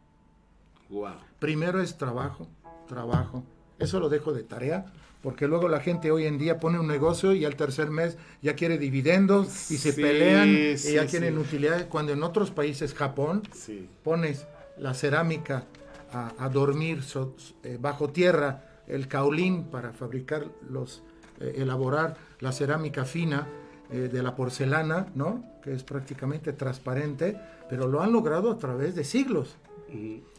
Wow. 0.89 1.13
Primero 1.39 1.81
es 1.81 1.97
trabajo, 1.97 2.47
trabajo. 2.87 3.43
Eso 3.79 3.99
lo 3.99 4.09
dejo 4.09 4.33
de 4.33 4.43
tarea, 4.43 4.85
porque 5.21 5.47
luego 5.47 5.67
la 5.67 5.79
gente 5.79 6.11
hoy 6.11 6.25
en 6.25 6.37
día 6.37 6.59
pone 6.59 6.79
un 6.79 6.87
negocio 6.87 7.33
y 7.33 7.45
al 7.45 7.55
tercer 7.55 7.89
mes 7.89 8.17
ya 8.41 8.55
quiere 8.55 8.77
dividendos 8.77 9.71
y 9.71 9.77
se 9.77 9.91
Sí, 9.91 10.01
pelean 10.01 10.77
sí, 10.77 10.89
y 10.89 10.93
ya 10.93 11.03
sí. 11.03 11.09
quieren 11.09 11.37
utilidades, 11.37 11.85
cuando 11.85 12.13
en 12.13 12.23
otros 12.23 12.51
países, 12.51 12.93
Japón, 12.93 13.43
Sí. 13.53 13.89
pones 14.03 14.45
la 14.77 14.93
cerámica 14.93 15.65
a, 16.11 16.33
a 16.39 16.49
dormir 16.49 17.03
so- 17.03 17.35
eh, 17.63 17.77
bajo 17.79 18.09
tierra, 18.09 18.63
el 18.87 19.07
caolín 19.07 19.65
para 19.65 19.91
fabricar 19.91 20.45
los, 20.69 21.03
eh, 21.41 21.55
elaborar 21.57 22.15
la 22.39 22.51
cerámica 22.51 23.03
fina 23.05 23.47
eh, 23.91 24.09
de 24.11 24.21
la 24.23 24.35
porcelana, 24.35 25.07
¿no? 25.15 25.43
Que 25.63 25.73
es 25.73 25.83
prácticamente 25.83 26.51
transparente, 26.53 27.37
pero 27.69 27.87
lo 27.87 28.01
han 28.01 28.11
logrado 28.11 28.51
a 28.51 28.57
través 28.57 28.95
de 28.95 29.03
siglos. 29.03 29.55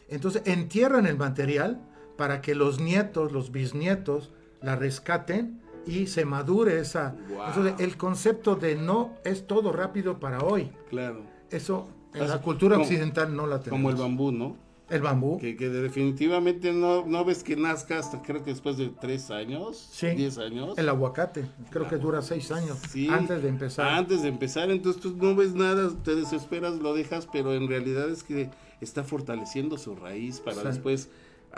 Entonces 0.07 0.41
entierran 0.45 1.05
el 1.07 1.17
material 1.17 1.79
para 2.19 2.41
que 2.41 2.53
los 2.53 2.79
nietos, 2.81 3.31
los 3.31 3.51
bisnietos, 3.53 4.29
la 4.61 4.75
rescaten 4.75 5.61
y 5.87 6.07
se 6.07 6.25
madure 6.25 6.79
esa. 6.79 7.15
Wow. 7.29 7.43
Entonces 7.47 7.73
el 7.79 7.95
concepto 7.95 8.55
de 8.57 8.75
no 8.75 9.13
es 9.23 9.47
todo 9.47 9.71
rápido 9.71 10.19
para 10.19 10.41
hoy. 10.43 10.69
Claro. 10.89 11.23
Eso 11.49 11.87
En 12.13 12.27
la 12.27 12.41
cultura 12.41 12.75
Como- 12.75 12.85
occidental 12.85 13.35
no 13.35 13.45
la 13.47 13.59
tenemos. 13.61 13.77
Como 13.79 13.89
el 13.91 13.95
bambú, 13.95 14.31
¿no? 14.31 14.57
El 14.89 15.01
bambú. 15.03 15.37
Que, 15.39 15.55
que 15.55 15.69
definitivamente 15.69 16.73
no, 16.73 17.05
no 17.05 17.23
ves 17.23 17.43
que 17.43 17.55
nazca 17.55 17.99
hasta 17.99 18.21
creo 18.23 18.43
que 18.43 18.49
después 18.49 18.75
de 18.77 18.89
tres 18.99 19.29
años, 19.29 19.77
Sí. 19.91 20.07
diez 20.15 20.39
años. 20.39 20.75
El 20.77 20.89
aguacate. 20.89 21.45
Creo 21.69 21.87
que 21.87 21.97
dura 21.97 22.23
seis 22.23 22.51
años. 22.51 22.77
Sí, 22.89 23.07
Antes 23.07 23.43
de 23.43 23.49
empezar. 23.49 23.87
Antes 23.89 24.23
de 24.23 24.29
empezar, 24.29 24.71
entonces 24.71 25.01
tú 25.01 25.15
no 25.21 25.35
ves 25.35 25.53
nada, 25.53 25.91
te 26.03 26.15
desesperas, 26.15 26.73
lo 26.79 26.93
dejas, 26.95 27.27
pero 27.31 27.53
en 27.53 27.67
realidad 27.69 28.09
es 28.09 28.23
que 28.23 28.49
está 28.81 29.03
fortaleciendo 29.03 29.77
su 29.77 29.95
raíz 29.95 30.39
para 30.39 30.61
Sí. 30.61 30.67
después, 30.67 31.09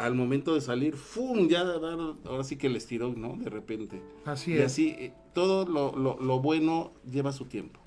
al 0.05 0.15
momento 0.15 0.53
de 0.55 0.61
salir, 0.61 0.95
¡fum! 0.95 1.47
Ya 1.47 1.63
dar, 1.63 1.81
ahora 2.25 2.43
sí 2.43 2.57
que 2.57 2.67
el 2.67 2.75
estirón, 2.75 3.21
¿no? 3.21 3.35
De 3.37 3.49
repente. 3.49 4.01
Así 4.25 4.51
y 4.53 4.57
es. 4.57 4.65
así, 4.65 4.89
eh, 4.97 5.13
todo 5.33 5.65
lo, 5.67 5.95
lo- 5.95 6.19
lo 6.19 6.39
bueno 6.39 6.91
lleva 7.09 7.31
su 7.31 7.45
tiempo. 7.45 7.79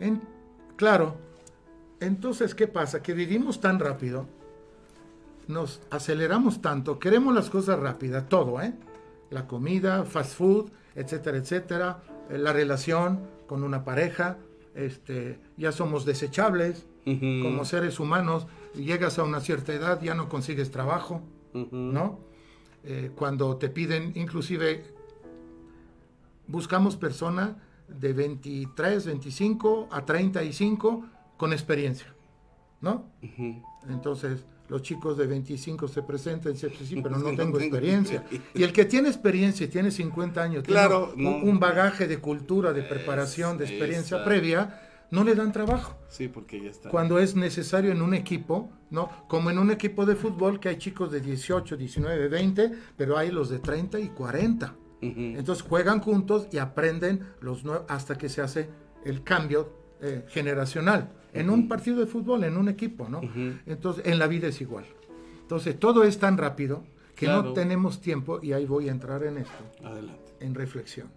En- 0.00 0.20
claro. 0.76 1.14
Entonces, 2.00 2.54
¿qué 2.54 2.66
pasa? 2.66 3.02
Que 3.02 3.12
vivimos 3.12 3.60
tan 3.60 3.78
rápido, 3.78 4.26
nos 5.48 5.82
aceleramos 5.90 6.62
tanto, 6.62 6.98
queremos 6.98 7.34
las 7.34 7.50
cosas 7.50 7.78
rápidas, 7.78 8.28
todo, 8.28 8.60
¿eh? 8.62 8.72
La 9.30 9.46
comida, 9.46 10.04
fast 10.04 10.34
food, 10.36 10.70
etcétera, 10.94 11.38
etcétera, 11.38 12.02
eh, 12.30 12.38
la 12.38 12.52
relación 12.52 13.20
con 13.46 13.64
una 13.64 13.84
pareja, 13.84 14.38
este, 14.74 15.38
ya 15.56 15.72
somos 15.72 16.04
desechables 16.04 16.86
como 17.04 17.64
seres 17.64 17.98
humanos, 17.98 18.46
llegas 18.74 19.18
a 19.18 19.24
una 19.24 19.40
cierta 19.40 19.72
edad, 19.72 20.00
ya 20.02 20.14
no 20.14 20.28
consigues 20.28 20.70
trabajo. 20.70 21.22
¿no? 21.52 22.20
Eh, 22.84 23.10
cuando 23.16 23.56
te 23.56 23.68
piden, 23.68 24.12
inclusive, 24.14 24.84
buscamos 26.46 26.96
personas 26.96 27.56
de 27.88 28.12
23, 28.12 29.04
25 29.06 29.88
a 29.90 30.04
35 30.04 31.04
con 31.36 31.52
experiencia, 31.52 32.14
¿no? 32.80 33.06
Entonces, 33.88 34.44
los 34.68 34.82
chicos 34.82 35.18
de 35.18 35.26
25 35.26 35.88
se 35.88 36.02
presentan 36.02 36.52
y 36.52 36.54
dicen, 36.54 36.70
"Pues 36.76 36.88
sí, 36.88 37.00
pero 37.02 37.18
no 37.18 37.34
tengo 37.34 37.58
experiencia. 37.58 38.24
Y 38.54 38.62
el 38.62 38.72
que 38.72 38.84
tiene 38.84 39.08
experiencia 39.08 39.66
y 39.66 39.68
tiene 39.68 39.90
50 39.90 40.40
años, 40.42 40.62
tiene 40.62 40.78
Claro, 40.80 41.12
un, 41.16 41.22
no. 41.24 41.30
un 41.38 41.58
bagaje 41.58 42.06
de 42.06 42.18
cultura, 42.18 42.72
de 42.72 42.82
preparación, 42.82 43.58
de 43.58 43.64
experiencia 43.64 44.18
exacto. 44.18 44.28
previa, 44.30 44.89
no 45.10 45.24
le 45.24 45.34
dan 45.34 45.52
trabajo 45.52 45.96
Sí, 46.08 46.28
porque 46.28 46.62
ya 46.62 46.70
está. 46.70 46.90
cuando 46.90 47.18
es 47.18 47.34
necesario 47.36 47.92
en 47.92 48.02
un 48.02 48.14
equipo, 48.14 48.70
¿no? 48.90 49.10
Como 49.28 49.50
en 49.50 49.58
un 49.58 49.70
equipo 49.70 50.06
de 50.06 50.16
fútbol 50.16 50.60
que 50.60 50.68
hay 50.68 50.78
chicos 50.78 51.10
de 51.10 51.20
18, 51.20 51.76
19, 51.76 52.28
20, 52.28 52.72
pero 52.96 53.16
hay 53.16 53.30
los 53.30 53.48
de 53.48 53.58
30 53.58 53.98
y 54.00 54.08
40. 54.08 54.74
Ujú. 55.02 55.10
Entonces 55.16 55.62
juegan 55.64 56.00
juntos 56.00 56.48
y 56.52 56.58
aprenden 56.58 57.26
los 57.40 57.64
hasta 57.88 58.16
que 58.16 58.28
se 58.28 58.42
hace 58.42 58.68
el 59.04 59.22
cambio 59.22 59.72
eh, 60.00 60.24
generacional. 60.28 61.10
En 61.32 61.48
un 61.50 61.68
partido 61.68 62.00
de 62.00 62.06
fútbol, 62.06 62.44
en 62.44 62.56
un 62.56 62.68
equipo, 62.68 63.08
¿no? 63.08 63.20
Entonces, 63.66 64.04
en 64.06 64.18
la 64.18 64.26
vida 64.26 64.48
es 64.48 64.60
igual. 64.60 64.84
Entonces, 65.42 65.78
todo 65.78 66.02
es 66.04 66.18
tan 66.18 66.36
rápido 66.38 66.84
que 67.14 67.26
no 67.28 67.52
tenemos 67.52 68.00
tiempo, 68.00 68.40
y 68.42 68.52
ahí 68.52 68.66
voy 68.66 68.88
a 68.88 68.92
entrar 68.92 69.22
en 69.24 69.38
esto, 69.38 69.62
Adelante. 69.84 70.32
en 70.40 70.54
reflexión. 70.54 71.08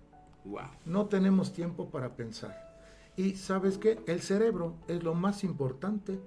Wow. 0.46 0.68
No 0.86 1.06
tenemos 1.06 1.54
tiempo 1.54 1.90
para 1.90 2.16
pensar. 2.16 2.73
Y 3.16 3.36
sabes 3.36 3.78
qué? 3.78 4.02
El 4.08 4.22
cerebro 4.22 4.76
es 4.88 5.04
lo 5.04 5.14
más 5.14 5.44
importante 5.44 6.20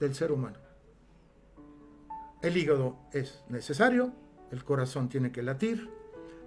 del 0.00 0.14
ser 0.14 0.32
humano. 0.32 0.56
El 2.40 2.56
hígado 2.56 2.96
es 3.12 3.42
necesario, 3.48 4.12
el 4.50 4.64
corazón 4.64 5.08
tiene 5.08 5.32
que 5.32 5.42
latir, 5.42 5.90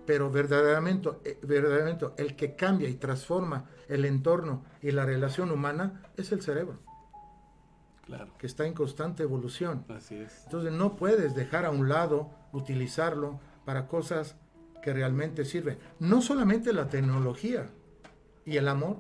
pero 0.06 0.32
verdaderamente, 0.32 1.10
eh, 1.26 1.38
verdaderamente 1.44 2.08
el 2.18 2.36
que 2.36 2.56
cambia 2.56 2.90
y 2.90 2.96
transforma 2.96 3.66
el 3.88 4.06
entorno 4.06 4.64
y 4.82 4.92
la 4.92 5.06
relación 5.06 5.52
humana 5.52 6.02
es 6.18 6.32
el 6.32 6.42
cerebro, 6.42 6.80
Claro. 8.06 8.32
que 8.38 8.48
está 8.48 8.66
en 8.66 8.74
constante 8.74 9.24
evolución. 9.24 9.86
Así 9.90 10.16
es. 10.16 10.44
Entonces 10.46 10.72
no 10.72 10.96
puedes 10.96 11.36
dejar 11.36 11.66
a 11.66 11.70
un 11.72 11.88
lado 11.88 12.32
utilizarlo 12.52 13.40
para 13.66 13.88
cosas 13.88 14.36
que 14.82 14.94
realmente 14.94 15.46
sirven. 15.46 15.78
No 16.00 16.22
solamente 16.22 16.74
la 16.74 16.90
tecnología 16.90 17.70
y 18.46 18.58
el 18.58 18.68
amor, 18.68 18.98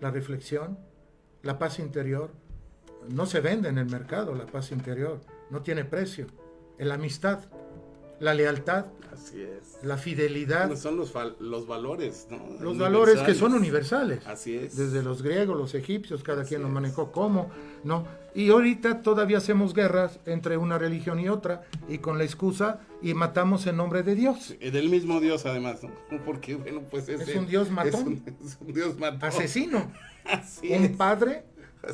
la 0.00 0.10
reflexión, 0.10 0.78
la 1.42 1.58
paz 1.58 1.78
interior. 1.78 2.30
No 3.08 3.26
se 3.26 3.40
vende 3.40 3.68
en 3.68 3.78
el 3.78 3.86
mercado 3.86 4.34
la 4.34 4.46
paz 4.46 4.72
interior, 4.72 5.20
no 5.50 5.62
tiene 5.62 5.84
precio. 5.84 6.26
La 6.78 6.94
amistad, 6.94 7.40
la 8.20 8.34
lealtad, 8.34 8.86
Así 9.12 9.40
es. 9.42 9.78
la 9.82 9.96
fidelidad, 9.96 10.74
Son 10.76 10.96
los, 10.96 11.12
los 11.40 11.66
valores, 11.66 12.26
¿no? 12.30 12.38
los 12.60 12.76
valores 12.78 13.20
que 13.20 13.34
son 13.34 13.54
Universales. 13.54 14.26
Así 14.26 14.54
es. 14.56 14.76
Desde 14.76 15.02
los 15.02 15.22
griegos, 15.22 15.56
los 15.56 15.74
egipcios, 15.74 16.22
cada 16.22 16.42
Así 16.42 16.50
quien 16.50 16.62
lo 16.62 16.68
es. 16.68 16.74
manejó 16.74 17.12
como, 17.12 17.50
¿no? 17.84 18.04
Y 18.34 18.50
ahorita 18.50 19.00
todavía 19.00 19.38
hacemos 19.38 19.72
guerras 19.72 20.18
entre 20.26 20.58
una 20.58 20.76
religión 20.78 21.18
y 21.18 21.28
otra 21.30 21.62
y 21.88 21.98
con 21.98 22.18
la 22.18 22.24
excusa 22.24 22.80
y 23.00 23.14
matamos 23.14 23.66
en 23.66 23.76
nombre 23.78 24.02
de 24.02 24.14
Dios. 24.14 24.54
Eh, 24.60 24.70
Del 24.70 24.90
mismo 24.90 25.20
Dios, 25.20 25.46
además, 25.46 25.82
¿no? 25.82 25.90
Porque, 26.26 26.56
bueno, 26.56 26.82
pues 26.90 27.08
es, 27.08 27.20
Es 27.26 27.34
un 27.36 27.46
Dios 27.46 27.68
Es 27.68 27.72
matón. 27.72 28.06
un, 28.06 28.36
es 28.46 28.58
un 28.60 28.72
Dios 28.74 28.98
matón. 28.98 29.24
Asesino. 29.28 29.90
Así 30.24 30.68
Un 30.72 30.84
es. 30.84 30.96
padre 30.96 31.44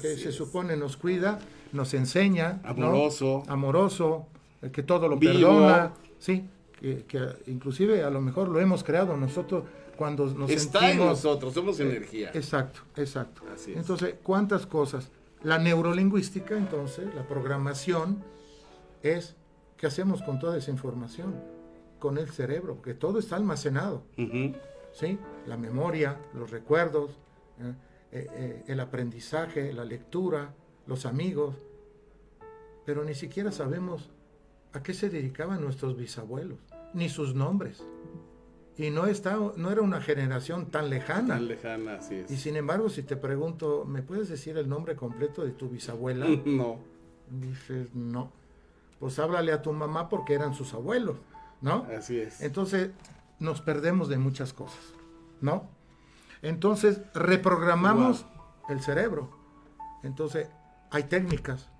que 0.01 0.17
se 0.17 0.33
supone 0.33 0.77
nos 0.77 0.97
cuida, 0.97 1.39
nos 1.73 1.93
enseña. 1.95 2.61
¿no? 2.65 2.71
Amoroso. 2.71 3.43
Amoroso, 3.47 4.27
el 4.63 4.71
que 4.73 4.83
todo 4.83 5.07
lo 5.07 5.19
Vivo. 5.19 5.33
perdona. 5.35 5.93
Sí, 6.23 6.49
que, 6.79 7.05
que 7.05 7.19
inclusive 7.49 8.05
a 8.05 8.11
lo 8.11 8.21
mejor 8.21 8.49
lo 8.49 8.61
hemos 8.61 8.85
creado 8.85 9.17
nosotros 9.17 9.65
cuando 9.97 10.25
nos 10.27 10.49
Está 10.51 10.79
en 10.79 10.85
sentimos... 10.85 11.09
nosotros, 11.09 11.53
somos 11.53 11.81
energía. 11.81 12.31
Exacto, 12.33 12.83
exacto. 12.95 13.43
Así 13.53 13.73
es. 13.73 13.79
Entonces, 13.79 14.15
¿cuántas 14.23 14.65
cosas? 14.65 15.11
La 15.43 15.59
neurolingüística, 15.59 16.57
entonces, 16.57 17.13
la 17.17 17.27
programación, 17.27 18.23
es 19.03 19.35
qué 19.77 19.89
hacemos 19.89 20.23
con 20.23 20.39
toda 20.39 20.57
esa 20.57 20.71
información, 20.71 21.35
con 21.99 22.19
el 22.19 22.31
cerebro, 22.31 22.81
que 22.83 22.95
todo 22.95 23.19
está 23.19 23.35
almacenado. 23.35 24.05
¿sí? 24.93 25.19
La 25.49 25.57
memoria, 25.57 26.21
los 26.35 26.53
recuerdos, 26.53 27.11
¿eh? 27.59 27.75
Eh, 28.13 28.27
eh, 28.31 28.65
el 28.69 28.79
aprendizaje, 28.79 29.73
la 29.73 29.85
lectura, 29.85 30.55
los 30.87 31.05
amigos, 31.05 31.57
pero 32.87 33.03
ni 33.05 33.15
siquiera 33.15 33.51
sabemos 33.51 34.11
a 34.73 34.83
qué 34.83 34.95
se 34.95 35.11
dedicaban 35.11 35.61
nuestros 35.61 35.97
bisabuelos, 35.97 36.59
ni 36.95 37.09
sus 37.09 37.35
nombres. 37.35 37.85
Y 38.77 38.91
no, 38.91 39.07
está, 39.07 39.39
no 39.57 39.71
era 39.71 39.83
una 39.83 40.01
generación 40.01 40.67
tan 40.67 40.89
lejana. 40.89 41.35
Tan 41.35 41.49
lejana, 41.49 41.97
así 41.97 42.17
es. 42.17 42.31
Y 42.31 42.37
sin 42.37 42.57
embargo, 42.57 42.89
si 42.89 43.03
te 43.03 43.17
pregunto, 43.17 43.85
¿me 43.85 44.03
puedes 44.03 44.29
decir 44.29 44.57
el 44.57 44.69
nombre 44.69 44.97
completo 44.97 45.45
de 45.45 45.53
tu 45.53 45.69
bisabuela? 45.69 46.27
No. 46.47 46.79
Dices, 47.31 47.95
no. 47.95 48.31
Pues 48.99 49.19
háblale 49.19 49.53
a 49.53 49.63
tu 49.63 49.73
mamá 49.73 50.09
porque 50.09 50.35
eran 50.35 50.55
sus 50.55 50.75
abuelos, 50.75 51.17
¿no? 51.61 51.87
Así 51.97 52.19
es. 52.19 52.43
Entonces, 52.43 52.91
nos 53.39 53.61
perdemos 53.61 54.09
de 54.09 54.19
muchas 54.19 54.53
cosas, 54.53 54.95
¿no? 55.41 55.69
Entonces, 56.43 57.01
reprogramamos 57.15 58.27
el 58.69 58.81
cerebro. 58.81 59.31
Entonces, 60.03 60.49
hay 60.91 61.05
técnicas, 61.05 61.71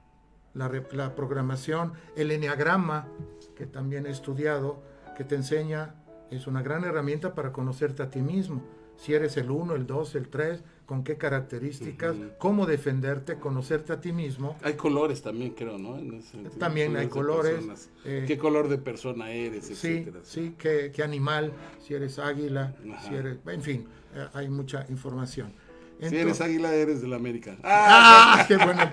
la, 0.55 0.71
la 0.93 1.15
programación, 1.15 1.93
el 2.17 2.31
enneagrama, 2.31 3.09
que 3.57 3.67
también 3.67 4.07
he 4.07 4.11
estudiado, 4.11 4.83
que 5.17 5.25
te 5.25 5.35
enseña, 5.35 5.95
es 6.31 6.47
una 6.47 6.63
gran 6.63 6.85
herramienta 6.85 7.35
para 7.35 7.53
conocerte 7.53 8.03
a 8.03 8.11
ti 8.11 8.21
mismo. 8.23 8.63
Si 8.97 9.15
eres 9.15 9.37
el 9.37 9.51
1, 9.51 9.75
el 9.75 9.87
2, 9.87 10.15
el 10.15 10.29
3, 10.29 10.63
con 10.87 11.03
qué 11.03 11.17
características, 11.17 12.15
cómo 12.39 12.67
defenderte, 12.67 13.37
conocerte 13.39 13.93
a 13.95 14.01
ti 14.01 14.13
mismo. 14.13 14.57
Hay 14.63 14.75
colores 14.75 15.23
también, 15.23 15.53
creo, 15.53 15.79
¿no? 15.79 15.99
En 15.99 16.15
ese 16.15 16.33
sentido, 16.33 16.57
También 16.59 16.97
hay 16.97 17.09
colores, 17.09 17.89
eh, 18.05 18.25
¿Qué 18.27 18.37
color 18.37 18.69
de 18.69 18.79
persona 18.79 19.31
eres, 19.31 19.67
Sí, 19.67 19.73
etcétera? 19.73 20.21
sí, 20.23 20.55
qué, 20.59 20.93
qué 20.95 21.03
animal, 21.03 21.53
si 21.81 21.95
eres 21.95 22.19
águila, 22.19 22.75
Ajá. 22.93 23.09
si 23.09 23.15
eres, 23.15 23.39
en 23.47 23.63
fin, 23.63 23.89
eh, 24.15 24.27
hay 24.35 24.49
mucha 24.51 24.85
información. 24.91 25.53
Si 26.01 26.17
eres 26.17 26.41
águila, 26.41 26.75
eres 26.75 27.01
del 27.01 27.15
América. 27.15 27.57
¡Ah! 27.63 28.45
¡Qué 28.49 28.57
bueno! 28.57 28.91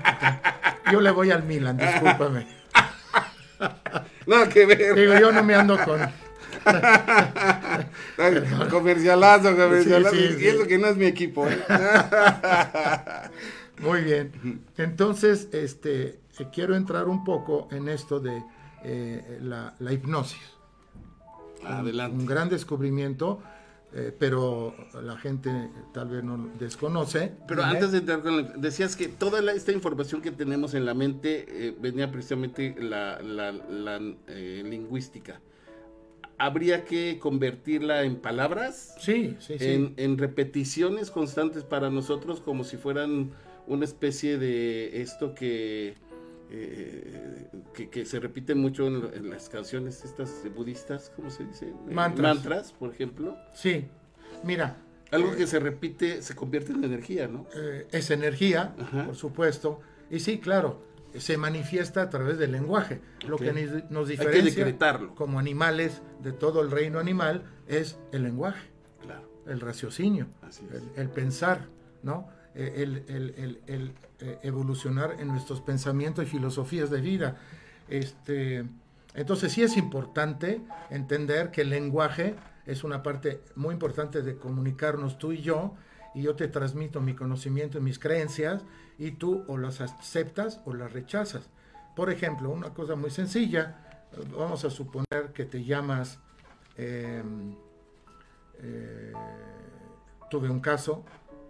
Yo 0.92 1.02
le 1.02 1.12
voy 1.12 1.32
al 1.32 1.44
Milan, 1.44 1.78
discúlpame. 1.78 2.48
Nada 4.26 4.50
que 4.50 4.66
ver. 4.66 4.96
Digo, 4.96 5.20
yo 5.20 5.32
no 5.32 5.44
me 5.44 5.56
ando 5.56 5.78
con... 5.84 6.00
Comercialazo, 8.70 9.56
comercialazo. 9.56 10.16
Sí, 10.16 10.28
sí, 10.28 10.34
y 10.36 10.40
sí. 10.40 10.48
eso 10.48 10.68
que 10.68 10.78
no 10.78 10.88
es 10.88 10.98
mi 10.98 11.06
equipo. 11.06 11.48
¿eh? 11.48 11.58
Muy 13.80 14.02
bien. 14.02 14.62
Entonces, 14.78 15.48
este, 15.52 16.20
eh, 16.40 16.48
quiero 16.52 16.76
entrar 16.76 17.08
un 17.08 17.24
poco 17.24 17.68
en 17.72 17.90
esto 17.90 18.20
de 18.20 18.44
eh, 18.84 19.40
la, 19.42 19.76
la 19.80 19.94
hipnosis. 19.94 20.42
Adelante. 21.66 22.18
Un 22.18 22.26
gran 22.26 22.50
descubrimiento, 22.50 23.42
eh, 23.94 24.16
pero 24.18 24.76
la 25.02 25.18
gente 25.18 25.50
tal 25.94 26.10
vez 26.10 26.24
no 26.24 26.50
desconoce. 26.60 27.32
Pero 27.48 27.64
antes 27.64 27.92
de 27.92 27.98
entrar 28.00 28.22
con 28.22 28.38
la, 28.38 28.44
decías 28.56 28.96
que 28.96 29.08
toda 29.08 29.42
la- 29.42 29.54
esta 29.54 29.72
información 29.72 30.22
que 30.22 30.32
tenemos 30.32 30.74
en 30.76 30.86
la 30.86 30.94
mente 30.94 31.46
eh, 31.48 31.76
venía 31.80 32.12
precisamente 32.12 32.76
la, 32.80 33.20
la- 33.22 33.52
la, 33.52 34.00
eh, 34.28 34.64
lingüística. 34.66 35.42
¿Habría 36.38 36.86
que 36.86 37.20
convertirla 37.20 38.04
en 38.04 38.16
palabras? 38.16 38.96
Sí, 39.00 39.36
sí, 39.40 39.60
sí. 39.60 39.66
En, 39.66 39.94
en 39.98 40.18
repeticiones 40.18 41.12
constantes 41.12 41.64
para 41.64 41.90
nosotros 41.90 42.40
como 42.40 42.64
si 42.64 42.78
fueran 42.78 43.32
una 43.68 43.84
especie 43.86 44.38
de 44.38 45.02
esto 45.02 45.36
que, 45.36 45.96
eh, 46.52 47.48
que, 47.74 47.90
que 47.90 48.06
se 48.06 48.20
repite 48.20 48.56
mucho 48.56 48.88
en, 48.88 49.30
las 49.30 49.50
canciones 49.50 50.04
estas 50.04 50.44
budistas, 50.56 51.12
¿cómo 51.16 51.30
se 51.30 51.46
dice? 51.46 51.68
Eh, 51.70 51.74
Mantras. 51.94 52.36
Mantras, 52.36 52.72
por 52.74 52.92
ejemplo. 52.92 53.38
Sí, 53.54 53.88
mira, 54.44 54.78
Algo 55.12 55.36
que 55.36 55.48
se 55.48 55.60
repite 55.60 56.22
se 56.22 56.36
convierte 56.36 56.72
en 56.72 56.84
energía, 56.84 57.28
¿no? 57.28 57.46
eh, 57.56 57.88
es 57.92 58.12
energía, 58.12 58.76
Ajá. 58.80 59.06
por 59.06 59.16
supuesto, 59.16 59.80
y 60.10 60.20
sí, 60.20 60.40
claro, 60.40 60.84
se 61.18 61.38
manifiesta 61.38 62.04
a 62.04 62.10
través 62.10 62.38
del 62.38 62.52
lenguaje. 62.52 63.02
Lo 63.28 63.38
que 63.38 63.52
nos 63.90 64.08
diferencia 64.08 64.78
como 65.16 65.40
animales 65.40 66.02
de 66.22 66.32
todo 66.34 66.62
el 66.62 66.70
reino 66.72 67.00
animal 67.00 67.44
es 67.68 67.98
el 68.12 68.24
lenguaje, 68.24 68.70
Claro. 69.02 69.28
el 69.48 69.60
raciocinio, 69.60 70.28
Así 70.42 70.66
es. 70.70 70.76
el, 70.82 70.84
el 70.96 71.10
pensar, 71.10 71.68
¿no? 72.04 72.28
Eh, 72.56 72.74
el- 72.78 73.04
el, 73.68 73.94
eh, 74.22 74.40
evolucionar 74.44 75.16
en 75.20 75.30
nuestros 75.30 75.62
pensamientos 75.62 76.26
y 76.26 76.28
filosofías 76.28 76.90
de 76.90 77.02
vida. 77.02 77.38
Este, 77.88 78.66
entonces 79.14 79.54
sí 79.54 79.64
es 79.64 79.78
importante 79.78 80.62
entender 80.90 81.52
que 81.52 81.62
el 81.62 81.70
lenguaje 81.70 82.36
es 82.66 82.84
una 82.84 83.02
parte 83.02 83.42
muy 83.56 83.74
importante 83.74 84.22
de 84.22 84.36
comunicarnos 84.38 85.18
tú 85.18 85.32
y 85.32 85.42
yo, 85.42 85.74
y 86.14 86.24
yo 86.24 86.36
te 86.36 86.48
transmito 86.48 87.02
mi 87.02 87.16
conocimiento 87.16 87.78
y 87.78 87.82
mis 87.82 87.98
creencias, 87.98 88.64
y 88.98 89.12
tú 89.12 89.44
o 89.48 89.58
las 89.58 89.82
aceptas 89.82 90.60
o 90.66 90.74
las 90.74 90.92
rechazas. 90.92 91.50
Por 91.96 92.10
ejemplo, 92.10 92.50
una 92.50 92.74
cosa 92.74 92.96
muy 92.96 93.12
sencilla, 93.12 94.06
vamos 94.38 94.66
a 94.66 94.70
suponer 94.70 95.32
que 95.34 95.46
te 95.46 95.64
llamas, 95.64 96.20
eh, 96.78 97.24
eh, 98.62 99.14
tuve 100.30 100.50
un 100.50 100.60
caso 100.60 101.04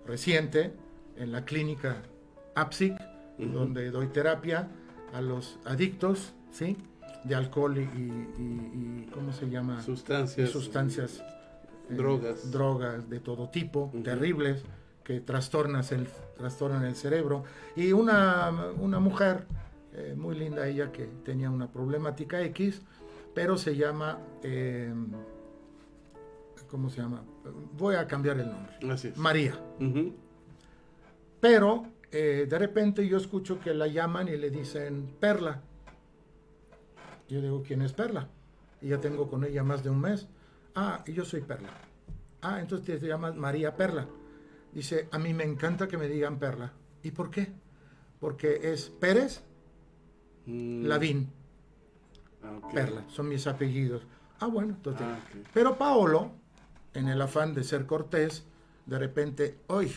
reciente 0.05 0.73
en 1.17 1.31
la 1.31 1.43
clínica 1.45 1.97
APSIC, 2.61 2.95
donde 3.37 3.89
doy 3.91 4.07
terapia 4.07 4.67
a 5.13 5.21
los 5.21 5.59
adictos, 5.65 6.33
¿sí? 6.51 6.77
De 7.23 7.35
alcohol 7.35 7.77
y, 7.77 7.81
y- 7.81 9.09
¿cómo 9.13 9.31
se 9.33 9.49
llama? 9.49 9.81
Sustancias. 9.81 10.49
Sustancias. 10.49 11.23
eh, 11.89 11.95
Drogas. 11.95 12.51
Drogas 12.51 13.09
de 13.09 13.19
todo 13.19 13.49
tipo, 13.49 13.91
terribles, 14.03 14.63
que 15.03 15.19
trastornas 15.21 15.91
el, 15.91 16.07
trastornan 16.37 16.85
el 16.85 16.95
cerebro. 16.95 17.43
Y 17.75 17.91
una, 17.93 18.51
una 18.79 18.99
mujer, 18.99 19.45
eh, 19.93 20.13
muy 20.17 20.37
linda 20.37 20.67
ella, 20.67 20.91
que 20.91 21.05
tenía 21.25 21.49
una 21.49 21.71
problemática 21.71 22.41
X, 22.43 22.81
pero 23.33 23.57
se 23.57 23.75
llama, 23.75 24.19
eh, 24.43 24.93
¿cómo 26.69 26.89
se 26.89 27.01
llama? 27.01 27.23
Voy 27.77 27.95
a 27.95 28.05
cambiar 28.07 28.39
el 28.39 28.51
nombre. 28.51 28.93
Así 28.93 29.07
es. 29.09 29.17
María. 29.17 29.55
Pero 31.39 31.83
eh, 32.11 32.47
de 32.49 32.59
repente 32.59 33.07
yo 33.07 33.17
escucho 33.17 33.59
que 33.59 33.73
la 33.73 33.87
llaman 33.87 34.27
y 34.27 34.37
le 34.37 34.49
dicen 34.49 35.15
Perla. 35.19 35.61
Yo 37.27 37.41
digo, 37.41 37.63
¿quién 37.65 37.81
es 37.81 37.93
Perla? 37.93 38.27
Y 38.81 38.89
ya 38.89 38.99
tengo 38.99 39.29
con 39.29 39.43
ella 39.43 39.63
más 39.63 39.83
de 39.83 39.89
un 39.89 40.01
mes. 40.01 40.27
Ah, 40.75 41.03
y 41.05 41.13
yo 41.13 41.25
soy 41.25 41.41
Perla. 41.41 41.69
Ah, 42.41 42.59
entonces 42.59 42.99
te 42.99 43.07
llamas 43.07 43.35
María 43.35 43.75
Perla. 43.75 44.07
Dice, 44.73 45.07
a 45.11 45.19
mí 45.19 45.33
me 45.33 45.43
encanta 45.43 45.87
que 45.87 45.97
me 45.97 46.07
digan 46.07 46.39
Perla. 46.39 46.73
¿Y 47.03 47.11
por 47.11 47.29
qué? 47.29 47.51
Porque 48.19 48.71
es 48.71 48.89
Pérez, 48.89 49.43
Mm, 50.49 50.85
Lavín, 50.85 51.29
ah. 52.43 52.59
Perla. 52.73 53.05
Son 53.09 53.27
mis 53.29 53.45
apellidos. 53.45 54.01
Ah, 54.39 54.47
bueno, 54.47 54.69
entonces. 54.69 55.05
Ah. 55.07 55.19
Pero 55.53 55.77
Paolo, 55.77 56.31
en 56.93 57.07
el 57.07 57.21
afán 57.21 57.53
de 57.53 57.63
ser 57.63 57.85
cortés, 57.85 58.45
de 58.85 58.97
repente, 58.97 59.59
hoy, 59.67 59.91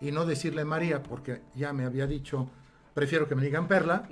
y 0.00 0.10
no 0.12 0.26
decirle 0.26 0.64
María, 0.64 1.02
porque 1.02 1.42
ya 1.54 1.72
me 1.72 1.84
había 1.84 2.06
dicho, 2.06 2.48
prefiero 2.94 3.26
que 3.28 3.34
me 3.34 3.42
digan 3.44 3.66
Perla. 3.68 4.08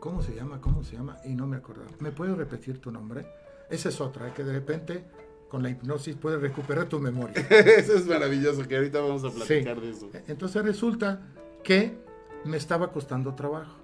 ¿Cómo 0.00 0.20
se 0.22 0.34
llama? 0.34 0.60
¿Cómo 0.60 0.82
se 0.82 0.96
llama? 0.96 1.16
Y 1.24 1.34
no 1.34 1.46
me 1.46 1.56
acordaba. 1.58 1.88
¿Me 2.00 2.10
puedes 2.10 2.36
repetir 2.36 2.80
tu 2.80 2.90
nombre? 2.90 3.26
Esa 3.70 3.88
es 3.88 4.00
otra, 4.00 4.32
que 4.34 4.42
de 4.44 4.52
repente 4.52 5.04
con 5.48 5.62
la 5.62 5.70
hipnosis 5.70 6.16
puedes 6.16 6.40
recuperar 6.40 6.86
tu 6.86 6.98
memoria. 6.98 7.34
Eso 7.50 7.94
es 7.96 8.06
maravilloso, 8.06 8.66
que 8.66 8.76
ahorita 8.76 9.00
vamos 9.00 9.22
a 9.24 9.30
platicar 9.30 9.76
Sí. 9.76 9.80
de 9.82 9.90
eso. 9.90 10.10
Entonces 10.26 10.64
resulta 10.64 11.20
que 11.62 11.96
me 12.44 12.56
estaba 12.56 12.90
costando 12.92 13.34
trabajo. 13.34 13.76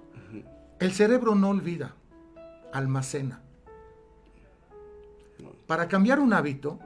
El 0.79 0.91
cerebro 0.91 1.35
no 1.35 1.49
olvida, 1.49 1.93
almacena. 2.73 3.41
Para 5.67 5.87
cambiar 5.87 6.19
un 6.19 6.33
hábito 6.33 6.79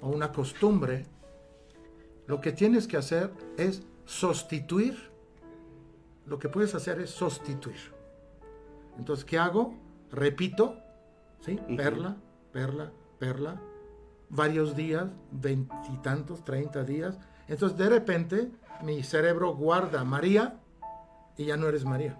o 0.00 0.08
una 0.10 0.30
costumbre, 0.32 1.06
lo 2.30 2.40
que 2.40 2.52
tienes 2.52 2.86
que 2.86 2.96
hacer 2.96 3.32
es 3.58 3.82
sustituir. 4.04 5.10
Lo 6.26 6.38
que 6.38 6.48
puedes 6.48 6.76
hacer 6.76 7.00
es 7.00 7.10
sustituir. 7.10 7.80
Entonces, 8.96 9.24
¿qué 9.24 9.36
hago? 9.36 9.74
Repito, 10.12 10.76
¿sí? 11.40 11.58
Perla, 11.76 12.16
perla, 12.52 12.92
perla, 13.18 13.60
varios 14.28 14.76
días, 14.76 15.08
veintitantos, 15.32 16.44
treinta 16.44 16.84
días. 16.84 17.18
Entonces, 17.48 17.76
de 17.76 17.88
repente, 17.88 18.52
mi 18.84 19.02
cerebro 19.02 19.56
guarda 19.56 20.04
María 20.04 20.60
y 21.36 21.46
ya 21.46 21.56
no 21.56 21.66
eres 21.66 21.84
María. 21.84 22.16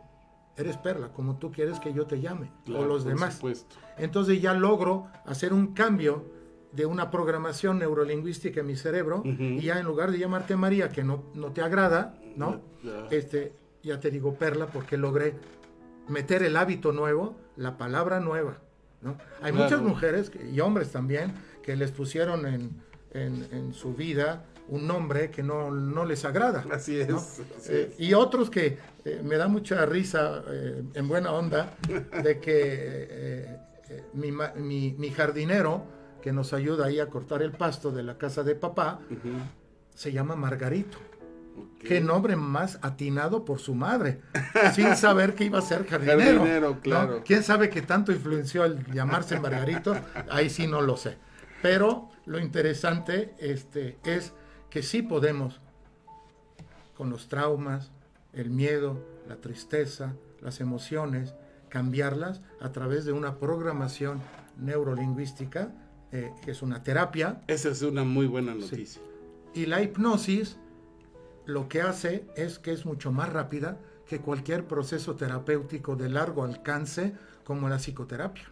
Eres 0.56 0.76
Perla, 0.76 1.12
como 1.12 1.36
tú 1.36 1.52
quieres 1.52 1.78
que 1.78 1.92
yo 1.94 2.06
te 2.08 2.20
llame, 2.20 2.50
Claro, 2.64 2.84
o 2.84 2.88
los 2.88 3.04
demás. 3.04 3.34
supuesto. 3.34 3.76
Entonces 3.96 4.42
ya 4.42 4.54
logro 4.54 5.06
hacer 5.24 5.52
un 5.52 5.68
cambio 5.72 6.24
de 6.72 6.86
una 6.86 7.10
programación 7.10 7.78
neurolingüística 7.80 8.60
en 8.60 8.66
mi 8.66 8.76
cerebro 8.76 9.22
y 9.24 9.60
ya 9.62 9.78
en 9.80 9.86
lugar 9.86 10.12
de 10.12 10.18
llamarte 10.18 10.54
María, 10.56 10.88
que 10.90 11.02
no, 11.02 11.24
no 11.34 11.52
te 11.52 11.62
agrada, 11.62 12.14
¿no? 12.36 12.60
Este, 13.10 13.52
ya 13.82 13.98
te 13.98 14.10
digo 14.10 14.34
Perla 14.34 14.66
porque 14.66 14.96
logré 14.96 15.34
meter 16.08 16.42
el 16.42 16.56
hábito 16.56 16.92
nuevo, 16.92 17.36
la 17.56 17.76
palabra 17.76 18.20
nueva, 18.20 18.58
¿no? 19.02 19.16
Hay 19.42 19.52
Claro. 19.52 19.64
muchas 19.64 19.82
mujeres 19.82 20.32
y 20.52 20.60
hombres 20.60 20.90
también 20.92 21.32
que 21.62 21.74
les 21.76 21.90
pusieron 21.90 22.46
en, 22.46 22.70
en- 23.12 23.46
en 23.52 23.74
su 23.74 23.94
vida 23.94 24.44
un 24.68 24.86
nombre 24.86 25.30
que 25.32 25.42
no, 25.42 25.72
no 25.72 26.04
les 26.04 26.24
agrada. 26.24 26.64
Así 26.70 27.00
es, 27.00 27.08
¿no? 27.08 27.16
así 27.18 27.42
Eh, 27.68 27.88
es. 27.92 28.00
y 28.00 28.14
otros 28.14 28.48
que 28.50 28.78
eh, 29.04 29.20
me 29.24 29.36
da 29.36 29.48
mucha 29.48 29.84
risa, 29.86 30.44
eh, 30.48 30.84
en 30.94 31.08
buena 31.08 31.32
onda, 31.32 31.74
de 32.22 32.38
que 32.38 32.62
eh, 32.62 33.56
mi, 34.14 34.30
mi- 34.56 34.94
mi 34.96 35.10
jardinero, 35.10 35.82
que 36.20 36.32
nos 36.32 36.52
ayuda 36.52 36.86
ahí 36.86 37.00
a 37.00 37.08
cortar 37.08 37.42
el 37.42 37.52
pasto 37.52 37.90
de 37.90 38.02
la 38.02 38.18
casa 38.18 38.42
de 38.42 38.54
papá, 38.54 39.00
se 39.94 40.12
llama 40.12 40.36
Margarito. 40.36 40.98
Qué 41.78 42.00
nombre 42.00 42.36
más 42.36 42.78
atinado 42.82 43.44
por 43.44 43.58
su 43.58 43.74
madre, 43.74 44.20
sin 44.74 44.96
saber 44.96 45.34
que 45.34 45.44
iba 45.44 45.58
a 45.58 45.62
ser 45.62 45.86
jardinero. 45.86 46.18
Jardinero, 46.38 46.70
¿no? 46.70 46.80
claro. 46.80 47.22
¿Quién 47.24 47.42
sabe 47.42 47.70
qué 47.70 47.82
tanto 47.82 48.12
influenció 48.12 48.64
el 48.64 48.84
llamarse 48.92 49.38
Margarito? 49.40 49.96
Ahí 50.30 50.50
sí 50.50 50.66
no 50.66 50.80
lo 50.82 50.96
sé. 50.96 51.16
Pero 51.62 52.10
lo 52.26 52.38
interesante 52.38 53.34
este, 53.38 53.98
es 54.04 54.32
que 54.70 54.82
sí 54.82 55.02
podemos, 55.02 55.60
con 56.96 57.10
los 57.10 57.28
traumas, 57.28 57.90
el 58.32 58.50
miedo, 58.50 59.04
la 59.28 59.36
tristeza, 59.36 60.14
las 60.40 60.60
emociones, 60.60 61.34
cambiarlas 61.68 62.40
a 62.60 62.72
través 62.72 63.04
de 63.04 63.12
una 63.12 63.38
programación 63.38 64.20
neurolingüística, 64.56 65.72
eh, 66.12 66.32
es 66.46 66.62
una 66.62 66.82
terapia, 66.82 67.42
Esa 67.46 67.70
es 67.70 67.82
una 67.82 68.04
muy 68.04 68.26
buena 68.26 68.54
noticia. 68.54 69.00
y 69.54 69.66
la 69.66 69.82
hipnosis 69.82 70.56
lo 71.46 71.68
que 71.68 71.82
hace 71.82 72.24
es 72.36 72.58
que 72.58 72.72
es 72.72 72.84
mucho 72.86 73.10
más 73.12 73.32
rápida 73.32 73.78
que 74.06 74.20
cualquier 74.20 74.66
proceso 74.66 75.14
terapéutico 75.16 75.96
de 75.96 76.08
largo 76.08 76.44
alcance 76.44 77.14
como 77.44 77.68
la 77.68 77.76
psicoterapia. 77.78 78.44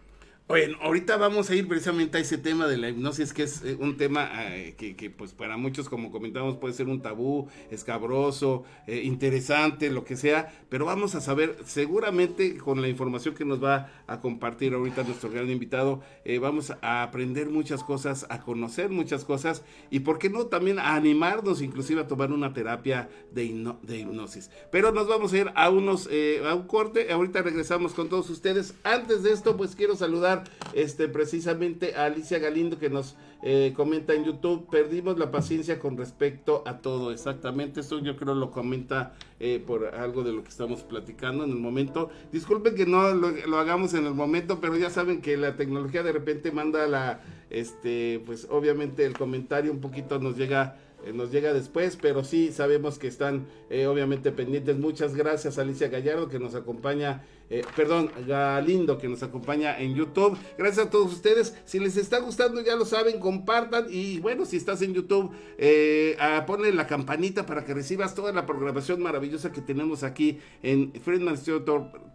Oye, 0.51 0.75
ahorita 0.81 1.15
vamos 1.17 1.47
a 1.51 1.55
ir 1.55 1.67
precisamente 1.67 2.17
a 2.17 2.21
ese 2.21 2.39
tema 2.39 2.65
de 2.65 2.75
la 2.75 2.89
hipnosis, 2.89 3.33
que 3.33 3.43
es 3.43 3.63
eh, 3.63 3.77
un 3.79 3.97
tema 3.97 4.31
eh, 4.33 4.73
que, 4.75 5.09
pues 5.11 5.31
para 5.31 5.57
muchos, 5.57 5.87
como 5.87 6.09
comentamos, 6.09 6.57
puede 6.57 6.73
ser 6.73 6.87
un 6.87 7.03
tabú, 7.03 7.47
escabroso, 7.69 8.63
eh, 8.87 9.03
interesante, 9.03 9.91
lo 9.91 10.05
que 10.05 10.15
sea, 10.15 10.51
pero 10.67 10.85
vamos 10.85 11.13
a 11.13 11.21
saber, 11.21 11.55
seguramente 11.65 12.57
con 12.57 12.81
la 12.81 12.87
información 12.87 13.35
que 13.35 13.45
nos 13.45 13.63
va 13.63 13.91
a 14.07 14.21
compartir 14.21 14.73
ahorita 14.73 15.03
nuestro 15.03 15.29
gran 15.29 15.51
invitado, 15.51 16.01
vamos 16.41 16.73
a 16.81 17.03
aprender 17.03 17.51
muchas 17.51 17.83
cosas, 17.83 18.25
a 18.29 18.41
conocer 18.41 18.89
muchas 18.89 19.25
cosas 19.25 19.63
y, 19.91 19.99
¿por 19.99 20.17
qué 20.17 20.31
no?, 20.31 20.47
también 20.47 20.79
a 20.79 20.95
animarnos 20.95 21.61
inclusive 21.61 22.01
a 22.01 22.07
tomar 22.07 22.31
una 22.31 22.53
terapia 22.53 23.07
de, 23.31 23.75
de 23.83 23.99
hipnosis. 23.99 24.49
Pero 24.71 24.91
nos 24.91 25.07
vamos 25.07 25.31
a 25.31 25.37
ir 25.37 25.51
a, 25.53 25.69
unos, 25.69 26.09
a 26.43 26.55
un 26.55 26.65
corte, 26.65 27.11
ahorita 27.11 27.43
regresamos 27.43 27.93
con 27.93 28.09
todos 28.09 28.31
ustedes. 28.31 28.73
Antes 28.83 29.21
de 29.21 29.31
esto, 29.31 29.55
pues 29.55 29.75
quiero 29.75 29.95
saludar 29.95 30.38
este, 30.73 31.07
precisamente 31.07 31.95
a 31.95 32.05
Alicia 32.05 32.39
Galindo 32.39 32.79
que 32.79 32.89
nos 32.89 33.15
eh, 33.41 33.73
comenta 33.73 34.13
en 34.13 34.25
YouTube, 34.25 34.67
perdimos 34.69 35.17
la 35.17 35.31
paciencia 35.31 35.79
con 35.79 35.95
respecto 35.95 36.61
a 36.65 36.79
todo, 36.79 37.13
exactamente, 37.13 37.79
esto 37.79 37.99
yo 37.99 38.17
creo 38.17 38.35
lo 38.35 38.51
comenta 38.51 39.13
eh, 39.39 39.63
por 39.65 39.95
algo 39.95 40.23
de 40.23 40.33
lo 40.33 40.43
que 40.43 40.49
estamos 40.49 40.83
platicando 40.83 41.45
en 41.45 41.51
el 41.51 41.55
momento. 41.55 42.09
Disculpen 42.33 42.75
que 42.75 42.85
no 42.85 43.13
lo, 43.13 43.57
hagamos 43.57 43.93
en 43.93 44.05
el 44.05 44.13
momento, 44.13 44.59
pero 44.59 44.75
ya 44.75 44.89
saben 44.89 45.21
que 45.21 45.37
la 45.37 45.55
tecnología 45.55 46.03
de 46.03 46.11
repente 46.11 46.51
manda 46.51 46.85
la, 46.87 47.21
este, 47.49 48.21
pues 48.25 48.45
obviamente 48.49 49.05
el 49.05 49.17
comentario 49.17 49.71
un 49.71 49.79
poquito 49.79 50.19
nos 50.19 50.35
llega 50.35 50.77
eh, 51.05 51.13
nos 51.13 51.31
llega 51.31 51.53
después, 51.53 51.95
pero 51.95 52.25
sí 52.25 52.51
sabemos 52.51 52.99
que 52.99 53.07
están 53.07 53.47
obviamente 53.87 54.33
pendientes. 54.33 54.77
Muchas 54.77 55.15
gracias 55.15 55.57
Alicia 55.57 55.87
Gallardo 55.87 56.27
que 56.27 56.39
nos 56.39 56.55
acompaña 56.55 57.23
eh, 57.49 57.63
perdón, 57.75 58.11
Galindo 58.27 58.97
que 58.97 59.07
nos 59.07 59.23
acompaña 59.23 59.79
en 59.79 59.95
YouTube. 59.95 60.37
Gracias 60.57 60.87
a 60.87 60.89
todos 60.89 61.11
ustedes. 61.13 61.55
Si 61.65 61.79
les 61.79 61.97
está 61.97 62.19
gustando, 62.19 62.61
ya 62.61 62.75
lo 62.75 62.85
saben, 62.85 63.19
compartan. 63.19 63.87
Y 63.89 64.19
bueno, 64.19 64.45
si 64.45 64.57
estás 64.57 64.81
en 64.81 64.93
YouTube, 64.93 65.31
eh, 65.57 66.17
ponle 66.45 66.71
la 66.73 66.87
campanita 66.87 67.45
para 67.45 67.65
que 67.65 67.73
recibas 67.73 68.15
toda 68.15 68.31
la 68.31 68.45
programación 68.45 69.01
maravillosa 69.01 69.51
que 69.51 69.61
tenemos 69.61 70.03
aquí 70.03 70.39
en 70.61 70.93
Friedman 70.93 71.37
Studio 71.37 71.63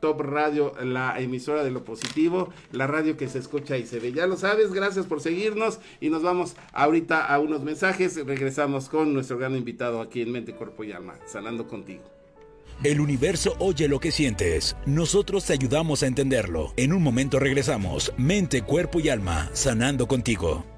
Top, 0.01 0.21
Radio, 0.21 0.73
la 0.83 1.21
emisora 1.21 1.65
de 1.65 1.71
lo 1.71 1.85
positivo, 1.85 2.51
la 2.73 2.87
radio 2.87 3.17
que 3.17 3.29
se 3.29 3.39
escucha 3.39 3.77
y 3.77 3.87
se 3.87 3.99
ve. 3.99 4.13
Ya 4.13 4.27
lo 4.27 4.37
sabes, 4.37 4.73
gracias 4.73 5.07
por 5.07 5.21
seguirnos. 5.21 5.81
Y 6.01 6.11
nos 6.11 6.23
vamos 6.23 6.57
ahorita 6.73 7.27
a 7.27 7.41
unos 7.41 7.63
mensajes. 7.63 8.25
Regresamos 8.25 8.89
con 8.89 9.13
nuestro 9.13 9.39
gran 9.39 9.57
invitado 9.57 10.01
aquí 10.01 10.23
en 10.23 10.33
Mente, 10.33 10.55
Cuerpo 10.55 10.85
y 10.85 10.93
Alma, 10.93 11.15
sanando 11.27 11.67
contigo. 11.67 12.24
El 12.83 13.01
universo 13.01 13.57
oye 13.59 13.89
lo 13.89 14.01
que 14.01 14.11
sientes. 14.11 14.77
Nosotros 14.87 15.45
te 15.45 15.53
ayudamos 15.53 16.03
a 16.03 16.07
entenderlo. 16.07 16.73
En 16.77 16.93
un 16.93 17.03
momento 17.03 17.39
regresamos. 17.39 18.13
Mente, 18.17 18.63
cuerpo 18.63 19.01
y 19.01 19.09
alma, 19.09 19.51
sanando 19.53 20.09
contigo. 20.09 20.74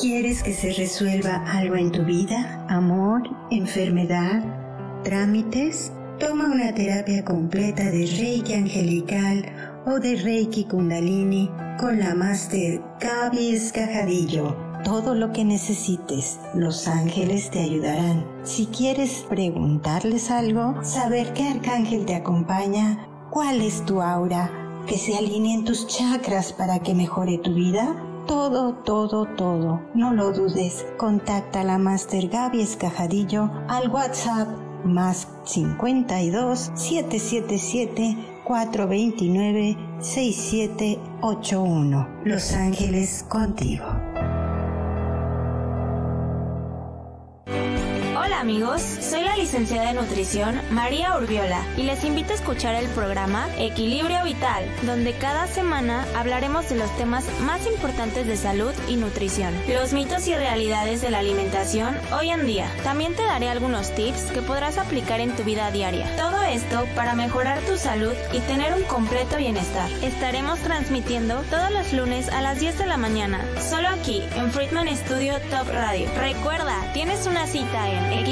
¿Quieres 0.00 0.42
que 0.42 0.54
se 0.54 0.72
resuelva 0.72 1.44
algo 1.52 1.76
en 1.76 1.92
tu 1.92 2.04
vida? 2.04 2.66
¿Amor? 2.68 3.22
¿Enfermedad? 3.50 4.42
¿Trámites? 5.04 5.92
Toma 6.18 6.46
una 6.46 6.74
terapia 6.74 7.24
completa 7.24 7.84
de 7.84 8.06
Reiki 8.18 8.54
Angelical 8.54 9.44
o 9.86 10.00
de 10.00 10.16
Reiki 10.16 10.64
Kundalini 10.64 11.48
con 11.78 12.00
la 12.00 12.14
Master 12.14 12.80
Gaby 13.00 13.54
Escajadillo 13.54 14.71
todo 14.82 15.14
lo 15.14 15.32
que 15.32 15.44
necesites. 15.44 16.40
Los 16.54 16.88
ángeles 16.88 17.50
te 17.50 17.60
ayudarán. 17.60 18.26
Si 18.44 18.66
quieres 18.66 19.24
preguntarles 19.28 20.30
algo, 20.30 20.74
saber 20.82 21.32
qué 21.32 21.48
arcángel 21.48 22.06
te 22.06 22.14
acompaña, 22.14 23.08
cuál 23.30 23.62
es 23.62 23.84
tu 23.84 24.00
aura, 24.02 24.50
que 24.86 24.98
se 24.98 25.16
alineen 25.16 25.64
tus 25.64 25.86
chakras 25.86 26.52
para 26.52 26.80
que 26.80 26.94
mejore 26.94 27.38
tu 27.38 27.54
vida. 27.54 27.96
Todo, 28.26 28.74
todo, 28.74 29.26
todo. 29.36 29.80
No 29.94 30.12
lo 30.12 30.32
dudes. 30.32 30.84
Contacta 30.96 31.60
a 31.62 31.64
la 31.64 31.78
Master 31.78 32.28
Gaby 32.28 32.62
Escajadillo 32.62 33.50
al 33.68 33.88
WhatsApp 33.88 34.48
más 34.84 35.26
52 35.44 36.72
777 36.74 38.16
429 38.44 39.76
6781. 40.00 42.08
Los 42.24 42.52
Ángeles 42.52 43.24
contigo. 43.28 43.84
Amigos, 48.42 48.82
soy 48.82 49.22
la 49.22 49.36
licenciada 49.36 49.86
de 49.86 49.94
nutrición 49.94 50.60
María 50.72 51.16
Urbiola 51.16 51.64
y 51.76 51.84
les 51.84 52.02
invito 52.02 52.32
a 52.32 52.34
escuchar 52.34 52.74
el 52.74 52.88
programa 52.88 53.48
Equilibrio 53.56 54.24
Vital, 54.24 54.64
donde 54.82 55.12
cada 55.12 55.46
semana 55.46 56.04
hablaremos 56.16 56.68
de 56.68 56.74
los 56.74 56.90
temas 56.96 57.24
más 57.42 57.64
importantes 57.68 58.26
de 58.26 58.36
salud 58.36 58.72
y 58.88 58.96
nutrición, 58.96 59.54
los 59.68 59.92
mitos 59.92 60.26
y 60.26 60.34
realidades 60.34 61.02
de 61.02 61.10
la 61.10 61.20
alimentación 61.20 61.96
hoy 62.18 62.30
en 62.30 62.44
día. 62.44 62.66
También 62.82 63.14
te 63.14 63.22
daré 63.22 63.48
algunos 63.48 63.94
tips 63.94 64.32
que 64.32 64.42
podrás 64.42 64.76
aplicar 64.76 65.20
en 65.20 65.36
tu 65.36 65.44
vida 65.44 65.70
diaria. 65.70 66.10
Todo 66.16 66.42
esto 66.42 66.88
para 66.96 67.14
mejorar 67.14 67.60
tu 67.60 67.76
salud 67.76 68.14
y 68.32 68.40
tener 68.40 68.74
un 68.74 68.82
completo 68.82 69.36
bienestar. 69.36 69.88
Estaremos 70.02 70.58
transmitiendo 70.58 71.44
todos 71.48 71.70
los 71.70 71.92
lunes 71.92 72.28
a 72.28 72.42
las 72.42 72.58
10 72.58 72.76
de 72.76 72.86
la 72.86 72.96
mañana, 72.96 73.40
solo 73.70 73.88
aquí 73.88 74.20
en 74.34 74.50
Friedman 74.50 74.88
Studio 74.96 75.34
Top 75.48 75.68
Radio. 75.72 76.08
Recuerda, 76.18 76.76
tienes 76.92 77.28
una 77.28 77.46
cita 77.46 77.88
en 77.88 78.12
Equilibrio 78.12 78.31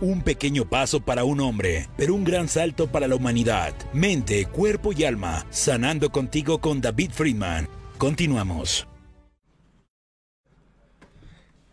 Un 0.00 0.20
pequeño 0.20 0.66
paso 0.66 1.00
para 1.00 1.24
un 1.24 1.40
hombre, 1.40 1.88
pero 1.96 2.14
un 2.14 2.22
gran 2.22 2.48
salto 2.48 2.86
para 2.86 3.08
la 3.08 3.16
humanidad. 3.16 3.72
Mente, 3.94 4.44
cuerpo 4.44 4.92
y 4.92 5.04
alma, 5.04 5.46
sanando 5.48 6.10
contigo 6.10 6.60
con 6.60 6.82
David 6.82 7.12
Friedman. 7.12 7.66
Continuamos. 7.96 8.86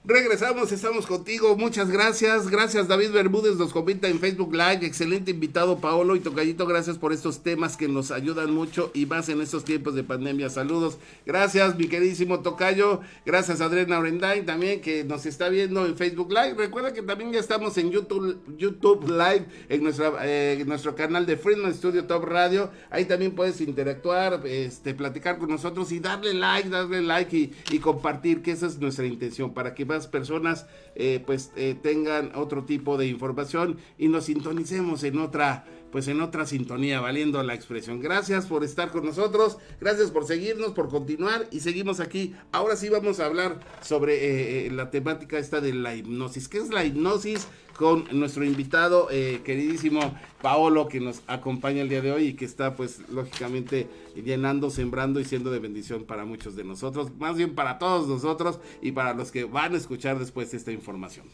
Regresamos, 0.05 0.69
estamos 0.73 1.05
contigo. 1.05 1.55
Muchas 1.55 1.89
gracias. 1.89 2.49
Gracias, 2.49 2.89
David 2.89 3.11
Bermúdez. 3.11 3.55
Nos 3.55 3.71
comenta 3.71 4.09
en 4.09 4.19
Facebook 4.19 4.53
Live. 4.53 4.85
Excelente 4.85 5.31
invitado, 5.31 5.79
Paolo 5.79 6.17
y 6.17 6.19
Tocayito. 6.19 6.65
Gracias 6.65 6.97
por 6.97 7.13
estos 7.13 7.41
temas 7.41 7.77
que 7.77 7.87
nos 7.87 8.11
ayudan 8.11 8.53
mucho 8.53 8.91
y 8.93 9.05
más 9.05 9.29
en 9.29 9.39
estos 9.39 9.63
tiempos 9.63 9.95
de 9.95 10.03
pandemia. 10.03 10.49
Saludos. 10.49 10.97
Gracias, 11.25 11.77
mi 11.77 11.87
queridísimo 11.87 12.41
Tocayo. 12.41 12.99
Gracias, 13.25 13.61
Adriana 13.61 13.97
Orendain 13.97 14.45
también, 14.45 14.81
que 14.81 15.05
nos 15.05 15.25
está 15.25 15.47
viendo 15.47 15.85
en 15.85 15.95
Facebook 15.95 16.33
Live. 16.33 16.55
Recuerda 16.57 16.91
que 16.91 17.01
también 17.01 17.31
ya 17.31 17.39
estamos 17.39 17.77
en 17.77 17.89
YouTube, 17.89 18.41
YouTube 18.57 19.07
Live, 19.07 19.45
en, 19.69 19.83
nuestra, 19.83 20.11
eh, 20.23 20.65
nuestro 20.67 20.97
canal 20.97 21.25
de 21.25 21.37
Freeman 21.37 21.73
Studio 21.73 22.03
Top 22.03 22.25
Radio. 22.25 22.71
Ahí 22.89 23.05
también 23.05 23.35
puedes 23.35 23.61
interactuar, 23.61 24.41
este, 24.45 24.95
platicar 24.95 25.37
con 25.37 25.47
nosotros 25.47 25.93
y 25.93 25.99
darle 25.99 26.33
like, 26.33 26.67
darle 26.67 27.01
like 27.01 27.37
y, 27.37 27.53
y 27.71 27.79
compartir, 27.79 28.41
que 28.41 28.51
esa 28.51 28.67
es 28.67 28.77
nuestra 28.79 29.05
intención, 29.05 29.53
para 29.53 29.73
que 29.73 29.92
personas 30.07 30.65
eh, 30.95 31.21
pues 31.25 31.51
eh, 31.55 31.75
tengan 31.81 32.31
otro 32.35 32.65
tipo 32.65 32.97
de 32.97 33.07
información 33.07 33.77
y 33.97 34.07
nos 34.07 34.25
sintonicemos 34.25 35.03
en 35.03 35.19
otra 35.19 35.65
pues 35.93 36.07
en 36.07 36.21
otra 36.21 36.47
sintonía, 36.47 37.01
valiendo 37.01 37.43
la 37.43 37.53
expresión. 37.53 38.01
Gracias 38.01 38.47
por 38.47 38.63
estar 38.63 38.89
con 38.89 39.05
nosotros, 39.05 39.59
gracias 39.79 40.09
por 40.09 40.25
seguirnos, 40.25 40.71
por 40.71 40.89
continuar 40.89 41.45
y 41.51 41.59
seguimos 41.59 41.99
aquí. 41.99 42.33
Ahora 42.51 42.75
sí 42.75 42.89
vamos 42.89 43.19
a 43.19 43.27
hablar 43.27 43.59
sobre 43.79 44.65
eh, 44.65 44.71
la 44.71 44.89
temática 44.89 45.37
esta 45.37 45.61
de 45.61 45.71
la 45.71 45.93
hipnosis. 45.93 46.47
¿Qué 46.47 46.57
es 46.57 46.69
la 46.69 46.83
hipnosis? 46.83 47.47
Con 47.77 48.05
nuestro 48.11 48.43
invitado 48.43 49.07
queridísimo 49.07 50.15
Paolo 50.41 50.87
que 50.87 50.99
nos 50.99 51.23
acompaña 51.27 51.81
el 51.81 51.89
día 51.89 52.01
de 52.01 52.11
hoy 52.11 52.23
y 52.27 52.33
que 52.33 52.45
está 52.45 52.75
pues 52.75 53.01
lógicamente 53.09 53.87
llenando, 54.15 54.69
sembrando 54.69 55.19
y 55.19 55.25
siendo 55.25 55.51
de 55.51 55.59
bendición 55.59 56.03
para 56.03 56.25
muchos 56.25 56.55
de 56.55 56.63
nosotros, 56.63 57.11
más 57.17 57.35
bien 57.35 57.55
para 57.55 57.79
todos 57.79 58.07
nosotros 58.07 58.59
y 58.81 58.91
para 58.91 59.13
los 59.13 59.31
que 59.31 59.45
van 59.45 59.73
a 59.73 59.77
escuchar 59.77 60.19
después 60.19 60.53
esta 60.53 60.71
información. 60.71 61.25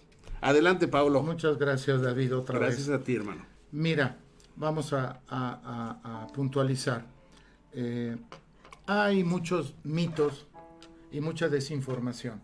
Adelante, 0.41 0.88
Paolo. 0.88 1.22
Muchas 1.22 1.57
gracias, 1.57 2.02
David, 2.02 2.36
otra 2.36 2.60
vez. 2.60 2.70
Gracias 2.70 2.90
a 2.90 3.03
ti, 3.03 3.16
hermano. 3.16 3.45
Mira, 3.72 4.18
vamos 4.56 4.94
a, 4.94 6.28
puntualizar. 6.34 7.06
Eh, 7.74 8.18
hay 8.88 9.24
muchos 9.24 9.76
mitos 9.84 10.48
y 11.11 11.22
mucha 11.22 11.49
desinformación, 11.49 12.41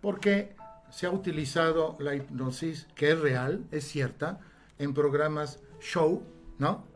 porque 0.00 0.54
se 0.96 1.04
ha 1.04 1.10
utilizado 1.10 1.94
la 1.98 2.14
hipnosis, 2.14 2.86
que 2.94 3.10
es 3.10 3.20
real, 3.20 3.66
es 3.70 3.84
cierta, 3.86 4.40
en 4.78 4.94
programas 4.94 5.60
show, 5.78 6.22
¿no? 6.58 6.86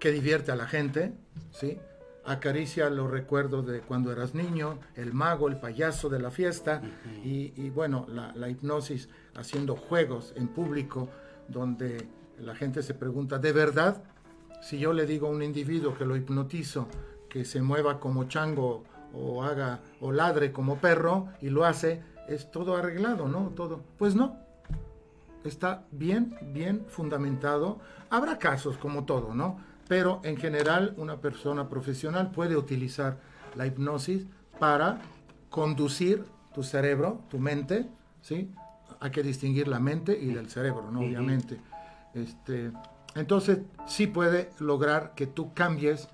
Que 0.00 0.10
divierte 0.10 0.50
a 0.50 0.56
la 0.56 0.66
gente, 0.66 1.12
¿sí? 1.52 1.78
Acaricia 2.24 2.90
los 2.90 3.08
recuerdos 3.08 3.64
de 3.64 3.82
cuando 3.82 4.10
eras 4.10 4.34
niño, 4.34 4.80
el 4.96 5.12
mago, 5.12 5.46
el 5.46 5.60
payaso 5.60 6.08
de 6.08 6.18
la 6.18 6.32
fiesta, 6.32 6.82
y, 7.22 7.70
bueno, 7.70 8.08
la, 8.08 8.48
hipnosis 8.48 9.08
haciendo 9.36 9.76
juegos 9.76 10.32
en 10.34 10.48
público 10.48 11.08
donde 11.46 12.04
la 12.40 12.56
gente 12.56 12.82
se 12.82 12.94
pregunta, 12.94 13.38
¿de 13.38 13.52
verdad? 13.52 14.02
Si 14.60 14.76
yo 14.76 14.92
le 14.92 15.06
digo 15.06 15.28
a 15.28 15.30
un 15.30 15.44
individuo 15.44 15.96
que 15.96 16.04
lo 16.04 16.16
hipnotizo, 16.16 16.88
que 17.28 17.44
se 17.44 17.62
mueva 17.62 18.00
como 18.00 18.24
chango 18.24 18.82
o 19.14 19.44
haga 19.44 19.82
o 20.00 20.10
ladre 20.10 20.50
como 20.50 20.78
perro 20.78 21.28
y 21.40 21.48
lo 21.48 21.64
hace, 21.64 22.02
es 22.28 22.50
todo 22.50 22.76
arreglado, 22.76 23.28
¿no? 23.28 23.50
Todo. 23.50 23.82
Pues 23.98 24.14
no. 24.14 24.36
Está 25.44 25.84
bien, 25.92 26.36
bien 26.52 26.84
fundamentado. 26.88 27.78
Habrá 28.10 28.38
casos 28.38 28.76
como 28.78 29.04
todo, 29.04 29.34
¿no? 29.34 29.58
Pero 29.88 30.20
en 30.24 30.36
general 30.36 30.94
una 30.96 31.20
persona 31.20 31.68
profesional 31.68 32.32
puede 32.32 32.56
utilizar 32.56 33.18
la 33.54 33.66
hipnosis 33.66 34.26
para 34.58 35.00
conducir 35.50 36.24
tu 36.54 36.62
cerebro, 36.62 37.20
tu 37.30 37.38
mente, 37.38 37.86
¿sí? 38.22 38.50
Hay 38.98 39.10
que 39.10 39.22
distinguir 39.22 39.68
la 39.68 39.78
mente 39.78 40.18
y 40.18 40.32
del 40.32 40.48
cerebro, 40.48 40.90
¿no? 40.90 41.00
Obviamente. 41.00 41.60
Este, 42.14 42.72
entonces, 43.14 43.60
sí 43.86 44.06
puede 44.06 44.50
lograr 44.58 45.14
que 45.14 45.26
tú 45.26 45.54
cambies 45.54 46.08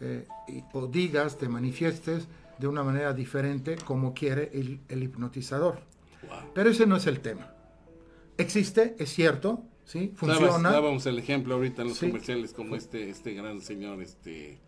eh, 0.00 0.26
o 0.72 0.86
digas, 0.86 1.38
te 1.38 1.48
manifiestes 1.48 2.28
de 2.58 2.66
una 2.66 2.82
manera 2.82 3.12
diferente 3.12 3.76
como 3.76 4.14
quiere 4.14 4.50
el, 4.52 5.02
hipnotizador. 5.02 5.80
Pero 6.54 6.70
ese 6.70 6.86
no 6.86 6.96
es 6.96 7.06
el 7.06 7.20
tema. 7.20 7.52
Existe, 8.38 8.96
es 8.98 9.10
cierto, 9.10 9.62
¿sí? 9.84 10.12
Funciona. 10.16 10.70
Dábamos 10.70 11.06
el 11.06 11.18
ejemplo 11.18 11.54
ahorita 11.54 11.82
en 11.82 11.88
los 11.88 11.98
comerciales 11.98 12.52
como 12.52 12.76
este, 12.76 13.10
este 13.10 13.34
gran 13.34 13.60
señor, 13.60 14.02
este... 14.02 14.58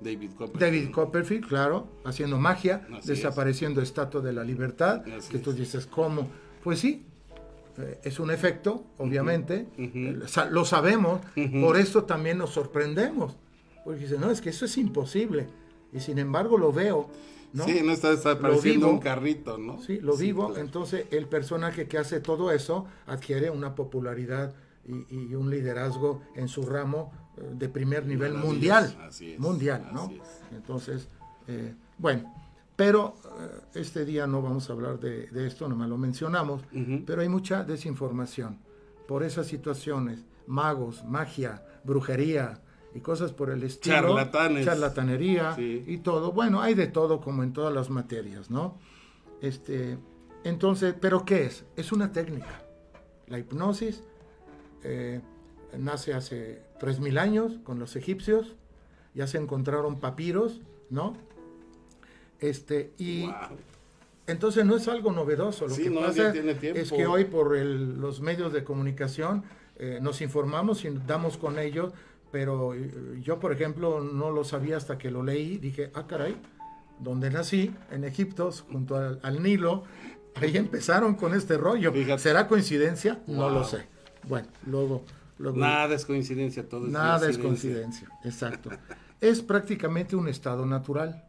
David 0.00 0.30
Copperfield. 0.30 0.60
David 0.60 0.90
Copperfield, 0.92 1.46
claro, 1.46 1.88
haciendo 2.04 2.38
magia, 2.38 2.86
desapareciendo 3.04 3.82
estatua 3.82 4.22
de 4.22 4.32
la 4.32 4.42
libertad, 4.44 5.02
que 5.30 5.38
tú 5.38 5.52
dices, 5.52 5.86
¿cómo? 5.86 6.26
Pues 6.62 6.78
sí, 6.78 7.04
eh, 7.78 8.00
es 8.02 8.18
un 8.18 8.30
efecto, 8.30 8.84
obviamente, 8.98 9.66
lo 10.50 10.64
sabemos, 10.64 11.20
por 11.60 11.76
esto 11.76 12.04
también 12.04 12.38
nos 12.38 12.50
sorprendemos, 12.50 13.36
porque 13.84 14.00
dice, 14.00 14.18
no, 14.18 14.30
es 14.30 14.40
que 14.40 14.50
eso 14.50 14.64
es 14.64 14.76
imposible, 14.78 15.48
y 15.92 16.00
sin 16.00 16.18
embargo 16.18 16.58
lo 16.58 16.72
veo. 16.72 17.08
¿no? 17.52 17.64
Sí, 17.64 17.80
no 17.84 17.92
está 17.92 18.10
desapareciendo 18.10 18.88
un 18.88 19.00
carrito, 19.00 19.58
¿no? 19.58 19.80
Sí, 19.80 19.98
lo 20.00 20.16
vivo, 20.16 20.56
entonces 20.56 21.06
el 21.10 21.26
personaje 21.26 21.88
que 21.88 21.98
hace 21.98 22.20
todo 22.20 22.52
eso 22.52 22.86
adquiere 23.06 23.50
una 23.50 23.74
popularidad 23.74 24.54
y, 24.86 25.34
un 25.34 25.50
liderazgo 25.50 26.22
en 26.34 26.48
su 26.48 26.62
ramo 26.62 27.12
eh, 27.36 27.42
de 27.54 27.68
primer 27.68 28.06
nivel 28.06 28.34
mundial. 28.34 28.96
mundial, 29.38 29.90
¿no? 29.92 30.10
Entonces, 30.52 31.08
eh, 31.46 31.74
bueno, 31.98 32.32
pero 32.76 33.14
eh, 33.38 33.60
este 33.80 34.04
día 34.04 34.26
no 34.26 34.42
vamos 34.42 34.70
a 34.70 34.72
hablar 34.72 34.98
de, 34.98 35.28
esto, 35.46 35.68
nomás 35.68 35.88
lo 35.88 35.98
mencionamos, 35.98 36.62
pero 37.06 37.22
hay 37.22 37.28
mucha 37.28 37.62
desinformación 37.62 38.58
por 39.06 39.22
esas 39.22 39.46
situaciones, 39.46 40.24
magos, 40.46 41.04
magia, 41.04 41.62
brujería 41.84 42.60
y 42.94 43.00
cosas 43.00 43.32
por 43.32 43.50
el 43.50 43.62
estilo, 43.62 43.96
Charlatanes. 43.96 44.64
charlatanería 44.64 45.56
y 45.58 45.98
todo. 45.98 46.32
Bueno, 46.32 46.60
hay 46.60 46.74
de 46.74 46.86
todo 46.86 47.20
como 47.20 47.42
en 47.42 47.52
todas 47.52 47.72
las 47.72 47.90
materias, 47.90 48.50
¿no? 48.50 48.78
Este, 49.40 49.96
entonces, 50.44 50.94
¿pero 51.00 51.24
qué 51.24 51.44
es? 51.46 51.64
Es 51.76 51.92
una 51.92 52.12
técnica. 52.12 52.62
La 53.28 53.38
hipnosis 53.38 54.02
eh, 54.82 55.20
nace 55.78 56.14
hace 56.14 56.62
3.000 56.80 57.18
años 57.18 57.58
con 57.62 57.78
los 57.78 57.94
egipcios, 57.96 58.56
ya 59.14 59.26
se 59.26 59.38
encontraron 59.38 60.00
papiros, 60.00 60.60
¿no? 60.88 61.16
Este, 62.40 62.92
y 62.98 63.30
entonces 64.26 64.64
no 64.64 64.76
es 64.76 64.88
algo 64.88 65.12
novedoso, 65.12 65.68
lo 65.68 65.76
que 65.76 65.90
pasa 65.90 66.32
es 66.34 66.90
que 66.90 67.06
hoy 67.06 67.24
por 67.24 67.56
los 67.56 68.20
medios 68.20 68.52
de 68.52 68.64
comunicación 68.64 69.44
eh, 69.76 69.98
nos 70.00 70.20
informamos 70.22 70.84
y 70.84 70.90
damos 71.06 71.36
con 71.36 71.58
ellos, 71.58 71.92
pero 72.30 72.74
eh, 72.74 73.20
yo 73.22 73.38
por 73.38 73.52
ejemplo 73.52 74.00
no 74.00 74.30
lo 74.30 74.44
sabía 74.44 74.76
hasta 74.76 74.98
que 74.98 75.10
lo 75.10 75.22
leí, 75.22 75.58
dije, 75.58 75.90
ah 75.94 76.06
caray, 76.06 76.36
donde 76.98 77.30
nací, 77.30 77.74
en 77.90 78.04
Egipto, 78.04 78.50
junto 78.70 78.96
al, 78.96 79.42
Nilo, 79.42 79.84
ahí 80.36 80.56
empezaron 80.56 81.14
con 81.14 81.34
este 81.34 81.56
rollo. 81.56 81.92
¿Será 82.18 82.46
coincidencia? 82.46 83.22
No 83.26 83.48
lo 83.48 83.64
sé. 83.64 83.86
Bueno, 84.28 84.48
luego... 84.66 85.04
nada 85.38 85.94
es 85.94 86.04
coincidencia, 86.04 86.68
todo 86.68 86.86
es 86.86 86.92
Nada 86.92 87.28
es 87.28 87.38
coincidencia, 87.38 88.08
exacto. 88.24 88.70
es 89.20 89.40
prácticamente 89.40 90.14
un 90.14 90.28
estado 90.28 90.66
natural. 90.66 91.24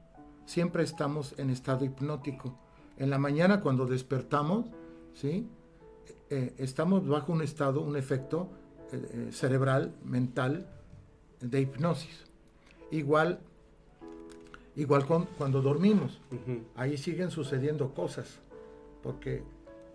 Siempre 0.46 0.84
estamos 0.84 1.34
en 1.38 1.50
estado 1.50 1.86
hipnótico. 1.86 2.60
En 2.98 3.10
la 3.10 3.18
mañana 3.18 3.62
cuando 3.62 3.86
despertamos, 3.86 4.66
¿sí? 5.14 5.48
Eh, 6.30 6.54
estamos 6.58 7.08
bajo 7.08 7.34
un 7.34 7.42
estado, 7.42 7.82
un 7.82 7.96
efecto 7.96 8.50
eh, 8.92 9.02
eh, 9.14 9.30
cerebral, 9.32 9.96
mental, 10.04 10.66
de 11.42 11.62
hipnosis. 11.62 12.24
Igual, 12.92 13.40
igual 14.76 15.06
con, 15.06 15.26
cuando 15.38 15.62
dormimos. 15.62 16.20
Ahí 16.76 16.98
siguen 16.98 17.32
sucediendo 17.32 17.94
cosas, 17.94 18.40
porque 19.04 19.44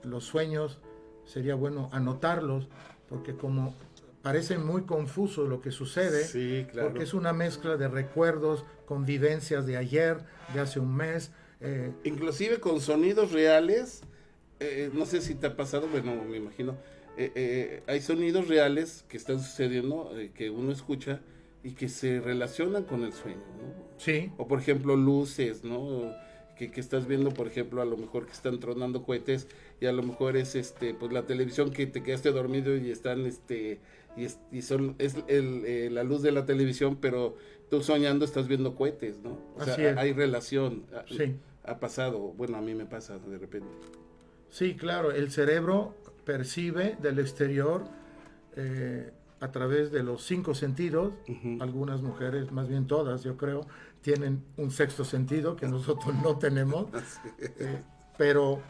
los 0.03 0.25
sueños 0.25 0.79
sería 1.25 1.55
bueno 1.55 1.89
anotarlos, 1.93 2.69
porque 3.09 3.35
como 3.35 3.75
parece 4.23 4.59
muy 4.59 4.83
confuso 4.83 5.47
lo 5.47 5.61
que 5.61 5.71
sucede, 5.71 6.67
porque 6.75 7.05
es 7.05 7.15
una 7.15 7.33
mezcla 7.33 7.77
de 7.77 7.89
recuerdos, 7.89 8.65
convivencias 8.87 9.67
de 9.67 9.77
ayer, 9.77 10.19
de 10.53 10.61
hace 10.61 10.81
un 10.81 10.97
mes. 10.97 11.31
Eh, 11.61 11.93
Inclusive 12.05 12.59
con 12.59 12.81
sonidos 12.81 13.33
reales, 13.33 14.03
eh, 14.59 14.91
no 14.93 15.07
sé 15.07 15.21
si 15.21 15.35
te 15.35 15.47
ha 15.47 15.57
pasado, 15.57 15.87
bueno, 15.89 16.25
me 16.25 16.39
imagino, 16.39 16.77
eh, 17.17 17.83
hay 17.87 18.01
sonidos 18.01 18.49
reales 18.49 19.05
que 19.09 19.17
están 19.17 19.41
sucediendo, 19.41 20.13
que 20.35 20.51
uno 20.51 20.73
escucha 20.73 21.21
y 21.67 21.73
que 21.73 21.89
se 21.89 22.21
relacionan 22.21 22.85
con 22.85 23.03
el 23.03 23.13
sueño, 23.13 23.43
¿no? 23.59 23.99
Sí. 23.99 24.31
O 24.37 24.47
por 24.47 24.61
ejemplo 24.61 24.95
luces, 24.95 25.65
¿no? 25.65 26.15
que, 26.57 26.71
estás 26.77 27.07
viendo, 27.07 27.31
por 27.31 27.49
ejemplo, 27.49 27.83
a 27.83 27.85
lo 27.85 27.97
mejor 27.97 28.25
que 28.25 28.33
están 28.33 28.61
tronando 28.61 29.03
cohetes 29.03 29.49
y 29.81 29.87
a 29.87 29.93
lo 29.93 30.05
mejor 30.05 30.37
es 30.37 30.55
este 30.55 30.95
pues 30.95 31.13
la 31.13 31.27
televisión 31.27 31.71
que 31.71 31.87
te 31.87 32.03
quedaste 32.03 32.31
dormido 32.31 32.77
y 32.77 32.91
están 32.91 33.27
este 33.27 33.81
y, 34.17 34.25
es, 34.25 34.39
y 34.53 34.63
son 34.63 34.95
es 34.99 35.17
el, 35.27 35.65
eh, 35.67 35.91
la 35.91 36.05
luz 36.05 36.23
de 36.23 36.31
la 36.31 36.47
televisión, 36.47 36.99
pero 37.01 37.37
tú 37.69 37.83
soñando 37.83 38.25
estás 38.25 38.47
viendo 38.47 38.77
cohetes, 38.77 39.19
¿no? 39.19 39.37
O 39.57 39.65
sea, 39.65 39.99
hay 39.99 40.13
relación. 40.13 40.85
Sí. 41.09 41.37
Ha 41.65 41.81
pasado, 41.81 42.19
bueno, 42.19 42.57
a 42.59 42.63
mí 42.63 42.75
me 42.75 42.87
pasa 42.87 43.19
de 43.19 43.39
repente. 43.39 43.69
Sí, 44.51 44.77
claro, 44.77 45.11
el 45.11 45.33
cerebro 45.33 45.97
percibe 46.25 46.97
del 47.03 47.19
exterior 47.19 47.85
eh, 48.55 49.11
a 49.41 49.53
través 49.53 49.91
de 49.93 50.03
los 50.03 50.23
cinco 50.23 50.55
sentidos, 50.55 51.15
algunas 51.61 52.03
mujeres, 52.03 52.53
más 52.53 52.69
bien 52.69 52.87
todas, 52.87 53.23
yo 53.23 53.37
creo, 53.37 53.67
tienen 54.01 54.43
un 54.57 54.71
sexto 54.71 55.05
sentido 55.05 55.57
que 55.57 55.69
nosotros 55.69 56.15
no 56.23 56.39
tenemos, 56.39 56.87
eh, 57.39 57.83
pero 58.17 58.61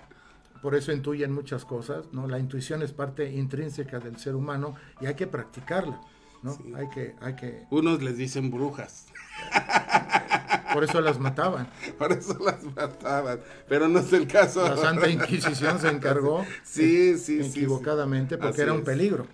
por 0.62 0.74
eso 0.74 0.92
intuyen 0.92 1.32
muchas 1.32 1.64
cosas, 1.64 2.06
¿no? 2.12 2.26
La 2.26 2.38
intuición 2.38 2.82
es 2.82 2.92
parte 2.92 3.30
intrínseca 3.30 4.00
del 4.00 4.18
ser 4.18 4.34
humano 4.34 4.74
y 5.00 5.06
hay 5.06 5.14
que 5.14 5.26
practicarla, 5.26 6.00
¿no? 6.42 6.58
Hay 6.76 6.88
que, 6.88 7.14
hay 7.20 7.36
que... 7.36 7.66
Unos 7.70 8.02
les 8.02 8.16
dicen 8.16 8.50
brujas. 8.50 9.06
Por 10.72 10.84
eso 10.84 11.00
las 11.00 11.18
mataban. 11.18 11.68
Por 11.98 12.12
eso 12.12 12.38
las 12.44 12.62
mataban, 12.64 13.40
pero 13.66 13.88
no 13.88 14.00
es 14.00 14.12
el 14.12 14.26
caso. 14.26 14.62
La 14.62 14.76
Santa 14.76 15.08
Inquisición 15.10 15.78
se 15.80 15.88
encargó 15.88 16.44
sí, 16.64 17.16
sí, 17.16 17.40
equivocadamente 17.40 18.36
porque 18.36 18.62
era 18.62 18.74
un 18.74 18.84
peligro. 18.84 19.26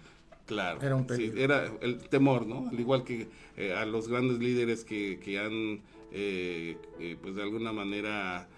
Claro. 0.53 0.81
Era 0.83 0.97
un 0.97 1.07
peligro. 1.07 1.41
era 1.41 1.73
el 1.81 1.99
temor, 2.09 2.47
¿no? 2.47 2.69
Al 2.69 2.79
igual 2.79 3.05
que 3.05 3.29
eh, 3.57 3.75
a 3.75 3.85
los 3.85 4.09
grandes 4.09 4.39
líderes 4.39 4.85
que, 4.85 5.19
que 5.23 5.39
han 5.39 5.83
eh, 6.11 6.77
eh, 6.99 7.17
pues 7.21 7.35
de 7.35 7.43
alguna 7.43 7.73
manera 7.73 8.49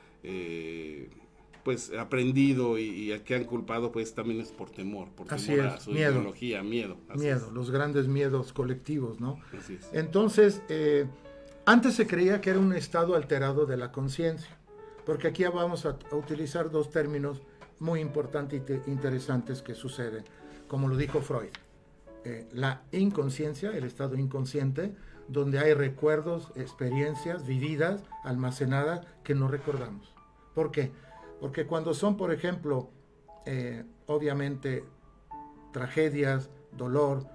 pues 1.65 1.93
aprendido 1.99 2.79
y, 2.79 3.13
a 3.13 3.23
que 3.25 3.35
han 3.35 3.45
culpado 3.45 3.93
pues 3.93 4.15
también 4.15 4.41
es 4.41 4.53
por 4.53 4.71
temor, 4.71 5.09
por 5.11 5.27
temor 5.27 5.67
a 5.67 5.81
su 5.81 5.91
miedo. 5.91 6.13
ideología, 6.13 6.63
miedo. 6.63 6.97
miedo, 7.15 7.51
los 7.51 7.71
grandes 7.71 8.09
miedos 8.09 8.53
colectivos, 8.53 9.21
¿no? 9.21 9.39
Entonces, 9.93 10.63
antes 11.67 11.95
se 11.95 12.07
creía 12.07 12.41
que 12.41 12.51
era 12.51 12.59
un 12.59 12.73
estado 12.73 13.17
alterado 13.17 13.67
de 13.67 13.77
la 13.77 13.93
conciencia, 13.93 14.57
porque 15.05 15.29
aquí 15.29 15.45
vamos 15.45 15.85
a, 15.85 15.99
a, 16.11 16.17
utilizar 16.17 16.71
dos 16.71 16.91
términos 16.91 17.43
muy 17.81 18.01
importantes 18.01 18.63
e 18.69 18.81
interesantes 18.87 19.61
que 19.61 19.75
suceden, 19.75 20.25
como 20.69 20.89
lo 20.89 20.97
dijo 20.97 21.21
Freud. 21.21 21.51
La 22.53 22.83
inconsciencia, 22.93 23.71
el 23.77 23.85
estado 23.85 24.17
inconsciente, 24.17 24.95
donde 25.29 25.59
hay 25.59 25.75
recuerdos, 25.75 26.51
experiencias 26.55 27.47
vividas, 27.47 28.03
almacenadas, 28.23 29.07
que 29.23 29.35
no 29.35 29.49
recordamos. 29.49 30.13
¿Por 30.55 30.71
qué? 30.71 30.93
Porque 31.41 31.67
cuando 31.67 31.95
son, 31.95 32.17
por 32.17 32.33
ejemplo, 32.33 32.91
eh, 33.47 33.85
obviamente, 34.07 34.85
tragedias, 35.73 36.51
dolor, 36.77 37.27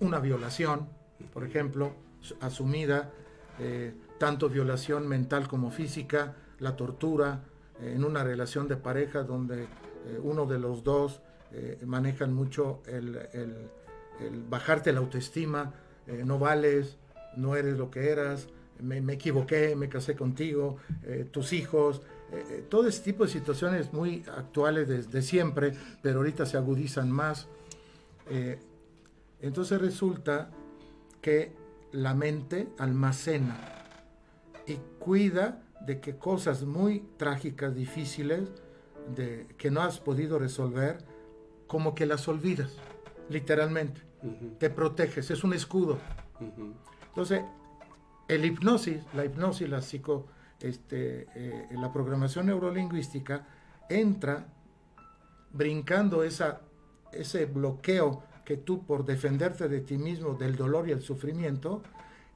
una 0.00 0.20
violación, 0.20 0.88
por 1.32 1.44
ejemplo, 1.44 1.92
asumida, 2.40 3.12
eh, 3.58 3.94
tanto 4.18 4.48
violación 4.48 5.08
mental 5.08 5.48
como 5.48 5.70
física, 5.70 6.36
la 6.58 6.76
tortura, 6.76 7.44
eh, 7.80 7.92
en 7.94 8.04
una 8.04 8.24
relación 8.24 8.68
de 8.68 8.76
pareja 8.76 9.22
donde 9.22 9.66
uno 10.22 10.46
de 10.46 10.58
los 10.58 10.84
dos 10.84 11.20
manejan 11.84 12.32
mucho 12.32 12.80
el 12.86 13.18
bajarte 14.48 14.92
la 14.92 15.00
autoestima, 15.00 15.72
eh, 16.06 16.22
no 16.24 16.38
vales, 16.38 16.96
no 17.36 17.56
eres 17.56 17.78
lo 17.78 17.90
que 17.90 18.10
eras, 18.10 18.48
me, 18.80 19.00
me 19.00 19.14
equivoqué, 19.14 19.74
me 19.76 19.88
casé 19.88 20.14
contigo, 20.14 20.76
eh, 21.04 21.26
tus 21.30 21.52
hijos, 21.52 22.02
eh, 22.32 22.44
eh, 22.50 22.64
todo 22.68 22.88
ese 22.88 23.02
tipo 23.02 23.24
de 23.24 23.30
situaciones 23.30 23.92
muy 23.92 24.24
actuales 24.36 24.88
desde 24.88 25.22
siempre, 25.22 25.72
pero 26.02 26.18
ahorita 26.18 26.46
se 26.46 26.56
agudizan 26.56 27.10
más. 27.10 27.48
Entonces 29.40 29.80
resulta 29.80 30.50
que 31.22 31.52
la 31.92 32.12
mente 32.12 32.68
almacena 32.76 33.56
y 34.66 34.76
cuida 34.98 35.62
de 35.80 35.98
que 36.00 36.16
cosas 36.16 36.64
muy 36.64 37.06
trágicas, 37.16 37.74
difíciles, 37.74 38.50
de, 39.16 39.46
que 39.56 39.70
no 39.70 39.80
has 39.80 39.98
podido 39.98 40.38
resolver, 40.38 40.98
como 41.66 41.94
que 41.94 42.04
las 42.04 42.28
olvidas, 42.28 42.72
literalmente. 43.30 44.07
Te 44.58 44.70
proteges, 44.70 45.30
es 45.30 45.44
un 45.44 45.54
escudo. 45.54 45.98
Entonces, 47.08 47.42
el 48.26 48.44
hipnosis, 48.44 49.02
la 49.14 49.24
hipnosis, 49.24 49.68
la 49.68 49.80
psico, 49.80 50.26
este, 50.60 51.28
eh, 51.34 51.68
la 51.72 51.92
programación 51.92 52.46
neurolingüística 52.46 53.46
entra 53.88 54.46
brincando 55.52 56.22
esa, 56.22 56.60
ese 57.12 57.46
bloqueo 57.46 58.22
que 58.44 58.56
tú 58.56 58.84
por 58.84 59.04
defenderte 59.04 59.68
de 59.68 59.80
ti 59.80 59.98
mismo 59.98 60.34
del 60.34 60.56
dolor 60.56 60.88
y 60.88 60.92
el 60.92 61.02
sufrimiento 61.02 61.82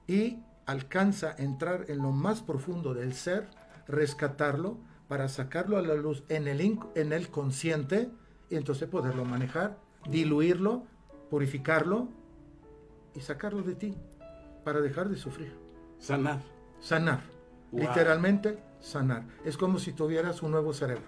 y 0.06 0.38
alcanza 0.66 1.30
a 1.30 1.42
entrar 1.42 1.86
en 1.88 1.98
lo 1.98 2.10
más 2.10 2.42
profundo 2.42 2.94
del 2.94 3.14
ser, 3.14 3.48
rescatarlo 3.88 4.78
para 5.08 5.28
sacarlo 5.28 5.76
a 5.76 5.82
la 5.82 5.94
luz 5.94 6.22
en 6.28 6.48
el, 6.48 6.78
en 6.94 7.12
el 7.12 7.28
consciente 7.28 8.10
y 8.50 8.56
entonces 8.56 8.88
poderlo 8.88 9.24
manejar, 9.24 9.78
diluirlo, 10.08 10.84
purificarlo 11.36 12.08
y 13.14 13.20
sacarlo 13.22 13.62
de 13.62 13.74
ti 13.74 13.94
para 14.64 14.82
dejar 14.82 15.08
de 15.08 15.16
sufrir. 15.16 15.50
Sanar. 15.98 16.42
Sanar. 16.78 17.22
Wow. 17.70 17.80
Literalmente 17.80 18.58
sanar. 18.80 19.24
Es 19.42 19.56
como 19.56 19.78
si 19.78 19.94
tuvieras 19.94 20.42
un 20.42 20.50
nuevo 20.50 20.74
cerebro. 20.74 21.04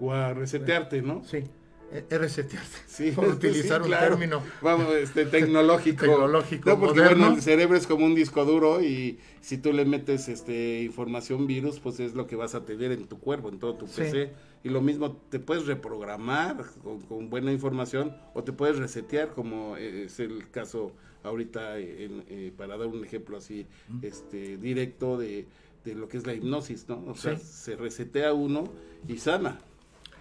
O 0.00 0.14
a 0.14 0.32
resetearte, 0.32 1.02
¿no? 1.02 1.22
Sí. 1.24 1.44
eh, 1.92 2.06
Es 2.08 2.18
resetearte. 2.18 2.78
Sí, 2.86 3.10
por 3.12 3.26
sí, 3.26 3.32
utilizar 3.32 3.82
un 3.82 3.90
término. 3.90 4.42
Vamos, 4.62 4.94
este, 4.94 5.26
tecnológico. 5.26 6.06
Tecnológico, 6.06 6.70
No, 6.70 6.80
porque 6.80 7.00
moderno. 7.00 7.18
bueno, 7.24 7.36
el 7.36 7.42
cerebro 7.42 7.76
es 7.76 7.86
como 7.86 8.06
un 8.06 8.14
disco 8.14 8.46
duro 8.46 8.80
y 8.80 9.18
si 9.42 9.58
tú 9.58 9.74
le 9.74 9.84
metes 9.84 10.28
este 10.30 10.80
información 10.84 11.46
virus, 11.46 11.80
pues 11.80 12.00
es 12.00 12.14
lo 12.14 12.26
que 12.26 12.34
vas 12.34 12.54
a 12.54 12.64
tener 12.64 12.92
en 12.92 13.06
tu 13.06 13.18
cuerpo, 13.20 13.50
en 13.50 13.58
todo 13.58 13.74
tu 13.74 13.86
Sí. 13.86 14.00
PC. 14.00 14.32
Y 14.62 14.68
lo 14.68 14.80
mismo, 14.82 15.12
te 15.30 15.38
puedes 15.38 15.66
reprogramar 15.66 16.64
con, 16.82 17.00
con 17.02 17.30
buena 17.30 17.50
información 17.52 18.14
o 18.34 18.44
te 18.44 18.52
puedes 18.52 18.76
resetear, 18.78 19.30
como 19.32 19.76
eh, 19.78 20.04
es 20.04 20.20
el 20.20 20.50
caso 20.50 20.92
ahorita, 21.22 21.78
en- 21.78 22.24
eh, 22.28 22.52
para 22.56 22.76
dar 22.76 22.86
un 22.88 23.04
ejemplo 23.04 23.36
así 23.38 23.66
este 24.02 24.56
directo 24.58 25.16
de, 25.18 25.46
de 25.84 25.94
lo 25.94 26.08
que 26.08 26.18
es 26.18 26.26
la 26.26 26.34
hipnosis, 26.34 26.86
¿no? 26.88 27.02
O 27.06 27.14
sea, 27.14 27.36
Sí. 27.38 27.46
se 27.46 27.76
resetea 27.76 28.34
uno 28.34 28.64
y 29.08 29.16
sana. 29.18 29.58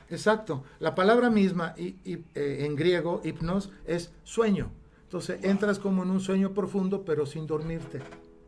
Exacto. 0.09 0.63
La 0.79 0.95
palabra 0.95 1.29
misma 1.29 1.75
y, 1.77 1.95
y, 2.03 2.23
eh, 2.33 2.59
en 2.65 2.75
griego, 2.75 3.21
hipnos, 3.23 3.71
es 3.85 4.11
sueño. 4.23 4.71
Entonces 5.03 5.43
entras 5.43 5.79
como 5.79 6.03
en 6.03 6.11
un 6.11 6.19
sueño 6.19 6.53
profundo, 6.53 7.03
pero 7.03 7.25
sin 7.25 7.45
dormirte. 7.45 7.99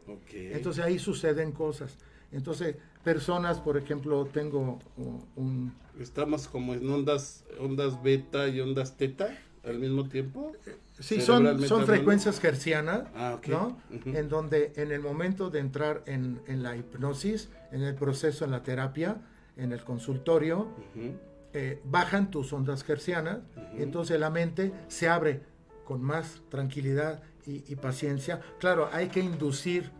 Ok. 0.07 0.31
Entonces 0.33 0.83
ahí 0.83 0.99
suceden 0.99 1.51
cosas. 1.51 1.97
Entonces, 2.31 2.77
personas, 3.03 3.59
por 3.59 3.77
ejemplo, 3.77 4.25
tengo 4.25 4.79
un... 5.35 5.73
Estamos 5.99 6.47
como 6.47 6.73
en 6.73 6.89
ondas, 6.89 7.43
ondas 7.59 8.01
beta 8.01 8.47
y 8.47 8.59
ondas 8.59 8.97
teta 8.97 9.37
al 9.63 9.77
mismo 9.79 10.07
tiempo. 10.07 10.53
Sí, 10.99 11.21
son, 11.21 11.61
son 11.67 11.85
frecuencias 11.85 12.43
hercianas, 12.43 13.03
Ah. 13.15 13.39
¿no? 13.47 13.77
En 14.05 14.29
donde 14.29 14.71
en 14.75 14.91
el 14.91 15.01
momento 15.01 15.49
de 15.49 15.59
entrar 15.59 16.03
en, 16.05 16.41
en 16.47 16.63
la 16.63 16.75
hipnosis, 16.75 17.49
en 17.71 17.83
el 17.83 17.95
proceso, 17.95 18.45
en 18.45 18.51
la 18.51 18.63
terapia, 18.63 19.17
en 19.57 19.71
el 19.73 19.83
consultorio, 19.83 20.69
eh, 21.53 21.81
bajan 21.83 22.31
tus 22.31 22.53
ondas 22.53 22.87
hercianas 22.87 23.39
y 23.77 23.83
entonces 23.83 24.19
la 24.19 24.29
mente 24.29 24.71
se 24.87 25.09
abre 25.09 25.41
con 25.85 26.01
más 26.01 26.41
tranquilidad 26.49 27.21
y, 27.45 27.63
y 27.71 27.75
paciencia. 27.75 28.39
Claro, 28.59 28.89
hay 28.91 29.09
que 29.09 29.19
inducir 29.19 29.91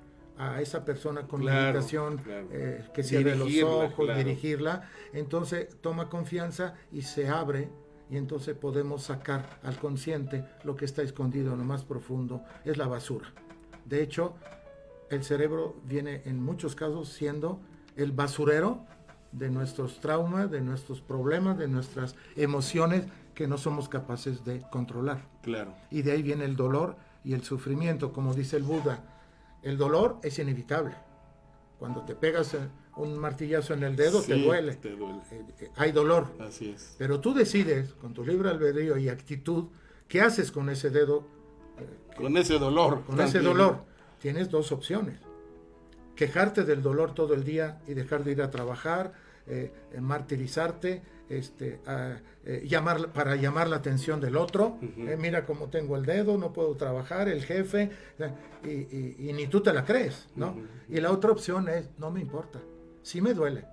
a 0.42 0.60
esa 0.60 0.84
persona 0.84 1.28
con 1.28 1.42
Claro, 1.42 1.62
meditación 1.74 2.18
claro. 2.18 2.48
eh, 2.52 2.84
que 2.94 3.04
cierre 3.04 3.36
los 3.36 3.50
ojos, 3.64 3.94
claro. 3.94 4.18
dirigirla. 4.18 4.90
Entonces 5.14 5.68
toma 5.82 6.10
confianza 6.10 6.74
y 6.92 7.04
se 7.04 7.28
abre 7.30 7.70
y 8.10 8.18
entonces 8.18 8.56
podemos 8.58 9.04
sacar 9.04 9.60
al 9.64 9.78
consciente 9.78 10.44
lo 10.64 10.76
que 10.76 10.86
está 10.86 11.04
escondido 11.04 11.54
en 11.54 11.60
lo 11.60 11.64
más 11.66 11.84
profundo, 11.84 12.42
es 12.66 12.78
la 12.78 12.88
basura. 12.88 13.32
De 13.86 14.02
hecho, 14.02 14.36
el 15.12 15.24
cerebro 15.24 15.76
viene 15.86 16.22
en 16.26 16.42
muchos 16.42 16.76
casos 16.76 17.10
siendo 17.10 17.60
el 17.96 18.12
basurero 18.12 18.86
de 19.32 19.50
nuestros 19.50 20.00
traumas, 20.02 20.50
de 20.50 20.62
nuestros 20.62 21.02
problemas, 21.02 21.58
de 21.58 21.68
nuestras 21.68 22.16
emociones 22.36 23.04
que 23.36 23.48
no 23.48 23.58
somos 23.58 23.88
capaces 23.90 24.44
de 24.44 24.62
controlar. 24.72 25.22
Claro. 25.44 25.74
Y 25.92 26.02
de 26.02 26.14
ahí 26.14 26.24
viene 26.24 26.46
el 26.46 26.56
dolor 26.56 26.96
y 27.24 27.34
el 27.34 27.44
sufrimiento, 27.44 28.12
como 28.12 28.34
dice 28.34 28.58
el 28.58 28.64
Buda. 28.64 29.04
El 29.64 29.78
dolor 29.78 30.20
es 30.24 30.40
inevitable. 30.40 30.96
Cuando 31.80 32.04
te 32.04 32.16
pegas 32.16 32.54
eh, 32.54 32.60
un 32.98 33.18
martillazo 33.18 33.74
en 33.74 33.84
el 33.84 33.96
dedo, 33.96 34.22
te 34.22 34.36
duele. 34.36 34.76
te 34.76 34.92
duele. 34.96 35.20
Eh, 35.32 35.46
eh, 35.60 35.72
hay 35.76 35.92
dolor. 35.92 36.28
Así 36.40 36.72
es. 36.72 36.96
Pero 36.98 37.20
tú 37.20 37.34
decides, 37.34 37.94
con 37.94 38.14
tu 38.14 38.24
libre 38.26 38.50
albedrío 38.50 38.98
y 38.98 39.10
actitud, 39.10 39.66
qué 40.08 40.22
haces 40.22 40.52
con 40.52 40.70
ese 40.70 40.90
dedo, 40.90 41.26
Con 42.16 42.38
ese 42.38 42.60
dolor. 42.60 43.04
con 43.06 43.20
ese 43.22 43.40
dolor. 43.40 43.84
Tienes 44.20 44.50
dos 44.50 44.72
opciones. 44.72 45.20
Quejarte 46.16 46.64
del 46.64 46.82
dolor 46.84 47.16
todo 47.16 47.34
el 47.34 47.44
día 47.44 47.82
y 47.88 47.94
dejar 47.94 48.24
de 48.24 48.34
ir 48.34 48.42
a 48.44 48.52
trabajar, 48.52 49.14
eh, 49.48 49.72
martirizarte, 50.00 51.02
este, 51.38 51.80
a, 51.86 52.18
eh, 52.46 52.64
llamar, 52.68 53.12
para 53.14 53.36
llamar 53.36 53.68
la 53.70 53.78
atención 53.78 54.20
del 54.20 54.36
otro. 54.36 54.78
Eh, 54.82 55.16
mira 55.20 55.46
cómo 55.46 55.70
tengo 55.70 55.96
el 55.96 56.06
dedo, 56.06 56.38
no 56.38 56.52
puedo 56.54 56.76
trabajar, 56.76 57.30
el 57.30 57.44
jefe, 57.44 57.90
eh, 58.20 58.32
y, 58.64 58.70
y- 58.70 59.30
y 59.30 59.34
ni 59.34 59.48
tú 59.48 59.62
te 59.62 59.72
la 59.74 59.86
crees, 59.86 60.28
¿no? 60.36 60.56
Y 60.90 61.00
la 61.00 61.12
otra 61.12 61.32
opción 61.32 61.70
es, 61.70 61.90
no 61.98 62.12
me 62.12 62.20
importa, 62.20 62.60
sí 63.02 63.22
me 63.22 63.34
duele, 63.34 63.66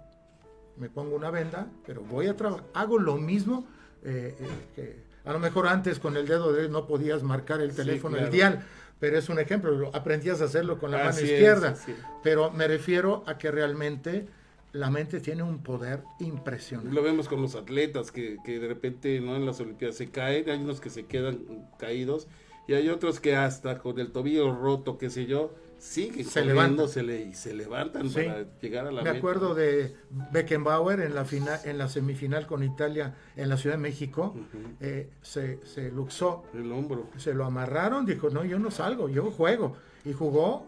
me 0.77 0.89
pongo 0.89 1.17
una 1.17 1.31
venda, 1.31 1.67
pero 1.87 2.03
voy 2.03 2.27
a 2.29 2.37
trabajar, 2.37 2.65
hago 2.75 2.99
lo 2.99 3.17
mismo 3.17 3.67
eh, 4.05 4.35
que 4.77 5.03
a 5.25 5.33
lo 5.33 5.41
mejor 5.41 5.67
antes 5.67 5.99
con 5.99 6.17
el 6.17 6.27
dedo 6.27 6.53
de 6.53 6.69
no 6.69 6.87
podías 6.87 7.23
marcar 7.25 7.61
el 7.61 7.73
Sí, 7.73 7.77
teléfono, 7.79 8.13
claro. 8.15 8.27
el 8.27 8.33
dial, 8.33 8.65
pero 9.01 9.19
es 9.19 9.29
un 9.29 9.39
ejemplo, 9.41 9.73
lo- 9.73 9.95
aprendías 9.95 10.41
a 10.41 10.45
hacerlo 10.45 10.79
con 10.79 10.91
la 10.93 10.99
mano 10.99 11.11
Así 11.11 11.25
izquierda, 11.25 11.71
es. 11.73 11.85
pero 12.23 12.51
me 12.53 12.69
refiero 12.69 13.25
a 13.27 13.37
que 13.39 13.51
realmente 13.51 14.27
la 14.73 14.91
mente 14.91 15.21
tiene 15.21 15.43
un 15.43 15.63
poder 15.63 16.03
impresionante. 16.21 16.95
Lo 16.95 17.03
vemos 17.03 17.29
con 17.29 17.41
los 17.43 17.55
atletas 17.55 18.13
que, 18.13 18.37
que 18.45 18.59
de 18.59 18.69
repente 18.69 19.21
no 19.21 19.37
en 19.37 19.47
las 19.47 19.61
Olimpiadas 19.61 19.97
se 19.97 20.11
caen, 20.11 20.49
hay 20.51 20.59
unos 20.63 20.81
que 20.81 20.91
se 20.91 21.07
quedan 21.07 21.67
caídos 21.79 22.29
y 22.67 22.75
hay 22.75 22.89
otros 22.91 23.19
que 23.21 23.35
hasta 23.35 23.79
con 23.79 23.99
el 23.99 24.13
tobillo 24.13 24.55
roto, 24.55 24.99
qué 24.99 25.09
sé 25.09 25.25
yo, 25.25 25.55
siguen 25.79 26.27
Se 26.27 26.45
levantan. 26.45 26.87
se 26.89 27.03
le, 27.03 27.23
y 27.23 27.33
se 27.35 27.55
levantan 27.55 28.11
Sí. 28.11 28.17
para 28.17 28.45
llegar 28.61 28.87
a 28.87 28.91
la 28.93 29.03
Me 29.03 29.09
meta. 29.11 29.19
acuerdo 29.19 29.55
de 29.55 29.95
Beckenbauer 30.33 31.01
en 31.01 31.15
la 31.15 31.25
final, 31.25 31.59
en 31.65 31.79
la 31.79 31.89
semifinal 31.89 32.47
con 32.47 32.63
Italia 32.63 33.15
en 33.37 33.49
la 33.49 33.57
Ciudad 33.57 33.77
de 33.77 33.83
México, 33.83 34.35
eh, 34.81 35.09
se, 35.23 35.65
se 35.67 35.91
luxó, 35.91 36.45
el 36.53 36.71
hombro, 36.73 37.09
se 37.17 37.33
lo 37.33 37.45
amarraron, 37.47 38.05
dijo 38.05 38.29
no 38.29 38.45
yo 38.45 38.59
no 38.59 38.71
salgo, 38.71 39.09
yo 39.09 39.31
juego 39.31 39.77
y 40.05 40.13
jugó 40.13 40.67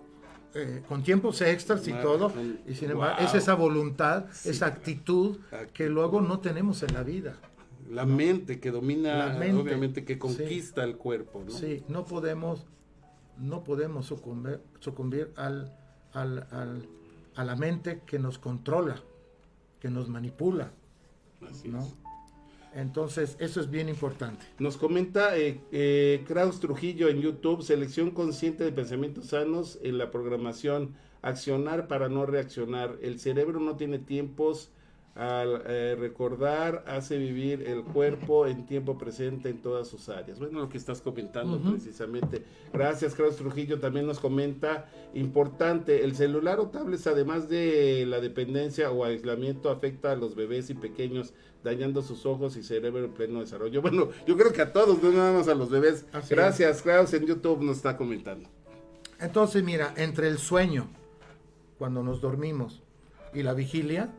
eh, 0.55 0.82
con 0.89 1.02
tiempos 1.02 1.40
extras 1.43 1.86
y 1.86 1.93
todo 1.93 2.32
y 2.66 2.74
sin 2.74 2.90
embargo 2.90 3.16
wow. 3.18 3.27
es 3.28 3.35
esa 3.35 3.55
voluntad, 3.55 4.24
Sí. 4.32 4.51
esa 4.51 4.66
actitud 4.66 5.39
que 5.72 5.89
luego 5.89 6.20
no 6.20 6.40
tenemos 6.40 6.82
en 6.82 6.94
la 6.94 7.02
vida. 7.02 7.36
la 7.89 8.05
mente 8.06 8.60
que 8.60 8.70
domina, 8.70 9.35
mente, 9.39 9.60
obviamente 9.62 10.05
que 10.05 10.14
sí. 10.14 10.18
conquista 10.20 10.85
el 10.85 10.97
cuerpo, 10.97 11.43
¿no? 11.44 11.51
Sí, 11.51 11.82
no 11.89 12.05
podemos, 12.05 12.66
no 13.39 13.64
podemos 13.64 14.06
sucumbir, 14.06 14.60
sucumbir 14.78 15.32
al, 15.36 15.77
al- 16.12 16.47
al- 16.52 16.89
a 17.35 17.44
la 17.44 17.56
mente 17.56 18.02
que 18.06 18.18
nos 18.18 18.39
controla, 18.39 18.97
que 19.81 19.89
nos 19.90 20.09
manipula. 20.09 20.70
Así 21.51 21.68
¿no? 21.68 21.81
es. 21.81 21.94
Entonces, 22.74 23.36
eso 23.40 23.60
es 23.60 23.70
bien 23.70 23.88
importante. 23.88 24.47
Nos 24.59 24.76
comenta 24.76 25.36
eh, 25.36 25.60
eh, 25.72 26.24
Kraus 26.26 26.60
Trujillo 26.60 27.09
en 27.09 27.20
YouTube, 27.20 27.62
selección 27.62 28.10
consciente 28.10 28.64
de 28.64 28.72
pensamientos 28.72 29.26
sanos 29.26 29.78
en 29.82 29.98
la 29.98 30.10
programación, 30.10 30.94
accionar 31.22 31.88
para 31.88 32.09
no 32.09 32.26
reaccionar. 32.26 32.97
El 33.02 33.18
cerebro 33.18 33.60
no 33.60 33.76
tiene 33.76 33.98
tiempos 33.98 34.70
al 35.15 35.65
eh, 35.66 35.97
recordar 35.99 36.85
hace 36.87 37.19
vivir 37.19 37.65
el 37.66 37.82
cuerpo 37.82 38.47
en 38.47 38.65
tiempo 38.65 38.97
presente 38.97 39.49
en 39.49 39.61
todas 39.61 39.89
sus 39.89 40.09
áreas. 40.09 40.39
Bueno, 40.39 40.61
lo 40.61 40.69
que 40.69 40.78
estás 40.78 41.01
comentando 41.01 41.61
precisamente. 41.61 42.45
Gracias, 42.73 43.15
Carlos 43.15 43.37
Trujillo. 43.37 43.81
También 43.81 44.07
nos 44.07 44.20
comenta, 44.20 44.89
importante, 45.15 46.05
el 46.05 46.15
celular 46.15 46.61
o 46.61 46.69
tablets, 46.69 47.07
además 47.07 47.49
de 47.49 48.07
la 48.07 48.20
dependencia 48.20 48.91
o 48.91 49.05
aislamiento, 49.05 49.70
afecta 49.70 50.12
a 50.12 50.16
los 50.16 50.37
bebés 50.37 50.70
y 50.70 50.74
pequeños, 50.74 51.35
dañando 51.65 52.03
sus 52.03 52.24
ojos 52.24 52.57
y 52.57 52.62
cerebro 52.62 53.05
en 53.05 53.12
pleno 53.12 53.41
desarrollo. 53.41 53.82
Bueno, 53.82 54.11
yo 54.27 54.37
creo 54.37 54.53
que 54.53 54.62
a 54.62 54.73
todos, 54.73 55.03
no 55.03 55.11
nada 55.11 55.32
más 55.32 55.49
a 55.49 55.55
los 55.55 55.70
bebés. 55.70 56.07
Así 56.12 56.35
Gracias, 56.35 56.82
Klaus, 56.82 57.12
en 57.15 57.27
YouTube 57.27 57.62
nos 57.62 57.78
está 57.78 57.97
comentando. 57.97 58.49
Entonces, 59.19 59.62
mira, 59.62 59.93
entre 59.97 60.28
el 60.28 60.39
sueño, 60.39 60.89
cuando 61.78 62.03
nos 62.03 62.20
dormimos, 62.20 62.82
y 63.32 63.43
la 63.43 63.55
vigilia, 63.55 64.11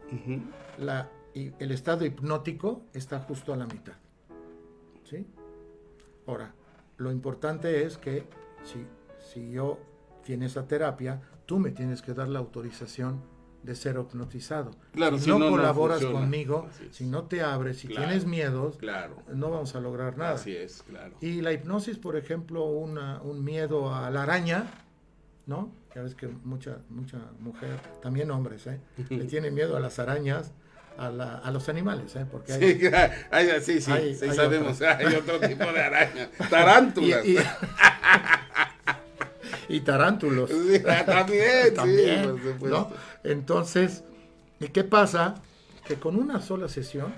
la, 0.81 1.09
el 1.33 1.71
estado 1.71 2.05
hipnótico 2.05 2.83
está 2.93 3.19
justo 3.19 3.53
a 3.53 3.57
la 3.57 3.65
mitad. 3.65 3.93
¿Sí? 5.03 5.25
Ahora, 6.27 6.53
lo 6.97 7.11
importante 7.11 7.83
es 7.85 7.97
que 7.97 8.25
si, 8.63 8.85
si 9.31 9.51
yo 9.51 9.79
tiene 10.23 10.45
esa 10.45 10.67
terapia, 10.67 11.21
tú 11.45 11.59
me 11.59 11.71
tienes 11.71 12.01
que 12.01 12.13
dar 12.13 12.27
la 12.29 12.39
autorización 12.39 13.21
de 13.63 13.75
ser 13.75 13.95
hipnotizado. 13.99 14.71
Claro, 14.93 15.17
si, 15.17 15.25
si 15.25 15.29
no, 15.29 15.49
colaboras 15.49 16.03
conmigo, 16.03 16.67
si 16.91 17.05
no 17.05 17.25
te 17.25 17.41
abres, 17.43 17.77
si 17.77 17.87
Claro, 17.87 18.07
tienes 18.07 18.25
miedos, 18.25 18.77
claro. 18.77 19.17
no 19.33 19.51
vamos 19.51 19.75
a 19.75 19.79
lograr 19.79 20.17
nada. 20.17 20.33
Así 20.33 20.55
es, 20.55 20.81
claro. 20.83 21.15
Y 21.21 21.41
la 21.41 21.53
hipnosis, 21.53 21.97
por 21.99 22.15
ejemplo, 22.15 22.65
una- 22.65 23.21
un 23.21 23.43
miedo 23.43 23.93
a 23.93 24.09
la 24.09 24.23
araña, 24.23 24.65
¿no? 25.45 25.71
Ya 25.93 26.01
ves 26.01 26.15
que 26.15 26.27
mucha, 26.27 26.79
mucha 26.89 27.19
mujer, 27.39 27.79
también 28.01 28.31
hombres, 28.31 28.65
¿eh? 28.65 28.79
Le 29.09 29.25
tienen 29.25 29.53
miedo 29.53 29.75
a 29.77 29.79
las 29.79 29.99
arañas, 29.99 30.53
a, 30.97 31.09
la- 31.09 31.38
a 31.38 31.51
los 31.51 31.68
animales, 31.69 32.15
¿eh? 32.15 32.26
Porque 32.30 32.53
hay, 32.53 32.80
Sí, 32.80 32.88
hay- 33.31 33.61
sí, 33.61 33.81
sí, 33.81 33.91
hay- 33.91 34.15
sí 34.15 34.26
hay 34.26 34.35
sabemos. 34.35 34.81
Hay 34.81 35.15
otro 35.15 35.39
tipo 35.47 35.65
de 35.72 35.81
araña. 35.81 36.30
Tarántulas. 36.49 37.26
Y, 37.26 37.34
y- 37.34 37.38
y 39.69 39.80
tarántulos. 39.81 40.49
Sí, 40.49 40.80
también, 41.05 41.68
sí, 41.69 41.73
También, 41.76 42.22
por 42.23 42.41
supuesto. 42.41 42.68
¿no? 42.69 42.89
Entonces, 43.23 44.03
¿y 44.59 44.68
qué 44.69 44.84
pasa? 44.84 45.35
Que 45.85 45.95
con 45.95 46.15
una 46.15 46.41
sola 46.41 46.68
sesión 46.68 47.13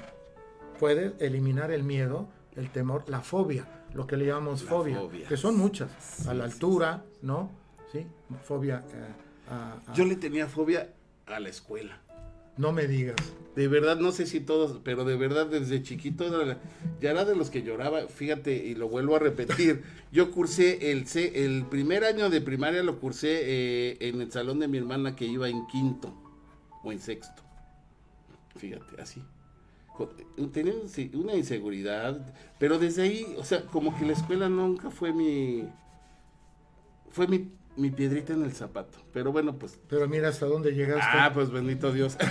puedes 0.80 1.14
eliminar 1.20 1.72
el 1.72 1.84
miedo, 1.84 2.28
el 2.56 2.70
temor, 2.72 3.04
la 3.08 3.22
fobia, 3.22 3.68
lo 3.94 4.08
que 4.08 4.18
le 4.18 4.26
llamamos 4.28 4.64
La 4.64 4.70
fobia, 4.70 4.98
fobia. 4.98 5.28
que 5.28 5.38
son 5.38 5.58
muchas, 5.58 6.28
a 6.28 6.34
la 6.34 6.46
altura, 6.46 7.04
¿no? 7.22 7.52
Sí, 7.92 8.06
fobia 8.44 8.84
eh, 8.94 9.52
a- 9.52 9.92
a- 9.92 9.94
Yo 9.94 10.06
le 10.06 10.16
tenía 10.16 10.48
fobia 10.48 10.90
a 11.26 11.40
la 11.40 11.50
escuela. 11.50 12.00
No 12.58 12.72
me 12.72 12.88
digas. 12.88 13.16
De 13.56 13.68
verdad, 13.68 13.98
no 14.00 14.12
sé 14.12 14.26
si 14.26 14.40
todos, 14.40 14.80
pero 14.84 15.06
de 15.06 15.16
verdad 15.16 15.46
desde 15.46 15.84
chiquito 15.84 16.42
era- 16.42 16.60
ya 17.00 17.12
era 17.12 17.24
de 17.24 17.36
los 17.36 17.52
que 17.52 17.62
lloraba. 17.62 18.08
Fíjate, 18.08 18.56
y 18.56 18.74
lo 18.74 18.90
vuelvo 18.90 19.16
a 19.16 19.20
repetir. 19.20 19.84
Yo 20.12 20.32
cursé 20.32 20.92
el 20.92 21.06
C, 21.08 21.46
el 21.46 21.66
primer 21.68 22.04
año 22.04 22.30
de 22.32 22.42
primaria 22.42 22.82
lo 22.82 23.00
cursé 23.00 23.42
eh, 23.44 23.98
en 24.02 24.22
el 24.22 24.32
salón 24.32 24.60
de 24.60 24.68
mi 24.68 24.80
hermana 24.80 25.16
que 25.16 25.26
iba 25.26 25.50
en 25.50 25.68
quinto 25.68 26.14
o 26.84 26.92
en 26.92 27.00
sexto. 27.00 27.44
Fíjate, 28.56 29.00
así. 29.02 29.22
Tenía 30.52 30.74
una 31.14 31.36
inseguridad, 31.36 32.34
pero 32.58 32.80
desde 32.80 33.04
ahí, 33.04 33.36
o 33.38 33.44
sea, 33.44 33.62
como 33.68 33.96
que 33.96 34.06
la 34.06 34.14
escuela 34.14 34.50
nunca 34.50 34.90
fue 34.90 35.14
mi, 35.14 35.68
fue 37.12 37.28
mi, 37.28 37.52
mi 37.76 37.90
piedrita 37.92 38.34
en 38.34 38.44
el 38.44 38.54
zapato. 38.54 39.00
Pero 39.12 39.32
bueno, 39.32 39.58
pues 39.58 39.80
Pero 39.90 40.08
mira 40.08 40.30
hasta 40.30 40.46
dónde 40.46 40.74
llegaste. 40.74 41.18
Ah, 41.18 41.32
pues 41.34 41.50
bendito 41.52 41.92
Dios. 41.92 42.18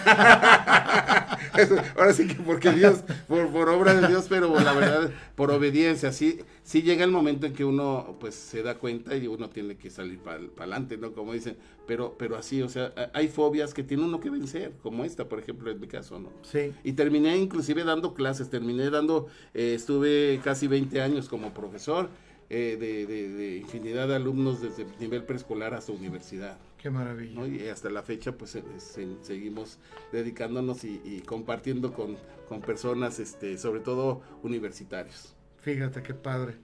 Ahora 1.96 2.12
sí 2.12 2.26
que 2.26 2.34
porque 2.34 2.72
Dios, 2.72 3.00
por, 3.28 3.48
por 3.50 3.68
obra 3.68 3.94
de 3.94 4.08
Dios, 4.08 4.26
pero 4.28 4.58
la 4.60 4.72
verdad, 4.72 5.10
por 5.34 5.50
obediencia, 5.50 6.12
sí, 6.12 6.40
sí 6.62 6.82
llega 6.82 7.04
el 7.04 7.10
momento 7.10 7.46
en 7.46 7.52
que 7.52 7.64
uno 7.64 8.16
pues 8.20 8.34
se 8.34 8.62
da 8.62 8.76
cuenta 8.76 9.16
y 9.16 9.26
uno 9.26 9.50
tiene 9.50 9.76
que 9.76 9.90
salir 9.90 10.18
para 10.18 10.40
adelante, 10.56 10.96
¿no? 10.96 11.12
Como 11.12 11.32
dicen, 11.32 11.56
pero, 11.86 12.14
pero 12.16 12.36
así, 12.36 12.62
o 12.62 12.68
sea, 12.68 12.92
hay 13.12 13.28
fobias 13.28 13.74
que 13.74 13.82
tiene 13.82 14.04
uno 14.04 14.20
que 14.20 14.30
vencer, 14.30 14.72
como 14.82 15.04
esta, 15.04 15.28
por 15.28 15.40
ejemplo, 15.40 15.70
en 15.70 15.80
mi 15.80 15.88
caso, 15.88 16.18
¿no? 16.18 16.30
Sí. 16.42 16.72
Y 16.84 16.92
terminé 16.92 17.36
inclusive 17.36 17.84
dando 17.84 18.14
clases, 18.14 18.48
terminé 18.48 18.88
dando, 18.90 19.26
eh, 19.52 19.74
estuve 19.74 20.40
casi 20.42 20.68
20 20.68 21.02
años 21.02 21.28
como 21.28 21.52
profesor 21.52 22.08
eh, 22.54 22.76
de, 22.78 23.06
de- 23.06 23.28
de 23.30 23.56
infinidad 23.56 24.06
de 24.08 24.14
alumnos 24.16 24.60
desde 24.60 24.84
nivel 25.00 25.24
preescolar 25.24 25.72
hasta 25.74 25.90
universidad. 25.92 26.58
Qué 26.76 26.90
maravilla. 26.90 27.40
¿no? 27.40 27.46
Y 27.46 27.66
hasta 27.68 27.88
la 27.90 28.02
fecha 28.02 28.32
pues 28.32 28.50
se- 28.50 29.16
seguimos 29.22 29.78
dedicándonos 30.12 30.84
y, 30.84 31.00
y 31.04 31.22
compartiendo 31.22 31.92
con, 31.94 32.16
con 32.48 32.60
personas, 32.60 33.18
este, 33.20 33.56
sobre 33.56 33.80
todo 33.80 34.20
universitarios. 34.42 35.34
Fíjate 35.62 36.02
qué 36.02 36.12
padre. 36.12 36.56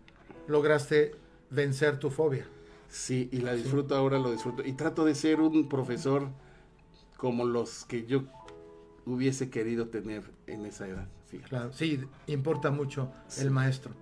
Lograste 0.46 1.12
vencer 1.50 1.98
tu 1.98 2.10
fobia. 2.10 2.46
Sí, 2.90 3.28
y 3.32 3.38
la 3.38 3.54
disfruto 3.54 3.94
ahora, 3.96 4.18
lo 4.18 4.30
disfruto. 4.32 4.62
Y 4.66 4.72
trato 4.74 5.04
de 5.04 5.14
ser 5.14 5.40
un 5.40 5.68
profesor 5.68 6.28
como 7.16 7.44
los 7.44 7.84
que 7.86 8.04
yo 8.06 8.24
hubiese 9.06 9.48
querido 9.50 9.88
tener 9.88 10.22
en 10.46 10.66
esa 10.66 10.86
edad. 10.86 11.08
fíjate. 11.28 11.48
Claro, 11.48 11.72
sí, 11.72 12.00
importa 12.26 12.70
mucho 12.70 13.10
el 13.38 13.50
maestro. 13.50 13.94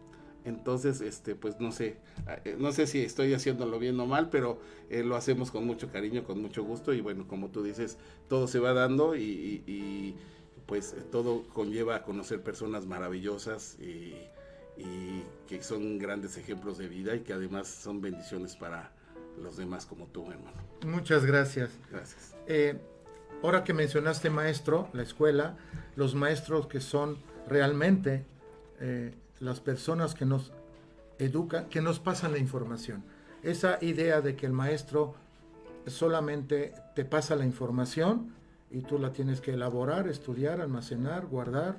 Entonces, 0.46 1.00
este, 1.00 1.34
pues 1.34 1.60
no 1.60 1.72
sé, 1.72 1.96
eh, 2.44 2.56
no 2.58 2.72
sé 2.72 2.86
si 2.86 3.00
estoy 3.00 3.34
haciéndolo 3.34 3.78
bien 3.78 3.98
o 4.00 4.06
mal, 4.06 4.30
pero 4.30 4.58
eh, 4.88 5.02
lo 5.02 5.16
hacemos 5.16 5.50
con 5.50 5.66
mucho 5.66 5.90
cariño, 5.90 6.24
con 6.24 6.40
mucho 6.40 6.62
gusto 6.64 6.94
y 6.94 7.00
bueno, 7.02 7.26
como 7.28 7.48
tú 7.50 7.62
dices, 7.62 7.98
todo 8.28 8.46
se 8.48 8.58
va 8.60 8.72
dando 8.72 9.14
y, 9.16 9.22
y- 9.22 9.64
y, 9.70 10.16
pues 10.66 10.94
todo 11.12 11.42
conlleva 11.52 11.96
a 11.96 12.02
conocer 12.02 12.42
personas 12.42 12.86
maravillosas 12.86 13.76
y, 13.80 14.14
y 14.76 15.22
que 15.48 15.62
son 15.62 15.98
grandes 15.98 16.36
ejemplos 16.36 16.78
de 16.78 16.88
vida 16.88 17.14
y 17.14 17.20
que 17.20 17.32
además 17.32 17.68
son 17.68 18.00
bendiciones 18.00 18.56
para 18.56 18.92
los 19.40 19.56
demás 19.56 19.84
como 19.86 20.06
tú, 20.06 20.30
hermano. 20.30 20.56
Muchas 20.86 21.24
gracias. 21.24 21.70
Gracias. 21.90 22.34
Eh, 22.46 22.78
ahora 23.42 23.64
que 23.64 23.74
mencionaste 23.74 24.30
maestro, 24.30 24.88
la 24.92 25.02
escuela, 25.02 25.56
los 25.94 26.14
maestros 26.14 26.66
que 26.66 26.80
son 26.80 27.18
realmente 27.48 28.24
eh, 28.80 29.14
las 29.40 29.60
personas 29.60 30.14
que 30.14 30.24
nos 30.24 30.52
educan, 31.18 31.68
que 31.68 31.80
nos 31.80 32.00
pasan 32.00 32.32
la 32.32 32.38
información. 32.38 33.04
Esa 33.42 33.78
idea 33.82 34.20
de 34.20 34.36
que 34.36 34.46
el 34.46 34.52
maestro 34.52 35.14
solamente 35.86 36.74
te 36.94 37.04
pasa 37.04 37.36
la 37.36 37.44
información 37.44 38.32
y 38.70 38.80
tú 38.80 38.98
la 38.98 39.12
tienes 39.12 39.40
que 39.40 39.52
elaborar, 39.52 40.08
estudiar, 40.08 40.60
almacenar, 40.60 41.26
guardar, 41.26 41.78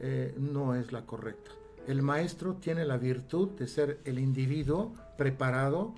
eh, 0.00 0.34
no 0.38 0.74
es 0.74 0.92
la 0.92 1.04
correcta. 1.04 1.50
El 1.86 2.02
maestro 2.02 2.54
tiene 2.54 2.84
la 2.84 2.96
virtud 2.96 3.50
de 3.50 3.66
ser 3.66 4.00
el 4.04 4.18
individuo 4.18 4.94
preparado, 5.18 5.94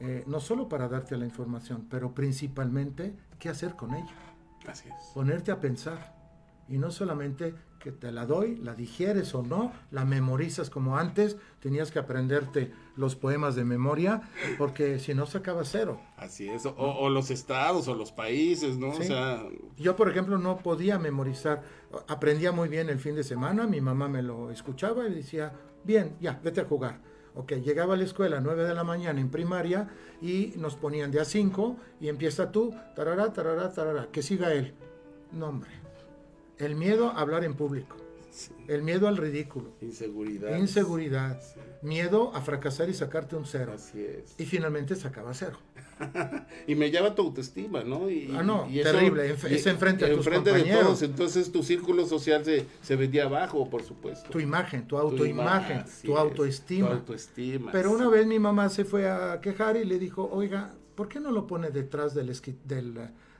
eh, 0.00 0.24
no 0.26 0.40
solo 0.40 0.68
para 0.68 0.88
darte 0.88 1.16
la 1.16 1.24
información, 1.24 1.86
pero 1.90 2.14
principalmente 2.14 3.14
qué 3.38 3.48
hacer 3.48 3.74
con 3.74 3.94
ella. 3.94 4.14
Así 4.66 4.88
es. 4.88 5.10
Ponerte 5.14 5.50
a 5.50 5.60
pensar. 5.60 6.14
Y 6.68 6.78
no 6.78 6.90
solamente 6.90 7.54
que 7.82 7.90
te 7.90 8.12
la 8.12 8.26
doy, 8.26 8.56
la 8.56 8.74
digieres 8.74 9.34
o 9.34 9.42
no, 9.42 9.72
la 9.90 10.04
memorizas 10.04 10.70
como 10.70 10.96
antes, 10.96 11.36
tenías 11.60 11.90
que 11.90 11.98
aprenderte 11.98 12.72
los 12.96 13.16
poemas 13.16 13.56
de 13.56 13.64
memoria, 13.64 14.22
porque 14.56 14.98
si 15.00 15.14
no 15.14 15.26
sacaba 15.26 15.64
cero. 15.64 16.00
Así 16.16 16.48
es. 16.48 16.64
O, 16.64 16.74
o 16.76 17.10
los 17.10 17.30
estados 17.30 17.88
o 17.88 17.94
los 17.94 18.12
países, 18.12 18.78
¿no? 18.78 18.94
Sí. 18.94 19.02
O 19.02 19.04
sea, 19.04 19.42
Yo, 19.76 19.96
por 19.96 20.08
ejemplo, 20.08 20.38
no 20.38 20.58
podía 20.58 20.98
memorizar. 20.98 21.62
Aprendía 22.06 22.52
muy 22.52 22.68
bien 22.68 22.88
el 22.88 23.00
fin 23.00 23.16
de 23.16 23.24
semana, 23.24 23.66
mi 23.66 23.80
mamá 23.80 24.08
me 24.08 24.22
lo 24.22 24.50
escuchaba 24.50 25.08
y 25.08 25.14
decía, 25.14 25.52
bien, 25.84 26.16
ya, 26.20 26.40
vete 26.42 26.60
a 26.60 26.64
jugar. 26.64 27.00
Ok, 27.34 27.54
llegaba 27.54 27.94
a 27.94 27.96
la 27.96 28.04
escuela 28.04 28.36
a 28.38 28.40
9 28.40 28.62
de 28.62 28.74
la 28.74 28.84
mañana 28.84 29.20
en 29.20 29.30
primaria 29.30 29.88
y 30.20 30.52
nos 30.56 30.76
ponían 30.76 31.10
de 31.10 31.20
a 31.20 31.24
5 31.24 31.76
y 32.00 32.08
empieza 32.08 32.52
tú, 32.52 32.74
tarará, 32.94 33.32
tarará, 33.32 33.72
tarará, 33.72 34.08
que 34.12 34.22
siga 34.22 34.52
él. 34.52 34.74
No, 35.32 35.48
hombre. 35.48 35.81
El 36.62 36.74
miedo 36.76 37.08
a 37.10 37.20
hablar 37.20 37.44
en 37.44 37.54
público. 37.54 37.96
El 38.66 38.82
miedo 38.82 39.08
al 39.08 39.18
ridículo. 39.18 39.72
inseguridad. 39.82 40.56
Inseguridad. 40.56 41.38
Miedo 41.82 42.34
a 42.34 42.40
fracasar 42.40 42.88
y 42.88 42.94
sacarte 42.94 43.36
un 43.36 43.44
cero. 43.44 43.72
Así 43.74 44.02
es. 44.02 44.34
Y 44.38 44.46
finalmente 44.46 44.96
sacaba 44.96 45.34
cero. 45.34 45.58
y 46.66 46.74
me 46.74 46.90
llama 46.90 47.14
tu 47.14 47.22
autoestima, 47.22 47.84
¿no? 47.84 48.08
Y, 48.08 48.34
Ah, 48.34 48.42
no, 48.42 48.66
y 48.70 48.80
eso- 48.80 48.90
terrible, 48.92 49.28
y- 49.50 49.54
es 49.54 49.66
enfrente 49.66 50.04
a 50.06 50.08
tus 50.08 50.18
enfrente 50.26 50.50
de 50.52 50.62
todos, 50.64 51.02
entonces 51.02 51.52
tu 51.52 51.62
círculo 51.62 52.06
social 52.06 52.42
se, 52.44 52.64
se 52.80 52.96
vendía 52.96 53.24
abajo, 53.24 53.68
por 53.68 53.82
supuesto. 53.82 54.30
Tu 54.30 54.40
imagen, 54.40 54.86
tu 54.88 54.96
ima- 54.96 55.00
autoimagen, 55.02 55.84
tu 56.02 56.12
es, 56.14 56.18
autoestima. 56.18 56.88
Tu 56.88 56.94
autoestima. 56.94 57.70
Pero 57.72 57.90
una 57.92 58.08
vez 58.08 58.26
mi 58.26 58.38
mamá 58.38 58.68
se 58.70 58.84
fue 58.86 59.08
a 59.10 59.40
quejar 59.42 59.76
y 59.76 59.84
le 59.84 59.98
dijo, 59.98 60.28
oiga, 60.32 60.74
¿por 60.94 61.08
qué 61.08 61.20
no 61.20 61.30
lo 61.32 61.46
pone 61.46 61.70
detrás 61.70 62.14
del, 62.14 62.30
esqui- 62.30 62.56
del 62.64 62.94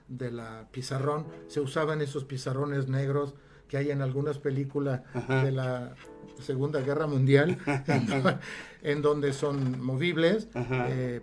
de 0.09 0.31
la 0.31 0.69
pizarrón? 0.71 1.27
Se 1.49 1.61
usaban 1.61 2.01
esos 2.01 2.25
pizarrones 2.25 2.89
negros 2.89 3.35
que 3.69 3.77
hay 3.79 3.91
en 3.91 4.03
algunas 4.03 4.39
películas 4.39 5.03
Ajá. 5.15 5.45
de 5.45 5.53
la 5.53 5.95
Segunda 6.41 6.81
Guerra 6.81 7.07
Mundial, 7.07 7.59
en, 7.87 8.07
do- 8.23 8.39
en 8.83 9.03
donde 9.03 9.33
son 9.33 9.83
movibles, 9.85 10.49
eh. 10.55 11.21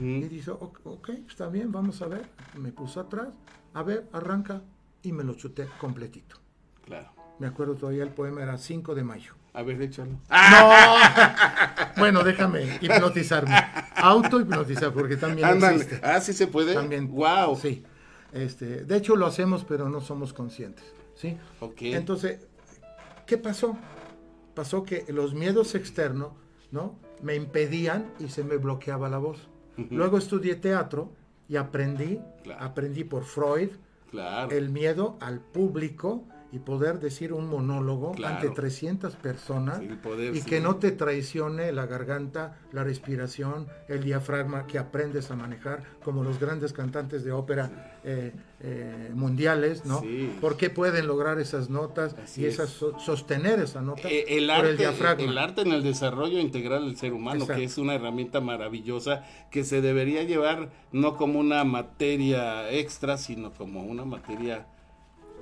Y 0.00 0.28
dice, 0.28 0.50
"Ok, 0.50 0.80
ok, 0.84 1.08
está 1.28 1.48
bien, 1.48 1.70
vamos 1.72 2.02
a 2.02 2.06
ver. 2.08 2.26
Me 2.58 2.72
puso 2.72 3.00
atrás. 3.00 3.28
A 3.74 3.82
ver, 3.82 4.08
arranca. 4.12 4.62
y 5.02 5.12
me 5.12 5.22
lo 5.24 5.34
chuté 5.34 5.66
completito. 5.80 6.36
Claro. 6.84 7.12
Me 7.38 7.46
acuerdo 7.46 7.76
todavía 7.76 8.02
el 8.02 8.10
poema 8.10 8.42
era 8.42 8.58
5 8.58 8.94
de 8.96 9.04
mayo. 9.04 9.34
A 9.54 9.62
ver, 9.62 9.80
échalo. 9.82 10.12
No. 10.30 10.70
bueno, 11.96 12.22
déjame 12.22 12.78
hipnotizarme. 12.80 13.54
Auto 13.96 14.40
hipnotizar, 14.40 14.92
porque 14.92 15.16
también 15.16 15.48
Ándale. 15.48 15.76
existe. 15.76 16.00
Ah, 16.04 16.20
sí 16.20 16.32
se 16.32 16.46
puede. 16.46 16.74
También. 16.74 17.08
Wow. 17.10 17.56
Sí. 17.56 17.84
Este, 18.32 18.84
de 18.84 18.96
hecho 18.96 19.16
lo 19.16 19.26
hacemos, 19.26 19.64
pero 19.64 19.88
no 19.88 20.00
somos 20.00 20.32
conscientes. 20.32 20.84
¿sí? 21.14 21.36
Ok. 21.60 21.82
Entonces, 21.82 22.46
¿qué 23.26 23.38
pasó? 23.38 23.76
Pasó 24.54 24.84
que 24.84 25.04
los 25.08 25.34
miedos 25.34 25.74
externos, 25.74 26.32
¿no? 26.70 26.96
Me 27.22 27.34
impedían 27.34 28.06
y 28.20 28.28
se 28.28 28.44
me 28.44 28.56
bloqueaba 28.56 29.08
la 29.08 29.18
voz. 29.18 29.48
Luego 29.90 30.18
estudié 30.18 30.56
teatro 30.56 31.12
y 31.48 31.56
aprendí, 31.56 32.20
Claro. 32.42 32.64
aprendí 32.64 33.04
por 33.04 33.24
Freud, 33.24 33.70
Claro. 34.10 34.50
el 34.50 34.68
miedo 34.70 35.16
al 35.20 35.40
público 35.40 36.24
y 36.50 36.60
poder 36.60 36.98
decir 36.98 37.32
un 37.34 37.46
monólogo 37.46 38.12
Claro. 38.12 38.36
ante 38.36 38.48
300 38.48 39.16
personas 39.16 39.80
poder, 40.02 40.34
y 40.34 40.40
sí. 40.40 40.48
que 40.48 40.60
no 40.60 40.76
te 40.76 40.90
traicione 40.92 41.72
la 41.72 41.84
garganta, 41.86 42.56
la 42.72 42.84
respiración, 42.84 43.66
el 43.88 44.02
diafragma 44.02 44.66
que 44.66 44.78
aprendes 44.78 45.30
a 45.30 45.36
manejar 45.36 45.82
como 46.02 46.24
los 46.24 46.38
grandes 46.40 46.72
cantantes 46.72 47.22
de 47.24 47.32
ópera 47.32 47.98
eh, 48.04 48.32
eh, 48.60 49.10
mundiales, 49.14 49.84
¿no? 49.84 50.00
Sí. 50.00 50.32
¿Por 50.40 50.56
qué 50.56 50.70
pueden 50.70 51.06
lograr 51.06 51.38
esas 51.38 51.68
notas 51.68 52.14
Así 52.14 52.42
y 52.42 52.46
es. 52.46 52.54
esas 52.54 52.70
so- 52.70 52.98
sostener 52.98 53.58
esa 53.60 53.82
nota 53.82 54.08
Eh, 54.08 54.24
el, 54.38 54.46
por 54.46 54.54
arte, 54.56 54.70
el 54.70 54.76
diafragma? 54.78 55.24
el 55.30 55.36
arte 55.38 55.60
en 55.62 55.72
el 55.72 55.82
desarrollo 55.82 56.38
integral 56.38 56.86
del 56.86 56.96
ser 56.96 57.12
humano, 57.12 57.40
Exacto. 57.42 57.58
que 57.58 57.64
es 57.64 57.76
una 57.76 57.94
herramienta 57.94 58.40
maravillosa 58.40 59.22
que 59.50 59.64
se 59.64 59.82
debería 59.82 60.22
llevar 60.22 60.70
no 60.92 61.16
como 61.18 61.38
una 61.40 61.62
materia 61.64 62.70
extra, 62.70 63.18
sino 63.18 63.52
como 63.52 63.82
una 63.82 64.04
materia 64.06 64.66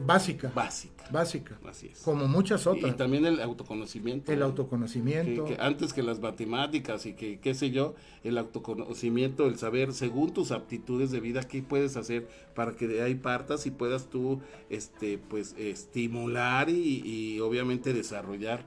Básica. 0.00 0.52
básica. 0.54 1.08
Básica. 1.10 1.58
Así 1.68 1.86
es. 1.92 2.00
Como 2.00 2.26
muchas 2.26 2.66
Y 2.66 2.68
otras. 2.68 2.96
también 2.96 3.24
el 3.26 3.40
autoconocimiento. 3.40 4.32
el 4.32 4.40
¿no? 4.40 4.46
autoconocimiento. 4.46 5.44
Que- 5.44 5.54
que 5.56 5.62
antes 5.62 5.92
que 5.92 6.02
las 6.02 6.18
matemáticas 6.20 7.06
y 7.06 7.12
que 7.14 7.38
qué 7.38 7.54
sé 7.54 7.70
yo, 7.70 7.94
el 8.24 8.38
autoconocimiento, 8.38 9.46
el 9.46 9.56
saber 9.58 9.92
según 9.92 10.32
tus 10.34 10.50
aptitudes 10.50 11.10
de 11.12 11.20
vida 11.20 11.42
qué 11.44 11.62
puedes 11.62 11.96
hacer 11.96 12.28
para 12.54 12.72
que 12.72 12.88
de 12.88 13.02
ahí 13.02 13.14
partas 13.14 13.66
y 13.66 13.70
puedas 13.70 14.10
tú 14.10 14.40
este 14.68 15.18
pues 15.18 15.54
estimular 15.56 16.68
y, 16.70 17.02
y 17.04 17.40
obviamente 17.40 17.92
desarrollar 17.92 18.64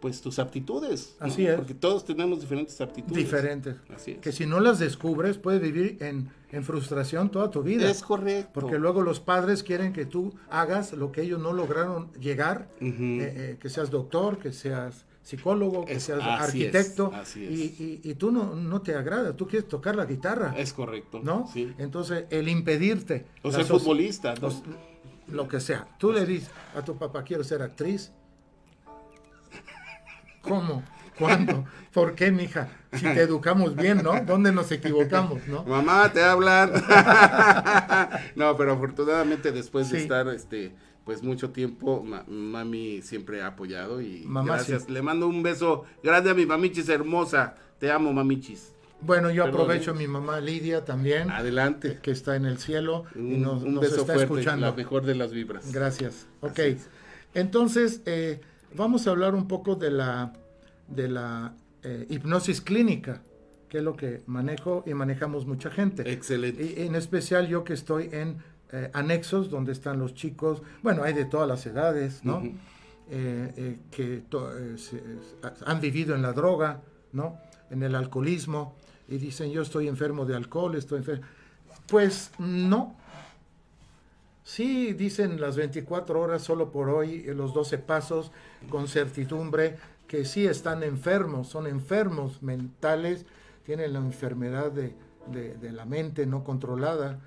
pues 0.00 0.20
tus 0.20 0.38
aptitudes. 0.38 1.16
¿no? 1.20 1.26
Así 1.26 1.46
es. 1.46 1.56
Porque 1.56 1.74
todos 1.74 2.04
tenemos 2.04 2.40
diferentes 2.40 2.80
aptitudes. 2.80 3.16
diferentes. 3.16 3.76
Así 3.94 4.12
es. 4.12 4.18
Que 4.18 4.32
si 4.32 4.46
no 4.46 4.60
las 4.60 4.78
descubres, 4.78 5.38
puedes 5.38 5.60
vivir 5.60 5.96
en, 6.00 6.30
en 6.52 6.64
frustración 6.64 7.30
toda 7.30 7.50
tu 7.50 7.62
vida. 7.62 7.90
Es 7.90 8.02
correcto. 8.02 8.50
Porque 8.54 8.78
luego 8.78 9.02
los 9.02 9.20
padres 9.20 9.62
quieren 9.62 9.92
que 9.92 10.06
tú 10.06 10.32
hagas 10.50 10.92
lo 10.92 11.10
que 11.12 11.22
ellos 11.22 11.40
no 11.40 11.52
lograron 11.52 12.12
llegar, 12.14 12.68
Ujú. 12.80 12.92
eh, 13.02 13.34
eh, 13.36 13.58
que 13.60 13.68
seas 13.68 13.90
doctor, 13.90 14.38
que 14.38 14.52
seas 14.52 15.04
psicólogo, 15.22 15.84
que 15.84 15.94
Es- 15.94 16.04
seas 16.04 16.20
así 16.22 16.62
es, 16.64 16.74
arquitecto, 16.74 17.12
así 17.14 17.44
es. 17.44 17.50
Y, 17.50 17.62
y- 18.04 18.10
y 18.10 18.14
tú 18.14 18.30
no, 18.32 18.54
no 18.54 18.80
te 18.80 18.94
agrada, 18.94 19.36
tú 19.36 19.46
quieres 19.46 19.68
tocar 19.68 19.94
la 19.96 20.06
guitarra, 20.06 20.54
Es 20.56 20.72
correcto. 20.72 21.20
¿no? 21.22 21.46
Sí. 21.52 21.70
Entonces, 21.76 22.24
el 22.30 22.48
impedirte... 22.48 23.26
O 23.42 23.50
ser 23.52 23.64
futbolista, 23.66 24.34
¿no? 24.36 24.40
los- 24.42 24.62
lo 25.30 25.46
que 25.48 25.60
sea. 25.60 25.86
Tú 25.98 26.12
le 26.12 26.24
dices 26.24 26.48
a 26.74 26.82
tu 26.82 26.96
papá, 26.96 27.22
quiero 27.24 27.44
ser 27.44 27.60
actriz. 27.60 28.10
¿Cómo? 30.42 30.82
¿Cuándo? 31.18 31.64
¿Por 31.92 32.14
qué, 32.14 32.30
mija? 32.30 32.68
Si 32.92 33.02
te 33.02 33.20
educamos 33.22 33.74
bien, 33.74 34.02
¿no? 34.04 34.20
¿Dónde 34.24 34.52
nos 34.52 34.70
equivocamos, 34.70 35.46
no? 35.48 35.64
Mamá, 35.64 36.12
te 36.12 36.22
hablan. 36.22 36.72
no, 38.36 38.56
pero 38.56 38.72
afortunadamente 38.74 39.52
después 39.52 39.90
de 39.90 39.98
estar 40.02 40.28
este 40.28 40.72
pues 41.04 41.22
mucho 41.22 41.50
tiempo, 41.50 42.02
ma- 42.04 42.24
mami 42.28 43.00
siempre 43.02 43.40
ha 43.40 43.46
apoyado 43.48 44.00
y 44.02 44.24
Mamá, 44.26 44.56
gracias. 44.56 44.84
sí. 44.84 44.92
Le 44.92 45.00
mando 45.00 45.26
un 45.26 45.42
beso 45.42 45.84
grande 46.02 46.30
a 46.30 46.34
mi 46.34 46.44
mamichis 46.44 46.88
hermosa. 46.90 47.54
Te 47.78 47.90
amo, 47.90 48.12
mamichis. 48.12 48.72
Bueno, 49.00 49.30
yo 49.30 49.44
Perdón, 49.44 49.60
aprovecho 49.62 49.92
a 49.92 49.94
mi 49.94 50.06
mamá 50.06 50.38
Lidia 50.40 50.84
también, 50.84 51.30
Adelante. 51.30 51.98
que 52.02 52.10
está 52.10 52.36
en 52.36 52.44
el 52.44 52.58
cielo 52.58 53.04
y 53.14 53.18
Un, 53.20 53.42
nos, 53.42 53.62
un 53.62 53.74
nos 53.74 53.82
beso 53.82 54.00
está 54.02 54.14
fuerte, 54.14 54.34
escuchando. 54.34 54.66
la 54.66 54.72
mejor 54.72 55.04
de 55.06 55.14
las 55.14 55.32
vibras. 55.32 55.72
Gracias. 55.72 56.26
Ok. 56.42 56.60
Entonces, 57.34 58.02
eh, 58.06 58.40
vamos 58.74 59.06
a 59.06 59.10
hablar 59.10 59.34
un 59.34 59.46
poco 59.48 59.74
de 59.74 59.90
la, 59.90 60.32
de 60.88 61.08
la 61.08 61.54
eh, 61.82 62.06
hipnosis 62.10 62.60
clínica, 62.60 63.22
que 63.68 63.78
es 63.78 63.84
lo 63.84 63.96
que 63.96 64.22
manejo 64.26 64.82
y 64.86 64.94
manejamos 64.94 65.46
mucha 65.46 65.70
gente. 65.70 66.10
Excelente. 66.10 66.62
Y 66.76 66.86
en 66.86 66.94
especial 66.94 67.46
yo 67.48 67.64
que 67.64 67.74
estoy 67.74 68.08
en 68.12 68.38
eh, 68.72 68.90
anexos 68.94 69.50
donde 69.50 69.72
están 69.72 69.98
los 69.98 70.14
chicos, 70.14 70.62
bueno, 70.82 71.02
hay 71.02 71.14
de 71.14 71.24
todas 71.24 71.48
las 71.48 71.64
edades, 71.66 72.24
¿no? 72.24 72.42
Eh, 73.10 73.52
eh, 73.56 73.78
que 73.90 74.22
se- 74.76 75.02
han 75.64 75.80
vivido 75.80 76.14
en 76.14 76.20
la 76.22 76.32
droga, 76.34 76.82
¿no? 77.12 77.38
En 77.70 77.82
el 77.82 77.94
alcoholismo, 77.94 78.76
y 79.08 79.16
dicen, 79.16 79.50
yo 79.50 79.62
estoy 79.62 79.88
enfermo 79.88 80.26
de 80.26 80.36
alcohol, 80.36 80.74
estoy 80.74 80.98
enfermo. 80.98 81.24
Pues 81.86 82.30
no. 82.38 82.97
Sí, 84.58 84.92
dicen 84.92 85.40
las 85.40 85.54
24 85.56 86.20
horas 86.20 86.42
solo 86.42 86.72
por 86.72 86.88
hoy, 86.90 87.22
eh, 87.28 87.32
los 87.32 87.54
12 87.54 87.78
pasos, 87.78 88.32
con 88.68 88.88
certidumbre, 88.88 89.76
que 90.08 90.24
sí 90.24 90.48
están 90.48 90.82
enfermos, 90.82 91.46
son 91.46 91.68
enfermos 91.68 92.42
mentales, 92.42 93.24
tienen 93.62 93.92
la 93.92 94.00
enfermedad 94.00 94.72
de, 94.72 94.96
de- 95.30 95.54
de 95.54 95.70
la 95.70 95.84
mente 95.84 96.26
no 96.26 96.42
controlada, 96.42 97.20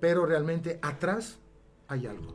pero 0.00 0.24
realmente 0.24 0.78
atrás 0.80 1.38
hay 1.86 2.06
algo 2.06 2.34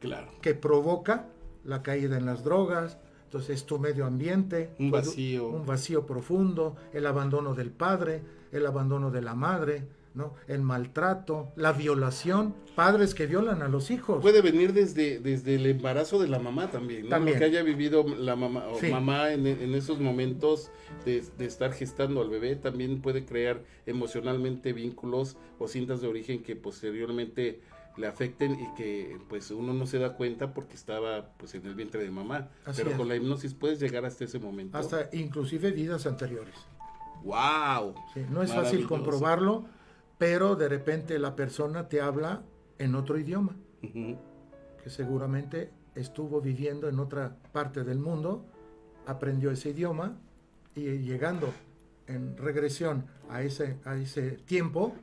Claro. 0.00 0.32
que 0.40 0.56
provoca 0.56 1.28
la 1.62 1.84
caída 1.84 2.16
en 2.18 2.26
las 2.26 2.42
drogas, 2.42 2.98
entonces 3.26 3.50
es 3.60 3.64
tu 3.64 3.78
medio 3.78 4.06
ambiente, 4.06 4.74
Un 4.80 4.90
vacío. 4.90 5.46
un 5.46 5.64
vacío 5.66 6.04
profundo, 6.04 6.74
el 6.92 7.06
abandono 7.06 7.54
del 7.54 7.70
padre, 7.70 8.22
el 8.50 8.66
abandono 8.66 9.12
de 9.12 9.22
la 9.22 9.36
madre, 9.36 9.86
¿no? 10.14 10.34
El 10.48 10.62
maltrato, 10.62 11.52
la 11.56 11.72
violación, 11.72 12.54
padres 12.74 13.14
que 13.14 13.26
violan 13.26 13.62
a 13.62 13.68
los 13.68 13.90
hijos. 13.90 14.20
Puede 14.22 14.42
venir 14.42 14.72
desde, 14.72 15.18
desde 15.20 15.54
el 15.54 15.66
embarazo 15.66 16.18
de 16.20 16.28
la 16.28 16.38
mamá 16.38 16.70
también, 16.70 17.04
¿no? 17.04 17.08
También. 17.08 17.36
Lo 17.36 17.38
que 17.40 17.44
haya 17.46 17.62
vivido 17.62 18.04
la 18.06 18.36
mamá, 18.36 18.64
o 18.68 18.78
Sí. 18.78 18.90
mamá 18.90 19.32
en, 19.32 19.46
en 19.46 19.74
esos 19.74 20.00
momentos 20.00 20.70
de, 21.04 21.22
de 21.38 21.44
estar 21.46 21.72
gestando 21.72 22.20
al 22.20 22.28
bebé 22.30 22.56
también 22.56 23.00
puede 23.00 23.24
crear 23.24 23.62
emocionalmente 23.86 24.72
vínculos 24.72 25.36
o 25.58 25.68
cintas 25.68 26.00
de 26.00 26.08
origen 26.08 26.42
que 26.42 26.56
posteriormente 26.56 27.60
le 27.98 28.06
afecten 28.06 28.52
y 28.58 28.74
que 28.74 29.18
pues 29.28 29.50
uno 29.50 29.74
no 29.74 29.86
se 29.86 29.98
da 29.98 30.14
cuenta 30.16 30.54
porque 30.54 30.74
estaba 30.74 31.28
pues 31.36 31.54
en 31.54 31.66
el 31.66 31.74
vientre 31.74 32.02
de 32.02 32.10
mamá. 32.10 32.48
Así 32.64 32.78
Pero 32.80 32.92
es. 32.92 32.96
con 32.96 33.06
la 33.08 33.16
hipnosis 33.16 33.52
puedes 33.54 33.80
llegar 33.80 34.04
hasta 34.06 34.24
ese 34.24 34.38
momento. 34.38 34.78
Hasta 34.78 35.08
inclusive 35.12 35.70
vidas 35.72 36.06
anteriores. 36.06 36.54
¡Wow! 37.22 37.94
Sí, 38.14 38.20
no 38.30 38.42
es 38.42 38.52
fácil 38.52 38.86
comprobarlo, 38.86 39.66
pero 40.22 40.54
de 40.54 40.68
repente 40.68 41.18
la 41.18 41.34
persona 41.34 41.88
te 41.88 42.00
habla 42.00 42.42
en 42.78 42.94
otro 42.94 43.18
idioma, 43.18 43.56
Ujú. 43.82 44.16
que 44.80 44.88
seguramente 44.88 45.72
estuvo 45.96 46.40
viviendo 46.40 46.88
en 46.88 47.00
otra 47.00 47.34
parte 47.50 47.82
del 47.82 47.98
mundo, 47.98 48.46
aprendió 49.04 49.50
ese 49.50 49.70
idioma 49.70 50.16
y 50.76 50.82
llegando 50.98 51.52
en 52.06 52.36
regresión 52.36 53.04
a 53.30 53.42
ese, 53.42 53.78
a 53.84 53.96
ese 53.96 54.38
tiempo, 54.46 54.94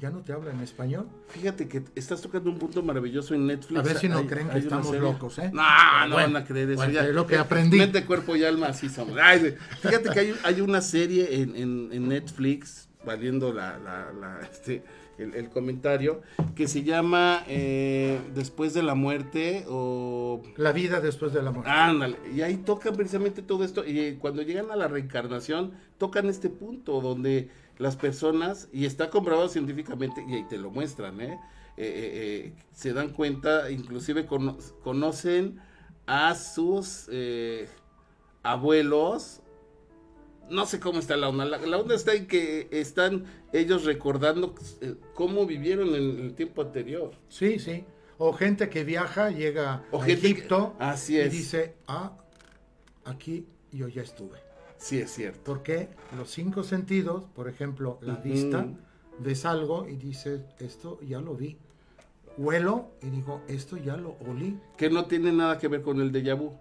ya 0.00 0.10
no 0.10 0.18
te 0.22 0.32
habla 0.32 0.50
en 0.50 0.58
español. 0.62 1.06
Fíjate 1.28 1.68
que 1.68 1.84
estás 1.94 2.20
tocando 2.20 2.50
un 2.50 2.58
punto 2.58 2.82
maravilloso 2.82 3.36
en 3.36 3.46
Netflix. 3.46 3.78
A 3.78 3.82
ver 3.84 3.98
si 3.98 4.08
no 4.08 4.18
Hay- 4.18 4.26
creen 4.26 4.48
que 4.48 4.58
estamos 4.58 4.86
serie- 4.88 5.00
locos, 5.00 5.38
¿eh? 5.38 5.50
No, 5.54 5.62
no 6.08 6.14
Bueno, 6.16 6.32
van 6.32 6.42
a 6.42 6.44
creer 6.44 6.70
eso. 6.70 6.78
bueno, 6.78 6.92
ya. 6.92 7.06
es 7.06 7.14
lo 7.14 7.24
que 7.24 7.36
aprendí. 7.38 7.78
Mente, 7.78 8.04
cuerpo 8.04 8.34
y 8.34 8.42
alma, 8.42 8.66
así 8.66 8.88
somos. 8.88 9.16
Ay, 9.22 9.54
fíjate 9.80 10.10
que 10.10 10.18
hay, 10.18 10.34
hay 10.42 10.60
una 10.60 10.80
serie 10.80 11.40
en, 11.40 11.54
en- 11.54 11.88
en 11.92 12.08
Netflix, 12.08 12.88
valiendo 13.04 13.52
la, 13.52 13.78
la- 13.78 14.12
la, 14.12 14.40
este, 14.52 14.82
el, 15.18 15.34
el 15.34 15.48
comentario, 15.50 16.22
que 16.56 16.66
se 16.68 16.82
llama 16.82 17.44
eh, 17.46 18.18
Después 18.34 18.74
de 18.74 18.82
la 18.82 18.94
muerte 18.94 19.64
o... 19.68 20.42
La 20.56 20.72
vida 20.72 21.00
después 21.00 21.32
de 21.32 21.42
la 21.42 21.50
muerte. 21.52 21.70
Ándale, 21.70 22.16
y 22.34 22.42
ahí 22.42 22.56
tocan 22.56 22.96
precisamente 22.96 23.42
todo 23.42 23.64
esto, 23.64 23.84
y 23.86 23.98
eh, 24.00 24.18
cuando 24.20 24.42
llegan 24.42 24.70
a 24.70 24.76
la 24.76 24.88
reencarnación, 24.88 25.72
tocan 25.98 26.28
este 26.28 26.48
punto 26.50 27.00
donde 27.00 27.48
las 27.78 27.96
personas, 27.96 28.68
y 28.72 28.86
está 28.86 29.10
comprobado 29.10 29.48
científicamente, 29.48 30.24
y 30.28 30.34
ahí 30.34 30.44
te 30.48 30.58
lo 30.58 30.70
muestran, 30.70 31.20
¿eh? 31.20 31.38
Eh, 31.76 31.86
eh, 31.86 32.10
eh, 32.46 32.52
se 32.72 32.92
dan 32.92 33.08
cuenta, 33.10 33.68
inclusive 33.70 34.26
cono- 34.26 34.58
conocen 34.84 35.58
a 36.06 36.34
sus 36.36 37.08
abuelos, 38.42 39.40
no 40.50 40.66
sé 40.66 40.80
cómo 40.80 40.98
está 40.98 41.16
la 41.16 41.28
onda, 41.28 41.44
la, 41.44 41.58
la 41.58 41.78
onda 41.78 41.94
está 41.94 42.14
en 42.14 42.26
que 42.26 42.68
están 42.70 43.24
ellos 43.52 43.84
recordando 43.84 44.54
eh, 44.80 44.94
cómo 45.14 45.46
vivieron 45.46 45.88
en 45.94 46.20
el 46.20 46.34
tiempo 46.34 46.62
anterior. 46.62 47.12
Sí, 47.28 47.58
sí. 47.58 47.84
O 48.18 48.32
gente 48.32 48.68
que 48.68 48.84
viaja, 48.84 49.30
llega 49.30 49.84
O 49.90 50.00
a 50.02 50.04
gente 50.04 50.20
que- 50.22 50.28
Egipto 50.28 50.74
así 50.78 51.14
y 51.14 51.18
es. 51.18 51.32
dice, 51.32 51.74
ah, 51.88 52.16
aquí 53.04 53.46
yo 53.72 53.88
ya 53.88 54.02
estuve. 54.02 54.38
Sí, 54.76 54.98
es 55.00 55.10
cierto. 55.12 55.40
Porque 55.44 55.88
los 56.16 56.30
cinco 56.30 56.62
sentidos, 56.62 57.24
por 57.34 57.48
ejemplo, 57.48 57.98
la 58.02 58.16
vista, 58.16 58.66
ves 59.18 59.44
algo 59.46 59.88
y 59.88 59.96
dices, 59.96 60.42
esto 60.58 61.00
ya 61.02 61.20
lo 61.20 61.34
vi. 61.34 61.58
huelo 62.36 62.90
y 63.00 63.10
digo, 63.10 63.42
esto 63.48 63.76
ya 63.76 63.96
lo 63.96 64.16
olí. 64.28 64.58
Que 64.76 64.90
no 64.90 65.06
tiene 65.06 65.32
nada 65.32 65.56
que 65.58 65.68
ver 65.68 65.82
con 65.82 66.00
el 66.00 66.10
déjà 66.12 66.36
vu. 66.36 66.52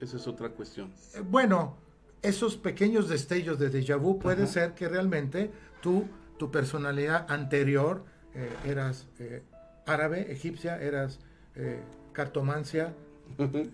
Esa 0.00 0.16
es 0.16 0.26
otra 0.28 0.50
cuestión. 0.50 0.92
Eh, 1.14 1.20
bueno, 1.28 1.76
esos 2.22 2.56
pequeños 2.56 3.08
destellos 3.08 3.58
de 3.58 3.70
déjà 3.70 3.96
vu 3.96 4.18
puede 4.18 4.44
Ajá. 4.44 4.52
ser 4.52 4.74
que 4.74 4.88
realmente 4.88 5.50
tú, 5.80 6.06
tu 6.38 6.50
personalidad 6.50 7.30
anterior, 7.30 8.04
eh, 8.34 8.50
eras 8.64 9.06
eh, 9.18 9.42
árabe, 9.86 10.32
egipcia, 10.32 10.80
eras 10.80 11.18
eh, 11.54 11.80
cartomancia, 12.12 12.94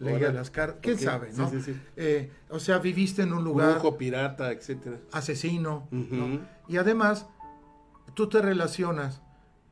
leía 0.01 0.17
Órale. 0.17 0.33
las 0.33 0.51
cartas, 0.51 0.81
quién 0.83 0.99
sabe, 0.99 1.31
¿no? 1.37 1.49
sí, 1.49 1.61
sí. 1.63 1.77
O 2.51 2.59
sea, 2.59 2.79
viviste 2.79 3.23
en 3.23 3.33
un 3.33 3.45
lugar 3.45 3.75
Brujo, 3.75 3.97
pirata, 3.97 4.51
etcétera. 4.53 4.99
asesino. 5.13 5.89
Y 6.69 6.77
además, 6.77 7.27
tú 8.15 8.29
te 8.29 8.43
relacionas 8.43 9.23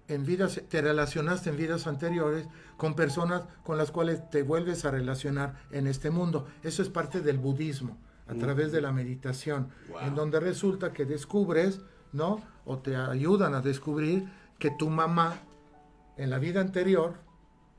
en 0.08 0.24
vidas, 0.24 0.60
te 0.68 0.80
relacionaste 0.82 1.50
en 1.50 1.56
vidas 1.56 1.86
anteriores 1.86 2.46
con 2.76 2.94
personas 2.94 3.42
con 3.64 3.76
las 3.78 3.90
cuales 3.90 4.28
te 4.30 4.42
vuelves 4.42 4.84
a 4.84 4.90
relacionar 4.90 5.54
en 5.70 5.86
este 5.86 6.10
mundo. 6.10 6.46
Eso 6.62 6.82
es 6.82 6.88
parte 6.88 7.20
del 7.20 7.38
budismo, 7.38 7.96
a 8.32 8.38
través 8.38 8.72
de 8.72 8.80
la 8.80 8.92
meditación, 8.92 9.68
Wow. 9.90 10.00
en 10.00 10.14
donde 10.14 10.40
resulta 10.40 10.92
que 10.92 11.04
descubres, 11.04 11.80
¿no? 12.12 12.40
O 12.64 12.78
te 12.78 12.96
ayudan 12.96 13.54
a 13.54 13.60
descubrir 13.60 14.28
que 14.58 14.70
tu 14.70 14.88
mamá 14.90 15.34
en 16.16 16.30
la 16.30 16.38
vida 16.38 16.60
anterior 16.60 17.14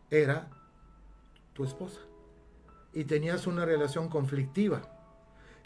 era 0.09 0.49
tu 1.53 1.63
esposa 1.63 1.99
y 2.93 3.05
tenías 3.05 3.47
una 3.47 3.65
relación 3.65 4.09
conflictiva 4.09 4.81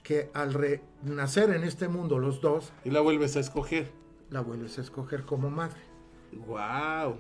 que 0.04 0.30
al 0.34 0.54
renacer 0.54 1.50
en 1.52 1.64
este 1.64 1.88
mundo 1.88 2.20
los 2.20 2.40
dos 2.42 2.72
Y 2.86 2.92
la 2.92 3.02
vuelves 3.02 3.36
a 3.36 3.40
escoger. 3.42 3.92
la 4.30 4.42
vuelves 4.42 4.78
a 4.78 4.82
escoger 4.82 5.24
como 5.26 5.50
madre. 5.50 5.80
Wow. 6.46 7.20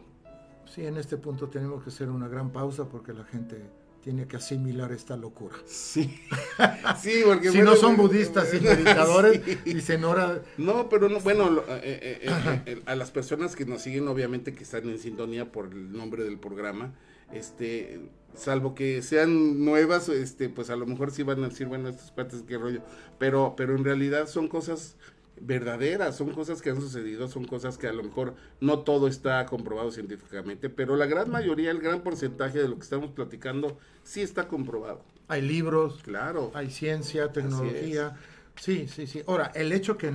Sí, 0.65 0.85
en 0.85 0.97
este 0.97 1.17
punto 1.17 1.47
tenemos 1.47 1.81
que 1.83 1.89
hacer 1.89 2.09
una 2.09 2.27
gran 2.27 2.51
pausa 2.51 2.85
porque 2.89 3.13
la 3.13 3.23
gente 3.25 3.69
tiene 4.07 4.25
que 4.25 4.37
asimilar 4.37 4.93
esta 4.93 5.17
locura. 5.17 5.57
Sí. 5.65 6.17
Sí, 7.01 7.23
porque 7.25 7.51
si 7.51 7.57
bueno, 7.57 7.71
no 7.71 7.75
son 7.77 7.97
budistas 7.97 8.53
y 8.53 8.61
meditadores, 8.61 9.41
sí. 9.65 9.73
dicen 9.73 10.05
ahora 10.05 10.41
No, 10.57 10.87
pero 10.87 11.09
no, 11.09 11.19
bueno, 11.19 11.49
lo- 11.49 11.61
eh, 11.67 12.21
eh, 12.23 12.61
eh, 12.65 12.81
a 12.85 12.95
las 12.95 13.11
personas 13.11 13.53
que 13.57 13.65
nos 13.65 13.81
siguen, 13.81 14.07
obviamente 14.07 14.53
que 14.53 14.63
están 14.63 14.87
en 14.89 14.97
sintonía 14.97 15.51
por 15.51 15.65
el 15.73 15.91
nombre 15.91 16.23
del 16.23 16.39
programa, 16.39 16.93
este, 17.33 17.99
salvo 18.33 18.75
que 18.75 19.01
sean 19.01 19.65
nuevas, 19.65 20.07
este, 20.07 20.47
pues 20.47 20.69
a 20.69 20.77
lo 20.77 20.85
mejor 20.85 21.11
sí 21.11 21.23
van 21.23 21.43
a 21.43 21.49
decir, 21.49 21.67
bueno, 21.67 21.89
estas 21.89 22.11
partes 22.11 22.43
qué 22.47 22.57
rollo, 22.57 22.81
pero, 23.19 23.55
pero 23.57 23.75
en 23.75 23.83
realidad 23.83 24.27
son 24.29 24.47
cosas 24.47 24.95
verdaderas, 25.41 26.15
son 26.17 26.31
cosas 26.31 26.61
que 26.61 26.69
han 26.69 26.81
sucedido, 26.81 27.27
son 27.27 27.45
cosas 27.45 27.77
que 27.77 27.87
a 27.87 27.93
lo 27.93 28.03
mejor 28.03 28.35
no 28.59 28.79
todo 28.79 29.07
está 29.07 29.45
comprobado 29.45 29.91
científicamente, 29.91 30.69
pero 30.69 30.95
la 30.95 31.05
gran 31.05 31.29
mayoría, 31.29 31.71
el 31.71 31.79
gran 31.79 32.01
porcentaje 32.01 32.59
de 32.59 32.67
lo 32.67 32.75
que 32.75 32.81
estamos 32.83 33.11
platicando, 33.11 33.77
sí 34.03 34.21
está 34.21 34.47
comprobado. 34.47 35.03
hay 35.29 35.41
libros, 35.41 36.01
Claro. 36.03 36.51
hay 36.53 36.69
ciencia, 36.71 37.31
tecnología. 37.33 38.15
Sí, 38.55 38.87
sí, 38.87 39.05
sí. 39.07 39.21
Ahora, 39.27 39.51
el 39.55 39.71
hecho 39.73 39.97
que 39.97 40.11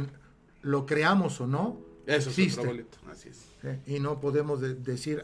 lo 0.62 0.86
creamos 0.86 1.40
o 1.42 1.46
no, 1.46 1.78
Eso 2.06 2.30
existe. 2.30 2.86
así 3.10 3.28
es. 3.28 3.44
¿eh? 3.62 3.78
Y 3.86 4.00
no 4.00 4.20
podemos 4.20 4.60
de- 4.62 4.74
decir 4.74 5.22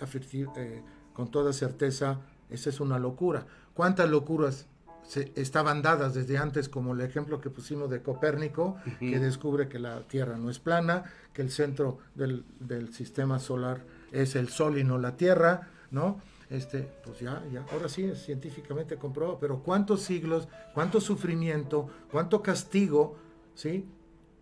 eh, 0.56 0.82
con 1.14 1.30
toda 1.30 1.52
certeza, 1.52 2.20
esa 2.50 2.68
es 2.70 2.80
una 2.80 2.98
locura. 2.98 3.46
¿Cuántas 3.74 4.10
locuras 4.10 4.66
se, 5.08 5.32
estaban 5.34 5.82
dadas 5.82 6.14
desde 6.14 6.36
antes, 6.38 6.68
como 6.68 6.92
el 6.92 7.00
ejemplo 7.00 7.40
que 7.40 7.50
pusimos 7.50 7.90
de 7.90 8.02
Copérnico, 8.02 8.76
que 9.00 9.18
descubre 9.18 9.68
que 9.68 9.78
la 9.78 10.02
Tierra 10.02 10.36
no 10.36 10.50
es 10.50 10.58
plana, 10.58 11.04
que 11.32 11.42
el 11.42 11.50
centro 11.50 11.98
del, 12.14 12.44
del 12.60 12.92
sistema 12.92 13.38
solar 13.38 13.84
es 14.12 14.36
el 14.36 14.48
Sol 14.48 14.78
y 14.78 14.84
no 14.84 14.98
la 14.98 15.16
Tierra, 15.16 15.68
¿no? 15.90 16.20
Este, 16.50 16.88
pues 17.04 17.20
ya, 17.20 17.42
ya, 17.52 17.64
ahora 17.72 17.88
sí 17.88 18.04
es 18.04 18.22
científicamente 18.24 18.96
comprobado, 18.96 19.38
pero 19.38 19.62
cuántos 19.62 20.02
siglos, 20.02 20.48
cuánto 20.74 21.00
sufrimiento, 21.00 21.88
cuánto 22.10 22.42
castigo, 22.42 23.16
¿sí? 23.54 23.86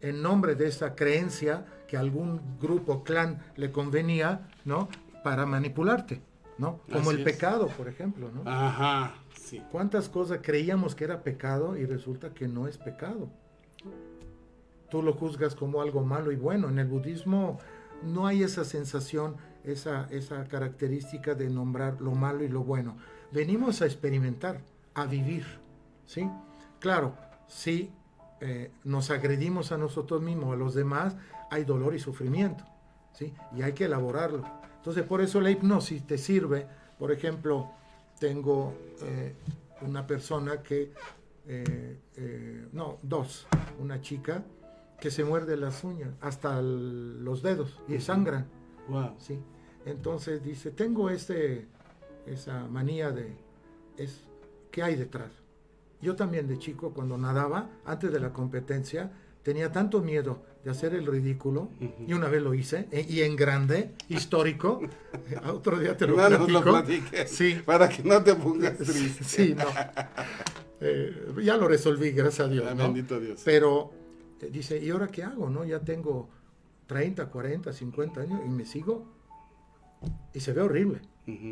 en 0.01 0.22
nombre 0.22 0.55
de 0.55 0.68
esa 0.68 0.94
creencia 0.94 1.64
que 1.88 1.97
algún 1.97 2.40
grupo, 2.60 3.02
clan 3.05 3.40
le 3.56 3.70
convenía, 3.70 4.48
¿no? 4.64 4.88
Para 5.22 5.47
manipularte, 5.47 6.22
¿no? 6.59 6.81
Como 6.91 7.11
Así 7.11 7.20
el 7.20 7.27
es. 7.27 7.35
pecado, 7.35 7.69
por 7.69 7.89
ejemplo, 7.89 8.31
¿no? 8.33 8.49
Ajá, 8.51 9.15
sí. 9.35 9.62
¿Cuántas 9.70 10.09
cosas 10.09 10.41
creíamos 10.43 10.95
que 10.95 11.05
era 11.05 11.23
pecado 11.23 11.77
y 11.77 11.85
resulta 11.87 12.33
que 12.33 12.49
no 12.49 12.66
es 12.66 12.78
pecado? 12.78 13.28
Tú 14.91 15.03
lo 15.03 15.12
juzgas 15.15 15.55
como 15.55 15.81
algo 15.83 16.03
malo 16.03 16.33
y 16.33 16.37
bueno. 16.37 16.69
En 16.69 16.78
el 16.78 16.87
budismo 16.87 17.59
no 18.03 18.27
hay 18.27 18.43
esa 18.43 18.65
sensación, 18.65 19.37
esa, 19.65 20.07
esa 20.11 20.45
característica 20.45 21.35
de 21.35 21.51
nombrar 21.51 22.01
lo 22.01 22.12
malo 22.12 22.45
y 22.45 22.49
lo 22.49 22.62
bueno. 22.62 22.97
Venimos 23.33 23.83
a 23.83 23.87
experimentar, 23.87 24.61
a 24.95 25.07
vivir, 25.07 25.45
¿sí? 26.07 26.31
Claro, 26.78 27.16
si 27.49 27.91
eh, 28.41 28.70
nos 28.85 29.11
agredimos 29.11 29.73
a 29.73 29.78
nosotros 29.78 30.23
mismos, 30.23 30.55
a 30.55 30.57
los 30.57 30.74
demás, 30.74 31.16
hay 31.51 31.65
dolor 31.65 31.95
y 31.95 31.99
sufrimiento, 31.99 32.65
¿sí? 33.12 33.35
Y 33.55 33.62
hay 33.62 33.73
que 33.73 33.87
elaborarlo. 33.87 34.45
Entonces, 34.86 35.02
por 35.02 35.20
eso 35.20 35.40
la 35.40 35.50
hipnosis 35.50 36.06
te 36.06 36.16
sirve. 36.16 36.64
Por 36.96 37.10
ejemplo, 37.10 37.72
tengo 38.20 38.72
eh, 39.02 39.34
una 39.80 40.06
persona 40.06 40.62
que, 40.62 40.92
eh, 41.48 41.98
eh, 42.14 42.68
no, 42.72 42.98
dos, 43.02 43.48
una 43.80 44.00
chica 44.00 44.44
que 45.00 45.10
se 45.10 45.24
muerde 45.24 45.56
las 45.56 45.82
uñas 45.82 46.10
hasta 46.20 46.60
el- 46.60 47.24
los 47.24 47.42
dedos 47.42 47.80
y 47.88 47.98
sangran. 47.98 48.46
Wow. 48.88 49.16
¿sí? 49.18 49.40
Entonces 49.86 50.44
dice, 50.44 50.70
tengo 50.70 51.10
este, 51.10 51.66
esa 52.24 52.68
manía 52.68 53.10
de, 53.10 53.36
es, 53.96 54.20
¿qué 54.70 54.84
hay 54.84 54.94
detrás? 54.94 55.32
Yo 56.00 56.14
también 56.14 56.46
de 56.46 56.60
chico, 56.60 56.94
cuando 56.94 57.18
nadaba, 57.18 57.70
antes 57.84 58.12
de 58.12 58.20
la 58.20 58.32
competencia, 58.32 59.10
tenía 59.47 59.70
tanto 59.70 60.02
miedo 60.02 60.43
de 60.64 60.73
hacer 60.73 60.93
el 60.93 61.06
ridículo, 61.06 61.70
y 62.05 62.12
una 62.14 62.27
vez 62.27 62.43
lo 62.43 62.52
hice, 62.52 62.89
e- 62.90 63.06
y 63.09 63.20
en 63.20 63.36
grande, 63.36 63.93
histórico, 64.09 64.81
otro 65.47 65.78
día 65.78 65.97
te 65.97 66.05
lo 66.09 66.16
No 66.16 66.48
lo 66.48 66.62
platiques, 66.62 67.31
Sí, 67.31 67.62
Para 67.64 67.89
que 67.89 68.02
no 68.02 68.20
te 68.24 68.35
pongas 68.35 68.77
triste. 68.78 69.23
sí, 69.23 69.55
no. 69.55 69.66
Eh, 70.81 71.32
ya 71.44 71.56
lo 71.56 71.68
resolví, 71.68 72.10
gracias 72.10 72.48
a 72.48 72.51
Dios. 72.51 72.66
Ah, 72.68 72.74
¿no? 72.74 72.82
Bendito 72.93 73.20
Dios. 73.20 73.40
Pero 73.44 73.93
eh, 74.43 74.51
dice, 74.51 74.82
¿y 74.82 74.90
ahora 74.90 75.06
qué 75.06 75.23
hago? 75.23 75.48
no 75.48 75.64
Ya 75.64 75.78
tengo 75.78 76.28
30, 76.89 77.27
40, 77.27 77.73
50 77.73 78.20
años 78.23 78.40
y 78.44 78.48
me 78.48 78.66
sigo. 78.66 79.06
Y 80.35 80.40
se 80.40 80.52
ve 80.52 80.60
horrible, 80.60 81.01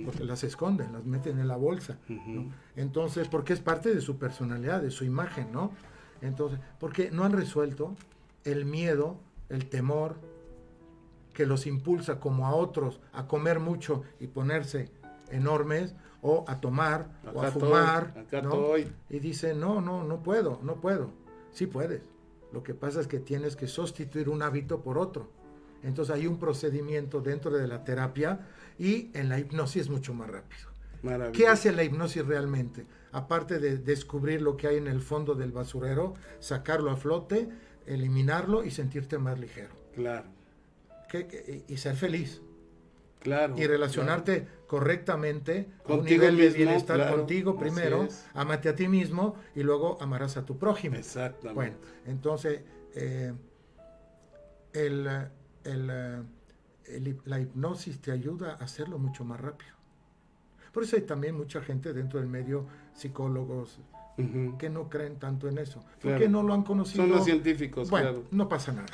porque 0.04 0.24
las 0.24 0.42
esconden, 0.42 0.92
las 0.92 1.04
meten 1.04 1.38
en 1.38 1.46
la 1.46 1.56
bolsa. 1.56 1.98
Entonces, 2.76 3.28
porque 3.28 3.52
es 3.52 3.60
parte 3.60 3.94
de 3.94 4.00
su 4.00 4.18
personalidad, 4.18 4.82
de 4.82 4.90
su 4.90 5.04
imagen, 5.04 5.52
¿no? 5.52 5.72
Entonces, 6.24 6.58
porque 6.80 7.10
no 7.10 7.24
han 7.24 7.32
resuelto 7.32 7.94
el 8.44 8.64
miedo, 8.64 9.18
el 9.50 9.66
temor 9.68 10.16
que 11.34 11.46
los 11.46 11.66
impulsa 11.66 12.18
como 12.18 12.46
a 12.46 12.54
otros 12.54 13.00
a 13.12 13.26
comer 13.26 13.60
mucho 13.60 14.02
y 14.20 14.28
ponerse 14.28 14.90
enormes 15.30 15.94
o 16.22 16.44
a 16.48 16.60
tomar 16.60 17.08
o 17.34 17.42
a 17.42 17.50
fumar, 17.50 18.06
estoy, 18.08 18.22
acá 18.22 18.42
¿no? 18.42 18.54
estoy. 18.54 18.92
Y 19.10 19.18
dice, 19.18 19.54
no, 19.54 19.80
no, 19.80 20.04
no 20.04 20.22
puedo, 20.22 20.60
no 20.62 20.76
puedo. 20.76 21.10
Sí 21.52 21.66
puedes. 21.66 22.02
Lo 22.52 22.62
que 22.62 22.72
pasa 22.72 23.00
es 23.00 23.06
que 23.06 23.18
tienes 23.18 23.56
que 23.56 23.66
sustituir 23.66 24.28
un 24.28 24.42
hábito 24.42 24.80
por 24.80 24.96
otro. 24.96 25.28
Entonces 25.82 26.14
hay 26.14 26.26
un 26.26 26.38
procedimiento 26.38 27.20
dentro 27.20 27.50
de 27.50 27.68
la 27.68 27.84
terapia 27.84 28.46
y 28.78 29.10
en 29.12 29.28
la 29.28 29.38
hipnosis 29.38 29.82
es 29.82 29.90
mucho 29.90 30.14
más 30.14 30.30
rápido. 30.30 30.73
¿Qué 31.32 31.46
hace 31.48 31.72
la 31.72 31.84
hipnosis 31.84 32.24
realmente? 32.26 32.86
Aparte 33.12 33.58
de 33.58 33.76
descubrir 33.78 34.40
lo 34.42 34.56
que 34.56 34.66
hay 34.68 34.76
en 34.76 34.86
el 34.88 35.00
fondo 35.00 35.34
del 35.34 35.52
basurero, 35.52 36.14
sacarlo 36.40 36.90
a 36.90 36.96
flote, 36.96 37.48
eliminarlo 37.86 38.64
y 38.64 38.70
sentirte 38.70 39.18
más 39.18 39.38
ligero. 39.38 39.74
Claro, 39.94 40.26
¿Qué- 41.08 41.26
qué- 41.26 41.64
y 41.68 41.76
ser 41.76 41.94
feliz. 41.96 42.40
claro. 43.20 43.54
Y 43.56 43.66
relacionarte 43.66 44.46
correctamente 44.66 45.68
a 45.86 45.92
un 45.92 45.98
Contigo 46.00 46.22
nivel 46.22 46.36
de 46.36 46.42
mismo, 46.44 46.56
bienestar 46.58 46.96
claro, 46.96 47.16
contigo 47.16 47.56
primero, 47.58 48.08
amate 48.34 48.68
a 48.68 48.74
ti 48.74 48.88
mismo 48.88 49.36
y 49.54 49.62
luego 49.62 49.96
amarás 50.02 50.36
a 50.36 50.44
tu 50.44 50.58
prójimo. 50.58 50.96
Exactamente. 50.96 51.54
Bueno, 51.54 51.76
entonces 52.06 52.60
eh, 52.94 53.32
el, 54.72 55.06
eh, 55.06 55.28
el, 55.64 55.90
el 56.86 57.06
hip- 57.08 57.22
la 57.24 57.40
hipnosis 57.40 58.00
te 58.00 58.10
ayuda 58.12 58.52
a 58.60 58.64
hacerlo 58.64 58.98
mucho 58.98 59.24
más 59.24 59.40
rápido. 59.40 59.72
Por 60.74 60.82
eso 60.82 60.96
hay 60.96 61.02
también 61.02 61.36
mucha 61.36 61.62
gente 61.62 61.92
dentro 61.94 62.18
del 62.20 62.28
medio, 62.28 62.66
psicólogos, 62.92 63.78
que 64.58 64.68
no 64.70 64.88
creen 64.90 65.18
tanto 65.18 65.48
en 65.48 65.58
eso. 65.58 65.80
Claro. 66.00 66.16
Porque 66.18 66.28
no 66.28 66.42
lo 66.42 66.52
han 66.52 66.62
conocido. 66.64 67.04
Son 67.04 67.10
los 67.12 67.24
científicos, 67.24 67.88
Bueno, 67.90 68.10
claro. 68.10 68.24
no 68.32 68.48
pasa 68.48 68.72
nada. 68.72 68.86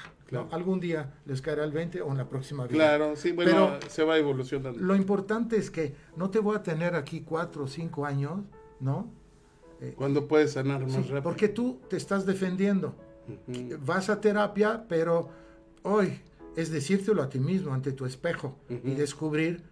Algún 0.52 0.78
día 0.78 1.12
les 1.26 1.42
caerá 1.42 1.64
el 1.64 1.72
20 1.72 2.00
o 2.02 2.10
en 2.12 2.18
la 2.18 2.28
próxima 2.28 2.66
vida. 2.66 2.74
Claro, 2.76 3.16
sí, 3.16 3.32
bueno, 3.32 3.50
Pero- 3.80 3.90
se 3.90 4.04
va 4.04 4.16
evolucionando. 4.16 4.78
Lo 4.78 4.94
importante 4.94 5.56
es 5.56 5.70
que 5.70 5.94
no 6.16 6.30
te 6.30 6.38
voy 6.38 6.54
a 6.56 6.62
tener 6.62 6.94
aquí 6.94 7.22
cuatro 7.22 7.64
o 7.64 7.66
cinco 7.66 8.06
años, 8.06 8.40
¿no? 8.78 9.10
Cuando 9.96 10.28
puedes 10.28 10.52
sanar 10.52 10.82
más 10.82 10.92
Sí, 10.92 10.98
rápido. 11.02 11.22
porque 11.22 11.48
tú 11.48 11.80
te 11.88 11.96
estás 11.96 12.26
defendiendo. 12.26 12.94
Vas 13.84 14.08
a 14.10 14.20
terapia, 14.20 14.84
pero 14.88 15.30
hoy 15.82 16.20
es 16.56 16.70
decírtelo 16.70 17.22
a 17.22 17.28
ti 17.30 17.38
mismo 17.40 17.72
ante 17.72 17.92
tu 17.92 18.04
espejo 18.06 18.56
y 18.68 18.90
descubrir 18.94 19.62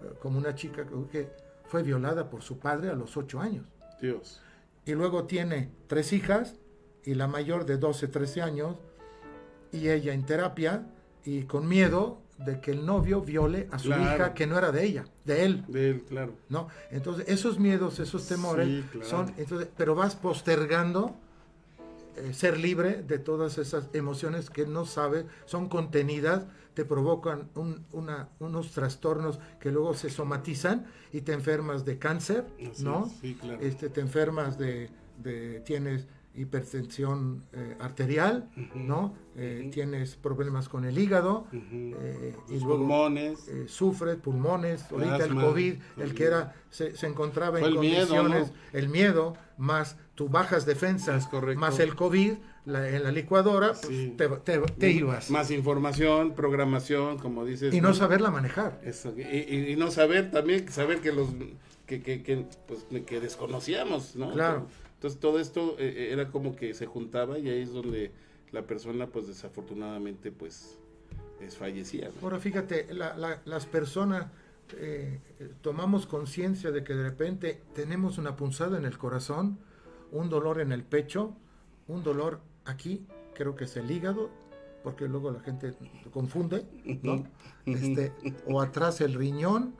eh, 0.00 0.12
como 0.20 0.38
una 0.38 0.54
chica 0.54 0.86
que 1.12 1.28
fue 1.68 1.82
violada 1.82 2.28
por 2.30 2.42
su 2.42 2.58
padre 2.58 2.90
a 2.90 2.94
los 2.94 3.16
ocho 3.16 3.40
años. 3.40 3.64
Dios. 4.00 4.40
Y 4.84 4.92
luego 4.92 5.24
tiene 5.24 5.70
tres 5.86 6.12
hijas 6.12 6.56
y 7.04 7.14
la 7.14 7.26
mayor 7.28 7.64
de 7.66 7.76
12, 7.78 8.08
13 8.08 8.42
años 8.42 8.76
y 9.72 9.88
ella 9.88 10.12
en 10.14 10.24
terapia 10.24 10.86
y 11.24 11.42
con 11.44 11.68
miedo 11.68 12.22
de 12.38 12.60
que 12.60 12.70
el 12.70 12.86
novio 12.86 13.20
viole 13.20 13.68
a 13.72 13.78
su 13.78 13.88
Claro. 13.88 14.02
hija 14.14 14.34
que 14.34 14.46
no 14.46 14.56
era 14.56 14.70
de 14.72 14.84
ella, 14.84 15.04
de 15.24 15.44
él. 15.44 15.64
De 15.68 15.90
él, 15.90 16.04
claro. 16.04 16.34
¿no? 16.48 16.68
Entonces, 16.90 17.24
esos 17.28 17.58
miedos, 17.58 17.98
esos 17.98 18.26
temores 18.26 18.66
Sí, 18.66 18.84
claro. 18.92 19.08
son, 19.08 19.34
entonces, 19.36 19.68
pero 19.76 19.94
vas 19.94 20.14
postergando 20.14 21.16
eh, 22.18 22.34
ser 22.34 22.58
libre 22.58 23.02
de 23.02 23.18
todas 23.18 23.58
esas 23.58 23.88
emociones 23.94 24.50
que 24.50 24.66
no 24.66 24.84
sabes, 24.84 25.24
son 25.46 25.68
contenidas, 25.68 26.46
te 26.74 26.84
provocan 26.84 27.48
un- 27.54 27.84
una- 27.92 28.28
unos 28.38 28.72
trastornos 28.72 29.40
que 29.60 29.70
luego 29.72 29.94
se 29.94 30.10
somatizan 30.10 30.86
y 31.12 31.22
te 31.22 31.32
enfermas 31.32 31.84
de 31.84 31.98
cáncer, 31.98 32.44
Así 32.70 32.84
¿no? 32.84 33.06
es, 33.06 33.12
sí, 33.20 33.34
claro. 33.40 33.58
Este, 33.60 33.88
te 33.88 34.00
enfermas 34.00 34.58
de, 34.58 34.90
de- 35.18 35.60
tienes 35.60 36.06
hipertensión 36.38 37.44
eh, 37.52 37.76
arterial, 37.80 38.48
¿no? 38.74 39.14
Eh, 39.36 39.70
Tienes 39.72 40.16
problemas 40.16 40.68
con 40.68 40.84
el 40.84 40.98
hígado, 40.98 41.46
eh, 41.52 42.34
y 42.48 42.54
Los 42.54 42.62
luego 42.62 42.78
pulmones. 42.78 43.48
eh, 43.48 43.66
sufres 43.68 44.16
pulmones, 44.16 44.84
ahorita 44.90 45.24
el 45.24 45.34
COVID, 45.34 45.74
el 45.98 46.14
que 46.14 46.24
era, 46.24 46.54
se, 46.70 46.96
se 46.96 47.06
encontraba 47.06 47.58
en 47.60 47.64
miedo, 47.80 48.08
condiciones, 48.08 48.48
¿no? 48.50 48.78
el 48.78 48.88
miedo, 48.88 49.36
más 49.56 49.96
tus 50.14 50.30
bajas 50.30 50.66
defensas, 50.66 51.28
más 51.56 51.78
el 51.78 51.94
COVID, 51.94 52.32
la- 52.64 52.88
en 52.88 53.02
la 53.04 53.12
licuadora, 53.12 53.68
pues, 53.68 53.86
Sí. 53.86 54.14
te, 54.16 54.28
te- 54.28 54.58
te 54.58 54.90
ibas. 54.90 55.30
Más 55.30 55.50
información, 55.50 56.34
programación, 56.34 57.18
como 57.18 57.44
dices. 57.44 57.72
Y 57.72 57.80
no 57.80 57.94
saberla 57.94 58.30
manejar. 58.30 58.80
Eso, 58.84 59.14
y, 59.16 59.22
y- 59.22 59.72
y 59.72 59.76
no 59.76 59.90
saber 59.90 60.30
también, 60.30 60.68
saber 60.70 61.00
que 61.00 61.12
los 61.12 61.28
que, 61.86 62.02
que, 62.02 62.22
que, 62.22 62.44
pues, 62.66 62.84
que 63.06 63.20
desconocíamos, 63.20 64.14
¿no? 64.16 64.32
Claro. 64.32 64.66
Entonces 64.98 65.20
todo 65.20 65.38
esto 65.38 65.76
eh, 65.78 66.08
era 66.12 66.28
como 66.30 66.56
que 66.56 66.74
se 66.74 66.86
juntaba 66.86 67.38
y 67.38 67.48
ahí 67.48 67.62
es 67.62 67.72
donde 67.72 68.10
la 68.50 68.62
persona, 68.66 69.06
pues 69.06 69.28
desafortunadamente, 69.28 70.32
pues 70.32 70.76
es 71.40 71.56
fallecía. 71.56 72.08
¿no? 72.08 72.14
Ahora 72.22 72.40
fíjate, 72.40 72.92
la- 72.92 73.16
la- 73.16 73.40
las 73.44 73.66
personas 73.66 74.26
eh, 74.76 75.20
eh, 75.38 75.50
tomamos 75.62 76.06
conciencia 76.06 76.70
de 76.72 76.82
que 76.84 76.94
de 76.94 77.02
repente 77.04 77.62
tenemos 77.74 78.18
una 78.18 78.34
punzada 78.36 78.76
en 78.76 78.84
el 78.84 78.98
corazón, 78.98 79.58
un 80.10 80.28
dolor 80.28 80.60
en 80.60 80.72
el 80.72 80.82
pecho, 80.82 81.34
un 81.86 82.02
dolor 82.02 82.40
aquí, 82.64 83.06
creo 83.34 83.54
que 83.54 83.64
es 83.64 83.76
el 83.76 83.90
hígado, 83.90 84.30
porque 84.82 85.06
luego 85.08 85.30
la 85.30 85.40
gente 85.40 85.74
confunde, 86.12 86.66
¿no? 87.02 87.24
Este, 87.66 88.12
o 88.46 88.60
atrás 88.60 89.00
el 89.00 89.14
riñón, 89.14 89.74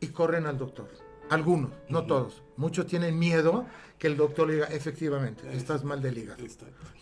y 0.00 0.08
corren 0.08 0.46
al 0.46 0.58
doctor. 0.58 0.88
Algunos, 1.30 1.70
no 1.88 2.06
todos. 2.06 2.42
Muchos 2.56 2.86
tienen 2.86 3.18
miedo 3.18 3.66
que 3.98 4.06
el 4.06 4.16
doctor 4.16 4.46
le 4.48 4.54
diga, 4.54 4.66
efectivamente, 4.66 5.42
estás 5.56 5.82
mal 5.84 6.00
del 6.00 6.18
hígado. 6.18 6.44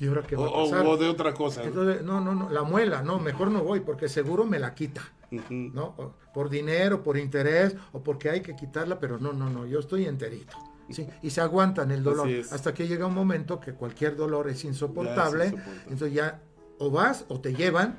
¿Y 0.00 0.06
ahora 0.06 0.22
qué 0.22 0.36
va 0.36 0.46
a 0.46 0.48
O- 0.48 0.62
o- 0.64 0.70
pasar? 0.70 0.86
o 0.86 0.96
de 0.96 1.08
otra 1.08 1.34
cosa, 1.34 1.60
¿no? 1.62 1.68
Entonces, 1.68 2.02
no, 2.02 2.20
no, 2.20 2.34
no, 2.34 2.48
la 2.50 2.62
muela, 2.62 3.02
no, 3.02 3.18
mejor 3.18 3.50
no 3.50 3.62
voy 3.62 3.80
porque 3.80 4.08
seguro 4.08 4.44
me 4.44 4.58
la 4.58 4.74
quita. 4.74 5.02
¿no? 5.50 6.14
Por 6.32 6.48
dinero, 6.48 7.02
por 7.02 7.18
interés 7.18 7.74
o 7.92 8.00
porque 8.04 8.30
hay 8.30 8.40
que 8.40 8.54
quitarla, 8.54 9.00
pero 9.00 9.18
no, 9.18 9.32
no, 9.32 9.50
no, 9.50 9.66
yo 9.66 9.80
estoy 9.80 10.06
enterito. 10.06 10.56
¿sí? 10.90 11.08
Y 11.22 11.30
se 11.30 11.40
aguantan 11.40 11.90
el 11.90 12.04
dolor 12.04 12.28
es. 12.28 12.52
hasta 12.52 12.72
que 12.72 12.86
llega 12.86 13.06
un 13.06 13.14
momento 13.14 13.58
que 13.58 13.72
cualquier 13.74 14.14
dolor 14.14 14.48
es 14.48 14.64
insoportable. 14.64 15.46
insoportable. 15.46 15.80
Entonces 15.90 16.12
ya 16.12 16.40
o 16.78 16.88
vas 16.92 17.24
o 17.28 17.40
te 17.40 17.52
llevan, 17.52 17.98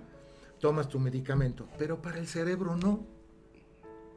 tomas 0.61 0.87
tu 0.87 0.97
medicamento. 0.97 1.67
Pero 1.77 2.01
para 2.01 2.19
el 2.19 2.27
cerebro 2.27 2.77
no. 2.77 3.05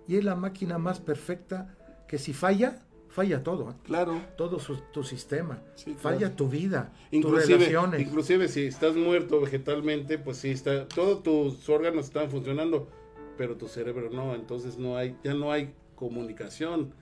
Y 0.06 0.16
es 0.16 0.24
la 0.24 0.36
máquina 0.36 0.78
más 0.78 1.00
perfecta 1.00 1.74
que 2.08 2.18
si 2.18 2.32
falla, 2.32 2.82
falla 3.08 3.42
todo. 3.42 3.70
¿eh? 3.70 3.74
Claro. 3.84 4.20
Todo 4.36 4.58
su- 4.58 4.80
tu 4.92 5.02
sistema. 5.04 5.62
Falla 5.98 6.34
tu 6.34 6.48
vida, 6.48 6.92
tus 7.10 7.18
Inclusive, 7.18 7.58
relaciones. 7.58 8.00
inclusive 8.00 8.48
si 8.48 8.62
estás 8.66 8.96
muerto 8.96 9.40
vegetalmente, 9.40 10.18
pues 10.18 10.38
sí 10.38 10.50
está, 10.50 10.88
todos 10.88 11.22
tus 11.22 11.68
órganos 11.68 12.06
están 12.06 12.30
funcionando, 12.30 12.88
pero 13.36 13.56
tu 13.56 13.68
cerebro 13.68 14.10
no, 14.10 14.34
entonces 14.34 14.78
no 14.78 14.96
hay, 14.96 15.16
ya 15.22 15.34
no 15.34 15.52
hay 15.52 15.72
comunicación 15.94 16.92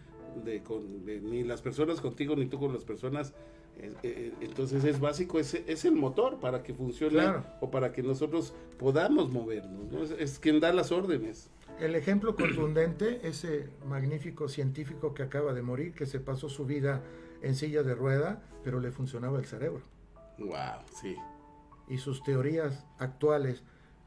de, 0.44 0.62
con, 0.62 1.04
de- 1.06 1.20
ni 1.20 1.42
las 1.44 1.62
personas 1.62 2.00
contigo 2.00 2.36
ni 2.36 2.46
tú 2.46 2.58
con 2.58 2.72
las 2.72 2.84
personas. 2.84 3.32
eh, 3.78 3.92
eh, 4.02 4.32
entonces 4.40 4.84
es 4.84 5.00
básico, 5.00 5.38
es, 5.38 5.52
es 5.54 5.84
el 5.84 5.94
motor 5.96 6.40
para 6.40 6.62
que 6.62 6.72
funcione 6.74 7.12
Claro. 7.14 7.44
o 7.60 7.70
para 7.70 7.92
que 7.92 8.02
nosotros 8.02 8.54
podamos 8.78 9.30
movernos, 9.30 9.92
¿no? 9.92 10.02
es, 10.02 10.10
es 10.12 10.38
quien 10.38 10.60
da 10.60 10.72
las 10.72 10.92
órdenes. 10.92 11.50
El 11.78 11.94
ejemplo 11.94 12.34
contundente, 12.36 13.20
ese 13.28 13.68
magnífico 13.86 14.48
científico 14.48 15.12
que 15.14 15.22
acaba 15.22 15.52
de 15.52 15.62
morir, 15.62 15.92
que 15.94 16.06
se 16.06 16.20
pasó 16.20 16.48
su 16.48 16.64
vida 16.66 17.02
en 17.42 17.54
silla 17.54 17.82
de 17.82 17.94
rueda, 17.94 18.42
pero 18.64 18.80
le 18.80 18.90
funcionaba 18.90 19.38
el 19.38 19.44
cerebro. 19.46 19.82
Wow, 20.38 20.82
sí. 21.00 21.16
Y 21.88 21.98
sus 21.98 22.22
teorías 22.22 22.84
actuales, 22.98 23.62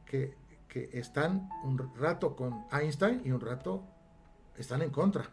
que, 0.05 0.33
que 0.67 0.89
están 0.93 1.49
un 1.63 1.77
rato 1.95 2.35
con 2.35 2.65
Einstein 2.71 3.21
y 3.23 3.31
un 3.31 3.39
rato 3.39 3.83
están 4.57 4.81
en 4.81 4.89
contra, 4.89 5.29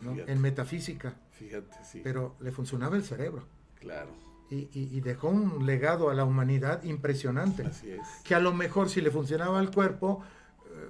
¿no? 0.00 0.12
Fíjate. 0.14 0.32
en 0.32 0.40
metafísica, 0.40 1.16
Fíjate, 1.32 1.76
sí. 1.84 2.00
pero 2.02 2.36
le 2.40 2.52
funcionaba 2.52 2.96
el 2.96 3.02
cerebro. 3.04 3.44
Claro. 3.80 4.10
Y, 4.50 4.70
y- 4.72 4.88
y 4.96 5.00
dejó 5.02 5.28
un 5.28 5.66
legado 5.66 6.08
a 6.08 6.14
la 6.14 6.24
humanidad 6.24 6.82
impresionante. 6.84 7.66
Así 7.66 7.90
es. 7.90 8.00
Que 8.24 8.34
a 8.34 8.40
lo 8.40 8.54
mejor 8.54 8.88
si 8.88 9.00
le 9.02 9.10
funcionaba 9.10 9.60
el 9.60 9.70
cuerpo, 9.70 10.22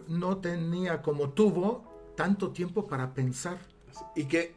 no 0.09 0.39
tenía 0.39 1.03
como 1.03 1.31
tuvo 1.31 1.85
tanto 2.17 2.51
tiempo 2.51 2.87
para 2.87 3.15
pensar. 3.15 3.59
Y 4.15 4.25
que 4.27 4.55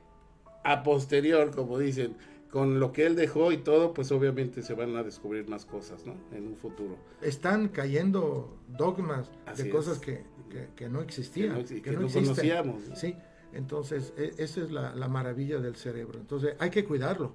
a 0.63 0.83
posterior, 0.83 1.51
como 1.51 1.77
dicen, 1.77 2.15
con 2.51 2.79
lo 2.79 2.91
que 2.91 3.05
él 3.05 3.15
dejó 3.15 3.51
y 3.51 3.57
todo, 3.57 3.93
pues 3.93 4.11
obviamente 4.11 4.61
se 4.61 4.73
van 4.73 4.95
a 4.97 5.03
descubrir 5.03 5.47
más 5.47 5.65
cosas, 5.65 6.05
¿no? 6.05 6.15
En 6.31 6.47
un 6.47 6.57
futuro. 6.57 6.97
Están 7.21 7.69
cayendo 7.69 8.57
dogmas 8.67 9.31
Así 9.45 9.63
de 9.63 9.69
es. 9.69 9.75
cosas 9.75 9.99
que, 9.99 10.23
que- 10.49 10.67
que 10.75 10.89
no 10.89 11.01
existían, 11.01 11.63
Que 11.65 11.75
no 11.75 11.81
que 11.81 11.91
no 11.91 12.07
conocíamos, 12.09 12.89
¿no? 12.89 12.95
Sí, 12.95 13.15
entonces 13.53 14.13
e- 14.17 14.33
esa 14.37 14.61
es 14.61 14.71
la, 14.71 14.93
la 14.95 15.07
maravilla 15.07 15.59
del 15.59 15.75
cerebro. 15.77 16.19
Entonces 16.19 16.55
hay 16.59 16.69
que 16.69 16.83
cuidarlo. 16.83 17.33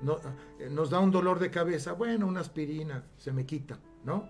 No, 0.00 0.18
eh, 0.58 0.68
nos 0.68 0.90
da 0.90 0.98
un 0.98 1.12
dolor 1.12 1.38
de 1.38 1.50
cabeza, 1.50 1.92
bueno, 1.92 2.26
una 2.26 2.40
aspirina, 2.40 3.04
se 3.16 3.30
me 3.32 3.46
quita, 3.46 3.78
¿no? 4.04 4.28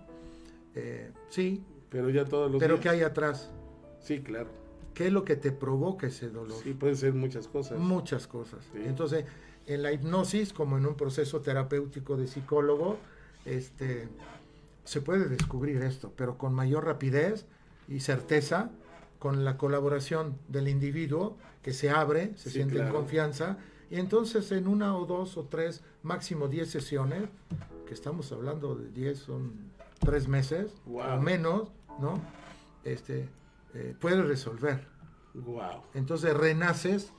Eh, 0.75 1.11
sí, 1.29 1.63
Pero 1.89 2.09
ya 2.09 2.25
todos 2.25 2.51
los 2.51 2.59
pero 2.59 2.75
días. 2.75 2.83
¿qué 2.83 2.89
hay 2.89 3.01
atrás? 3.03 3.51
Sí, 3.99 4.21
claro. 4.21 4.49
¿Qué 4.93 5.07
es 5.07 5.13
lo 5.13 5.25
que 5.25 5.35
te 5.35 5.51
provoca 5.51 6.07
ese 6.07 6.29
dolor? 6.29 6.57
Sí, 6.63 6.73
pueden 6.73 6.95
ser 6.95 7.13
muchas 7.13 7.47
cosas. 7.47 7.77
Muchas 7.79 8.27
cosas. 8.27 8.59
Sí. 8.73 8.79
Entonces, 8.85 9.25
en 9.67 9.83
la 9.83 9.91
hipnosis, 9.91 10.53
como 10.53 10.77
en 10.77 10.85
un 10.85 10.95
proceso 10.95 11.41
terapéutico 11.41 12.15
de 12.17 12.27
psicólogo, 12.27 12.97
este, 13.45 14.07
se 14.85 15.01
puede 15.01 15.27
descubrir 15.27 15.81
esto, 15.81 16.13
pero 16.15 16.37
con 16.37 16.53
mayor 16.53 16.85
rapidez 16.85 17.45
y 17.87 17.99
certeza, 17.99 18.71
con 19.19 19.43
la 19.43 19.57
colaboración 19.57 20.37
del 20.47 20.67
individuo 20.67 21.37
que 21.61 21.73
se 21.73 21.89
abre, 21.89 22.31
se 22.37 22.49
Sí, 22.49 22.57
siente 22.57 22.79
en 22.79 22.89
confianza, 22.89 23.57
y 23.89 23.95
entonces 23.99 24.51
en 24.51 24.67
una 24.67 24.95
o 24.97 25.05
dos 25.05 25.35
o 25.37 25.43
tres, 25.45 25.83
máximo 26.03 26.47
diez 26.47 26.69
sesiones, 26.69 27.23
que 27.87 27.93
estamos 27.93 28.31
hablando 28.31 28.75
de 28.75 28.89
diez, 28.91 29.19
son 29.19 29.51
tres 29.99 30.27
meses 30.27 30.71
Wow. 30.85 31.17
o 31.17 31.21
menos, 31.21 31.71
¿no? 31.99 32.19
Este, 32.83 33.29
eh, 33.73 33.95
puedes 33.99 34.25
resolver. 34.25 34.85
Wow. 35.33 35.83
Entonces 35.93 36.33
renaces 36.35 37.11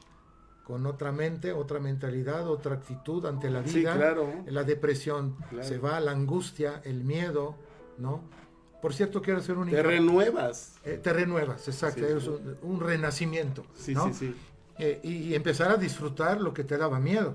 con 0.64 0.86
otra 0.86 1.12
mente, 1.12 1.52
otra 1.52 1.78
mentalidad, 1.78 2.48
otra 2.48 2.74
actitud 2.74 3.24
ante 3.26 3.50
la 3.50 3.64
Sí, 3.66 3.80
vida. 3.80 3.94
claro. 3.94 4.32
La 4.46 4.64
depresión 4.64 5.36
Claro. 5.50 5.66
se 5.68 5.78
va, 5.78 6.00
la 6.00 6.10
angustia, 6.12 6.80
el 6.84 7.04
miedo, 7.04 7.54
¿no? 7.98 8.22
Por 8.82 8.92
cierto, 8.92 9.22
quiero 9.22 9.40
hacer 9.40 9.56
un... 9.58 9.70
Te 9.70 9.82
renuevas. 9.82 10.76
Eh, 10.84 10.98
te 11.02 11.12
renuevas, 11.12 11.66
exacto. 11.68 12.00
Sí, 12.06 12.12
es 12.16 12.22
sí. 12.24 12.28
un, 12.28 12.58
un 12.62 12.80
renacimiento. 12.80 13.64
Sí, 13.74 13.94
¿no? 13.94 14.06
sí, 14.08 14.14
sí. 14.14 14.34
Eh, 14.78 15.00
y, 15.02 15.12
y 15.28 15.34
empezar 15.34 15.70
a 15.70 15.76
disfrutar 15.76 16.40
lo 16.40 16.52
que 16.52 16.62
te 16.64 16.76
daba 16.76 17.00
miedo, 17.00 17.34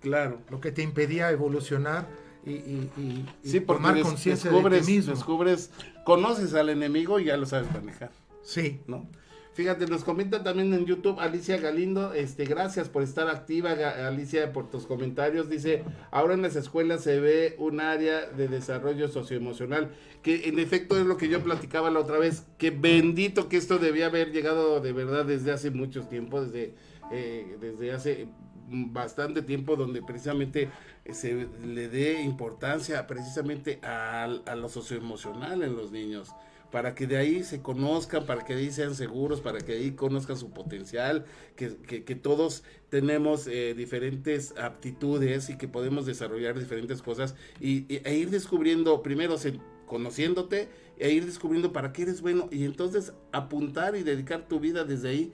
Claro. 0.00 0.40
lo 0.50 0.60
que 0.60 0.72
te 0.72 0.82
impedía 0.82 1.30
evolucionar 1.30 2.06
y, 2.44 2.50
y- 2.52 2.90
y- 2.96 3.48
Sí, 3.48 3.60
tomar 3.60 4.00
conciencia 4.00 4.50
de 4.50 4.56
descubres, 4.56 4.86
ti 4.86 4.92
mismo. 4.92 5.14
descubres, 5.14 5.70
conoces 6.04 6.54
al 6.54 6.68
enemigo 6.70 7.20
y 7.20 7.24
ya 7.26 7.36
lo 7.36 7.46
sabes 7.46 7.72
manejar. 7.72 8.10
Sí. 8.42 8.80
¿no? 8.86 9.06
Fíjate, 9.54 9.86
nos 9.86 10.02
comenta 10.02 10.42
también 10.42 10.72
en 10.72 10.86
YouTube 10.86 11.20
Alicia 11.20 11.58
Galindo, 11.58 12.14
este, 12.14 12.46
gracias 12.46 12.88
por 12.88 13.02
estar 13.02 13.28
activa, 13.28 13.72
Alicia, 14.06 14.50
por 14.50 14.70
tus 14.70 14.86
comentarios. 14.86 15.50
Dice, 15.50 15.84
ahora 16.10 16.32
en 16.32 16.40
las 16.40 16.56
escuelas 16.56 17.02
se 17.02 17.20
ve 17.20 17.54
un 17.58 17.80
área 17.80 18.22
de 18.30 18.48
desarrollo 18.48 19.08
socioemocional, 19.08 19.90
que 20.22 20.48
en 20.48 20.58
efecto 20.58 20.98
es 20.98 21.04
lo 21.04 21.18
que 21.18 21.28
yo 21.28 21.42
platicaba 21.44 21.90
la 21.90 22.00
otra 22.00 22.16
vez, 22.18 22.44
que 22.56 22.70
bendito 22.70 23.50
que 23.50 23.58
esto 23.58 23.76
debía 23.78 24.06
haber 24.06 24.32
llegado 24.32 24.80
de 24.80 24.92
verdad 24.94 25.26
desde 25.26 25.52
hace 25.52 25.70
mucho 25.70 26.04
tiempo, 26.04 26.42
desde, 26.42 26.72
eh, 27.12 27.58
desde 27.60 27.92
hace 27.92 28.28
bastante 28.72 29.42
tiempo, 29.42 29.76
donde 29.76 30.02
precisamente 30.02 30.70
se 31.10 31.46
le 31.64 31.88
dé 31.88 32.22
importancia 32.22 33.06
precisamente 33.06 33.78
al- 33.82 34.42
a, 34.46 34.54
lo 34.56 34.68
socioemocional 34.68 35.62
en 35.62 35.76
los 35.76 35.92
niños 35.92 36.30
para 36.70 36.94
que 36.94 37.06
de 37.06 37.18
ahí 37.18 37.44
se 37.44 37.60
conozcan, 37.60 38.24
para 38.24 38.46
que 38.46 38.54
de 38.54 38.62
ahí 38.62 38.70
sean 38.70 38.94
seguros, 38.94 39.42
para 39.42 39.58
que 39.58 39.72
de 39.72 39.78
ahí 39.80 39.90
conozcan 39.90 40.38
su 40.38 40.52
potencial, 40.52 41.26
que, 41.54 41.76
que, 41.76 42.14
todos 42.14 42.64
tenemos 42.88 43.46
eh, 43.46 43.74
diferentes 43.76 44.54
aptitudes 44.56 45.50
y 45.50 45.58
que 45.58 45.68
podemos 45.68 46.06
desarrollar 46.06 46.58
diferentes 46.58 47.02
cosas 47.02 47.34
y- 47.60 47.84
e 47.90 48.14
ir 48.14 48.30
descubriendo, 48.30 49.02
primero 49.02 49.36
se- 49.36 49.60
conociéndote, 49.86 50.70
e 50.98 51.10
ir 51.10 51.26
descubriendo 51.26 51.74
para 51.74 51.92
qué 51.92 52.02
eres 52.02 52.22
bueno 52.22 52.48
y 52.50 52.64
entonces 52.64 53.12
apuntar 53.32 53.94
y 53.94 54.02
dedicar 54.02 54.48
tu 54.48 54.58
vida 54.58 54.84
desde 54.84 55.10
ahí 55.10 55.32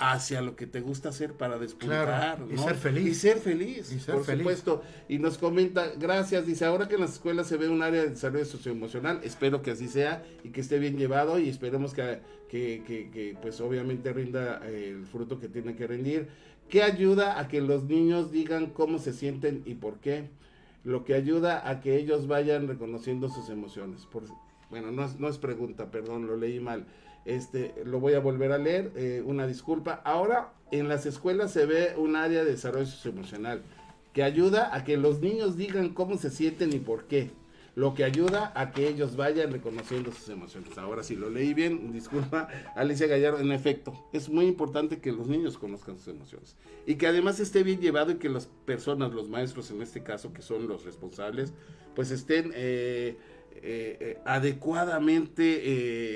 hacia 0.00 0.40
lo 0.40 0.56
que 0.56 0.66
te 0.66 0.80
gusta 0.80 1.10
hacer 1.10 1.34
para 1.34 1.58
despuntar, 1.58 2.06
Claro, 2.06 2.46
y 2.50 2.54
¿no? 2.54 2.64
ser 2.64 2.74
feliz. 2.76 3.06
Y 3.06 3.14
ser 3.14 3.38
feliz, 3.38 3.92
Y 3.92 4.00
ser 4.00 4.14
por 4.16 4.24
feliz. 4.24 4.40
supuesto. 4.42 4.82
Y 5.08 5.18
nos 5.18 5.38
comenta, 5.38 5.92
gracias, 5.98 6.46
dice, 6.46 6.64
ahora 6.64 6.88
que 6.88 6.94
en 6.96 7.02
las 7.02 7.12
escuelas 7.12 7.46
se 7.46 7.56
ve 7.56 7.68
un 7.68 7.82
área 7.82 8.02
de 8.02 8.08
desarrollo 8.10 8.44
socioemocional, 8.46 9.20
espero 9.22 9.62
que 9.62 9.70
así 9.72 9.88
sea 9.88 10.24
y 10.42 10.48
que 10.50 10.60
esté 10.62 10.78
bien 10.78 10.96
llevado 10.96 11.38
y 11.38 11.48
esperemos 11.48 11.92
que, 11.94 12.20
que, 12.48 12.82
que- 12.86 13.10
que, 13.10 13.36
pues 13.40 13.60
obviamente 13.60 14.12
rinda 14.12 14.60
eh, 14.64 14.88
el 14.98 15.06
fruto 15.06 15.38
que 15.38 15.48
tiene 15.48 15.76
que 15.76 15.86
rendir. 15.86 16.28
¿Qué 16.68 16.82
ayuda 16.82 17.38
a 17.38 17.48
que 17.48 17.60
los 17.60 17.84
niños 17.84 18.30
digan 18.32 18.66
cómo 18.70 18.98
se 18.98 19.12
sienten 19.12 19.62
y 19.66 19.74
por 19.74 19.98
qué? 19.98 20.30
Lo 20.84 21.04
que 21.04 21.14
ayuda 21.14 21.68
a 21.68 21.80
que 21.80 21.96
ellos 21.96 22.26
vayan 22.26 22.66
reconociendo 22.68 23.28
sus 23.28 23.50
emociones. 23.50 24.06
Por, 24.06 24.22
bueno, 24.70 24.90
no 24.92 25.04
es, 25.04 25.18
no 25.20 25.28
es 25.28 25.36
pregunta, 25.36 25.90
perdón, 25.90 26.26
lo 26.26 26.36
leí 26.36 26.58
mal. 26.60 26.86
Este, 27.24 27.74
lo 27.84 28.00
voy 28.00 28.14
a 28.14 28.20
volver 28.20 28.52
a 28.52 28.58
leer, 28.58 28.92
eh, 28.96 29.22
una 29.24 29.46
disculpa. 29.46 30.00
Ahora, 30.04 30.52
en 30.70 30.88
las 30.88 31.06
escuelas 31.06 31.52
se 31.52 31.66
ve 31.66 31.94
un 31.96 32.16
área 32.16 32.44
de 32.44 32.52
desarrollo 32.52 32.86
socioemocional 32.86 33.62
que 34.12 34.22
ayuda 34.22 34.74
a 34.74 34.84
que 34.84 34.96
los 34.96 35.20
niños 35.20 35.56
digan 35.56 35.90
cómo 35.90 36.16
se 36.18 36.30
sienten 36.30 36.72
y 36.72 36.78
por 36.78 37.04
qué. 37.04 37.30
Lo 37.76 37.94
que 37.94 38.02
ayuda 38.02 38.52
a 38.56 38.72
que 38.72 38.88
ellos 38.88 39.16
vayan 39.16 39.52
reconociendo 39.52 40.10
sus 40.10 40.28
emociones. 40.28 40.76
Ahora 40.76 41.04
sí, 41.04 41.14
lo 41.14 41.30
leí 41.30 41.54
bien, 41.54 41.92
disculpa, 41.92 42.48
Alicia 42.74 43.06
Gallardo, 43.06 43.38
en 43.38 43.52
efecto, 43.52 43.94
es 44.12 44.28
muy 44.28 44.46
importante 44.46 44.98
que 44.98 45.12
los 45.12 45.28
niños 45.28 45.56
conozcan 45.56 45.96
sus 45.96 46.08
emociones. 46.08 46.56
Y 46.84 46.96
que 46.96 47.06
además 47.06 47.38
esté 47.38 47.62
bien 47.62 47.80
llevado 47.80 48.10
y 48.10 48.16
que 48.16 48.28
las 48.28 48.46
personas, 48.64 49.12
los 49.12 49.28
maestros 49.28 49.70
en 49.70 49.82
este 49.82 50.02
caso, 50.02 50.32
que 50.32 50.42
son 50.42 50.66
los 50.66 50.84
responsables, 50.84 51.52
pues 51.94 52.10
estén 52.10 52.50
eh, 52.54 53.16
eh, 53.56 53.96
eh, 54.00 54.18
adecuadamente 54.24 55.60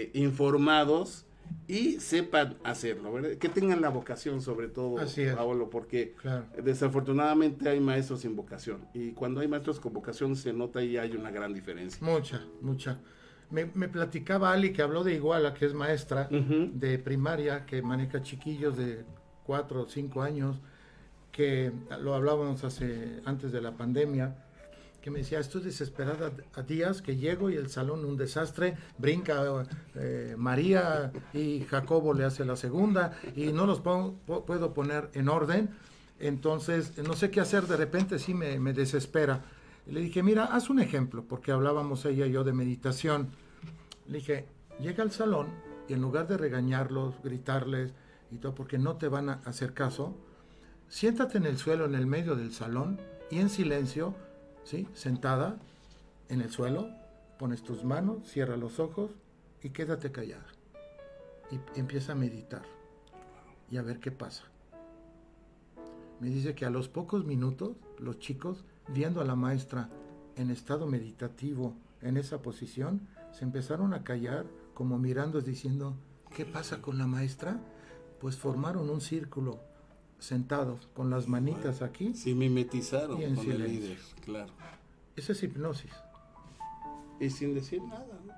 eh, 0.04 0.10
informados 0.14 1.26
y 1.68 2.00
sepan 2.00 2.56
hacerlo, 2.64 3.12
¿verdad? 3.12 3.30
Que 3.38 3.48
tengan 3.48 3.80
la 3.80 3.88
vocación 3.90 4.40
sobre 4.40 4.68
todo. 4.68 4.96
Paolo, 5.36 5.70
porque 5.70 6.14
Claro. 6.20 6.46
desafortunadamente 6.62 7.68
hay 7.68 7.80
maestros 7.80 8.20
sin 8.20 8.34
vocación 8.36 8.86
y 8.94 9.12
cuando 9.12 9.40
hay 9.40 9.48
maestros 9.48 9.80
con 9.80 9.92
vocación 9.92 10.36
se 10.36 10.52
nota 10.52 10.82
y 10.82 10.96
hay 10.96 11.12
una 11.12 11.30
gran 11.30 11.52
diferencia. 11.52 11.98
Mucha, 12.06 12.44
mucha. 12.60 12.98
Me, 13.50 13.66
me 13.74 13.88
platicaba 13.88 14.52
Ali 14.52 14.72
que 14.72 14.82
habló 14.82 15.04
de 15.04 15.14
Iguala, 15.14 15.54
que 15.54 15.66
es 15.66 15.74
maestra 15.74 16.28
de 16.30 16.98
primaria, 16.98 17.66
que 17.66 17.82
maneja 17.82 18.22
chiquillos 18.22 18.76
de 18.76 19.04
4 19.44 19.82
o 19.82 19.86
5 19.88 20.22
años, 20.22 20.60
que 21.30 21.70
lo 22.00 22.14
hablábamos 22.14 22.64
hace, 22.64 23.20
antes 23.24 23.52
de 23.52 23.60
la 23.60 23.76
pandemia, 23.76 24.43
que 25.04 25.10
me 25.10 25.18
decía, 25.18 25.38
estoy 25.38 25.60
desesperada 25.60 26.32
a 26.54 26.62
días 26.62 27.02
que 27.02 27.16
llego 27.16 27.50
y 27.50 27.56
el 27.56 27.68
salón 27.68 28.06
un 28.06 28.16
desastre, 28.16 28.74
brinca 28.96 29.66
eh, 29.96 30.34
María 30.38 31.12
y 31.34 31.60
Jacobo 31.64 32.14
le 32.14 32.24
hace 32.24 32.42
la 32.46 32.56
segunda 32.56 33.14
y 33.36 33.52
no 33.52 33.66
los 33.66 33.80
puedo 33.82 34.72
poner 34.72 35.10
en 35.12 35.28
orden, 35.28 35.68
entonces 36.18 36.96
no 37.06 37.12
sé 37.12 37.30
qué 37.30 37.42
hacer, 37.42 37.66
de 37.66 37.76
repente 37.76 38.18
sí 38.18 38.32
me, 38.32 38.58
me 38.58 38.72
desespera. 38.72 39.44
Y 39.86 39.92
le 39.92 40.00
dije, 40.00 40.22
mira, 40.22 40.44
haz 40.44 40.70
un 40.70 40.80
ejemplo, 40.80 41.22
porque 41.28 41.52
hablábamos 41.52 42.06
ella 42.06 42.24
y 42.24 42.32
yo 42.32 42.42
de 42.42 42.54
meditación. 42.54 43.28
Le 44.08 44.20
dije, 44.20 44.46
llega 44.80 45.02
al 45.02 45.12
salón 45.12 45.48
y 45.86 45.92
en 45.92 46.00
lugar 46.00 46.28
de 46.28 46.38
regañarlos, 46.38 47.16
gritarles 47.22 47.92
y 48.30 48.38
todo, 48.38 48.54
porque 48.54 48.78
no 48.78 48.96
te 48.96 49.08
van 49.08 49.28
a 49.28 49.42
hacer 49.44 49.74
caso, 49.74 50.16
siéntate 50.88 51.36
en 51.36 51.44
el 51.44 51.58
suelo 51.58 51.84
en 51.84 51.94
el 51.94 52.06
medio 52.06 52.36
del 52.36 52.54
salón 52.54 52.98
y 53.30 53.40
en 53.40 53.50
silencio, 53.50 54.14
¿sí? 54.64 54.88
Sentada 54.94 55.58
en 56.28 56.40
el 56.40 56.50
suelo, 56.50 56.88
pones 57.38 57.62
tus 57.62 57.84
manos, 57.84 58.28
cierra 58.28 58.56
los 58.56 58.80
ojos 58.80 59.10
y 59.62 59.70
quédate 59.70 60.10
callada. 60.10 60.46
Y 61.50 61.78
empieza 61.78 62.12
a 62.12 62.16
meditar 62.16 62.62
y 63.70 63.76
a 63.76 63.82
ver 63.82 64.00
qué 64.00 64.10
pasa. 64.10 64.44
Me 66.20 66.28
dice 66.28 66.54
que 66.54 66.64
a 66.64 66.70
los 66.70 66.88
pocos 66.88 67.24
minutos 67.24 67.76
los 67.98 68.18
chicos, 68.18 68.64
viendo 68.88 69.20
a 69.20 69.24
la 69.24 69.36
maestra 69.36 69.90
en 70.36 70.50
estado 70.50 70.86
meditativo, 70.86 71.74
en 72.00 72.16
esa 72.16 72.42
posición, 72.42 73.08
se 73.32 73.44
empezaron 73.44 73.94
a 73.94 74.04
callar 74.04 74.46
como 74.74 74.98
mirando 74.98 75.40
diciendo, 75.40 75.94
¿qué 76.34 76.44
pasa 76.44 76.80
con 76.80 76.98
la 76.98 77.06
maestra? 77.06 77.60
Pues 78.20 78.36
formaron 78.36 78.90
un 78.90 79.00
círculo 79.00 79.60
sentados 80.18 80.88
con 80.94 81.10
las 81.10 81.28
manitas 81.28 81.82
aquí. 81.82 82.14
Sí, 82.14 82.34
mimetizaron 82.34 83.20
y 83.20 83.24
en 83.24 83.34
con 83.34 83.44
el 83.46 83.52
silencio. 83.52 83.80
líder, 83.80 83.98
claro. 84.24 84.52
Esa 85.16 85.32
es 85.32 85.42
hipnosis. 85.42 85.90
Y 87.20 87.30
sin 87.30 87.54
decir 87.54 87.82
nada, 87.82 88.06
¿no? 88.26 88.32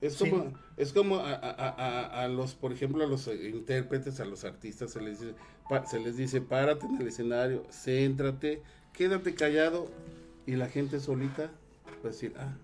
Es 0.00 0.14
Sí. 0.14 0.30
como, 0.30 0.52
es 0.76 0.92
como 0.92 1.16
a, 1.16 1.32
a- 1.34 1.68
a- 1.68 2.22
a 2.24 2.28
los, 2.28 2.54
por 2.54 2.72
ejemplo, 2.72 3.04
a 3.04 3.06
los 3.06 3.26
eh, 3.28 3.50
intérpretes, 3.50 4.18
a 4.20 4.24
los 4.24 4.44
artistas, 4.44 4.90
se 4.92 5.00
les 5.00 5.20
dice, 5.20 5.34
pa- 5.68 5.84
se 5.86 6.00
les 6.00 6.16
dice, 6.16 6.40
párate 6.40 6.86
en 6.86 6.96
el 7.00 7.06
escenario, 7.08 7.64
céntrate, 7.70 8.62
quédate 8.94 9.34
callado, 9.34 9.88
y 10.46 10.56
la 10.56 10.68
gente 10.68 11.00
solita 11.00 11.50
va 12.02 12.08
a 12.08 12.12
decir, 12.12 12.34
ah, 12.38 12.54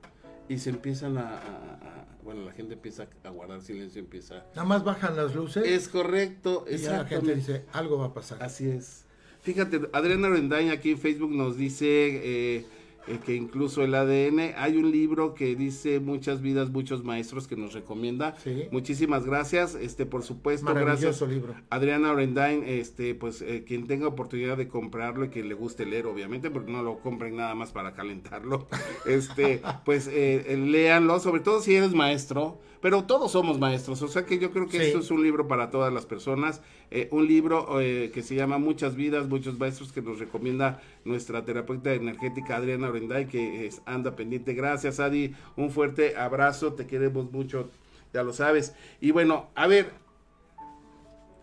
y 0.48 0.58
se 0.58 0.70
empiezan 0.70 1.18
a- 1.18 2.06
bueno, 2.26 2.44
la 2.44 2.52
gente 2.52 2.74
empieza 2.74 3.06
a 3.22 3.30
guardar 3.30 3.62
silencio, 3.62 4.00
empieza 4.00 4.44
Nada 4.56 4.64
más 4.64 4.82
bajan 4.82 5.14
las 5.16 5.32
luces. 5.32 5.62
Es 5.64 5.88
correcto, 5.88 6.66
y 6.68 6.76
ya 6.76 6.98
la 6.98 7.04
gente 7.04 7.36
dice, 7.36 7.64
algo 7.72 7.98
va 7.98 8.06
a 8.06 8.14
pasar. 8.14 8.42
Así 8.42 8.68
es. 8.68 9.04
Fíjate, 9.42 9.82
Adriana 9.92 10.28
Rendaña 10.28 10.72
aquí 10.72 10.90
en 10.90 10.98
Facebook 10.98 11.30
nos 11.30 11.56
dice 11.56 11.86
eh, 11.86 12.66
eh, 13.06 13.18
que 13.24 13.34
incluso 13.34 13.82
el 13.82 13.94
ADN, 13.94 14.54
hay 14.56 14.76
un 14.76 14.90
libro 14.90 15.34
que 15.34 15.54
dice 15.54 16.00
Muchas 16.00 16.40
vidas, 16.40 16.70
muchos 16.70 17.04
maestros 17.04 17.46
que 17.46 17.56
nos 17.56 17.72
recomienda. 17.72 18.34
Muchísimas 18.70 19.24
gracias, 19.24 19.74
este 19.74 20.06
por 20.06 20.22
supuesto, 20.22 20.66
Maravilloso 20.66 21.26
gracias. 21.26 21.28
libro. 21.30 21.54
Adriana 21.70 22.12
Orendain, 22.12 22.64
este, 22.64 23.14
pues 23.14 23.42
eh, 23.42 23.64
quien 23.66 23.86
tenga 23.86 24.06
oportunidad 24.08 24.56
de 24.56 24.68
comprarlo 24.68 25.24
y 25.24 25.28
que 25.28 25.42
le 25.42 25.54
guste 25.54 25.86
leer, 25.86 26.06
obviamente, 26.06 26.50
porque 26.50 26.70
no 26.70 26.82
lo 26.82 27.00
compren 27.00 27.36
nada 27.36 27.54
más 27.54 27.72
para 27.72 27.94
calentarlo, 27.94 28.66
este, 29.06 29.62
pues 29.84 30.06
eh, 30.08 30.44
eh, 30.48 30.56
léanlo, 30.56 31.20
sobre 31.20 31.40
todo 31.40 31.60
si 31.60 31.74
eres 31.74 31.92
maestro, 31.94 32.60
pero 32.80 33.04
todos 33.04 33.32
somos 33.32 33.58
maestros, 33.58 34.02
o 34.02 34.08
sea 34.08 34.24
que 34.26 34.38
yo 34.38 34.50
creo 34.52 34.66
que 34.68 34.78
Sí. 34.78 34.84
esto 34.86 34.98
es 35.00 35.10
un 35.10 35.22
libro 35.22 35.46
para 35.48 35.70
todas 35.70 35.92
las 35.92 36.06
personas, 36.06 36.60
eh, 36.90 37.08
un 37.10 37.26
libro 37.26 37.80
eh, 37.80 38.10
que 38.12 38.22
se 38.22 38.34
llama 38.34 38.58
Muchas 38.58 38.94
vidas, 38.96 39.28
muchos 39.28 39.58
maestros 39.58 39.92
que 39.92 40.02
nos 40.02 40.18
recomienda 40.18 40.80
nuestra 41.04 41.44
terapeuta 41.44 41.92
energética 41.94 42.56
Adriana 42.56 42.88
Orendain, 42.88 43.28
que 43.28 43.66
es- 43.66 43.82
anda 43.86 44.14
pendiente. 44.16 44.54
Gracias, 44.54 45.00
Adi, 45.00 45.34
un 45.56 45.70
fuerte 45.70 46.16
abrazo, 46.16 46.74
te 46.74 46.86
queremos 46.86 47.30
mucho, 47.32 47.68
ya 48.12 48.22
lo 48.22 48.32
sabes. 48.32 48.74
Y 49.00 49.10
bueno, 49.10 49.48
a 49.54 49.66
ver, 49.66 49.90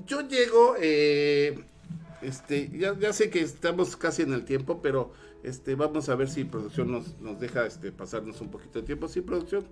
yo 0.05 0.27
llego, 0.27 0.75
eh, 0.79 1.59
este, 2.21 2.69
ya, 2.77 2.97
ya 2.97 3.13
sé 3.13 3.29
que 3.29 3.39
estamos 3.41 3.95
casi 3.95 4.21
en 4.23 4.33
el 4.33 4.45
tiempo, 4.45 4.81
pero 4.81 5.11
este, 5.43 5.75
vamos 5.75 6.07
a 6.09 6.15
ver 6.15 6.29
si 6.29 6.45
producción 6.45 6.91
nos, 6.91 7.19
nos 7.19 7.39
deja 7.39 7.65
este, 7.65 7.91
pasarnos 7.91 8.39
un 8.41 8.49
poquito 8.49 8.79
de 8.79 8.85
tiempo. 8.85 9.07
Sí, 9.07 9.21
producción. 9.21 9.65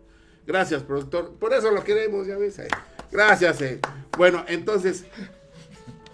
Gracias, 0.45 0.83
productor. 0.83 1.33
Por 1.35 1.53
eso 1.53 1.71
lo 1.71 1.83
queremos, 1.83 2.27
ya 2.27 2.37
ves. 2.37 2.59
eh. 2.59 2.67
Gracias. 3.11 3.61
eh. 3.61 3.79
Bueno, 4.17 4.43
entonces, 4.47 5.05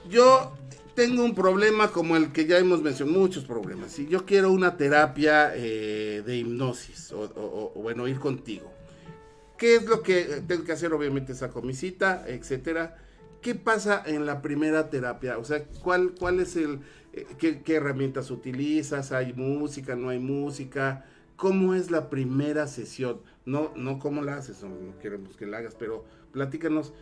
yo 0.10 0.54
tengo 0.96 1.24
un 1.24 1.36
problema 1.36 1.90
como 1.92 2.16
el 2.18 2.32
que 2.32 2.46
ya 2.46 2.58
hemos 2.58 2.82
mencionado, 2.82 3.20
muchos 3.20 3.46
problemas. 3.46 3.92
Si 3.92 4.08
yo 4.08 4.26
quiero 4.26 4.52
una 4.52 4.78
terapia 4.78 5.52
eh, 5.56 6.24
de 6.26 6.38
hipnosis, 6.38 7.12
o, 7.14 7.72
bueno, 7.76 8.08
ir 8.08 8.20
contigo. 8.20 8.72
¿Qué 9.58 9.76
es 9.76 9.86
lo 9.86 10.02
que 10.04 10.22
eh, 10.22 10.44
tengo 10.48 10.64
que 10.64 10.72
hacer? 10.72 10.94
Obviamente 10.94 11.34
saco 11.34 11.62
mi 11.62 11.74
cita, 11.74 12.26
etcétera. 12.28 12.98
¿Qué 13.42 13.56
pasa 13.56 14.04
en 14.06 14.26
la 14.26 14.42
primera 14.42 14.90
terapia? 14.90 15.38
O 15.38 15.44
sea, 15.46 15.64
¿cuál, 15.84 16.14
cuál 16.20 16.40
es 16.40 16.56
el, 16.56 16.82
qué 17.38 17.76
herramientas 17.76 18.30
utilizas? 18.32 19.12
¿Hay 19.12 19.34
música? 19.34 19.96
¿No 19.96 20.10
hay 20.10 20.20
música? 20.20 21.06
¿Cómo 21.36 21.76
es 21.76 21.92
la 21.92 22.10
primera 22.10 22.66
sesión? 22.68 23.22
No, 23.48 23.72
no 23.78 23.98
cómo 23.98 24.22
la 24.22 24.36
haces, 24.36 24.62
no, 24.62 24.70
no 24.70 25.00
queremos 25.00 25.38
que 25.38 25.46
la 25.46 25.60
hagas, 25.60 25.74
pero 25.74 26.04
platícanos 26.34 26.94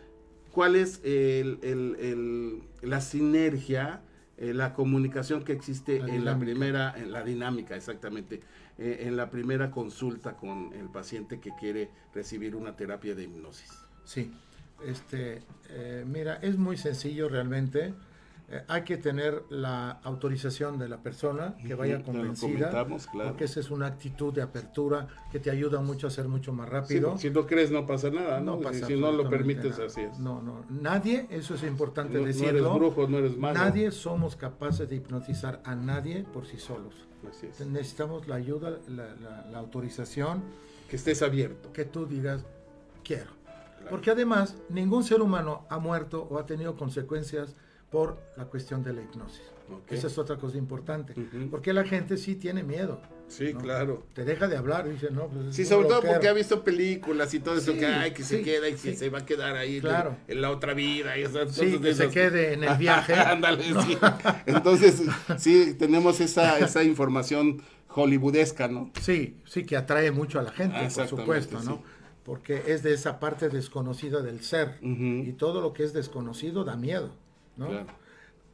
cuál 0.52 0.76
es 0.76 1.02
el- 1.04 1.58
el- 1.64 1.98
el- 2.00 2.62
la 2.88 3.02
sinergia, 3.02 4.02
eh, 4.38 4.54
la 4.54 4.74
comunicación 4.74 5.44
que 5.44 5.54
existe 5.54 6.00
La 6.00 6.08
en 6.08 6.24
la 6.24 6.38
primera, 6.38 6.94
en 6.96 7.12
la 7.12 7.24
dinámica, 7.24 7.76
exactamente, 7.76 8.42
eh, 8.78 9.06
en 9.08 9.18
la 9.18 9.32
primera 9.32 9.72
consulta 9.72 10.38
con 10.38 10.72
el 10.74 10.88
paciente 10.90 11.40
que 11.40 11.50
quiere 11.60 11.90
recibir 12.14 12.56
una 12.56 12.76
terapia 12.76 13.16
de 13.16 13.24
hipnosis. 13.24 13.72
Sí, 14.04 14.32
este, 14.86 15.42
eh, 15.70 16.06
mira, 16.08 16.36
es 16.36 16.58
muy 16.58 16.78
sencillo 16.78 17.28
realmente. 17.28 17.94
Eh, 18.48 18.64
hay 18.68 18.84
que 18.84 18.98
tener 18.98 19.44
la 19.50 19.90
autorización 20.04 20.78
de 20.78 20.88
la 20.88 20.98
persona 21.02 21.56
que 21.66 21.74
vaya 21.74 22.04
convencida, 22.04 22.70
comentamos, 22.70 23.08
claro. 23.08 23.30
porque 23.30 23.46
esa 23.46 23.60
es 23.60 23.72
una 23.72 23.88
actitud 23.88 24.32
de 24.34 24.42
apertura 24.44 25.08
que 25.32 25.40
te 25.40 25.50
ayuda 25.50 25.82
mucho 25.82 26.06
a 26.08 26.10
ser 26.12 26.28
mucho 26.28 26.54
más 26.54 26.68
Sí, 26.68 26.72
rápido. 26.74 27.18
si 27.18 27.30
no 27.32 27.48
crees 27.48 27.72
no 27.72 27.86
pasa 27.88 28.10
nada, 28.12 28.40
¿no? 28.40 28.58
No 28.58 28.62
pasa 28.62 28.86
si 28.86 28.96
no 29.00 29.12
lo 29.12 29.28
permites, 29.30 29.72
nada. 29.72 29.86
así 29.88 30.02
es. 30.02 30.20
No, 30.20 30.42
no, 30.44 30.64
nadie, 30.70 31.26
eso 31.32 31.56
es 31.56 31.64
importante 31.64 32.14
No- 32.14 32.20
no 32.20 32.26
eres 32.26 32.40
decirlo. 32.40 32.76
brujo, 32.76 33.08
no 33.08 33.18
eres 33.18 33.36
malo. 33.36 33.58
Nadie 33.60 33.90
somos 33.92 34.36
capaces 34.36 34.88
de 34.90 34.96
hipnotizar 34.98 35.62
a 35.66 35.74
nadie 35.76 36.24
por 36.24 36.46
sí 36.46 36.58
solos. 36.58 36.94
Así 37.28 37.48
es. 37.48 37.60
Necesitamos 37.66 38.28
la 38.28 38.36
ayuda, 38.36 38.78
la, 38.88 39.16
la- 39.16 39.48
la 39.52 39.58
autorización, 39.58 40.44
Que 40.88 40.98
estés 40.98 41.24
abierto. 41.24 41.74
que 41.74 41.86
tú 41.86 42.06
digas, 42.06 42.46
quiero. 43.04 43.32
Porque 43.90 44.12
además, 44.12 44.56
ningún 44.70 45.04
ser 45.04 45.22
humano 45.22 45.66
ha 45.70 45.78
muerto 45.80 46.28
o 46.30 46.38
ha 46.40 46.46
tenido 46.46 46.76
consecuencias 46.76 47.56
por 47.90 48.18
la 48.38 48.46
cuestión 48.46 48.84
de 48.84 48.94
la 48.94 49.02
hipnosis. 49.02 49.42
Esa 49.90 50.08
es 50.08 50.18
otra 50.20 50.38
cosa 50.38 50.58
importante. 50.58 51.16
Porque 51.50 51.74
la 51.74 51.84
gente 51.84 52.18
sí 52.18 52.36
tiene 52.36 52.62
miedo. 52.64 53.02
Sí, 53.28 53.52
¿no? 53.54 53.60
claro. 53.60 54.04
Te 54.14 54.24
deja 54.24 54.48
de 54.48 54.56
hablar, 54.58 54.88
dice, 54.88 55.10
no, 55.10 55.28
pues 55.28 55.48
es 55.48 55.56
Sí, 55.56 55.66
sobre 55.66 55.88
todo 55.88 56.02
porque 56.04 56.28
ha 56.28 56.34
visto 56.34 56.64
películas 56.64 57.34
y 57.34 57.40
todo 57.40 57.58
eso 57.58 57.72
Sí, 57.74 57.80
que 57.80 57.86
hay 57.88 58.12
que 58.12 58.22
se 58.24 58.44
queda 58.44 58.70
y 58.70 58.74
que 58.74 58.78
sí. 58.78 58.96
se 58.96 59.10
va 59.10 59.20
a 59.20 59.26
quedar 59.26 59.56
ahí 59.56 59.82
Claro. 59.82 60.16
en 60.28 60.42
la 60.42 60.52
otra 60.52 60.76
vida 60.76 61.18
y 61.18 61.24
esas 61.24 61.56
Sí, 61.56 61.80
que 61.80 61.96
se 61.96 62.10
quede 62.10 62.54
en 62.54 62.64
el 62.64 62.78
viaje. 62.78 63.14
Ándale, 63.16 63.64
sí. 63.64 63.98
Entonces, 64.46 65.02
sí, 65.38 65.74
tenemos 65.80 66.22
esa, 66.22 66.60
esa 66.60 66.84
información 66.84 67.64
hollywoodesca, 67.88 68.68
¿no? 68.68 68.92
Sí, 69.02 69.38
sí, 69.46 69.66
que 69.66 69.78
atrae 69.78 70.12
mucho 70.12 70.40
a 70.40 70.44
la 70.44 70.52
gente, 70.52 70.78
Ah, 70.78 70.90
por 70.94 71.08
supuesto, 71.08 71.60
¿no? 71.64 71.82
Porque 72.24 72.62
es 72.68 72.84
de 72.84 72.94
esa 72.94 73.20
parte 73.20 73.50
desconocida 73.50 74.22
del 74.22 74.42
ser. 74.42 74.78
Y 74.82 75.32
todo 75.34 75.62
lo 75.62 75.74
que 75.74 75.84
es 75.84 75.94
desconocido 75.94 76.64
da 76.64 76.76
miedo, 76.76 77.12
¿no? 77.58 77.68
Claro. 77.68 77.88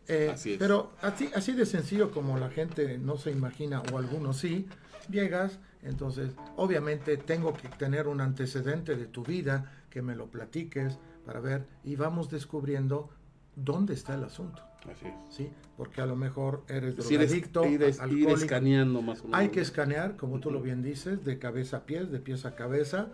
Eh, 0.08 0.32
Así 0.34 0.54
es. 0.54 0.60
Pero 0.60 0.92
así, 1.02 1.30
así 1.36 1.54
de 1.54 1.66
sencillo 1.66 2.12
como 2.12 2.38
la 2.38 2.50
gente 2.50 2.98
no 2.98 3.18
se 3.18 3.32
imagina, 3.32 3.82
o 3.92 3.98
algunos 3.98 4.38
sí, 4.38 4.68
llegas, 5.10 5.60
entonces 5.84 6.32
obviamente 6.58 7.18
tengo 7.18 7.54
que 7.54 7.70
tener 7.70 8.08
un 8.08 8.22
antecedente 8.22 8.96
de 8.96 9.06
tu 9.06 9.24
vida, 9.24 9.72
que 9.90 10.02
me 10.02 10.16
lo 10.16 10.28
platiques 10.28 10.98
para 11.26 11.40
ver, 11.40 11.68
y 11.84 11.96
vamos 11.96 12.30
descubriendo 12.30 13.10
dónde 13.56 13.94
está 13.94 14.16
el 14.16 14.24
asunto, 14.24 14.64
Así 14.90 15.06
es. 15.06 15.14
¿sí? 15.36 15.50
Porque 15.78 16.02
a 16.02 16.06
lo 16.06 16.16
mejor 16.16 16.64
eres 16.68 16.96
drogadicto, 16.98 17.66
ir 17.66 17.84
es- 17.84 18.00
ir 18.10 18.28
escaneando 18.30 19.02
más 19.02 19.20
o 19.22 19.26
menos. 19.26 19.40
Hay 19.40 19.50
que 19.50 19.62
escanear, 19.62 20.18
como 20.18 20.40
tú 20.40 20.50
lo 20.52 20.62
bien 20.62 20.82
dices, 20.82 21.24
de 21.24 21.38
cabeza 21.38 21.78
a 21.78 21.86
pies, 21.86 22.12
de 22.12 22.20
pies 22.20 22.46
a 22.46 22.56
cabeza, 22.56 23.10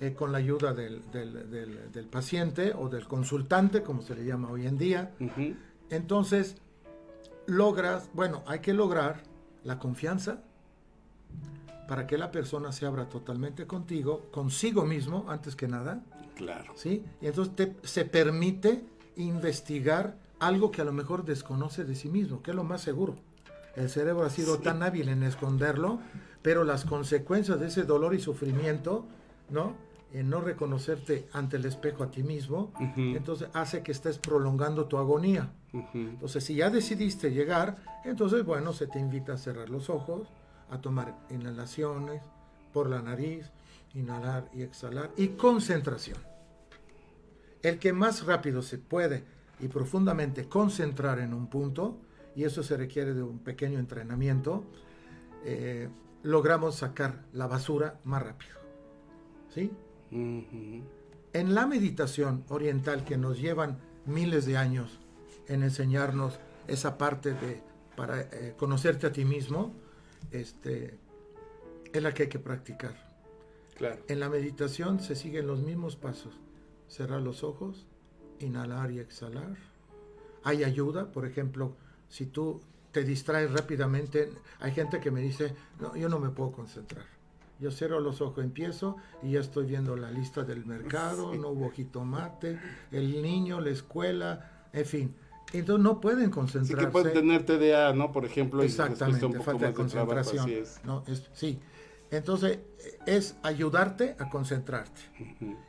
eh, 0.00 0.14
con 0.14 0.30
la 0.32 0.38
ayuda 0.38 0.72
del, 0.74 1.02
del- 1.10 1.50
del- 1.50 1.90
del 1.92 2.06
paciente 2.06 2.72
o 2.76 2.88
del 2.88 3.06
consultante, 3.08 3.82
como 3.82 4.02
se 4.02 4.14
le 4.14 4.24
llama 4.24 4.50
hoy 4.50 4.66
en 4.66 4.78
día. 4.78 5.10
Entonces, 5.90 6.56
logras, 7.46 8.08
bueno, 8.14 8.42
hay 8.46 8.60
que 8.60 8.72
lograr 8.72 9.22
la 9.64 9.78
confianza 9.78 10.42
para 11.88 12.06
que 12.06 12.16
la 12.16 12.30
persona 12.30 12.70
se 12.72 12.86
abra 12.86 13.08
totalmente 13.08 13.66
contigo, 13.66 14.28
consigo 14.30 14.84
mismo, 14.86 15.26
antes 15.28 15.56
que 15.56 15.66
nada, 15.68 16.02
Claro. 16.36 16.72
¿sí? 16.76 17.04
Y 17.20 17.26
entonces 17.26 17.54
te- 17.56 17.76
se 17.82 18.04
permite 18.04 18.84
investigar 19.16 20.16
algo 20.42 20.72
que 20.72 20.82
a 20.82 20.84
lo 20.84 20.92
mejor 20.92 21.24
desconoce 21.24 21.84
de 21.84 21.94
sí 21.94 22.08
mismo, 22.08 22.42
que 22.42 22.50
es 22.50 22.56
lo 22.56 22.64
más 22.64 22.80
seguro. 22.80 23.14
El 23.76 23.88
cerebro 23.88 24.24
ha 24.24 24.30
sido 24.30 24.58
tan 24.58 24.82
hábil 24.82 25.08
en 25.08 25.22
esconderlo, 25.22 26.00
pero 26.42 26.64
las 26.64 26.84
consecuencias 26.84 27.60
de 27.60 27.68
ese 27.68 27.84
dolor 27.84 28.12
y 28.12 28.20
sufrimiento, 28.20 29.06
¿no? 29.50 29.74
En 30.12 30.28
no 30.28 30.40
reconocerte 30.40 31.28
ante 31.32 31.56
el 31.56 31.64
espejo 31.64 32.02
a 32.02 32.10
ti 32.10 32.22
mismo, 32.22 32.72
entonces 32.96 33.48
hace 33.54 33.82
que 33.82 33.92
estés 33.92 34.18
prolongando 34.18 34.86
tu 34.86 34.98
agonía. 34.98 35.52
Entonces, 35.94 36.44
si 36.44 36.56
ya 36.56 36.68
decidiste 36.68 37.30
llegar, 37.30 37.76
entonces, 38.04 38.44
bueno, 38.44 38.72
se 38.72 38.88
te 38.88 38.98
invita 38.98 39.34
a 39.34 39.38
cerrar 39.38 39.70
los 39.70 39.88
ojos, 39.88 40.28
a 40.70 40.80
tomar 40.80 41.16
inhalaciones 41.30 42.20
por 42.74 42.90
la 42.90 43.00
nariz, 43.00 43.50
inhalar 43.94 44.50
y 44.52 44.62
exhalar, 44.62 45.12
y 45.16 45.28
concentración. 45.28 46.18
El 47.62 47.78
que 47.78 47.92
más 47.92 48.26
rápido 48.26 48.60
se 48.60 48.76
puede 48.76 49.24
y 49.60 49.68
profundamente 49.68 50.48
concentrar 50.48 51.18
en 51.18 51.34
un 51.34 51.48
punto, 51.48 51.98
y 52.34 52.44
eso 52.44 52.62
se 52.62 52.76
requiere 52.76 53.14
de 53.14 53.22
un 53.22 53.38
pequeño 53.38 53.78
entrenamiento, 53.78 54.64
eh, 55.44 55.88
logramos 56.22 56.76
sacar 56.76 57.24
la 57.32 57.46
basura 57.46 58.00
más 58.04 58.22
rápido. 58.22 58.56
¿Sí? 59.54 59.70
En 60.10 61.54
la 61.54 61.66
meditación 61.66 62.44
oriental 62.48 63.04
que 63.04 63.16
nos 63.16 63.38
llevan 63.38 63.78
miles 64.06 64.46
de 64.46 64.56
años 64.56 64.98
en 65.48 65.62
enseñarnos 65.62 66.38
esa 66.68 66.96
parte 66.96 67.32
de 67.32 67.62
para 67.96 68.22
eh, 68.22 68.54
conocerte 68.56 69.06
a 69.06 69.12
ti 69.12 69.24
mismo, 69.24 69.74
este, 70.30 70.98
es 71.92 72.02
la 72.02 72.14
que 72.14 72.24
hay 72.24 72.28
que 72.28 72.38
practicar. 72.38 73.12
Claro. 73.76 74.02
En 74.08 74.20
la 74.20 74.28
meditación 74.28 75.00
se 75.00 75.14
siguen 75.14 75.46
los 75.46 75.60
mismos 75.60 75.96
pasos. 75.96 76.40
Cerrar 76.88 77.20
los 77.22 77.42
ojos, 77.42 77.86
inhalar 78.42 78.90
y 78.90 78.98
exhalar. 78.98 79.56
Hay 80.44 80.64
ayuda, 80.64 81.12
por 81.12 81.26
ejemplo, 81.26 81.76
si 82.08 82.26
tú 82.26 82.60
te 82.90 83.04
distraes 83.04 83.50
rápidamente, 83.52 84.30
hay 84.60 84.72
gente 84.72 85.00
que 85.00 85.10
me 85.10 85.20
dice, 85.20 85.54
no, 85.80 85.96
yo 85.96 86.08
no 86.08 86.18
me 86.18 86.30
puedo 86.30 86.52
concentrar. 86.52 87.06
Yo 87.60 87.70
cierro 87.70 88.00
los 88.00 88.20
ojos, 88.20 88.42
empiezo 88.44 88.96
y 89.22 89.32
ya 89.32 89.40
estoy 89.40 89.66
viendo 89.66 89.96
la 89.96 90.10
lista 90.10 90.42
del 90.42 90.66
mercado, 90.66 91.32
no 91.34 91.50
hubo 91.50 91.70
jitomate, 91.70 92.58
el 92.90 93.22
niño, 93.22 93.60
la 93.60 93.70
escuela, 93.70 94.66
en 94.72 94.84
fin. 94.84 95.14
Entonces 95.52 95.82
no 95.84 96.00
pueden 96.00 96.26
Sí 96.26 96.30
concentrarse. 96.30 96.86
que 96.86 96.90
pueden 96.90 97.12
tener 97.12 97.44
TDA, 97.46 97.92
¿no? 97.92 98.10
Por 98.10 98.24
ejemplo, 98.24 98.62
y 98.62 98.66
Exactamente, 98.66 99.26
poco 99.28 99.42
falta 99.44 99.66
de 99.66 99.72
más 99.72 99.86
de 99.86 99.90
trabajo, 99.92 100.14
concentración. 100.22 100.44
así 100.44 100.54
es. 100.54 100.80
¿no? 100.84 101.04
Es- 101.06 101.30
sí. 101.34 101.60
Entonces, 102.12 102.58
es 103.06 103.36
ayudarte 103.42 104.16
a 104.18 104.28
concentrarte. 104.28 105.00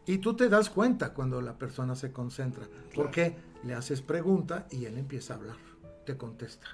Y 0.06 0.18
tú 0.18 0.36
te 0.36 0.50
das 0.50 0.70
cuenta 0.70 1.14
cuando 1.14 1.42
la 1.42 1.58
persona 1.58 1.96
se 1.96 2.12
concentra, 2.12 2.68
porque 2.94 3.34
le 3.64 3.74
haces 3.74 4.02
pregunta 4.02 4.68
y 4.70 4.84
él 4.84 4.98
empieza 4.98 5.34
a 5.34 5.38
hablar, 5.38 5.56
te 6.06 6.18
contesta. 6.18 6.68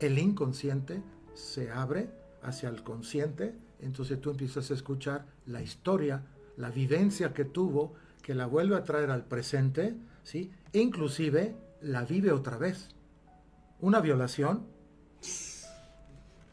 El 0.00 0.18
inconsciente 0.18 1.02
se 1.34 1.70
abre 1.70 2.08
hacia 2.42 2.70
el 2.70 2.82
consciente, 2.82 3.54
entonces 3.80 4.22
tú 4.22 4.30
empiezas 4.30 4.70
a 4.70 4.74
escuchar 4.74 5.26
la 5.44 5.60
historia, 5.60 6.22
la 6.56 6.70
vivencia 6.70 7.34
que 7.34 7.44
tuvo, 7.44 7.92
que 8.22 8.34
la 8.34 8.46
vuelve 8.46 8.74
a 8.74 8.84
traer 8.84 9.10
al 9.10 9.24
presente, 9.24 9.96
¿sí? 10.22 10.50
E 10.72 10.80
inclusive 10.80 11.54
la 11.82 12.06
vive 12.06 12.32
otra 12.32 12.56
vez. 12.56 12.88
Una 13.80 14.00
violación, 14.00 14.66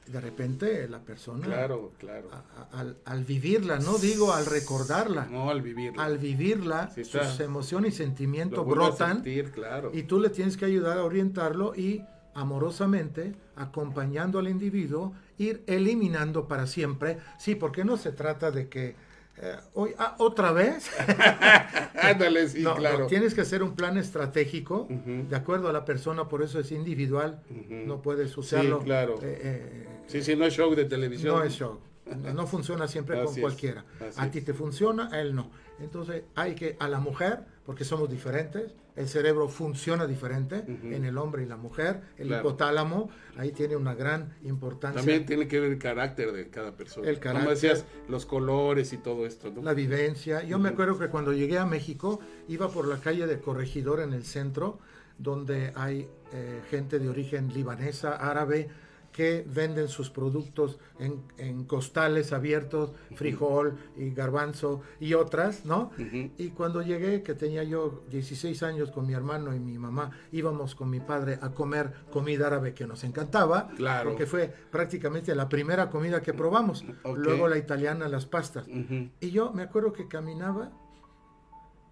de 0.07 0.21
repente 0.21 0.87
la 0.87 0.99
persona 0.99 1.45
Claro, 1.45 1.91
claro. 1.97 2.29
a- 2.31 2.61
a- 2.77 2.79
al, 2.79 2.97
al 3.05 3.23
vivirla, 3.23 3.79
no 3.79 3.97
digo 3.97 4.33
al 4.33 4.45
recordarla, 4.45 5.25
No, 5.25 5.49
al 5.49 5.61
vivirlo. 5.61 5.99
al 6.01 6.17
vivirla, 6.19 6.91
Sí 6.93 7.03
sus 7.03 7.39
emociones 7.39 7.95
y 7.95 7.97
sentimientos 7.97 8.65
brotan 8.67 9.15
sentir, 9.23 9.51
claro. 9.51 9.89
y 9.93 10.03
tú 10.03 10.19
le 10.19 10.29
tienes 10.29 10.57
que 10.57 10.65
ayudar 10.65 10.97
a 10.99 11.03
orientarlo 11.03 11.73
y 11.75 12.03
amorosamente, 12.35 13.33
acompañando 13.55 14.39
al 14.39 14.47
individuo, 14.47 15.13
ir 15.37 15.63
eliminando 15.67 16.47
para 16.47 16.67
siempre. 16.67 17.17
Sí, 17.39 17.55
porque 17.55 17.83
no 17.83 17.97
se 17.97 18.11
trata 18.11 18.51
de 18.51 18.69
que 18.69 18.95
eh, 19.41 19.55
hoy, 19.73 19.91
ah, 19.97 20.15
otra 20.19 20.51
vez. 20.51 20.89
Ándale, 22.01 22.47
sí, 22.49 22.61
No, 22.61 22.71
no, 22.71 22.75
claro. 22.77 23.07
tienes 23.07 23.33
que 23.33 23.41
hacer 23.41 23.63
un 23.63 23.75
plan 23.75 23.97
estratégico 23.97 24.87
de 24.89 25.35
acuerdo 25.35 25.69
a 25.69 25.73
la 25.73 25.85
persona, 25.85 26.27
por 26.27 26.41
eso 26.43 26.59
es 26.59 26.71
individual. 26.71 27.41
No 27.69 28.01
puedes 28.01 28.35
usarlo. 28.37 28.79
claro. 28.79 29.15
eh, 29.21 29.39
eh, 29.43 29.87
Sí, 30.07 30.21
sí, 30.21 30.35
no 30.35 30.45
es 30.45 30.53
show 30.53 30.73
de 30.75 30.85
televisión. 30.85 31.35
no 31.35 31.43
es 31.43 31.53
show. 31.53 31.79
No, 32.05 32.33
no 32.33 32.47
funciona 32.47 32.87
siempre 32.87 33.15
con 33.23 33.25
Así 33.27 33.41
cualquiera. 33.41 33.83
A 34.17 34.29
ti 34.29 34.41
te 34.41 34.53
funciona, 34.53 35.09
a 35.11 35.19
él 35.21 35.33
no. 35.35 35.49
Entonces 35.79 36.23
hay 36.35 36.53
que, 36.55 36.77
a 36.79 36.87
la 36.87 36.99
mujer, 36.99 37.39
porque 37.65 37.83
somos 37.83 38.09
diferentes, 38.09 38.71
el 38.95 39.07
cerebro 39.09 39.49
funciona 39.49 40.05
diferente 40.07 40.63
en 40.67 41.03
el 41.03 41.17
hombre 41.17 41.43
y 41.43 41.45
la 41.47 41.57
mujer, 41.57 42.01
el 42.17 42.27
Claro. 42.27 42.47
hipotálamo, 42.47 43.09
ahí 43.37 43.51
tiene 43.51 43.75
una 43.75 43.93
gran 43.95 44.35
importancia. 44.43 44.99
También 45.01 45.25
tiene 45.25 45.47
que 45.47 45.59
ver 45.59 45.71
el 45.71 45.79
carácter 45.79 46.31
de 46.31 46.49
cada 46.49 46.71
persona. 46.77 47.09
El 47.09 47.15
Como 47.15 47.23
carácter. 47.33 47.49
decías, 47.55 47.85
los 48.07 48.25
colores 48.25 48.93
y 48.93 48.97
todo 48.97 49.25
esto, 49.25 49.51
¿no? 49.51 49.61
la 49.63 49.73
vivencia. 49.73 50.43
Yo 50.43 50.59
me 50.59 50.69
acuerdo 50.69 50.97
que 50.99 51.07
cuando 51.09 51.33
llegué 51.33 51.57
a 51.57 51.65
México 51.65 52.19
iba 52.47 52.69
por 52.69 52.87
la 52.87 52.97
calle 52.97 53.25
de 53.27 53.39
Corregidor 53.39 53.99
en 53.99 54.13
el 54.13 54.23
centro, 54.23 54.79
donde 55.17 55.71
hay 55.75 56.07
eh, 56.33 56.61
gente 56.69 56.99
de 56.99 57.09
origen 57.09 57.51
libanesa, 57.53 58.15
árabe, 58.15 58.69
que 59.15 59.45
venden 59.47 59.87
sus 59.87 60.09
productos 60.09 60.77
en, 60.99 61.23
en 61.37 61.63
costales 61.63 62.33
abiertos, 62.33 62.91
frijol 63.15 63.77
y 63.95 64.09
garbanzo 64.09 64.81
y 64.99 65.13
otras, 65.13 65.63
¿no? 65.65 65.91
Y 66.37 66.49
cuando 66.49 66.81
llegué, 66.81 67.23
que 67.23 67.33
tenía 67.33 67.63
yo 67.63 68.03
16 68.09 68.61
años 68.63 68.91
con 68.91 69.07
mi 69.07 69.13
hermano 69.13 69.55
y 69.55 69.59
mi 69.61 69.77
mamá, 69.77 70.11
íbamos 70.33 70.75
con 70.75 70.89
mi 70.89 70.99
padre 70.99 71.39
a 71.41 71.51
comer 71.51 71.93
comida 72.11 72.47
árabe 72.47 72.73
que 72.73 72.85
nos 72.87 73.05
encantaba, 73.05 73.69
Claro. 73.77 74.09
porque 74.09 74.25
fue 74.25 74.47
prácticamente 74.69 75.33
la 75.33 75.47
primera 75.47 75.89
comida 75.89 76.21
que 76.21 76.33
probamos. 76.33 76.83
Luego 77.15 77.47
la 77.47 77.57
italiana, 77.57 78.09
las 78.09 78.25
pastas. 78.25 78.67
Y 78.67 79.31
yo 79.31 79.53
me 79.53 79.63
acuerdo 79.63 79.93
que 79.93 80.09
caminaba 80.09 80.71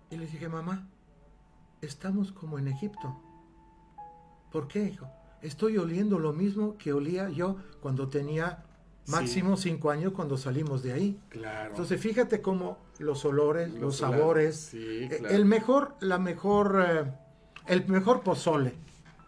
y 0.10 0.18
le 0.18 0.26
dije, 0.26 0.50
mamá, 0.50 0.90
estamos 1.82 2.34
como 2.34 2.60
en 2.60 2.68
Egipto. 2.68 3.16
¿Por 4.52 4.68
qué, 4.68 4.84
hijo? 4.84 5.08
Estoy 5.44 5.78
oliendo 5.78 6.20
lo 6.20 6.34
mismo 6.34 6.78
que 6.78 6.94
olía 6.94 7.30
yo 7.30 7.58
cuando 7.82 8.10
tenía 8.10 8.64
máximo 9.08 9.58
cinco 9.58 9.92
años 9.92 10.14
cuando 10.14 10.38
salimos 10.38 10.82
de 10.84 10.94
ahí. 10.94 11.20
Claro. 11.30 11.70
Entonces 11.72 12.00
fíjate 12.00 12.42
cómo 12.42 12.80
los 13.00 13.26
olores, 13.26 13.72
los, 13.72 13.82
Los 13.82 13.98
sabores, 13.98 14.56
sí, 14.56 15.04
eh, 15.04 15.18
claro. 15.20 15.36
el 15.36 15.46
mejor, 15.46 15.96
la 16.00 16.18
mejor, 16.18 16.86
eh, 16.88 17.12
el 17.68 17.86
mejor 17.88 18.22
pozole 18.22 18.74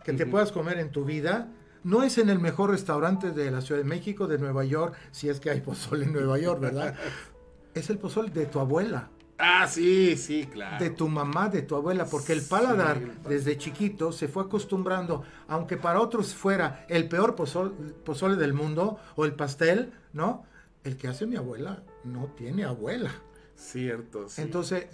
que 0.04 0.14
te 0.14 0.26
puedas 0.26 0.52
comer 0.52 0.80
en 0.80 0.92
tu 0.92 1.04
vida 1.04 1.50
no 1.84 2.04
es 2.04 2.18
en 2.18 2.30
el 2.30 2.40
mejor 2.40 2.72
restaurante 2.72 3.32
de 3.32 3.52
la 3.52 3.62
Ciudad 3.62 3.82
de 3.82 3.88
México, 3.88 4.28
de 4.28 4.38
Nueva 4.38 4.64
York, 4.66 4.96
si 5.12 5.30
es 5.30 5.40
que 5.40 5.50
hay 5.50 5.62
pozole 5.70 6.06
en 6.06 6.14
Nueva 6.14 6.40
York, 6.40 6.60
¿verdad? 6.60 6.96
es 7.74 7.90
el 7.90 7.98
pozole 7.98 8.30
de 8.30 8.46
tu 8.46 8.60
abuela, 8.60 9.10
Ah, 9.38 9.68
sí, 9.68 10.16
sí, 10.16 10.46
claro. 10.46 10.82
de 10.84 10.90
tu 10.92 11.10
mamá, 11.10 11.50
de 11.50 11.62
tu 11.62 11.76
abuela, 11.76 12.06
porque 12.06 12.32
el 12.34 12.42
paladar 12.42 13.00
desde 13.28 13.58
chiquito 13.58 14.12
se 14.14 14.28
fue 14.30 14.44
acostumbrando, 14.44 15.24
aunque 15.50 15.76
para 15.76 16.00
otros 16.00 16.34
fuera 16.34 16.86
el 16.88 17.10
peor 17.10 17.36
pozol- 17.36 17.74
pozole 18.06 18.38
del 18.38 18.54
mundo 18.54 18.98
o 19.18 19.26
el 19.26 19.34
pastel, 19.34 19.92
¿no? 20.14 20.46
El 20.86 20.96
que 20.96 21.10
hace 21.10 21.26
mi 21.26 21.36
abuela 21.36 21.84
no 22.06 22.28
tiene 22.38 22.64
abuela. 22.64 23.12
Cierto, 23.56 24.30
sí. 24.30 24.42
Entonces 24.42 24.88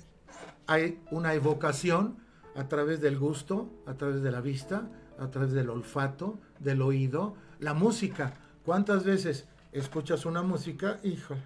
hay 0.66 1.00
una 1.12 1.34
evocación 1.36 2.18
a 2.56 2.68
través 2.68 3.00
del 3.00 3.20
gusto, 3.20 3.70
a 3.86 3.94
través 3.94 4.22
de 4.24 4.32
la 4.32 4.42
vista, 4.42 4.90
a 5.20 5.30
través 5.30 5.52
del 5.52 5.70
olfato, 5.70 6.40
del 6.60 6.82
oído, 6.82 7.36
la 7.60 7.74
música. 7.76 8.34
¿Cuántas 8.66 9.04
veces 9.04 9.46
escuchas 9.72 10.26
una 10.26 10.42
música? 10.42 11.00
Híjole, 11.04 11.42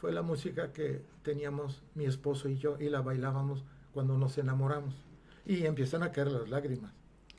fue 0.00 0.12
la 0.12 0.22
música 0.22 0.72
que 0.72 1.02
teníamos 1.22 1.82
mi 1.94 2.06
esposo 2.06 2.48
y 2.48 2.56
yo 2.56 2.76
y 2.80 2.88
la 2.88 3.02
bailábamos 3.02 3.64
cuando 3.92 4.16
nos 4.16 4.38
enamoramos. 4.38 4.94
Y 5.46 5.66
empiezan 5.66 6.02
a 6.02 6.10
caer 6.10 6.28
las 6.28 6.48
lágrimas. 6.48 6.92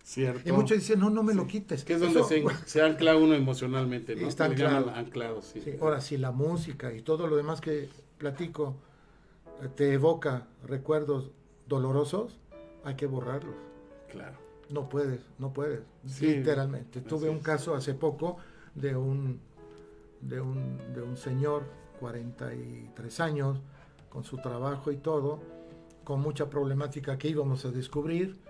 Cierto. 0.03 0.47
Y 0.47 0.51
muchos 0.51 0.77
dicen, 0.77 0.99
no, 0.99 1.09
no 1.09 1.23
me 1.23 1.33
lo 1.33 1.47
quites. 1.47 1.83
Que 1.83 1.93
es 1.93 1.99
donde 1.99 2.23
se, 2.23 2.43
se 2.65 2.81
ancla 2.81 3.15
uno 3.15 3.33
emocionalmente, 3.33 4.15
¿no? 4.15 4.27
Está 4.27 4.45
anclado. 4.45 4.89
anclado, 4.91 5.41
sí. 5.41 5.61
Sí, 5.61 5.73
ahora, 5.81 6.01
si 6.01 6.17
la 6.17 6.31
música 6.31 6.93
y 6.93 7.01
todo 7.01 7.27
lo 7.27 7.35
demás 7.35 7.61
que 7.61 7.89
platico 8.17 8.75
eh, 9.61 9.69
te 9.75 9.93
evoca 9.93 10.47
recuerdos 10.63 11.31
dolorosos, 11.67 12.39
hay 12.83 12.95
que 12.95 13.05
borrarlos. 13.05 13.55
Claro. 14.11 14.37
No 14.69 14.87
puedes, 14.89 15.21
no 15.37 15.53
puedes. 15.53 15.81
Literalmente. 16.19 17.01
Tuve 17.01 17.29
un 17.29 17.39
caso 17.39 17.75
hace 17.75 17.93
poco 17.93 18.37
de 18.75 18.95
un, 18.95 19.39
de 20.21 20.41
un, 20.41 20.93
de 20.93 21.01
un 21.01 21.17
señor, 21.17 21.63
43 22.01 23.19
años, 23.19 23.61
con 24.09 24.23
su 24.23 24.37
trabajo 24.37 24.91
y 24.91 24.97
todo, 24.97 25.39
con 26.03 26.19
mucha 26.19 26.49
problemática 26.49 27.17
que 27.17 27.29
íbamos 27.29 27.63
a 27.63 27.71
descubrir. 27.71 28.41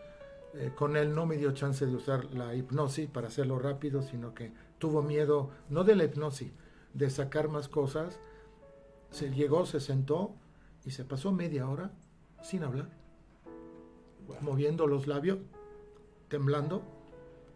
Eh, 0.53 0.71
con 0.75 0.95
él 0.97 1.13
no 1.13 1.25
me 1.25 1.37
dio 1.37 1.51
chance 1.51 1.85
de 1.85 1.95
usar 1.95 2.25
la 2.33 2.55
hipnosis 2.55 3.09
para 3.09 3.27
hacerlo 3.27 3.59
rápido, 3.59 4.01
sino 4.01 4.33
que 4.33 4.53
tuvo 4.79 5.01
miedo, 5.03 5.51
no 5.69 5.83
de 5.83 5.95
la 5.95 6.05
hipnosis, 6.05 6.51
de 6.93 7.09
sacar 7.09 7.49
más 7.49 7.67
cosas. 7.67 8.19
Se 9.11 9.29
llegó, 9.29 9.65
se 9.65 9.81
sentó 9.81 10.33
y 10.85 10.91
se 10.91 11.03
pasó 11.03 11.31
media 11.31 11.69
hora 11.69 11.91
sin 12.41 12.63
hablar, 12.63 12.89
moviendo 14.39 14.87
los 14.87 15.07
labios, 15.07 15.39
temblando, 16.29 16.83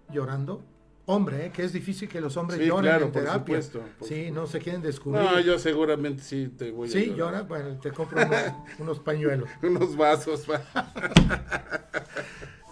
llorando. 0.09 0.61
Hombre, 1.07 1.45
¿eh? 1.47 1.51
que 1.51 1.63
es 1.63 1.71
difícil 1.71 2.09
que 2.09 2.19
los 2.19 2.35
hombres 2.35 2.59
Sí, 2.59 2.65
lloren 2.65 2.83
claro, 2.83 3.05
en 3.05 3.11
por 3.11 3.21
terapia. 3.21 3.61
supuesto, 3.61 3.81
por 3.99 4.07
sí, 4.07 4.31
no 4.31 4.47
se 4.47 4.59
quieren 4.59 4.81
descubrir. 4.81 5.21
No, 5.21 5.39
yo 5.39 5.59
seguramente 5.59 6.23
sí 6.23 6.47
te 6.57 6.71
voy 6.71 6.89
a 6.89 6.91
Sí, 6.91 7.13
llora, 7.15 7.43
bueno, 7.43 7.77
te 7.79 7.91
compro 7.91 8.25
unos, 8.25 8.39
unos 8.79 8.99
pañuelos. 8.99 9.47
Unos 9.61 9.95
vasos. 9.95 10.45
va. 10.49 10.61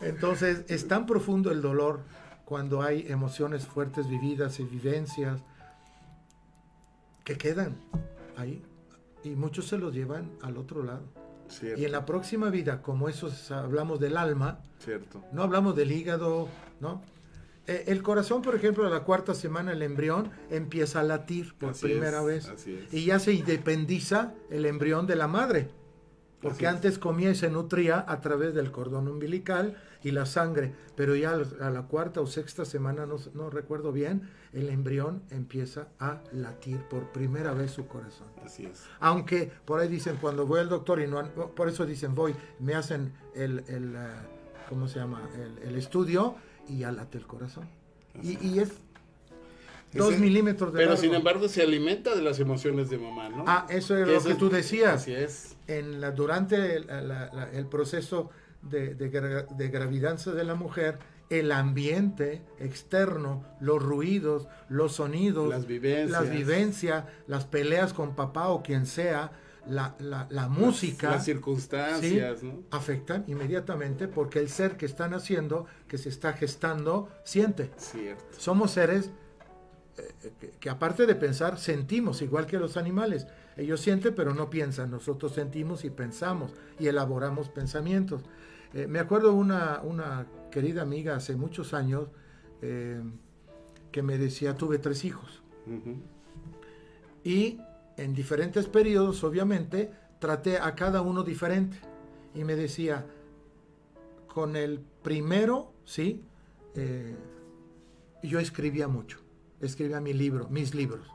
Entonces, 0.02 0.64
es 0.68 0.88
tan 0.88 1.06
profundo 1.06 1.52
el 1.52 1.62
dolor 1.62 2.02
cuando 2.46 2.82
hay 2.82 3.06
emociones 3.08 3.66
fuertes 3.66 4.10
vividas 4.10 4.60
y 4.60 4.64
vivencias 4.64 5.42
que 7.24 7.38
quedan 7.38 7.78
ahí. 8.36 8.64
Y 9.24 9.30
muchos 9.30 9.68
se 9.68 9.78
los 9.78 9.94
llevan 9.94 10.32
al 10.42 10.58
otro 10.58 10.84
lado. 10.84 11.04
Cierto. 11.48 11.80
Y 11.80 11.86
en 11.86 11.92
la 11.92 12.06
próxima 12.06 12.50
vida, 12.50 12.82
como 12.82 13.08
eso 13.10 13.28
es- 13.28 13.52
hablamos 13.52 14.00
del 14.00 14.18
alma, 14.18 14.60
Cierto. 14.80 15.24
no 15.32 15.44
hablamos 15.44 15.76
del 15.76 15.92
hígado, 15.92 16.50
¿no? 16.82 17.02
Eh, 17.68 17.86
el 17.88 18.04
corazón, 18.04 18.42
por 18.42 18.56
ejemplo, 18.56 18.86
a 18.86 18.90
la 18.90 19.04
cuarta 19.04 19.34
semana 19.34 19.72
el 19.72 19.82
embrión 19.82 20.32
empieza 20.50 21.00
a 21.00 21.04
latir 21.04 21.54
por 21.56 21.70
Así 21.72 21.86
primera 21.86 22.20
es, 22.22 22.26
vez. 22.26 22.50
así 22.50 22.74
es. 22.76 22.94
Y 22.94 23.06
ya 23.06 23.20
se 23.20 23.34
independiza 23.34 24.34
el 24.50 24.66
embrión 24.66 25.08
de 25.08 25.16
la 25.16 25.28
madre. 25.28 25.70
Porque 26.42 26.68
Así 26.68 26.76
antes 26.76 27.00
comía 27.00 27.30
y 27.32 27.36
se 27.36 27.50
nutría 27.50 28.04
a 28.06 28.20
través 28.20 28.54
del 28.54 28.70
cordón 28.70 29.08
umbilical 29.08 29.78
y 30.04 30.12
la 30.12 30.26
sangre. 30.26 30.74
Pero 30.98 31.16
ya 31.16 31.32
a 31.62 31.70
la 31.70 31.84
cuarta 31.84 32.20
o 32.20 32.28
sexta 32.28 32.66
semana, 32.66 33.06
no, 33.06 33.16
no 33.34 33.50
recuerdo 33.50 33.94
bien, 33.94 34.30
el 34.52 34.68
embrión 34.70 35.24
empieza 35.30 35.88
a 36.00 36.22
latir 36.34 36.80
por 36.90 37.14
primera 37.14 37.54
vez 37.54 37.72
su 37.72 37.88
corazón. 37.88 38.28
Así 38.44 38.66
es. 38.66 38.84
Aunque 39.00 39.54
por 39.64 39.80
ahí 39.80 39.88
dicen, 39.88 40.18
cuando 40.20 40.46
voy 40.46 40.60
al 40.60 40.68
doctor 40.68 41.00
y 41.00 41.08
no, 41.08 41.20
han- 41.20 41.32
por 41.56 41.70
eso 41.70 41.86
dicen, 41.86 42.14
voy, 42.14 42.36
me 42.60 42.76
hacen 42.76 43.14
el, 43.36 43.64
el, 43.70 43.96
eh, 43.96 44.00
¿cómo 44.68 44.90
se 44.90 45.00
llama? 45.00 45.22
El, 45.36 45.70
el 45.70 45.76
estudio 45.78 46.36
y 46.68 46.80
ya 46.80 46.92
late 46.92 47.18
el 47.18 47.28
corazón. 47.28 47.68
Y, 48.22 48.38
y 48.46 48.60
es 48.60 48.70
dos 49.94 50.12
Ese- 50.14 50.22
milímetros 50.22 50.72
de 50.74 50.78
Pero 50.78 50.90
largo. 50.92 51.02
sin 51.02 51.14
embargo 51.14 51.48
se 51.48 51.62
alimenta 51.62 52.16
de 52.16 52.22
las 52.22 52.40
emociones 52.40 52.90
de 52.90 52.98
mamá, 52.98 53.30
¿no? 53.30 53.44
Ah, 53.48 53.66
eso 53.70 53.96
es 53.98 54.06
Que 54.06 54.12
lo 54.12 54.18
eso 54.18 54.28
que 54.28 54.34
es- 54.34 54.38
tú 54.40 54.50
decías. 54.50 55.02
Así 55.02 55.14
es. 55.14 55.56
En 55.68 56.02
la, 56.02 56.12
durante 56.12 56.76
el, 56.78 56.88
la- 56.88 57.02
la- 57.02 57.50
el 57.54 57.66
proceso 57.68 58.30
de, 58.62 58.96
de, 58.96 59.12
gra- 59.12 59.48
de 59.48 59.68
gravidad 59.70 60.18
de 60.24 60.44
la 60.44 60.56
mujer, 60.56 61.00
el 61.30 61.52
ambiente 61.52 62.42
externo, 62.60 63.44
los 63.60 63.82
ruidos, 63.82 64.48
los 64.70 64.94
sonidos, 64.94 65.50
Las 65.50 65.66
vivencias. 65.66 66.10
las 66.12 66.30
vivencias, 66.30 67.06
las 67.28 67.46
peleas 67.46 67.94
con 67.94 68.16
papá 68.16 68.50
o 68.50 68.62
quien 68.62 68.86
sea, 68.86 69.32
la, 69.68 69.96
la- 70.00 70.28
la 70.30 70.50
música, 70.50 71.12
Las 71.12 71.26
circunstancias, 71.26 72.40
¿sí? 72.40 72.46
¿no? 72.48 72.64
afectan 72.72 73.24
inmediatamente 73.28 74.08
porque 74.08 74.40
el 74.40 74.50
ser 74.50 74.76
que 74.78 74.86
está 74.86 75.08
naciendo, 75.08 75.66
que 75.88 75.98
se 75.98 76.10
está 76.10 76.34
gestando, 76.34 77.10
siente. 77.24 77.72
Cierto. 77.78 78.24
Somos 78.38 78.72
seres 78.72 79.12
eh, 79.98 80.32
que, 80.40 80.50
que 80.60 80.70
aparte 80.70 81.06
de 81.06 81.16
pensar, 81.16 81.58
sentimos 81.60 82.22
igual 82.22 82.46
que 82.46 82.58
los 82.58 82.78
animales. 82.78 83.28
Ellos 83.56 83.80
sienten 83.80 84.16
pero 84.16 84.34
no 84.34 84.50
piensan, 84.50 84.90
nosotros 84.92 85.34
sentimos 85.34 85.86
y 85.86 85.90
pensamos 85.92 86.52
y 86.80 86.88
elaboramos 86.88 87.50
pensamientos. 87.50 88.24
Eh, 88.74 88.88
me 88.88 89.00
acuerdo 89.00 89.34
una, 89.34 89.82
una 89.84 90.26
querida 90.52 90.82
amiga 90.82 91.16
hace 91.16 91.36
muchos 91.36 91.74
años 91.76 92.08
eh, 92.64 93.02
que 93.92 94.02
me 94.02 94.18
decía, 94.18 94.56
tuve 94.56 94.80
tres 94.80 95.06
hijos. 95.06 95.44
Y 97.24 97.60
en 97.98 98.14
diferentes 98.14 98.68
periodos, 98.68 99.24
obviamente, 99.24 99.92
traté 100.20 100.58
a 100.58 100.76
cada 100.76 101.02
uno 101.02 101.24
diferente. 101.24 101.78
Y 102.34 102.44
me 102.44 102.56
decía, 102.56 103.06
con 104.28 104.56
el 104.56 104.80
primero, 104.80 105.72
¿sí? 105.86 106.24
Eh, 106.76 107.16
yo 108.24 108.40
escribía 108.40 108.88
mucho. 108.88 109.20
Escribía 109.60 110.02
mi 110.02 110.14
libro, 110.14 110.50
mis 110.50 110.74
libros. 110.74 111.08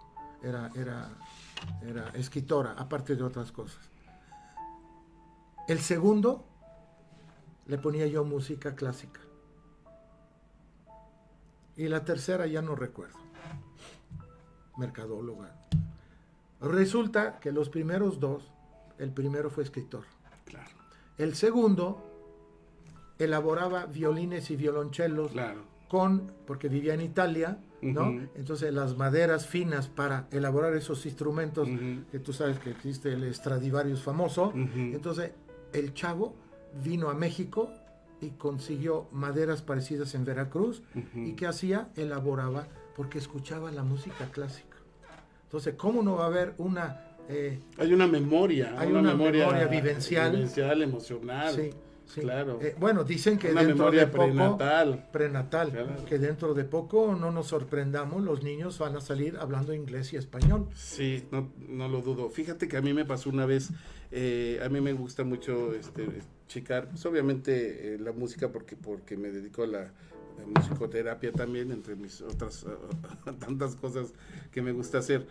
Era, 0.43 0.71
era, 0.77 1.11
era 1.83 2.11
escritora, 2.11 2.73
aparte 2.73 3.17
de 3.17 3.23
otras 3.25 3.51
cosas. 3.51 3.81
El 5.67 5.81
segundo, 5.81 6.47
le 7.67 7.77
ponía 7.79 8.07
yo 8.07 8.25
música 8.25 8.75
clásica. 8.75 9.21
Y 11.77 11.89
la 11.89 12.05
tercera 12.05 12.47
ya 12.47 12.63
no 12.63 12.75
recuerdo. 12.75 13.19
Mercadóloga. 14.77 15.55
Resulta 16.61 17.39
que 17.41 17.53
los 17.53 17.69
primeros 17.69 18.19
dos, 18.21 18.51
el 18.99 19.11
primero 19.13 19.51
fue 19.51 19.63
escritor. 19.65 20.05
Claro. 20.45 20.71
El 21.17 21.35
segundo 21.35 22.05
elaboraba 23.19 23.87
violines 23.87 24.51
y 24.51 24.57
violonchelos 24.57 25.33
Claro. 25.33 25.63
con, 25.89 26.33
porque 26.47 26.69
vivía 26.69 26.95
en 26.95 27.01
Italia, 27.01 27.59
¿no? 27.81 28.11
Entonces 28.35 28.73
las 28.73 28.97
maderas 28.97 29.47
finas 29.47 29.89
para 29.89 30.27
elaborar 30.31 30.75
esos 30.75 31.05
instrumentos, 31.07 31.69
que 32.11 32.19
tú 32.19 32.33
sabes 32.33 32.59
que 32.59 32.71
existe 32.71 33.13
el 33.13 33.33
Stradivarius 33.35 34.03
famoso. 34.03 34.53
Entonces 34.55 35.33
el 35.73 35.95
chavo 35.95 36.35
vino 36.83 37.09
a 37.09 37.15
México 37.15 37.71
y 38.21 38.31
consiguió 38.31 39.07
maderas 39.13 39.63
parecidas 39.63 40.15
en 40.15 40.25
Veracruz. 40.25 40.83
¿Y 41.15 41.33
qué 41.35 41.47
hacía? 41.47 41.89
Elaboraba 41.97 42.67
porque 42.97 43.19
escuchaba 43.19 43.71
la 43.71 43.85
música 43.85 44.27
clásica. 44.33 44.68
Entonces, 45.49 45.75
¿cómo 45.79 46.03
no 46.03 46.17
va 46.17 46.25
a 46.25 46.27
haber 46.27 46.53
una... 46.59 47.01
eh, 47.29 47.59
Hay 47.79 47.93
una 47.95 48.07
memoria. 48.07 48.75
Hay 48.79 48.91
una 48.93 49.01
memoria 49.15 49.67
vivencial. 49.67 50.33
Vivencial, 50.33 50.83
emocional. 50.83 51.55
Sí, 51.55 51.71
sí. 52.05 52.21
Claro. 52.21 52.59
Eh, 52.61 52.75
bueno, 52.79 53.03
dicen 53.03 53.39
que 53.39 53.51
Una 53.53 53.63
dentro 53.63 53.77
memoria 53.79 54.01
de 54.03 54.07
poco, 54.09 54.25
prenatal. 54.25 55.09
prenatal, 55.11 55.71
Claro. 55.71 56.05
que 56.07 56.19
dentro 56.19 56.53
de 56.53 56.65
poco 56.65 57.17
no 57.19 57.31
nos 57.33 57.47
sorprendamos, 57.47 58.23
los 58.23 58.43
niños 58.43 58.79
van 58.79 58.97
a 58.97 59.01
salir 59.01 59.39
hablando 59.41 59.73
inglés 59.73 60.13
y 60.13 60.17
español. 60.17 60.69
Sí, 60.75 61.25
no, 61.31 61.51
no 61.67 61.89
lo 61.89 62.03
dudo. 62.03 62.29
Fíjate 62.29 62.69
que 62.69 62.77
a 62.77 62.83
mí 62.83 62.93
me 62.93 63.07
pasó 63.07 63.31
una 63.31 63.47
vez, 63.47 63.71
eh, 64.11 64.61
a 64.63 64.69
mí 64.69 64.83
me 64.83 64.93
gusta 64.93 65.25
mucho 65.25 65.73
este, 65.75 66.07
checar, 66.47 66.91
pues 66.91 67.05
obviamente 67.07 67.95
eh, 67.95 67.99
la 67.99 68.13
música 68.13 68.51
porque, 68.53 68.77
porque 68.77 69.17
me 69.17 69.31
dedico 69.31 69.63
a 69.63 69.67
la 69.67 69.93
musicoterapia 70.47 71.33
también, 71.33 71.71
entre 71.73 71.97
mis 71.97 72.21
otras 72.21 72.67
tantas 73.39 73.77
cosas 73.77 74.13
que 74.51 74.63
me 74.63 74.73
gusta 74.73 74.99
hacer. 74.99 75.27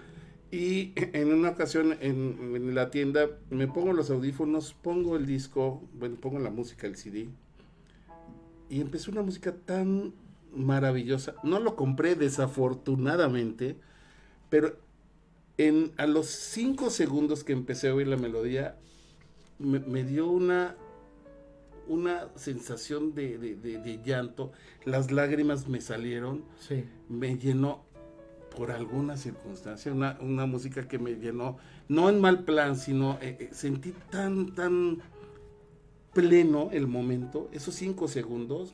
Y 0.49 0.93
en 0.95 1.33
una 1.33 1.49
ocasión 1.49 1.97
en, 1.99 2.53
en, 2.55 2.73
la 2.73 2.89
tienda 2.89 3.27
me 3.49 3.67
pongo 3.67 3.91
los 3.91 4.09
audífonos, 4.09 4.73
pongo 4.73 5.17
el 5.17 5.25
disco, 5.25 5.83
bueno, 5.93 6.15
pongo 6.15 6.39
la 6.39 6.49
música, 6.49 6.87
el 6.87 6.95
CD. 6.95 7.27
Y 8.69 8.79
empezó 8.79 9.11
una 9.11 9.23
música 9.23 9.53
tan 9.53 10.13
maravillosa. 10.55 11.35
No 11.43 11.59
lo 11.59 11.75
compré 11.75 12.15
desafortunadamente, 12.15 13.75
pero 14.49 14.77
en, 15.57 15.91
a 15.97 16.05
los 16.05 16.27
cinco 16.27 16.89
segundos 16.89 17.43
que 17.43 17.53
empecé 17.53 17.89
a 17.89 17.95
oír 17.95 18.07
la 18.07 18.17
melodía, 18.17 18.77
me, 19.59 19.79
me 19.79 20.03
dio 20.03 20.29
una, 20.29 20.75
una 21.87 22.29
sensación 22.35 23.13
de, 23.13 23.37
de, 23.37 23.55
de, 23.55 23.77
de, 23.79 24.01
llanto. 24.03 24.51
Las 24.85 25.11
lágrimas 25.11 25.67
me 25.67 25.81
salieron. 25.81 26.43
Sí. 26.59 26.85
Me 27.09 27.37
llenó 27.37 27.85
por 28.55 28.71
alguna 28.71 29.17
circunstancia, 29.17 29.93
una, 29.93 30.17
una, 30.19 30.47
música 30.47 30.87
que 30.87 30.97
me 30.97 31.15
llenó, 31.15 31.57
no 31.87 32.09
en 32.09 32.19
mal 32.19 32.43
plan, 32.43 32.75
sino 32.75 33.19
eh, 33.21 33.37
eh, 33.39 33.49
sentí 33.51 33.93
tan, 34.09 34.55
tan 34.55 34.97
pleno 36.11 36.69
el 36.71 36.87
momento, 36.87 37.49
esos 37.51 37.75
cinco 37.75 38.07
segundos, 38.07 38.73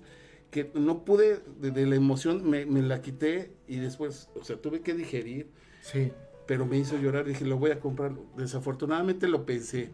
que 0.52 0.72
no 0.74 1.04
pude, 1.04 1.42
de, 1.60 1.72
de 1.72 1.86
la 1.86 1.96
emoción, 1.96 2.50
me, 2.50 2.66
me, 2.66 2.82
la 2.82 3.02
quité 3.02 3.58
y 3.68 3.78
después, 3.78 4.30
o 4.40 4.46
sea, 4.46 4.56
tuve 4.56 4.82
que 4.82 4.94
digerir. 4.94 5.50
Sí. 5.82 6.14
Pero 6.46 6.66
me 6.66 6.78
hizo 6.78 6.98
llorar, 6.98 7.26
dije, 7.26 7.44
lo 7.44 7.58
voy 7.58 7.72
a 7.72 7.80
comprar. 7.80 8.14
Desafortunadamente 8.38 9.28
lo 9.28 9.46
pensé. 9.46 9.92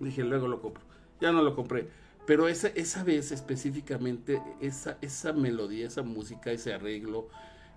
Dije, 0.00 0.24
luego 0.24 0.48
lo 0.48 0.60
compro. 0.60 0.82
Ya 1.20 1.30
no 1.30 1.42
lo 1.42 1.54
compré. 1.54 1.88
Pero 2.26 2.48
esa, 2.48 2.68
esa 2.68 3.04
vez 3.04 3.32
específicamente, 3.32 4.42
esa, 4.60 4.98
esa 5.00 5.32
melodía, 5.32 5.86
esa 5.86 6.02
música, 6.02 6.50
ese 6.50 6.74
arreglo, 6.74 7.28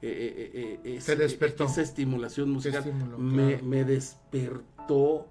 eh, 0.02 0.50
eh, 0.54 0.80
eh, 0.84 0.96
ese, 0.96 1.16
despertó. 1.16 1.66
esa 1.66 1.82
estimulación 1.82 2.50
musical 2.50 2.80
estimuló, 2.80 3.18
me, 3.18 3.48
claro. 3.50 3.66
me, 3.66 3.84
despertó 3.84 5.28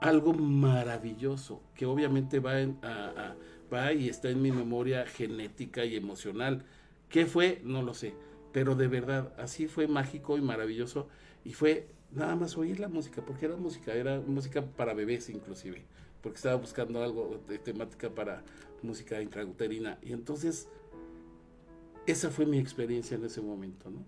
algo 0.00 0.34
maravilloso 0.34 1.62
que 1.74 1.86
obviamente 1.86 2.38
va, 2.38 2.60
en, 2.60 2.78
a, 2.82 3.06
a, 3.16 3.36
va 3.72 3.92
y 3.92 4.08
está 4.08 4.28
en 4.28 4.42
mi 4.42 4.52
memoria 4.52 5.06
genética 5.06 5.84
y 5.84 5.96
emocional. 5.96 6.64
¿Qué 7.08 7.26
fue? 7.26 7.60
No 7.64 7.82
lo 7.82 7.94
sé. 7.94 8.14
Pero 8.52 8.76
de 8.76 8.86
verdad, 8.86 9.32
así 9.38 9.66
fue 9.66 9.88
mágico 9.88 10.38
y 10.38 10.42
maravilloso. 10.42 11.08
Y 11.44 11.54
fue 11.54 11.88
nada 12.14 12.36
más 12.36 12.56
oír 12.56 12.80
la 12.80 12.88
música, 12.88 13.22
porque 13.24 13.46
era 13.46 13.56
música, 13.56 13.92
era 13.92 14.20
música 14.20 14.62
para 14.62 14.94
bebés 14.94 15.28
inclusive, 15.28 15.84
porque 16.24 16.36
estaba 16.36 16.56
buscando 16.56 17.02
algo 17.02 17.38
de 17.46 17.58
temática 17.58 18.08
para 18.08 18.42
música 18.82 19.20
intrauterina. 19.20 19.98
Y 20.02 20.14
entonces 20.14 20.68
esa 22.06 22.30
fue 22.30 22.46
mi 22.46 22.58
experiencia 22.58 23.16
en 23.16 23.24
ese 23.26 23.42
momento, 23.42 23.90
¿no? 23.90 23.98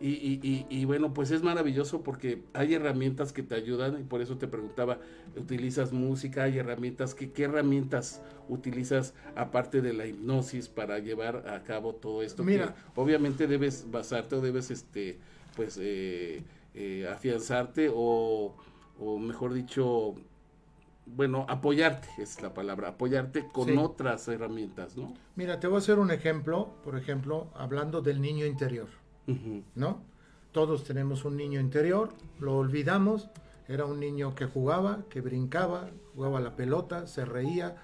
Y, 0.00 0.08
y, 0.08 0.40
y, 0.42 0.66
y, 0.70 0.84
bueno, 0.86 1.12
pues 1.12 1.30
es 1.30 1.42
maravilloso 1.42 2.02
porque 2.02 2.42
hay 2.54 2.72
herramientas 2.72 3.34
que 3.34 3.42
te 3.42 3.54
ayudan 3.54 4.00
y 4.00 4.02
por 4.02 4.22
eso 4.22 4.38
te 4.38 4.48
preguntaba, 4.48 4.98
¿utilizas 5.36 5.92
música? 5.92 6.44
¿Hay 6.44 6.56
herramientas? 6.56 7.14
¿Qué, 7.14 7.30
qué 7.30 7.42
herramientas 7.42 8.22
utilizas 8.48 9.12
aparte 9.36 9.82
de 9.82 9.92
la 9.92 10.06
hipnosis 10.06 10.70
para 10.70 10.98
llevar 11.00 11.46
a 11.50 11.62
cabo 11.64 11.94
todo 11.94 12.22
esto? 12.22 12.42
Mira, 12.42 12.74
que 12.94 13.00
obviamente 13.02 13.46
debes 13.46 13.90
basarte 13.90 14.36
o 14.36 14.40
debes, 14.40 14.70
este, 14.70 15.18
pues, 15.54 15.76
eh, 15.78 16.44
eh, 16.74 17.06
afianzarte 17.12 17.90
o, 17.94 18.56
o 18.98 19.18
mejor 19.18 19.52
dicho, 19.52 20.14
bueno, 21.16 21.46
apoyarte, 21.48 22.08
es 22.18 22.40
la 22.42 22.54
palabra, 22.54 22.88
apoyarte 22.88 23.48
con 23.52 23.66
sí. 23.68 23.76
otras 23.76 24.26
herramientas, 24.28 24.96
¿no? 24.96 25.14
Mira, 25.36 25.60
te 25.60 25.66
voy 25.66 25.76
a 25.76 25.78
hacer 25.78 25.98
un 25.98 26.10
ejemplo, 26.10 26.74
por 26.84 26.96
ejemplo, 26.96 27.48
hablando 27.54 28.00
del 28.02 28.20
niño 28.20 28.46
interior, 28.46 28.88
uh 29.26 29.32
-huh. 29.32 29.64
¿no? 29.74 30.02
Todos 30.52 30.84
tenemos 30.84 31.24
un 31.24 31.36
niño 31.36 31.60
interior, 31.60 32.10
lo 32.38 32.56
olvidamos, 32.56 33.28
era 33.68 33.84
un 33.84 34.00
niño 34.00 34.34
que 34.34 34.46
jugaba, 34.46 35.04
que 35.08 35.20
brincaba, 35.20 35.90
jugaba 36.14 36.40
la 36.40 36.56
pelota, 36.56 37.06
se 37.06 37.24
reía, 37.24 37.76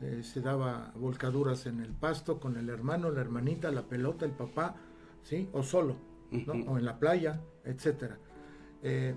eh, 0.00 0.22
se 0.22 0.40
daba 0.40 0.92
volcaduras 0.94 1.66
en 1.66 1.80
el 1.80 1.92
pasto 1.92 2.38
con 2.38 2.56
el 2.56 2.68
hermano, 2.68 3.10
la 3.10 3.20
hermanita, 3.20 3.70
la 3.70 3.82
pelota, 3.82 4.24
el 4.24 4.32
papá, 4.32 4.76
¿sí? 5.22 5.48
O 5.52 5.62
solo, 5.62 5.96
¿no? 6.30 6.52
Uh 6.52 6.56
-huh. 6.56 6.68
O 6.68 6.78
en 6.78 6.84
la 6.84 6.98
playa, 6.98 7.40
etcétera. 7.64 8.18
Eh, 8.82 9.14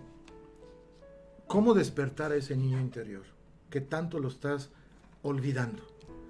¿Cómo 1.47 1.73
despertar 1.75 2.31
a 2.31 2.35
ese 2.35 2.55
niño 2.55 2.79
interior? 2.79 3.34
Que 3.75 3.81
tanto 3.81 4.19
lo 4.19 4.29
estás 4.29 4.69
olvidando. 5.21 5.83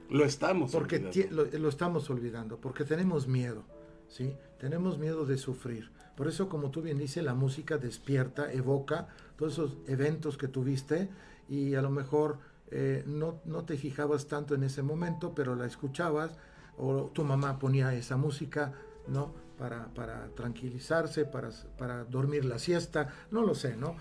Lo 0.09 0.25
estamos 0.25 0.71
porque 0.71 0.97
lo, 1.29 1.45
lo, 1.45 1.69
estamos 1.69 2.09
olvidando, 2.09 2.57
porque 2.57 2.85
tenemos 2.85 3.27
miedo, 3.27 3.61
¿sí? 4.07 4.33
Tenemos 4.57 4.97
miedo 4.97 5.27
de 5.27 5.37
sufrir. 5.37 5.91
Por 6.17 6.27
eso, 6.27 6.49
como 6.49 6.71
tú 6.71 6.81
bien 6.81 6.97
dices, 6.97 7.23
la 7.23 7.35
música 7.35 7.77
despierta, 7.77 8.51
evoca 8.51 9.09
todos 9.37 9.53
esos 9.53 9.77
eventos 9.85 10.39
que 10.39 10.47
tuviste 10.47 11.07
y 11.47 11.75
a 11.75 11.83
lo 11.83 11.91
mejor 11.91 12.39
eh, 12.71 13.03
no, 13.05 13.41
no 13.45 13.63
te 13.63 13.77
fijabas 13.77 14.25
tanto 14.25 14.55
en 14.55 14.63
ese 14.63 14.81
momento, 14.81 15.35
pero 15.35 15.55
la 15.55 15.67
escuchabas 15.67 16.31
o 16.79 17.11
tu 17.13 17.23
mamá 17.23 17.59
ponía 17.59 17.93
esa 17.93 18.17
música, 18.17 18.73
¿no? 19.07 19.35
Para, 19.59 19.93
para 19.93 20.29
tranquilizarse, 20.29 21.25
para, 21.25 21.51
para 21.77 22.05
dormir 22.05 22.43
la 22.43 22.57
siesta, 22.57 23.13
no 23.29 23.43
lo 23.43 23.53
sé, 23.53 23.77
¿no? 23.77 23.95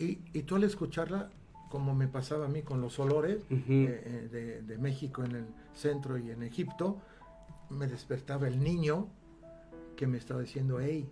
Y, 0.00 0.18
y 0.32 0.42
tú 0.42 0.56
al 0.56 0.64
escucharla 0.64 1.30
como 1.74 1.92
me 1.92 2.06
pasaba 2.06 2.44
a 2.44 2.48
mí 2.48 2.62
con 2.62 2.80
los 2.80 3.00
olores 3.00 3.42
uh 3.50 3.54
-huh. 3.54 3.88
eh, 3.88 4.28
de, 4.30 4.62
de, 4.62 4.78
México 4.78 5.24
en 5.24 5.32
el 5.32 5.46
centro 5.74 6.16
y 6.16 6.30
en 6.30 6.44
Egipto, 6.44 6.98
me 7.68 7.88
despertaba 7.88 8.46
el 8.46 8.62
niño 8.62 9.08
que 9.96 10.06
me 10.06 10.16
estaba 10.18 10.42
diciendo, 10.42 10.78
hey, 10.78 11.08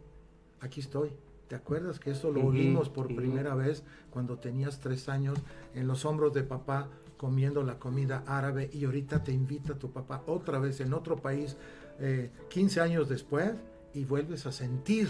aquí 0.61 0.79
estoy. 0.79 1.11
¿Te 1.49 1.57
acuerdas 1.57 1.99
que 1.99 2.13
eso 2.13 2.31
lo 2.31 2.43
uh 2.43 2.45
-huh. 2.45 2.51
oímos 2.51 2.91
por 2.91 3.07
uh 3.07 3.11
-huh. 3.11 3.17
primera 3.17 3.57
vez 3.57 3.83
cuando 4.13 4.39
tenías 4.39 4.79
tres 4.79 5.09
años 5.09 5.37
en 5.75 5.89
los 5.89 6.05
hombros 6.05 6.33
de 6.33 6.45
papá 6.45 6.89
comiendo 7.17 7.65
la 7.65 7.81
comida 7.81 8.23
árabe 8.25 8.71
y 8.73 8.85
ahorita 8.85 9.25
te 9.25 9.33
invita 9.33 9.77
tu 9.81 9.91
papá 9.91 10.23
otra 10.29 10.61
vez 10.61 10.81
en 10.81 10.95
otro 10.95 11.17
país 11.17 11.57
eh, 11.99 12.31
15 12.51 12.81
años 12.81 13.09
después 13.09 13.51
y 13.95 14.05
vuelves 14.05 14.47
a 14.47 14.53
sentir 14.53 15.09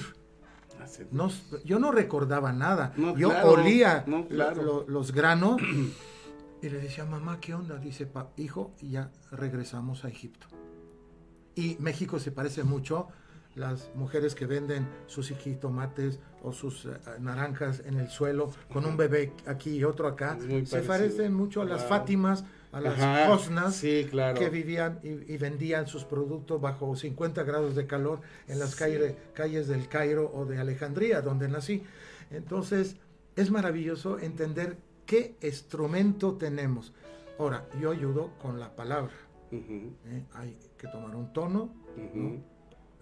no, 1.11 1.31
yo 1.65 1.79
no 1.79 1.93
recordaba 1.93 2.53
nada. 2.53 2.93
No, 2.97 3.17
yo 3.17 3.31
claro, 3.31 3.51
olía 3.51 4.05
no, 4.07 4.27
claro. 4.27 4.63
lo, 4.63 4.89
los 4.89 5.13
granos 5.13 5.61
y 6.63 6.69
le 6.69 6.79
decía, 6.79 7.05
mamá, 7.05 7.41
¿qué 7.41 7.55
onda? 7.55 7.77
Dice, 7.79 8.09
hijo, 8.37 8.75
y 8.81 8.91
ya 8.91 9.11
regresamos 9.31 10.05
a 10.05 10.09
Egipto. 10.09 10.47
Y 11.55 11.77
México 11.81 12.19
se 12.19 12.33
parece 12.33 12.65
mucho. 12.65 13.09
Las 13.55 13.91
mujeres 13.95 14.35
que 14.35 14.47
venden 14.47 14.87
sus 15.07 15.29
jitomates 15.29 16.19
o 16.43 16.53
sus 16.53 16.87
uh, 16.87 16.93
naranjas 17.21 17.83
en 17.85 17.99
el 17.99 18.09
suelo 18.09 18.51
con 18.73 18.87
un 18.87 18.97
bebé 18.97 19.33
aquí 19.47 19.77
y 19.77 19.85
otro 19.85 20.09
acá, 20.09 20.39
se 20.65 20.81
parecen 20.83 21.35
mucho 21.35 21.61
a 21.61 21.65
las 21.65 21.81
wow. 21.81 21.89
Fátimas, 21.91 22.45
a 22.73 22.81
las 22.81 23.29
Josnas 23.29 23.77
sí, 23.77 24.07
claro. 24.11 24.39
que 24.39 24.49
vivían 24.49 24.99
y, 25.03 25.33
y, 25.33 25.37
vendían 25.37 25.87
sus 25.87 26.05
productos 26.05 26.61
bajo 26.61 26.97
50 26.97 27.43
grados 27.43 27.77
de 27.77 27.87
calor 27.87 28.21
en 28.49 28.59
las 28.59 28.71
sí. 28.71 28.79
calles, 28.79 29.15
calles 29.35 29.69
del 29.69 29.89
Cairo 29.89 30.33
o 30.35 30.47
de 30.47 30.59
Alejandría, 30.59 31.21
donde 31.21 31.49
nací. 31.49 31.83
Entonces, 32.31 32.97
es 33.37 33.51
maravilloso 33.51 34.19
entender 34.19 34.79
qué 35.05 35.37
instrumento 35.43 36.35
tenemos. 36.35 36.95
Ahora, 37.39 37.67
yo 37.81 37.91
ayudo 37.91 38.31
con 38.41 38.59
la 38.59 38.75
palabra. 38.75 39.13
Uh 39.51 39.57
-huh. 39.57 39.91
¿eh? 40.07 40.25
Hay 40.35 40.57
que 40.79 40.89
tomar 40.89 41.15
un 41.15 41.33
tono, 41.33 41.65
uh 41.65 42.01
-huh. 42.01 42.15
¿no? 42.15 42.52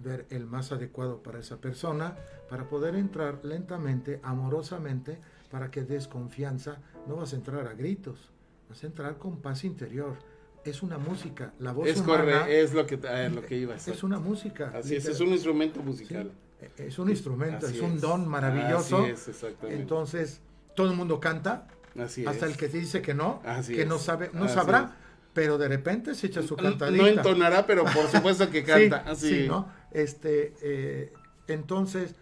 Ver 0.02 0.26
el 0.30 0.46
más 0.46 0.72
adecuado 0.72 1.22
para 1.22 1.38
esa 1.40 1.58
persona, 1.60 2.16
para 2.48 2.68
poder 2.68 2.94
entrar 2.94 3.40
lentamente, 3.44 4.20
amorosamente, 4.22 5.18
para 5.50 5.70
que 5.70 5.82
des 5.82 6.08
confianza. 6.08 6.78
No 7.06 7.16
vas 7.16 7.32
a 7.32 7.36
entrar 7.36 7.66
a 7.66 7.74
gritos, 7.74 8.30
vas 8.68 8.82
a 8.82 8.86
entrar 8.86 9.16
con 9.18 9.38
paz 9.40 9.64
interior. 9.64 10.16
Es 10.64 10.82
una 10.82 10.98
música, 10.98 11.52
la 11.58 11.72
voz 11.72 11.88
es 11.88 12.00
humana, 12.00 12.22
correcto, 12.22 12.46
es 12.48 12.74
lo 12.74 12.86
que, 12.86 12.98
eh, 13.02 13.30
lo 13.30 13.42
que 13.42 13.56
iba 13.56 13.74
a 13.74 13.78
ser. 13.78 13.94
Es 13.94 14.02
una 14.02 14.18
música. 14.18 14.72
Así 14.74 14.96
es, 14.96 15.06
es 15.06 15.20
un 15.20 15.28
instrumento 15.28 15.82
musical. 15.82 16.30
Sí, 16.60 16.66
es 16.84 16.98
un 16.98 17.08
instrumento, 17.08 17.66
Así 17.66 17.76
es 17.76 17.82
un 17.82 17.98
don 17.98 18.28
maravilloso. 18.28 18.98
Así 18.98 19.10
es, 19.12 19.28
exactamente. 19.28 19.80
Entonces, 19.80 20.40
todo 20.76 20.90
el 20.90 20.96
mundo 20.96 21.18
canta, 21.18 21.66
Así 21.98 22.26
hasta 22.26 22.44
es. 22.46 22.52
el 22.52 22.58
que 22.58 22.68
dice 22.68 23.00
que 23.00 23.14
no, 23.14 23.40
Así 23.46 23.74
que 23.74 23.86
no 23.86 23.98
sabe, 23.98 24.30
no 24.34 24.44
Así 24.44 24.54
sabrá, 24.54 24.80
es. 24.80 24.90
pero 25.32 25.56
de 25.56 25.68
repente 25.68 26.14
se 26.14 26.26
echa 26.26 26.42
su 26.42 26.56
cantadita. 26.56 27.02
No 27.02 27.08
entonará, 27.08 27.64
pero 27.66 27.84
por 27.84 28.06
supuesto 28.12 28.50
que 28.50 28.62
canta. 28.62 29.02
sí, 29.06 29.10
Así. 29.10 29.28
sí, 29.42 29.48
¿no? 29.48 29.66
Este, 29.92 30.54
eh, 30.62 31.12
entonces, 31.48 32.14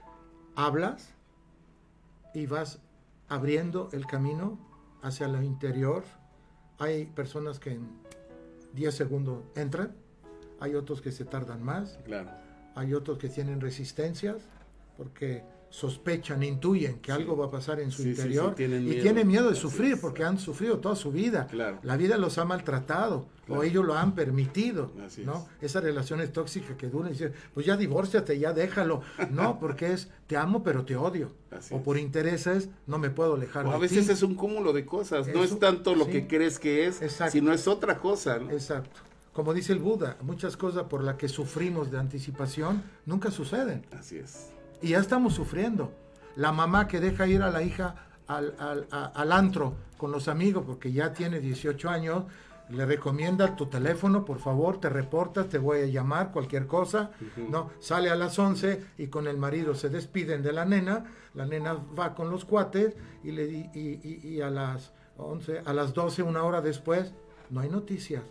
hablas 0.54 1.14
y 2.34 2.46
vas 2.46 2.80
abriendo 3.28 3.88
el 3.92 4.06
camino 4.06 4.58
hacia 5.02 5.28
lo 5.28 5.42
interior. 5.42 6.04
Hay 6.78 7.06
personas 7.06 7.58
que 7.58 7.72
en 7.72 7.88
10 8.74 8.94
segundos 8.94 9.44
entran, 9.54 9.94
hay 10.60 10.74
otros 10.74 11.00
que 11.00 11.12
se 11.12 11.24
tardan 11.24 11.62
más, 11.62 11.98
claro. 12.04 12.30
hay 12.74 12.94
otros 12.94 13.18
que 13.18 13.28
tienen 13.28 13.60
resistencias, 13.60 14.42
porque 14.96 15.44
sospechan, 15.70 16.42
intuyen 16.42 16.98
que 17.00 17.12
algo 17.12 17.36
va 17.36 17.46
a 17.46 17.50
pasar 17.50 17.78
en 17.80 17.90
su 17.90 18.02
Sí, 18.02 18.10
sí, 18.10 18.14
sí, 18.14 18.20
interior 18.22 18.54
tienen 18.54 18.82
y 18.82 18.90
miedo. 18.90 19.02
tienen 19.02 19.28
miedo 19.28 19.48
de 19.50 19.54
sufrir 19.54 20.00
porque 20.00 20.24
han 20.24 20.38
sufrido 20.38 20.78
toda 20.78 20.96
su 20.96 21.12
vida. 21.12 21.46
Claro. 21.46 21.78
La 21.82 21.96
vida 21.96 22.16
los 22.16 22.38
ha 22.38 22.44
maltratado 22.44 23.26
Claro. 23.46 23.60
o 23.62 23.64
ellos 23.64 23.84
lo 23.84 23.94
han 23.94 24.14
permitido. 24.14 24.92
Así 25.06 25.24
¿no? 25.24 25.46
Esas 25.62 25.82
relaciones 25.82 26.32
tóxicas 26.32 26.76
que 26.76 26.88
duran 26.88 27.10
y 27.10 27.12
dicen, 27.12 27.32
pues 27.54 27.64
ya 27.66 27.76
divórciate, 27.76 28.38
ya 28.38 28.52
déjalo. 28.52 29.02
No, 29.30 29.58
porque 29.60 29.92
es 29.92 30.08
te 30.26 30.36
amo 30.36 30.62
pero 30.62 30.84
te 30.84 30.96
odio. 30.96 31.32
Así 31.50 31.74
o 31.74 31.82
por 31.82 31.96
intereses 31.98 32.68
no 32.86 32.98
me 32.98 33.10
puedo 33.10 33.34
alejar 33.34 33.66
O 33.66 33.72
a 33.72 33.78
veces 33.78 34.06
ti. 34.06 34.12
es 34.12 34.22
un 34.22 34.34
cúmulo 34.34 34.72
de 34.72 34.84
cosas, 34.86 35.28
no 35.28 35.42
es 35.44 35.58
tanto 35.58 35.94
lo 35.94 36.06
que 36.06 36.26
crees 36.26 36.58
que 36.58 36.86
es, 36.86 37.00
Exacto. 37.02 37.32
sino 37.32 37.52
es 37.52 37.66
otra 37.68 37.98
cosa, 37.98 38.38
¿no? 38.38 38.50
Exacto. 38.50 39.00
Como 39.32 39.54
dice 39.54 39.72
el 39.72 39.78
Buda, 39.78 40.16
muchas 40.22 40.56
cosas 40.56 40.84
por 40.84 41.02
las 41.04 41.14
que 41.16 41.28
sufrimos 41.28 41.90
de 41.90 41.98
anticipación 41.98 42.82
nunca 43.06 43.30
suceden. 43.30 43.86
Así 43.96 44.18
es. 44.18 44.50
Y 44.82 44.90
ya 44.90 44.98
estamos 44.98 45.34
sufriendo. 45.34 45.92
La 46.36 46.52
mamá 46.52 46.86
que 46.86 47.00
deja 47.00 47.26
ir 47.26 47.42
a 47.42 47.50
la 47.50 47.62
hija 47.62 47.94
al, 48.26 48.54
al- 48.58 48.86
al 48.92 49.32
antro 49.32 49.74
con 49.96 50.12
los 50.12 50.28
amigos 50.28 50.64
porque 50.66 50.92
ya 50.92 51.12
tiene 51.12 51.40
18 51.40 51.88
años, 51.90 52.24
le 52.68 52.84
recomienda 52.84 53.56
tu 53.56 53.66
teléfono, 53.66 54.24
por 54.26 54.38
favor, 54.38 54.78
te 54.78 54.88
reportas, 54.90 55.48
te 55.48 55.56
voy 55.58 55.80
a 55.80 55.86
llamar, 55.86 56.30
cualquier 56.30 56.66
cosa. 56.66 57.10
No, 57.50 57.70
sale 57.80 58.10
a 58.10 58.14
las 58.16 58.38
11 58.38 58.84
y 58.98 59.06
con 59.08 59.26
el 59.26 59.38
marido 59.38 59.74
se 59.74 59.88
despiden 59.88 60.42
de 60.42 60.52
la 60.52 60.64
nena, 60.66 61.04
la 61.34 61.46
nena 61.46 61.74
va 61.98 62.14
con 62.14 62.30
los 62.30 62.44
cuates 62.44 62.94
y, 63.24 63.32
le, 63.32 63.44
y- 63.74 64.20
y 64.22 64.40
a 64.42 64.50
las 64.50 64.92
11, 65.16 65.62
a 65.64 65.72
las 65.72 65.94
12, 65.94 66.22
una 66.22 66.44
hora 66.44 66.60
después, 66.60 67.12
no 67.50 67.60
hay 67.60 67.70
noticias. 67.70 68.22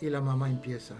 Y 0.00 0.10
la 0.10 0.20
mamá 0.20 0.48
empieza. 0.50 0.94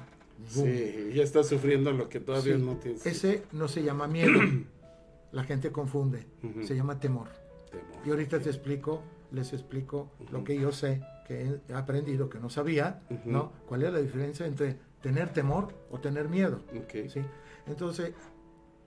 Boom. 0.55 0.67
Sí, 0.67 1.11
ya 1.15 1.23
estás 1.23 1.49
sufriendo 1.49 1.93
lo 1.93 2.09
que 2.09 2.21
todavía 2.21 2.57
Sí, 2.57 2.63
no 2.63 2.77
tienes. 2.77 3.07
Ese 3.07 3.43
no 3.53 3.69
se 3.69 3.83
llama 3.83 4.07
miedo. 4.07 4.41
La 5.33 5.45
gente 5.45 5.71
confunde. 5.71 6.27
Se 6.63 6.75
llama 6.75 6.99
temor. 6.99 7.29
Temor. 7.71 8.07
Y 8.07 8.11
ahorita 8.11 8.41
te 8.41 8.49
explico, 8.49 9.03
les 9.31 9.53
explico 9.53 10.11
lo 10.33 10.43
que 10.43 10.59
yo 10.59 10.73
sé, 10.73 11.03
que 11.27 11.61
he 11.69 11.75
aprendido, 11.75 12.31
que 12.31 12.39
no 12.39 12.49
sabía. 12.49 13.03
¿no? 13.27 13.53
¿Cuál 13.67 13.83
es 13.83 13.93
la 13.93 13.99
diferencia 13.99 14.47
entre 14.47 14.77
tener 15.03 15.33
temor 15.35 15.75
o 15.91 15.99
tener 16.01 16.31
miedo? 16.31 16.63
Ok. 16.75 17.11
¿sí? 17.11 17.21
Entonces, 17.67 18.15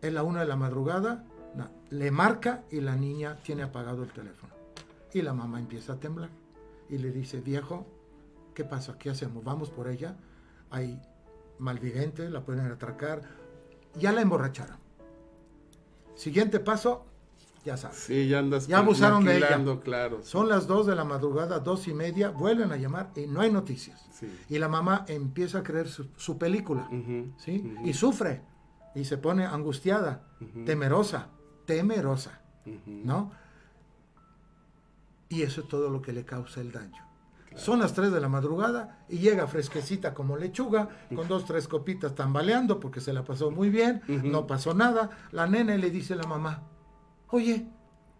es 0.02 0.12
la 0.12 0.24
una 0.24 0.42
de 0.42 0.48
la 0.48 0.56
madrugada, 0.56 1.26
le 1.92 2.10
marca 2.12 2.64
y 2.72 2.82
la 2.82 2.96
niña 2.96 3.38
tiene 3.44 3.64
apagado 3.64 4.04
el 4.04 4.12
teléfono. 4.12 4.54
Y 5.14 5.22
la 5.22 5.34
mamá 5.34 5.60
empieza 5.60 5.94
a 5.94 6.00
temblar. 6.00 6.30
Y 6.90 6.98
le 6.98 7.12
dice, 7.12 7.42
viejo, 7.42 7.86
¿qué 8.56 8.64
pasa? 8.64 8.98
¿Qué 8.98 9.10
hacemos? 9.10 9.44
¿Vamos 9.44 9.70
por 9.70 9.88
ella? 9.88 10.16
Hay 10.70 11.00
malvidentes, 11.62 12.30
la 12.32 12.42
pueden 12.44 12.66
atracar. 12.68 13.22
Ya 13.96 14.12
la 14.12 14.22
emborracharon. 14.22 14.78
Siguiente 16.16 16.60
paso, 16.60 17.06
ya 17.64 17.78
sabes. 17.78 17.98
Sí, 17.98 18.28
ya 18.28 18.40
andas 18.40 18.68
Ya 18.68 18.80
abusaron 18.80 19.24
de 19.24 19.38
ella. 19.38 19.60
claro. 19.84 20.22
Son 20.24 20.50
las 20.50 20.68
2 20.68 20.88
de 20.88 20.96
la 20.96 21.04
madrugada, 21.06 21.60
dos 21.60 21.88
y 21.88 21.94
media, 21.94 22.30
vuelven 22.30 22.72
a 22.72 22.78
llamar 22.78 23.12
y 23.16 23.28
no 23.28 23.42
hay 23.42 23.52
noticias. 23.52 24.06
Sí. 24.14 24.28
Y 24.50 24.60
la 24.60 24.68
mamá 24.68 25.06
empieza 25.08 25.60
a 25.60 25.64
creer 25.64 25.88
su, 25.88 26.10
su 26.18 26.38
película, 26.38 26.90
¿sí? 27.38 27.76
Y 27.84 27.94
sufre, 27.94 28.42
y 28.94 29.06
se 29.06 29.18
pone 29.18 29.46
angustiada, 29.46 30.28
temerosa, 30.66 31.30
temerosa. 31.66 32.42
¿no? 32.86 33.32
Y 35.30 35.42
eso 35.44 35.62
es 35.62 35.68
todo 35.68 35.90
lo 35.90 36.02
que 36.02 36.14
le 36.14 36.26
causa 36.26 36.62
el 36.62 36.72
daño. 36.72 37.04
Son 37.56 37.80
las 37.80 37.94
3 37.94 38.12
de 38.12 38.22
la 38.22 38.30
madrugada 38.30 39.04
y 39.10 39.18
llega 39.18 39.46
fresquecita 39.48 40.14
como 40.14 40.38
lechuga, 40.38 40.88
con 41.14 41.28
dos, 41.28 41.46
tres 41.46 41.68
copitas 41.68 42.16
tambaleando 42.16 42.80
porque 42.80 43.02
se 43.02 43.14
la 43.14 43.24
pasó 43.24 43.52
muy 43.52 43.70
bien, 43.70 44.02
no 44.08 44.48
pasó 44.48 44.74
nada. 44.74 45.10
La 45.32 45.48
nena 45.48 45.76
le 45.76 45.90
dice 45.90 46.14
a 46.14 46.18
la 46.18 46.28
mamá, 46.28 46.64
oye, 47.28 47.68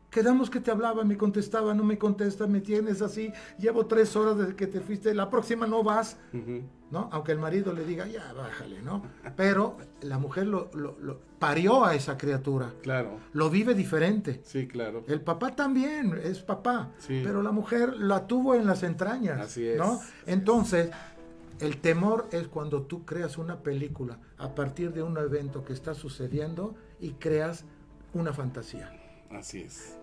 quedamos 0.10 0.50
que 0.50 0.60
te 0.60 0.70
hablaba, 0.70 1.04
me 1.06 1.18
contestaba, 1.18 1.74
no 1.74 1.84
me 1.84 1.98
contestas, 1.98 2.50
me 2.50 2.60
tienes 2.60 3.02
así, 3.02 3.32
llevo 3.58 3.86
tres 3.86 4.16
horas 4.16 4.38
desde 4.38 4.56
que 4.56 4.68
te 4.68 4.82
fuiste, 4.82 5.14
la 5.16 5.30
próxima 5.30 5.66
no 5.66 5.84
vas. 5.84 6.18
¿No? 6.92 7.10
Aunque 7.12 7.32
el 7.32 7.40
marido 7.40 7.74
le 7.74 7.86
diga, 7.86 8.06
ya, 8.08 8.34
bájale, 8.34 8.82
¿no? 8.82 9.02
Pero 9.36 9.78
la 10.02 10.18
mujer 10.20 10.46
lo, 10.48 10.70
lo- 10.74 10.98
lo- 11.00 11.20
parió 11.40 11.86
a 11.86 11.96
esa 11.96 12.18
criatura, 12.18 12.72
Claro. 12.84 13.18
lo 13.34 13.50
vive 13.50 13.74
diferente. 13.74 14.42
Sí, 14.44 14.68
claro. 14.68 15.04
El 15.08 15.22
papá 15.22 15.56
también 15.56 16.20
es 16.24 16.40
papá, 16.40 16.90
Sí. 17.00 17.22
pero 17.24 17.42
la 17.42 17.52
mujer 17.52 17.98
la 17.98 18.28
tuvo 18.28 18.54
en 18.56 18.68
las 18.68 18.84
entrañas, 18.84 19.40
Así 19.40 19.66
es. 19.68 19.78
¿no? 19.78 20.00
Entonces, 20.28 20.92
el 21.60 21.78
temor 21.78 22.28
es 22.32 22.48
cuando 22.48 22.84
tú 22.84 23.06
creas 23.06 23.38
una 23.38 23.58
película 23.64 24.20
a 24.38 24.54
partir 24.54 24.94
de 24.94 25.02
un 25.02 25.18
evento 25.18 25.64
que 25.64 25.74
está 25.74 25.94
sucediendo 25.94 26.76
y 27.00 27.12
creas 27.14 27.66
una 28.14 28.34
fantasía. 28.34 28.92
Así 29.32 29.62
es. 29.62 29.96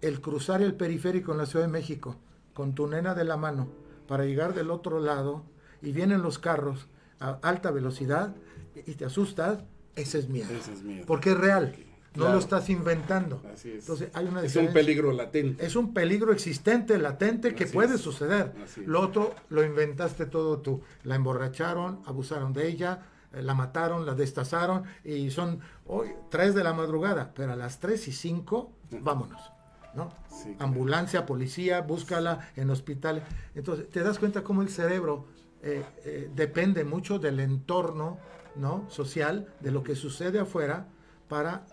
El 0.00 0.20
cruzar 0.20 0.62
el 0.62 0.74
periférico 0.74 1.32
en 1.32 1.38
la 1.38 1.46
Ciudad 1.46 1.64
de 1.66 1.72
México 1.72 2.16
con 2.54 2.74
tu 2.74 2.86
nena 2.86 3.14
de 3.14 3.24
la 3.24 3.36
mano 3.36 3.68
para 4.08 4.24
llegar 4.24 4.54
del 4.54 4.70
otro 4.72 4.98
lado 4.98 5.44
y 5.82 5.92
vienen 5.92 6.22
los 6.22 6.38
carros 6.40 6.88
a 7.20 7.38
alta 7.42 7.70
velocidad 7.70 8.34
y 8.86 8.94
te 8.94 9.04
asustas, 9.04 9.64
ese 9.94 10.18
es 10.18 10.28
miedo. 10.28 10.48
Ese 10.52 10.72
es 10.72 10.82
miedo. 10.82 11.04
Porque 11.06 11.30
es 11.32 11.38
real. 11.38 11.74
No 12.14 12.22
Claro. 12.24 12.32
lo 12.34 12.38
estás 12.40 12.68
inventando. 12.70 13.42
Así 13.52 13.70
es. 13.70 13.80
Entonces 13.80 14.10
hay 14.14 14.26
una 14.26 14.42
Es 14.42 14.56
un 14.56 14.72
peligro 14.72 15.12
latente. 15.12 15.64
Es 15.64 15.76
un 15.76 15.92
peligro 15.92 16.32
existente, 16.32 16.98
latente, 16.98 17.54
que 17.54 17.64
Así 17.64 17.72
puede 17.72 17.94
es. 17.96 18.00
suceder. 18.00 18.52
Lo 18.86 19.00
otro 19.02 19.34
lo 19.50 19.62
inventaste 19.62 20.26
todo 20.26 20.58
tú. 20.60 20.80
La 21.04 21.14
emborracharon, 21.16 22.00
abusaron 22.06 22.52
de 22.54 22.66
ella, 22.66 23.02
eh, 23.32 23.42
la 23.42 23.54
mataron, 23.54 24.06
la 24.06 24.14
destazaron 24.14 24.84
y 25.04 25.30
son 25.30 25.60
hoy 25.86 26.08
3 26.30 26.54
de 26.54 26.64
la 26.64 26.72
madrugada, 26.72 27.32
pero 27.34 27.52
a 27.52 27.56
las 27.56 27.78
3 27.78 28.08
y 28.08 28.12
5, 28.12 28.72
vámonos. 29.02 29.40
¿No? 29.98 30.10
Sí, 30.30 30.54
claro. 30.54 30.64
Ambulancia, 30.64 31.26
policía, 31.26 31.82
búscala 31.82 32.48
en 32.56 32.70
hospital. 32.70 33.24
Entonces, 33.54 33.90
te 33.90 34.02
das 34.02 34.18
cuenta 34.18 34.42
cómo 34.42 34.62
el 34.62 34.70
cerebro 34.70 35.26
eh, 35.62 35.84
eh, 36.04 36.30
depende 36.34 36.84
mucho 36.84 37.18
del 37.18 37.40
entorno 37.40 38.18
¿no? 38.56 38.88
social, 38.88 39.48
de 39.60 39.70
lo 39.70 39.82
que 39.82 39.94
sucede 39.94 40.38
afuera, 40.38 40.86
para 41.28 41.66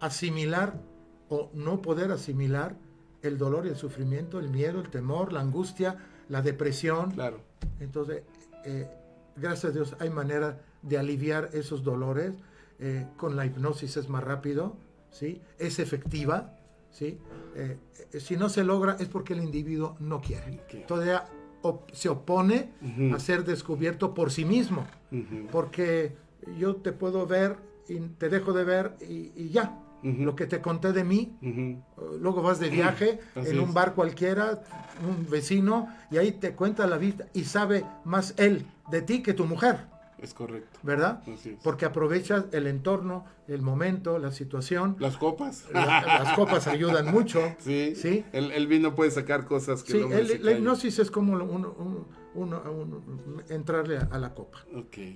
asimilar 0.00 0.80
o 1.28 1.50
no 1.54 1.80
poder 1.80 2.10
asimilar 2.10 2.74
el 3.22 3.38
dolor 3.38 3.66
y 3.66 3.68
el 3.68 3.76
sufrimiento, 3.76 4.38
el 4.38 4.48
miedo, 4.50 4.80
el 4.80 4.90
temor, 4.90 5.32
la 5.32 5.40
angustia, 5.40 5.96
la 6.28 6.42
depresión. 6.42 7.12
Claro. 7.12 7.40
Entonces, 7.80 8.22
eh, 8.64 8.88
gracias 9.36 9.70
a 9.70 9.74
Dios 9.74 9.96
hay 10.00 10.10
manera 10.10 10.60
de 10.82 10.98
aliviar 10.98 11.50
esos 11.52 11.82
dolores. 11.82 12.34
eh, 12.78 13.06
con 13.16 13.36
la 13.36 13.46
hipnosis 13.46 13.96
es 13.96 14.08
más 14.10 14.22
rápido, 14.22 14.76
¿sí? 15.10 15.40
Es 15.58 15.78
efectiva, 15.78 16.58
¿sí? 16.90 17.18
Eh, 17.54 17.76
si 18.20 18.36
no 18.36 18.48
se 18.48 18.64
logra 18.64 18.96
es 19.00 19.08
porque 19.08 19.32
el 19.34 19.40
individuo 19.42 19.96
no 20.00 20.20
quiere. 20.20 20.60
Ok. 20.64 20.86
Todavía 20.86 21.24
op- 21.62 21.90
se 21.92 22.08
opone 22.08 22.70
a 23.14 23.18
ser 23.18 23.44
descubierto 23.44 24.14
por 24.14 24.30
sí 24.30 24.44
mismo. 24.44 24.86
Porque 25.50 26.14
yo 26.58 26.76
te 26.76 26.92
puedo 26.92 27.26
ver 27.26 27.56
y 27.88 27.98
te 28.00 28.28
dejo 28.28 28.52
de 28.52 28.64
ver 28.64 28.96
y, 29.00 29.32
y 29.36 29.50
ya. 29.50 29.82
Lo 30.24 30.36
que 30.36 30.46
te 30.46 30.60
conté 30.60 30.92
de 30.92 31.02
mí, 31.02 31.36
eh, 31.42 31.78
luego 32.20 32.40
vas 32.42 32.60
de 32.60 32.68
viaje 32.70 33.18
en 33.34 33.58
un 33.58 33.74
bar 33.74 33.94
cualquiera, 33.94 34.62
un 35.08 35.28
vecino, 35.28 35.88
y 36.12 36.18
ahí 36.18 36.32
te 36.32 36.52
cuenta 36.54 36.86
la 36.86 36.96
vida 36.98 37.26
y 37.32 37.44
sabe 37.44 37.84
más 38.04 38.34
él 38.36 38.64
de 38.90 39.02
ti 39.02 39.22
que 39.22 39.32
tu 39.34 39.46
mujer, 39.46 39.86
Es 40.18 40.32
correcto. 40.34 40.78
¿verdad? 40.82 41.22
Así 41.32 41.50
es. 41.50 41.58
Porque 41.62 41.84
aprovechas 41.84 42.44
el 42.52 42.66
entorno, 42.66 43.24
el 43.48 43.60
momento, 43.62 44.18
la 44.18 44.32
situación. 44.32 44.96
Las 44.98 45.16
copas. 45.18 45.64
La- 45.72 46.02
las 46.22 46.32
copas 46.34 46.66
ayudan 46.66 47.10
mucho. 47.12 47.40
Sí. 47.60 47.94
Sí. 47.96 48.24
El, 48.32 48.50
el 48.52 48.66
vino 48.66 48.94
puede 48.94 49.10
sacar 49.10 49.44
cosas 49.46 49.82
que 49.82 49.92
Sí, 49.92 49.98
el 49.98 50.04
hombre 50.04 50.20
el- 50.20 50.44
la 50.44 50.52
hipnosis 50.52 50.98
es 51.00 51.10
como 51.10 51.32
un- 51.34 51.42
un- 51.42 52.06
un- 52.34 53.42
entrarle 53.48 53.98
a, 53.98 54.08
a 54.10 54.18
la 54.18 54.34
copa, 54.34 54.58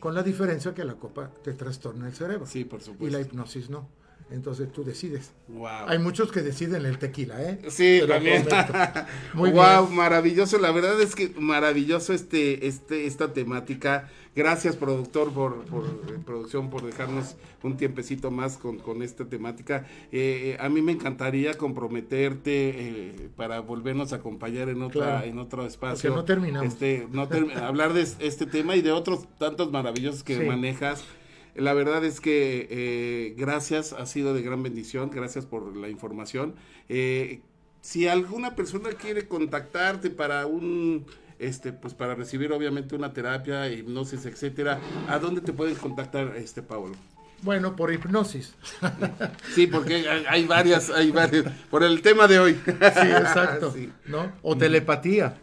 con 0.00 0.14
la 0.14 0.22
diferencia 0.22 0.74
que 0.74 0.84
la 0.84 0.94
copa 0.94 1.30
te 1.42 1.52
trastorna 1.54 2.06
el 2.08 2.14
cerebro 2.14 2.46
Sí, 2.46 2.64
por 2.64 2.80
supuesto. 2.80 3.06
y 3.06 3.10
la 3.10 3.20
hipnosis 3.20 3.68
no. 3.70 3.88
Entonces 4.30 4.70
tú 4.72 4.84
decides. 4.84 5.32
Wow. 5.48 5.66
Hay 5.88 5.98
muchos 5.98 6.30
que 6.30 6.40
deciden 6.42 6.86
el 6.86 6.98
tequila, 6.98 7.42
¿eh? 7.42 7.58
Sí, 7.68 8.00
también. 8.06 8.46
Muy 9.34 9.50
wow, 9.50 9.86
bien. 9.86 9.96
maravilloso. 9.96 10.58
La 10.58 10.70
verdad 10.70 11.00
es 11.00 11.14
que 11.14 11.30
maravilloso 11.38 12.12
este, 12.12 12.66
este, 12.66 13.06
esta 13.06 13.32
temática. 13.32 14.08
Gracias, 14.36 14.76
productor, 14.76 15.32
por, 15.32 15.64
por 15.64 15.84
eh, 15.84 16.18
producción, 16.24 16.70
por 16.70 16.82
dejarnos 16.84 17.34
un 17.64 17.76
tiempecito 17.76 18.30
más 18.30 18.56
con, 18.58 18.78
con 18.78 19.02
esta 19.02 19.24
temática. 19.24 19.86
Eh, 20.12 20.54
eh, 20.54 20.56
a 20.60 20.68
mí 20.68 20.80
me 20.82 20.92
encantaría 20.92 21.54
comprometerte 21.54 22.50
eh, 22.52 23.28
para 23.36 23.58
volvernos 23.60 24.12
a 24.12 24.16
acompañar 24.16 24.68
en 24.68 24.82
otra, 24.82 25.04
Claro. 25.06 25.26
en 25.26 25.38
otro 25.38 25.66
espacio. 25.66 26.10
Porque 26.10 26.20
no 26.20 26.24
terminamos. 26.24 26.68
Este, 26.72 27.08
no 27.10 27.26
ter- 27.28 27.58
hablar 27.58 27.92
de 27.92 28.02
este 28.20 28.46
tema 28.46 28.76
y 28.76 28.82
de 28.82 28.92
otros 28.92 29.26
tantos 29.38 29.72
maravillosos 29.72 30.22
que 30.22 30.38
Sí. 30.38 30.44
manejas. 30.44 31.02
La 31.54 31.72
verdad 31.74 32.04
es 32.04 32.20
que 32.20 32.66
eh, 32.70 33.34
gracias, 33.36 33.92
ha 33.92 34.06
sido 34.06 34.34
de 34.34 34.42
gran 34.42 34.62
bendición, 34.62 35.10
gracias 35.10 35.46
por 35.46 35.76
la 35.76 35.88
información. 35.88 36.54
Eh, 36.88 37.40
si 37.82 38.06
alguna 38.08 38.54
persona 38.56 38.90
quiere 38.90 39.26
contactarte 39.26 40.10
para 40.10 40.46
un, 40.46 41.06
este, 41.38 41.72
pues 41.72 41.94
para 41.94 42.14
recibir 42.14 42.52
obviamente 42.52 42.94
una 42.94 43.12
terapia, 43.12 43.68
hipnosis, 43.70 44.26
etcétera, 44.26 44.78
¿a 45.08 45.18
dónde 45.18 45.40
te 45.40 45.52
pueden 45.52 45.74
contactar, 45.74 46.36
este 46.36 46.62
Pablo? 46.62 46.92
Bueno, 47.42 47.74
por 47.74 47.92
hipnosis. 47.92 48.54
Sí, 49.54 49.66
porque 49.66 50.06
hay- 50.28 50.44
varias, 50.46 50.90
hay 50.90 51.10
varias, 51.10 51.46
por 51.70 51.82
el 51.82 52.02
tema 52.02 52.28
de 52.28 52.38
hoy. 52.38 52.52
Sí, 52.54 52.70
exacto. 53.10 53.72
Sí. 53.74 53.90
¿no? 54.06 54.30
O 54.42 54.56
telepatía, 54.56 55.38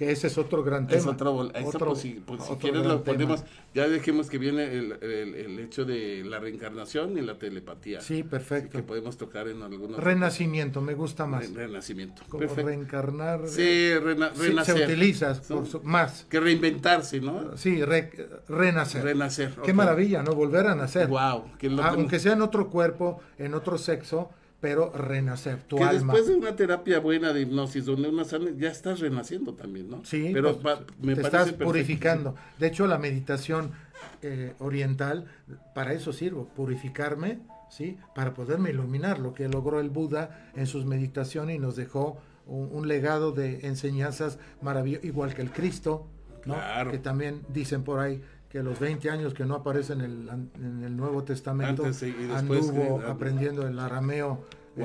que 0.00 0.10
ese 0.10 0.28
es 0.28 0.38
otro 0.38 0.62
gran 0.64 0.86
tema. 0.86 0.98
Es 0.98 1.06
otro, 1.06 1.34
Otro- 1.34 1.88
pues, 1.88 1.98
si, 2.00 2.12
pues, 2.26 2.40
si 2.42 2.46
otro 2.46 2.58
quieres 2.58 2.80
gran 2.82 2.94
lo 2.96 3.04
ponemos, 3.04 3.42
tema. 3.44 3.52
ya 3.74 3.86
dejemos 3.86 4.30
que 4.30 4.38
viene 4.38 4.64
el, 4.64 4.92
el- 5.02 5.34
el 5.34 5.58
hecho 5.58 5.84
de 5.84 6.24
la 6.24 6.38
reencarnación 6.38 7.18
y 7.18 7.20
la 7.20 7.38
telepatía. 7.38 8.00
Sí, 8.00 8.22
perfecto. 8.22 8.78
Que 8.78 8.82
podemos 8.82 9.18
tocar 9.18 9.46
en 9.48 9.60
algunos... 9.62 10.02
Renacimiento, 10.02 10.80
me 10.80 10.94
gusta 10.94 11.26
más. 11.26 11.52
Re- 11.52 11.66
renacimiento. 11.66 12.22
Como 12.30 12.40
Perfecto. 12.40 12.68
reencarnar. 12.68 13.46
Sí, 13.46 13.90
rena- 13.98 14.32
Sí, 14.34 14.40
renacer. 14.48 14.78
se 14.78 14.84
utiliza 14.84 15.34
por 15.46 15.66
su- 15.66 15.82
más. 15.82 16.24
Que 16.30 16.40
reinventarse, 16.40 17.20
¿no? 17.20 17.58
Sí, 17.58 17.84
re- 17.84 18.10
renacer. 18.48 19.04
Renacer. 19.04 19.50
Qué 19.62 19.72
ok. 19.72 19.76
maravilla, 19.76 20.22
¿no? 20.22 20.32
Volver 20.32 20.66
a 20.66 20.74
nacer. 20.74 21.08
Wow, 21.08 21.44
loco. 21.60 21.82
Ah, 21.82 21.88
Aunque 21.90 22.18
sea 22.18 22.32
en 22.32 22.40
otro 22.40 22.70
cuerpo, 22.70 23.20
en 23.36 23.52
otro 23.52 23.76
sexo, 23.76 24.30
pero 24.60 24.92
renacer, 24.92 25.62
tu 25.62 25.76
que 25.76 25.84
alma. 25.84 26.12
después 26.12 26.26
de 26.28 26.34
una 26.36 26.54
terapia 26.56 27.00
buena 27.00 27.32
de 27.32 27.40
hipnosis 27.42 27.86
donde 27.86 28.08
una 28.08 28.24
sana, 28.24 28.50
ya 28.56 28.68
estás 28.70 29.00
renaciendo 29.00 29.54
también, 29.54 29.88
¿no? 29.90 30.04
Sí, 30.04 30.30
pero 30.32 30.58
pues, 30.58 30.76
pa- 30.78 30.84
me 31.00 31.14
te 31.14 31.22
estás 31.22 31.44
perfecto. 31.44 31.64
purificando. 31.64 32.34
De 32.58 32.66
hecho, 32.66 32.86
la 32.86 32.98
meditación 32.98 33.72
eh, 34.22 34.52
oriental, 34.58 35.26
para 35.74 35.92
eso 35.94 36.12
sirvo, 36.12 36.48
purificarme, 36.54 37.38
¿sí? 37.70 37.96
Para 38.14 38.34
poderme 38.34 38.70
iluminar, 38.70 39.18
lo 39.18 39.32
que 39.32 39.48
logró 39.48 39.80
el 39.80 39.88
Buda 39.90 40.50
en 40.54 40.66
sus 40.66 40.84
meditaciones 40.84 41.56
y 41.56 41.58
nos 41.58 41.76
dejó 41.76 42.18
un, 42.46 42.68
un 42.72 42.86
legado 42.88 43.32
de 43.32 43.66
enseñanzas 43.66 44.38
maravillosas, 44.60 45.04
igual 45.06 45.34
que 45.34 45.42
el 45.42 45.50
Cristo, 45.52 46.06
¿no? 46.44 46.54
Claro. 46.54 46.90
Que 46.90 46.98
también 46.98 47.42
dicen 47.48 47.82
por 47.82 48.00
ahí 48.00 48.22
que 48.50 48.62
los 48.62 48.78
20 48.80 49.08
años 49.10 49.32
que 49.32 49.44
no 49.44 49.54
aparece 49.54 49.92
en 49.92 50.00
el, 50.00 50.28
en 50.28 50.82
el 50.84 50.96
Nuevo 50.96 51.22
Testamento, 51.22 51.84
Antes 51.84 52.02
y- 52.02 52.06
y 52.08 52.12
después 52.26 52.68
anduvo 52.68 52.98
que- 53.00 53.06
aprendiendo 53.06 53.66
el 53.66 53.78
arameo 53.78 54.44
eh, 54.76 54.82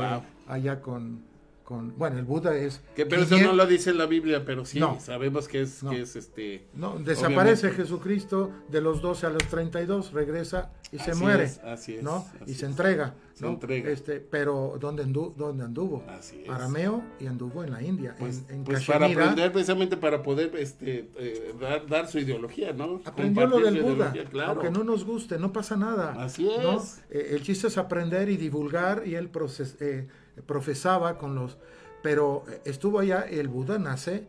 allá 0.48 0.82
con, 0.82 1.20
con, 1.66 1.98
bueno, 1.98 2.20
el 2.20 2.26
Buda 2.26 2.56
es... 2.56 2.80
Que, 2.96 3.06
pero 3.08 3.24
eso 3.24 3.32
500 3.32 3.58
no 3.58 3.64
lo 3.64 3.68
dice 3.68 3.90
en 3.90 3.98
la 3.98 4.06
Biblia, 4.06 4.46
pero 4.46 4.66
sí, 4.66 4.80
No. 4.80 5.00
sabemos 5.02 5.48
que 5.48 5.62
es, 5.64 5.82
No. 5.82 5.90
que 5.90 6.02
es 6.02 6.16
este... 6.16 6.68
No, 6.76 7.00
desaparece 7.00 7.68
obviamente. 7.68 7.72
Jesucristo 7.84 8.52
de 8.70 8.82
los 8.82 9.02
12 9.02 9.26
a 9.26 9.30
los 9.32 9.44
32, 9.48 10.14
regresa 10.14 10.72
y 10.92 11.00
se 11.00 11.16
muere, 11.16 11.46
es, 11.46 11.58
así 11.64 11.96
es, 11.96 12.04
¿no? 12.04 12.18
así 12.42 12.52
y 12.52 12.54
se 12.54 12.68
entrega, 12.68 13.16
Se 13.34 13.44
¿no? 13.46 13.54
entrega. 13.54 13.90
Este, 13.90 14.20
pero 14.20 14.78
¿dónde, 14.80 15.04
andu- 15.06 15.34
dónde 15.36 15.64
anduvo? 15.66 16.04
Así 16.08 16.44
es. 16.44 16.50
Arameo 16.52 17.02
y 17.20 17.26
anduvo 17.26 17.64
en 17.64 17.72
la 17.72 17.82
India, 17.82 18.16
Pues, 18.20 18.44
en, 18.48 18.58
en 18.58 18.64
pues 18.64 18.86
para 18.86 19.00
Cachemira. 19.00 19.24
aprender 19.24 19.52
precisamente 19.52 19.98
para 19.98 20.22
poder 20.22 20.56
este 20.56 21.10
eh, 21.18 21.56
dar, 21.60 21.88
dar 21.88 22.08
su 22.08 22.20
ideología, 22.20 22.74
¿no? 22.74 23.02
Aprendió 23.06 23.48
lo 23.48 23.60
del 23.60 23.82
Buda, 23.82 24.14
claro. 24.30 24.52
aunque 24.52 24.70
no 24.70 24.84
nos 24.84 25.04
guste, 25.04 25.40
no 25.40 25.52
pasa 25.52 25.76
nada. 25.76 26.14
Así 26.24 26.44
¿no? 26.62 26.78
es. 26.78 27.02
Eh, 27.10 27.30
el 27.32 27.42
chiste 27.42 27.68
es 27.68 27.78
aprender 27.80 28.30
y 28.30 28.38
divulgar 28.38 29.02
y 29.08 29.16
él 29.16 29.32
proces- 29.32 29.78
eh, 29.82 30.08
profesaba 30.42 31.18
con 31.18 31.36
los... 31.36 31.58
Pero 32.04 32.44
eh, 32.50 32.62
estuvo 32.66 33.00
allá, 33.00 33.22
el 33.22 33.48
Buda 33.48 33.80
nace 33.80 34.28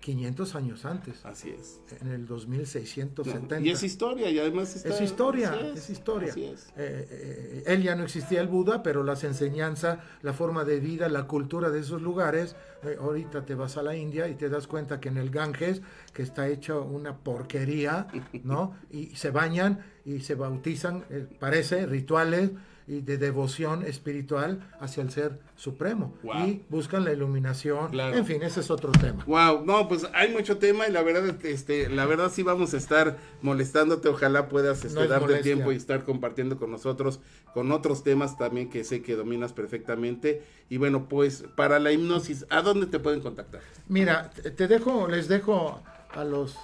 500 0.00 0.54
años 0.54 0.84
antes, 0.84 1.24
Así 1.26 1.50
es. 1.50 1.80
en 2.00 2.12
el 2.12 2.26
2670. 2.26 3.58
Y 3.60 3.70
es 3.70 3.82
historia, 3.82 4.30
y 4.30 4.38
además 4.38 4.76
está- 4.76 4.90
Es 4.90 5.00
historia, 5.00 5.52
es, 5.74 5.90
historia. 5.90 6.30
así 6.30 6.44
es. 6.44 6.66
Eh, 6.76 7.08
eh, 7.10 7.62
él 7.66 7.82
ya 7.82 7.96
no 7.96 8.04
existía 8.04 8.40
el 8.40 8.46
Buda, 8.46 8.84
pero 8.84 9.02
las 9.02 9.24
enseñanzas, 9.24 9.98
la 10.22 10.32
forma 10.32 10.64
de 10.64 10.78
vida, 10.78 11.08
la 11.08 11.24
cultura 11.26 11.70
de 11.70 11.80
esos 11.80 12.00
lugares, 12.02 12.54
eh, 12.84 12.96
ahorita 13.00 13.44
te 13.44 13.56
vas 13.56 13.76
a 13.78 13.82
la 13.82 13.96
India 13.96 14.28
y 14.28 14.36
te 14.36 14.48
das 14.48 14.68
cuenta 14.68 15.00
que 15.00 15.08
en 15.08 15.16
el 15.16 15.30
Ganges, 15.30 15.82
que 16.12 16.22
está 16.22 16.46
hecho 16.46 16.84
una 16.84 17.16
porquería, 17.16 18.06
¿no? 18.44 18.76
Y 18.90 19.16
se 19.16 19.30
bañan 19.30 19.84
y 20.04 20.20
se 20.20 20.36
bautizan, 20.36 21.04
parece, 21.40 21.84
rituales 21.86 22.50
y 22.88 23.00
de 23.00 23.18
devoción 23.18 23.84
espiritual 23.84 24.60
hacia 24.80 25.02
el 25.02 25.10
ser 25.10 25.40
supremo. 25.56 26.14
Wow. 26.22 26.46
Y 26.46 26.64
buscan 26.68 27.04
la 27.04 27.12
iluminación. 27.12 27.90
Claro. 27.90 28.16
En 28.16 28.24
fin, 28.24 28.42
ese 28.42 28.60
es 28.60 28.70
otro 28.70 28.92
tema. 28.92 29.24
Wow, 29.26 29.64
no, 29.64 29.88
pues 29.88 30.06
hay 30.14 30.32
mucho 30.32 30.58
tema 30.58 30.86
y 30.86 30.92
la 30.92 31.02
verdad, 31.02 31.34
este, 31.44 31.88
la 31.88 32.06
verdad 32.06 32.30
sí 32.32 32.42
vamos 32.42 32.74
a 32.74 32.76
estar 32.76 33.18
molestándote. 33.42 34.08
Ojalá 34.08 34.48
puedas 34.48 34.84
este, 34.84 35.00
No 35.00 35.06
darte 35.06 35.38
tiempo 35.38 35.72
y 35.72 35.76
estar 35.76 36.04
compartiendo 36.04 36.58
con 36.58 36.70
nosotros 36.70 37.20
con 37.56 37.72
otros 37.72 38.04
temas 38.04 38.36
también 38.36 38.68
que 38.68 38.84
sé 38.84 39.02
que 39.02 39.16
dominas 39.16 39.54
perfectamente. 39.54 40.42
Y 40.68 40.76
bueno, 40.76 41.08
pues 41.08 41.44
para 41.56 41.78
la 41.78 41.90
hipnosis, 41.90 42.44
¿a 42.50 42.60
dónde 42.60 42.86
te 42.86 42.98
pueden 42.98 43.20
contactar? 43.20 43.62
Mira, 43.88 44.30
te 44.30 44.68
dejo, 44.68 45.08
les 45.08 45.26
dejo 45.26 45.80
a 46.12 46.24
los 46.24 46.54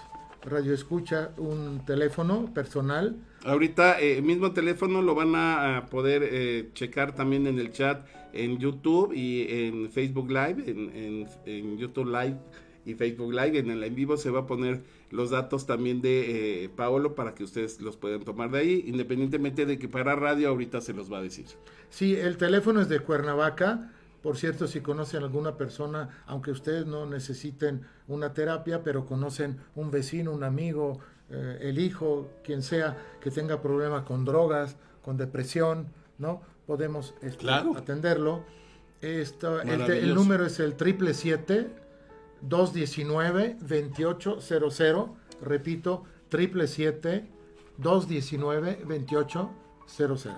radioescucha 0.42 1.30
un 1.38 1.84
teléfono 1.86 2.52
personal. 2.52 3.16
Ahorita 3.44 4.00
eh, 4.00 4.22
mismo 4.22 4.52
teléfono 4.52 5.02
lo 5.02 5.14
van 5.14 5.34
a, 5.34 5.86
poder 5.90 6.22
eh, 6.24 6.68
checar 6.74 7.14
también 7.14 7.46
en 7.46 7.58
el 7.58 7.72
chat 7.72 8.06
en 8.32 8.58
YouTube 8.58 9.12
y 9.12 9.46
en 9.66 9.90
Facebook 9.90 10.28
Live, 10.30 10.62
en, 10.66 10.90
en- 10.96 11.28
en 11.46 11.76
YouTube 11.78 12.06
Live 12.06 12.36
y 12.86 12.94
Facebook 12.94 13.32
Live. 13.32 13.58
En 13.58 13.70
el 13.70 13.82
en 13.82 13.94
vivo 13.94 14.16
se 14.16 14.30
va 14.30 14.40
a 14.40 14.46
poner 14.46 14.82
los 15.10 15.30
datos 15.30 15.66
también 15.66 16.00
de 16.00 16.64
eh, 16.64 16.68
Paolo 16.68 17.14
para 17.14 17.34
que 17.34 17.44
ustedes 17.44 17.80
los 17.80 17.96
puedan 17.96 18.20
tomar 18.20 18.50
de 18.50 18.58
ahí, 18.60 18.84
independientemente 18.86 19.66
de 19.66 19.78
que 19.78 19.88
para 19.88 20.14
radio 20.14 20.48
ahorita 20.48 20.80
se 20.80 20.92
los 20.94 21.12
va 21.12 21.18
a 21.18 21.22
decir. 21.22 21.46
Sí, 21.90 22.14
el 22.14 22.36
teléfono 22.36 22.80
es 22.80 22.88
de 22.88 23.00
Cuernavaca. 23.00 23.92
Por 24.22 24.36
cierto, 24.36 24.68
si 24.68 24.80
conocen 24.80 25.24
alguna 25.24 25.56
persona, 25.56 26.22
aunque 26.26 26.52
ustedes 26.52 26.86
no 26.86 27.06
necesiten 27.06 27.82
una 28.06 28.32
terapia, 28.32 28.84
pero 28.84 29.04
conocen 29.04 29.56
un 29.74 29.90
vecino, 29.90 30.30
un 30.32 30.44
amigo, 30.44 31.00
eh, 31.32 31.58
el 31.62 31.78
hijo, 31.78 32.28
quien 32.44 32.62
sea, 32.62 32.96
que 33.20 33.30
tenga 33.30 33.60
problemas 33.62 34.02
con 34.04 34.24
drogas, 34.24 34.76
con 35.02 35.16
depresión, 35.16 35.88
¿no? 36.18 36.42
Podemos 36.66 37.14
este, 37.22 37.38
Claro. 37.38 37.76
atenderlo. 37.76 38.44
Esto, 39.00 39.60
el, 39.60 39.66
te- 39.68 39.72
el 39.74 39.78
Maravilloso. 39.80 40.14
número 40.14 40.46
es 40.46 40.60
el 40.60 40.74
triple 40.76 41.12
siete 41.14 41.70
219 42.42 43.56
2800 43.60 45.10
repito 45.40 46.04
triple 46.28 46.66
siete 46.68 47.28
219 47.78 48.84
2800 48.86 50.36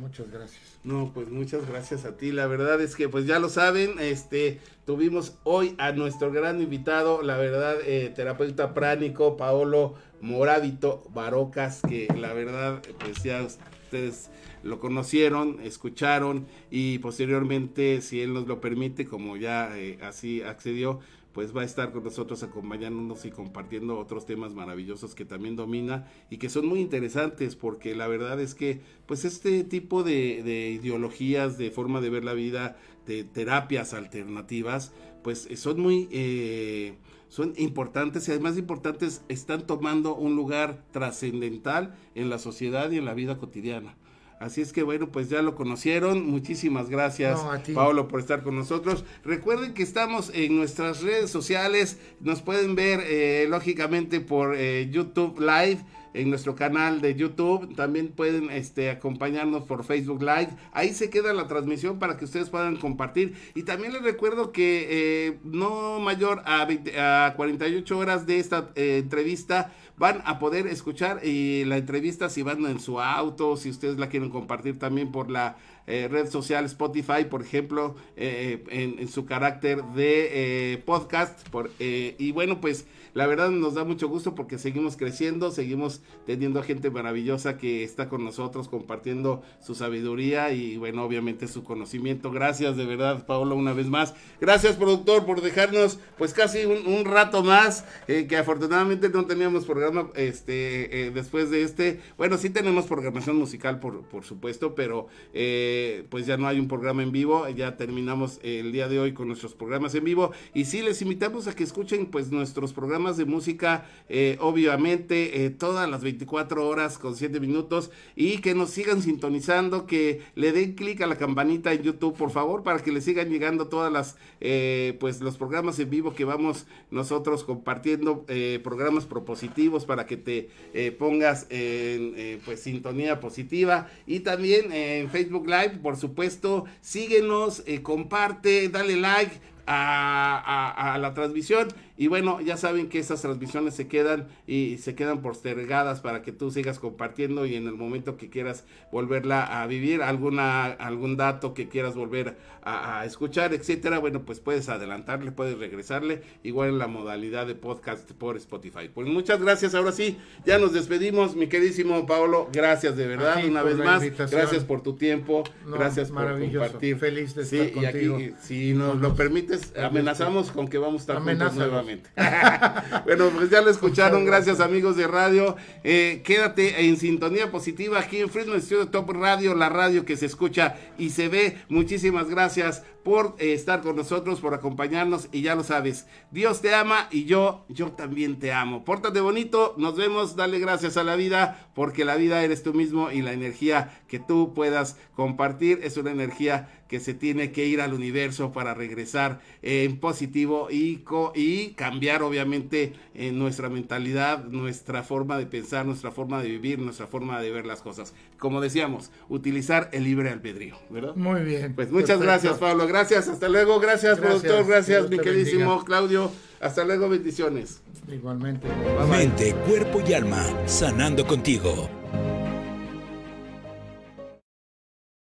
muchas 0.00 0.30
gracias 0.30 0.60
No, 0.84 1.10
pues 1.12 1.28
muchas 1.28 1.68
gracias 1.68 2.04
a 2.04 2.16
ti. 2.16 2.32
La 2.32 2.46
verdad 2.46 2.80
es 2.80 2.96
que 2.96 3.08
pues 3.08 3.26
ya 3.26 3.38
lo 3.38 3.48
saben, 3.48 3.98
este 3.98 4.60
tuvimos 4.86 5.34
hoy 5.44 5.74
a 5.78 5.92
nuestro 5.92 6.32
gran 6.32 6.60
invitado, 6.62 7.22
la 7.22 7.36
verdad, 7.36 7.76
eh, 7.84 8.12
terapeuta 8.14 8.74
pránico, 8.74 9.36
Paolo 9.36 9.94
Moravito 10.20 11.04
Barocas, 11.12 11.82
que 11.88 12.08
la 12.18 12.32
verdad, 12.32 12.82
pues 12.98 13.22
ya 13.22 13.42
ustedes 13.42 14.30
lo 14.62 14.80
conocieron, 14.80 15.60
escucharon 15.62 16.46
y 16.70 16.98
posteriormente, 16.98 18.00
si 18.00 18.20
él 18.20 18.32
nos 18.34 18.46
lo 18.46 18.60
permite, 18.60 19.06
como 19.06 19.36
ya 19.36 19.76
eh, 19.76 19.98
así 20.02 20.42
accedió, 20.42 21.00
pues 21.38 21.56
va 21.56 21.62
a 21.62 21.64
estar 21.64 21.92
con 21.92 22.02
nosotros 22.02 22.42
acompañándonos 22.42 23.24
y 23.24 23.30
compartiendo 23.30 23.96
otros 23.96 24.26
temas 24.26 24.54
maravillosos 24.54 25.14
que 25.14 25.24
también 25.24 25.54
domina 25.54 26.10
y 26.30 26.38
que 26.38 26.48
son 26.48 26.66
muy 26.66 26.80
interesantes 26.80 27.54
porque 27.54 27.94
la 27.94 28.08
verdad 28.08 28.40
es 28.40 28.56
que 28.56 28.80
pues 29.06 29.24
este 29.24 29.62
tipo 29.62 30.02
de, 30.02 30.42
de 30.42 30.70
ideologías, 30.70 31.56
de 31.56 31.70
forma 31.70 32.00
de 32.00 32.10
ver 32.10 32.24
la 32.24 32.32
vida, 32.32 32.76
de 33.06 33.22
terapias 33.22 33.94
alternativas, 33.94 34.92
pues 35.22 35.46
eh, 35.48 35.56
son 35.56 35.78
muy... 35.78 36.08
eh, 36.10 36.96
son 37.28 37.52
importantes 37.56 38.26
y 38.26 38.32
además 38.32 38.54
de 38.54 38.62
importantes 38.62 39.22
están 39.28 39.64
tomando 39.64 40.16
un 40.16 40.34
lugar 40.34 40.82
trascendental 40.90 41.94
en 42.16 42.30
la 42.30 42.40
sociedad 42.40 42.90
y 42.90 42.96
en 42.96 43.04
la 43.04 43.14
vida 43.14 43.38
cotidiana. 43.38 43.94
Así 44.40 44.60
es 44.60 44.72
que 44.72 44.82
bueno, 44.84 45.10
pues 45.10 45.28
ya 45.28 45.42
lo 45.42 45.56
conocieron. 45.56 46.26
Muchísimas 46.26 46.88
gracias, 46.88 47.42
No. 47.42 47.74
Paolo, 47.74 48.06
por 48.06 48.20
estar 48.20 48.42
con 48.42 48.54
nosotros. 48.54 49.04
Recuerden 49.24 49.74
que 49.74 49.82
estamos 49.82 50.30
en 50.32 50.56
nuestras 50.56 51.02
redes 51.02 51.30
sociales. 51.30 51.98
Nos 52.20 52.40
pueden 52.42 52.76
ver, 52.76 53.00
eh, 53.04 53.46
lógicamente, 53.48 54.20
por 54.20 54.54
eh, 54.56 54.88
YouTube 54.90 55.40
Live, 55.40 55.78
en 56.18 56.30
nuestro 56.30 56.56
canal 56.56 57.00
de 57.00 57.14
YouTube. 57.14 57.74
También 57.76 58.08
pueden 58.08 58.50
este, 58.50 58.90
acompañarnos 58.90 59.62
por 59.64 59.84
Facebook 59.84 60.20
Live. 60.20 60.48
Ahí 60.72 60.92
se 60.92 61.10
queda 61.10 61.32
la 61.32 61.46
transmisión 61.46 61.98
para 62.00 62.16
que 62.16 62.24
ustedes 62.24 62.50
puedan 62.50 62.76
compartir. 62.76 63.34
Y 63.54 63.62
también 63.62 63.92
les 63.92 64.02
recuerdo 64.02 64.50
que 64.50 64.88
eh, 64.90 65.38
no 65.44 66.00
mayor 66.00 66.42
a, 66.44 66.64
20 66.64 67.00
a 67.00 67.34
48 67.36 67.98
horas 67.98 68.26
de 68.26 68.40
esta 68.40 68.70
eh, 68.74 68.98
entrevista 68.98 69.72
van 69.96 70.22
a 70.24 70.38
poder 70.38 70.66
escuchar 70.66 71.20
eh, 71.22 71.64
la 71.66 71.76
entrevista 71.76 72.28
si 72.28 72.42
van 72.42 72.64
en 72.66 72.78
su 72.80 73.00
auto, 73.00 73.56
si 73.56 73.70
ustedes 73.70 73.98
la 73.98 74.08
quieren 74.08 74.30
compartir 74.30 74.78
también 74.78 75.10
por 75.10 75.28
la 75.30 75.56
eh, 75.88 76.08
red 76.08 76.28
social 76.28 76.64
Spotify, 76.66 77.24
por 77.28 77.42
ejemplo, 77.42 77.96
en, 78.16 78.98
en, 78.98 79.08
su 79.08 79.24
carácter 79.24 79.82
de 79.94 80.82
podcast. 80.84 81.48
Por, 81.48 81.70
y 81.78 82.30
bueno, 82.32 82.60
pues 82.60 82.86
la 83.18 83.26
verdad 83.26 83.50
nos 83.50 83.74
da 83.74 83.82
mucho 83.82 84.06
gusto 84.06 84.36
porque 84.36 84.58
seguimos 84.58 84.96
creciendo, 84.96 85.50
seguimos 85.50 86.02
teniendo 86.24 86.60
a 86.60 86.62
gente 86.62 86.88
maravillosa 86.88 87.58
que 87.58 87.82
está 87.82 88.08
con 88.08 88.24
nosotros 88.24 88.68
compartiendo 88.68 89.42
su 89.60 89.74
sabiduría 89.74 90.52
y 90.52 90.76
bueno, 90.76 91.02
obviamente 91.02 91.48
su 91.48 91.64
conocimiento. 91.64 92.30
Gracias 92.30 92.76
de 92.76 92.86
verdad, 92.86 93.26
Paolo, 93.26 93.56
una 93.56 93.72
vez 93.72 93.88
más. 93.88 94.14
Gracias, 94.40 94.76
productor, 94.76 95.26
por 95.26 95.40
dejarnos 95.40 95.98
pues 96.16 96.32
casi 96.32 96.64
un, 96.64 97.04
rato 97.06 97.42
más, 97.42 97.84
eh, 98.06 98.28
que 98.28 98.36
afortunadamente 98.36 99.08
no 99.08 99.26
teníamos 99.26 99.64
programa 99.64 100.10
este 100.14 101.06
eh, 101.06 101.10
después 101.10 101.50
de 101.50 101.64
este. 101.64 102.00
Bueno, 102.18 102.36
sí 102.36 102.50
tenemos 102.50 102.86
programación 102.86 103.34
musical, 103.34 103.80
por, 103.80 104.02
por 104.02 104.22
supuesto, 104.26 104.76
pero 104.76 105.08
eh, 105.32 106.06
pues 106.08 106.24
ya 106.24 106.36
no 106.36 106.46
hay 106.46 106.60
un 106.60 106.68
programa 106.68 107.02
en 107.02 107.10
vivo. 107.10 107.48
Ya 107.48 107.76
terminamos 107.76 108.38
el 108.44 108.70
día 108.70 108.86
de 108.86 109.00
hoy 109.00 109.12
con 109.12 109.26
nuestros 109.26 109.54
programas 109.54 109.96
en 109.96 110.04
vivo 110.04 110.30
y 110.54 110.66
sí 110.66 110.82
les 110.82 111.02
invitamos 111.02 111.48
a 111.48 111.56
que 111.56 111.64
escuchen 111.64 112.06
pues 112.06 112.30
nuestros 112.30 112.72
programas 112.72 113.07
de 113.16 113.24
música, 113.24 113.86
eh, 114.08 114.36
obviamente, 114.40 115.44
eh, 115.44 115.50
todas 115.50 115.88
las 115.88 116.02
24 116.02 116.66
horas 116.66 116.98
con 116.98 117.16
7 117.16 117.40
minutos 117.40 117.90
y 118.14 118.38
que 118.38 118.54
nos 118.54 118.70
sigan 118.70 119.02
sintonizando, 119.02 119.86
que 119.86 120.22
le 120.34 120.52
den 120.52 120.74
clic 120.74 121.00
a 121.00 121.06
la 121.06 121.16
campanita 121.16 121.72
en 121.72 121.82
YouTube, 121.82 122.16
por 122.16 122.30
favor, 122.30 122.62
para 122.62 122.80
que 122.80 122.92
le 122.92 123.00
sigan 123.00 123.30
llegando 123.30 123.68
todas 123.68 123.92
las, 123.92 124.16
eh, 124.40 124.96
pues 125.00 125.20
los 125.20 125.36
programas 125.36 125.78
en 125.78 125.90
vivo 125.90 126.14
que 126.14 126.24
vamos 126.24 126.66
nosotros 126.90 127.44
compartiendo, 127.44 128.26
programas 128.62 129.06
propositivos 129.06 129.84
para 129.84 130.06
que 130.06 130.16
te 130.16 130.50
pongas 130.98 131.46
en 131.50 132.40
pues 132.44 132.60
sintonía 132.60 133.20
positiva 133.20 133.88
y 134.06 134.20
también 134.20 134.72
en 134.72 135.10
Facebook 135.10 135.46
Live, 135.46 135.78
por 135.82 135.96
supuesto, 135.96 136.64
síguenos, 136.80 137.62
comparte, 137.82 138.68
dale 138.68 138.96
like 138.96 139.40
a, 139.68 140.94
a, 140.94 140.98
la 140.98 141.14
transmisión. 141.14 141.68
Y 142.00 142.06
bueno, 142.06 142.40
ya 142.40 142.56
saben 142.56 142.88
que 142.88 143.00
esas 143.00 143.22
transmisiones 143.22 143.74
se 143.74 143.88
quedan 143.88 144.28
y 144.46 144.78
se 144.78 144.94
quedan 144.94 145.20
postergadas 145.20 146.00
para 146.00 146.22
que 146.22 146.30
tú 146.30 146.52
sigas 146.52 146.78
compartiendo 146.78 147.44
y 147.44 147.56
en 147.56 147.66
el 147.66 147.74
momento 147.74 148.16
que 148.16 148.30
quieras 148.30 148.64
volverla 148.92 149.62
a 149.62 149.66
vivir, 149.66 150.02
alguna, 150.02 150.66
algún 150.66 151.16
dato 151.16 151.54
que 151.54 151.68
quieras 151.68 151.96
volver 151.96 152.36
a, 152.62 153.04
escuchar, 153.06 153.54
etcétera, 153.54 153.98
bueno, 153.98 154.22
pues 154.26 154.40
puedes 154.40 154.68
adelantarle, 154.68 155.32
puedes 155.32 155.58
regresarle, 155.58 156.22
igual 156.42 156.68
en 156.68 156.78
la 156.78 156.86
modalidad 156.86 157.46
de 157.46 157.54
podcast 157.54 158.12
por 158.12 158.36
Spotify. 158.36 158.90
Pues 158.92 159.08
muchas 159.08 159.40
gracias, 159.40 159.74
ahora 159.74 159.90
sí, 159.90 160.18
ya 160.44 160.58
nos 160.58 160.74
despedimos, 160.74 161.34
mi 161.34 161.46
queridísimo 161.46 162.04
Paolo, 162.06 162.50
gracias 162.52 162.94
de 162.96 163.06
verdad, 163.06 163.42
una 163.44 163.62
vez 163.62 163.78
más, 163.78 164.02
gracias 164.30 164.64
por 164.64 164.82
tu 164.82 164.96
tiempo, 164.96 165.44
gracias 165.66 166.10
por 166.10 166.38
compartir. 166.38 166.98
Feliz 166.98 167.34
de 167.34 167.42
estar 167.42 167.72
contigo. 167.72 168.20
Y 168.20 168.24
aquí, 168.24 168.34
si 168.42 168.74
nos 168.74 169.00
lo 169.00 169.14
permites, 169.14 169.72
amenazamos 169.76 170.50
con 170.50 170.68
que 170.68 170.76
vamos 170.76 171.00
a 171.00 171.14
estar 171.14 171.22
juntos 171.22 171.54
nuevamente. 171.54 171.87
bueno, 173.04 173.30
pues 173.34 173.50
ya 173.50 173.60
lo 173.60 173.70
escucharon, 173.70 174.24
gracias 174.24 174.60
amigos 174.60 174.96
de 174.96 175.06
radio. 175.06 175.56
Eh, 175.84 176.22
quédate 176.24 176.86
en 176.86 176.96
sintonía 176.96 177.50
positiva 177.50 177.98
aquí 177.98 178.18
en 178.18 178.28
Friedman 178.28 178.60
Studio 178.60 178.88
Top 178.88 179.10
Radio, 179.10 179.54
la 179.54 179.68
radio 179.68 180.04
que 180.04 180.16
se 180.16 180.26
escucha 180.26 180.76
y 180.98 181.10
se 181.10 181.28
ve. 181.28 181.58
Muchísimas 181.68 182.28
gracias 182.28 182.82
por 183.08 183.36
eh, 183.38 183.54
estar 183.54 183.80
con 183.80 183.96
nosotros, 183.96 184.38
por 184.38 184.52
acompañarnos 184.52 185.30
y 185.32 185.40
ya 185.40 185.54
lo 185.54 185.64
sabes, 185.64 186.06
Dios 186.30 186.60
te 186.60 186.74
ama 186.74 187.08
y 187.10 187.24
yo, 187.24 187.64
yo 187.70 187.92
también 187.92 188.38
te 188.38 188.52
amo. 188.52 188.84
Pórtate 188.84 189.22
bonito, 189.22 189.74
nos 189.78 189.96
vemos, 189.96 190.36
dale 190.36 190.58
gracias 190.58 190.98
a 190.98 191.04
la 191.04 191.16
vida 191.16 191.70
porque 191.74 192.04
la 192.04 192.16
vida 192.16 192.44
eres 192.44 192.62
tú 192.62 192.74
mismo 192.74 193.10
y 193.10 193.22
la 193.22 193.32
energía 193.32 193.98
que 194.08 194.18
tú 194.18 194.52
puedas 194.52 194.98
compartir 195.14 195.80
es 195.84 195.96
una 195.96 196.10
energía 196.10 196.68
que 196.86 197.00
se 197.00 197.14
tiene 197.14 197.52
que 197.52 197.66
ir 197.66 197.80
al 197.80 197.94
universo 197.94 198.52
para 198.52 198.74
regresar 198.74 199.40
en 199.62 200.00
positivo 200.00 200.68
y, 200.70 201.04
y 201.34 201.70
cambiar 201.72 202.22
obviamente 202.22 202.94
en 203.14 203.38
nuestra 203.38 203.68
mentalidad, 203.68 204.44
nuestra 204.44 205.02
forma 205.02 205.38
de 205.38 205.46
pensar, 205.46 205.86
nuestra 205.86 206.10
forma 206.10 206.42
de 206.42 206.48
vivir, 206.48 206.78
nuestra 206.78 207.06
forma 207.06 207.40
de 207.40 207.50
ver 207.50 207.66
las 207.66 207.82
cosas. 207.82 208.14
Como 208.38 208.60
decíamos, 208.60 209.10
utilizar 209.28 209.88
el 209.92 210.04
libre 210.04 210.30
albedrío, 210.30 210.76
¿verdad? 210.90 211.14
Muy 211.16 211.42
bien. 211.42 211.74
Pues 211.74 211.90
muchas 211.90 212.20
gracias, 212.20 212.58
Pablo. 212.58 212.86
Gracias, 212.86 213.28
hasta 213.28 213.48
luego. 213.48 213.80
Gracias, 213.80 214.18
productor. 214.18 214.66
Gracias, 214.66 215.10
mi 215.10 215.18
queridísimo 215.18 215.84
Claudio. 215.84 216.30
Hasta 216.60 216.84
luego, 216.84 217.08
bendiciones. 217.08 217.82
Igualmente. 218.10 218.68
Mente, 219.10 219.54
cuerpo 219.66 220.02
y 220.06 220.14
alma, 220.14 220.44
sanando 220.66 221.26
contigo 221.26 221.97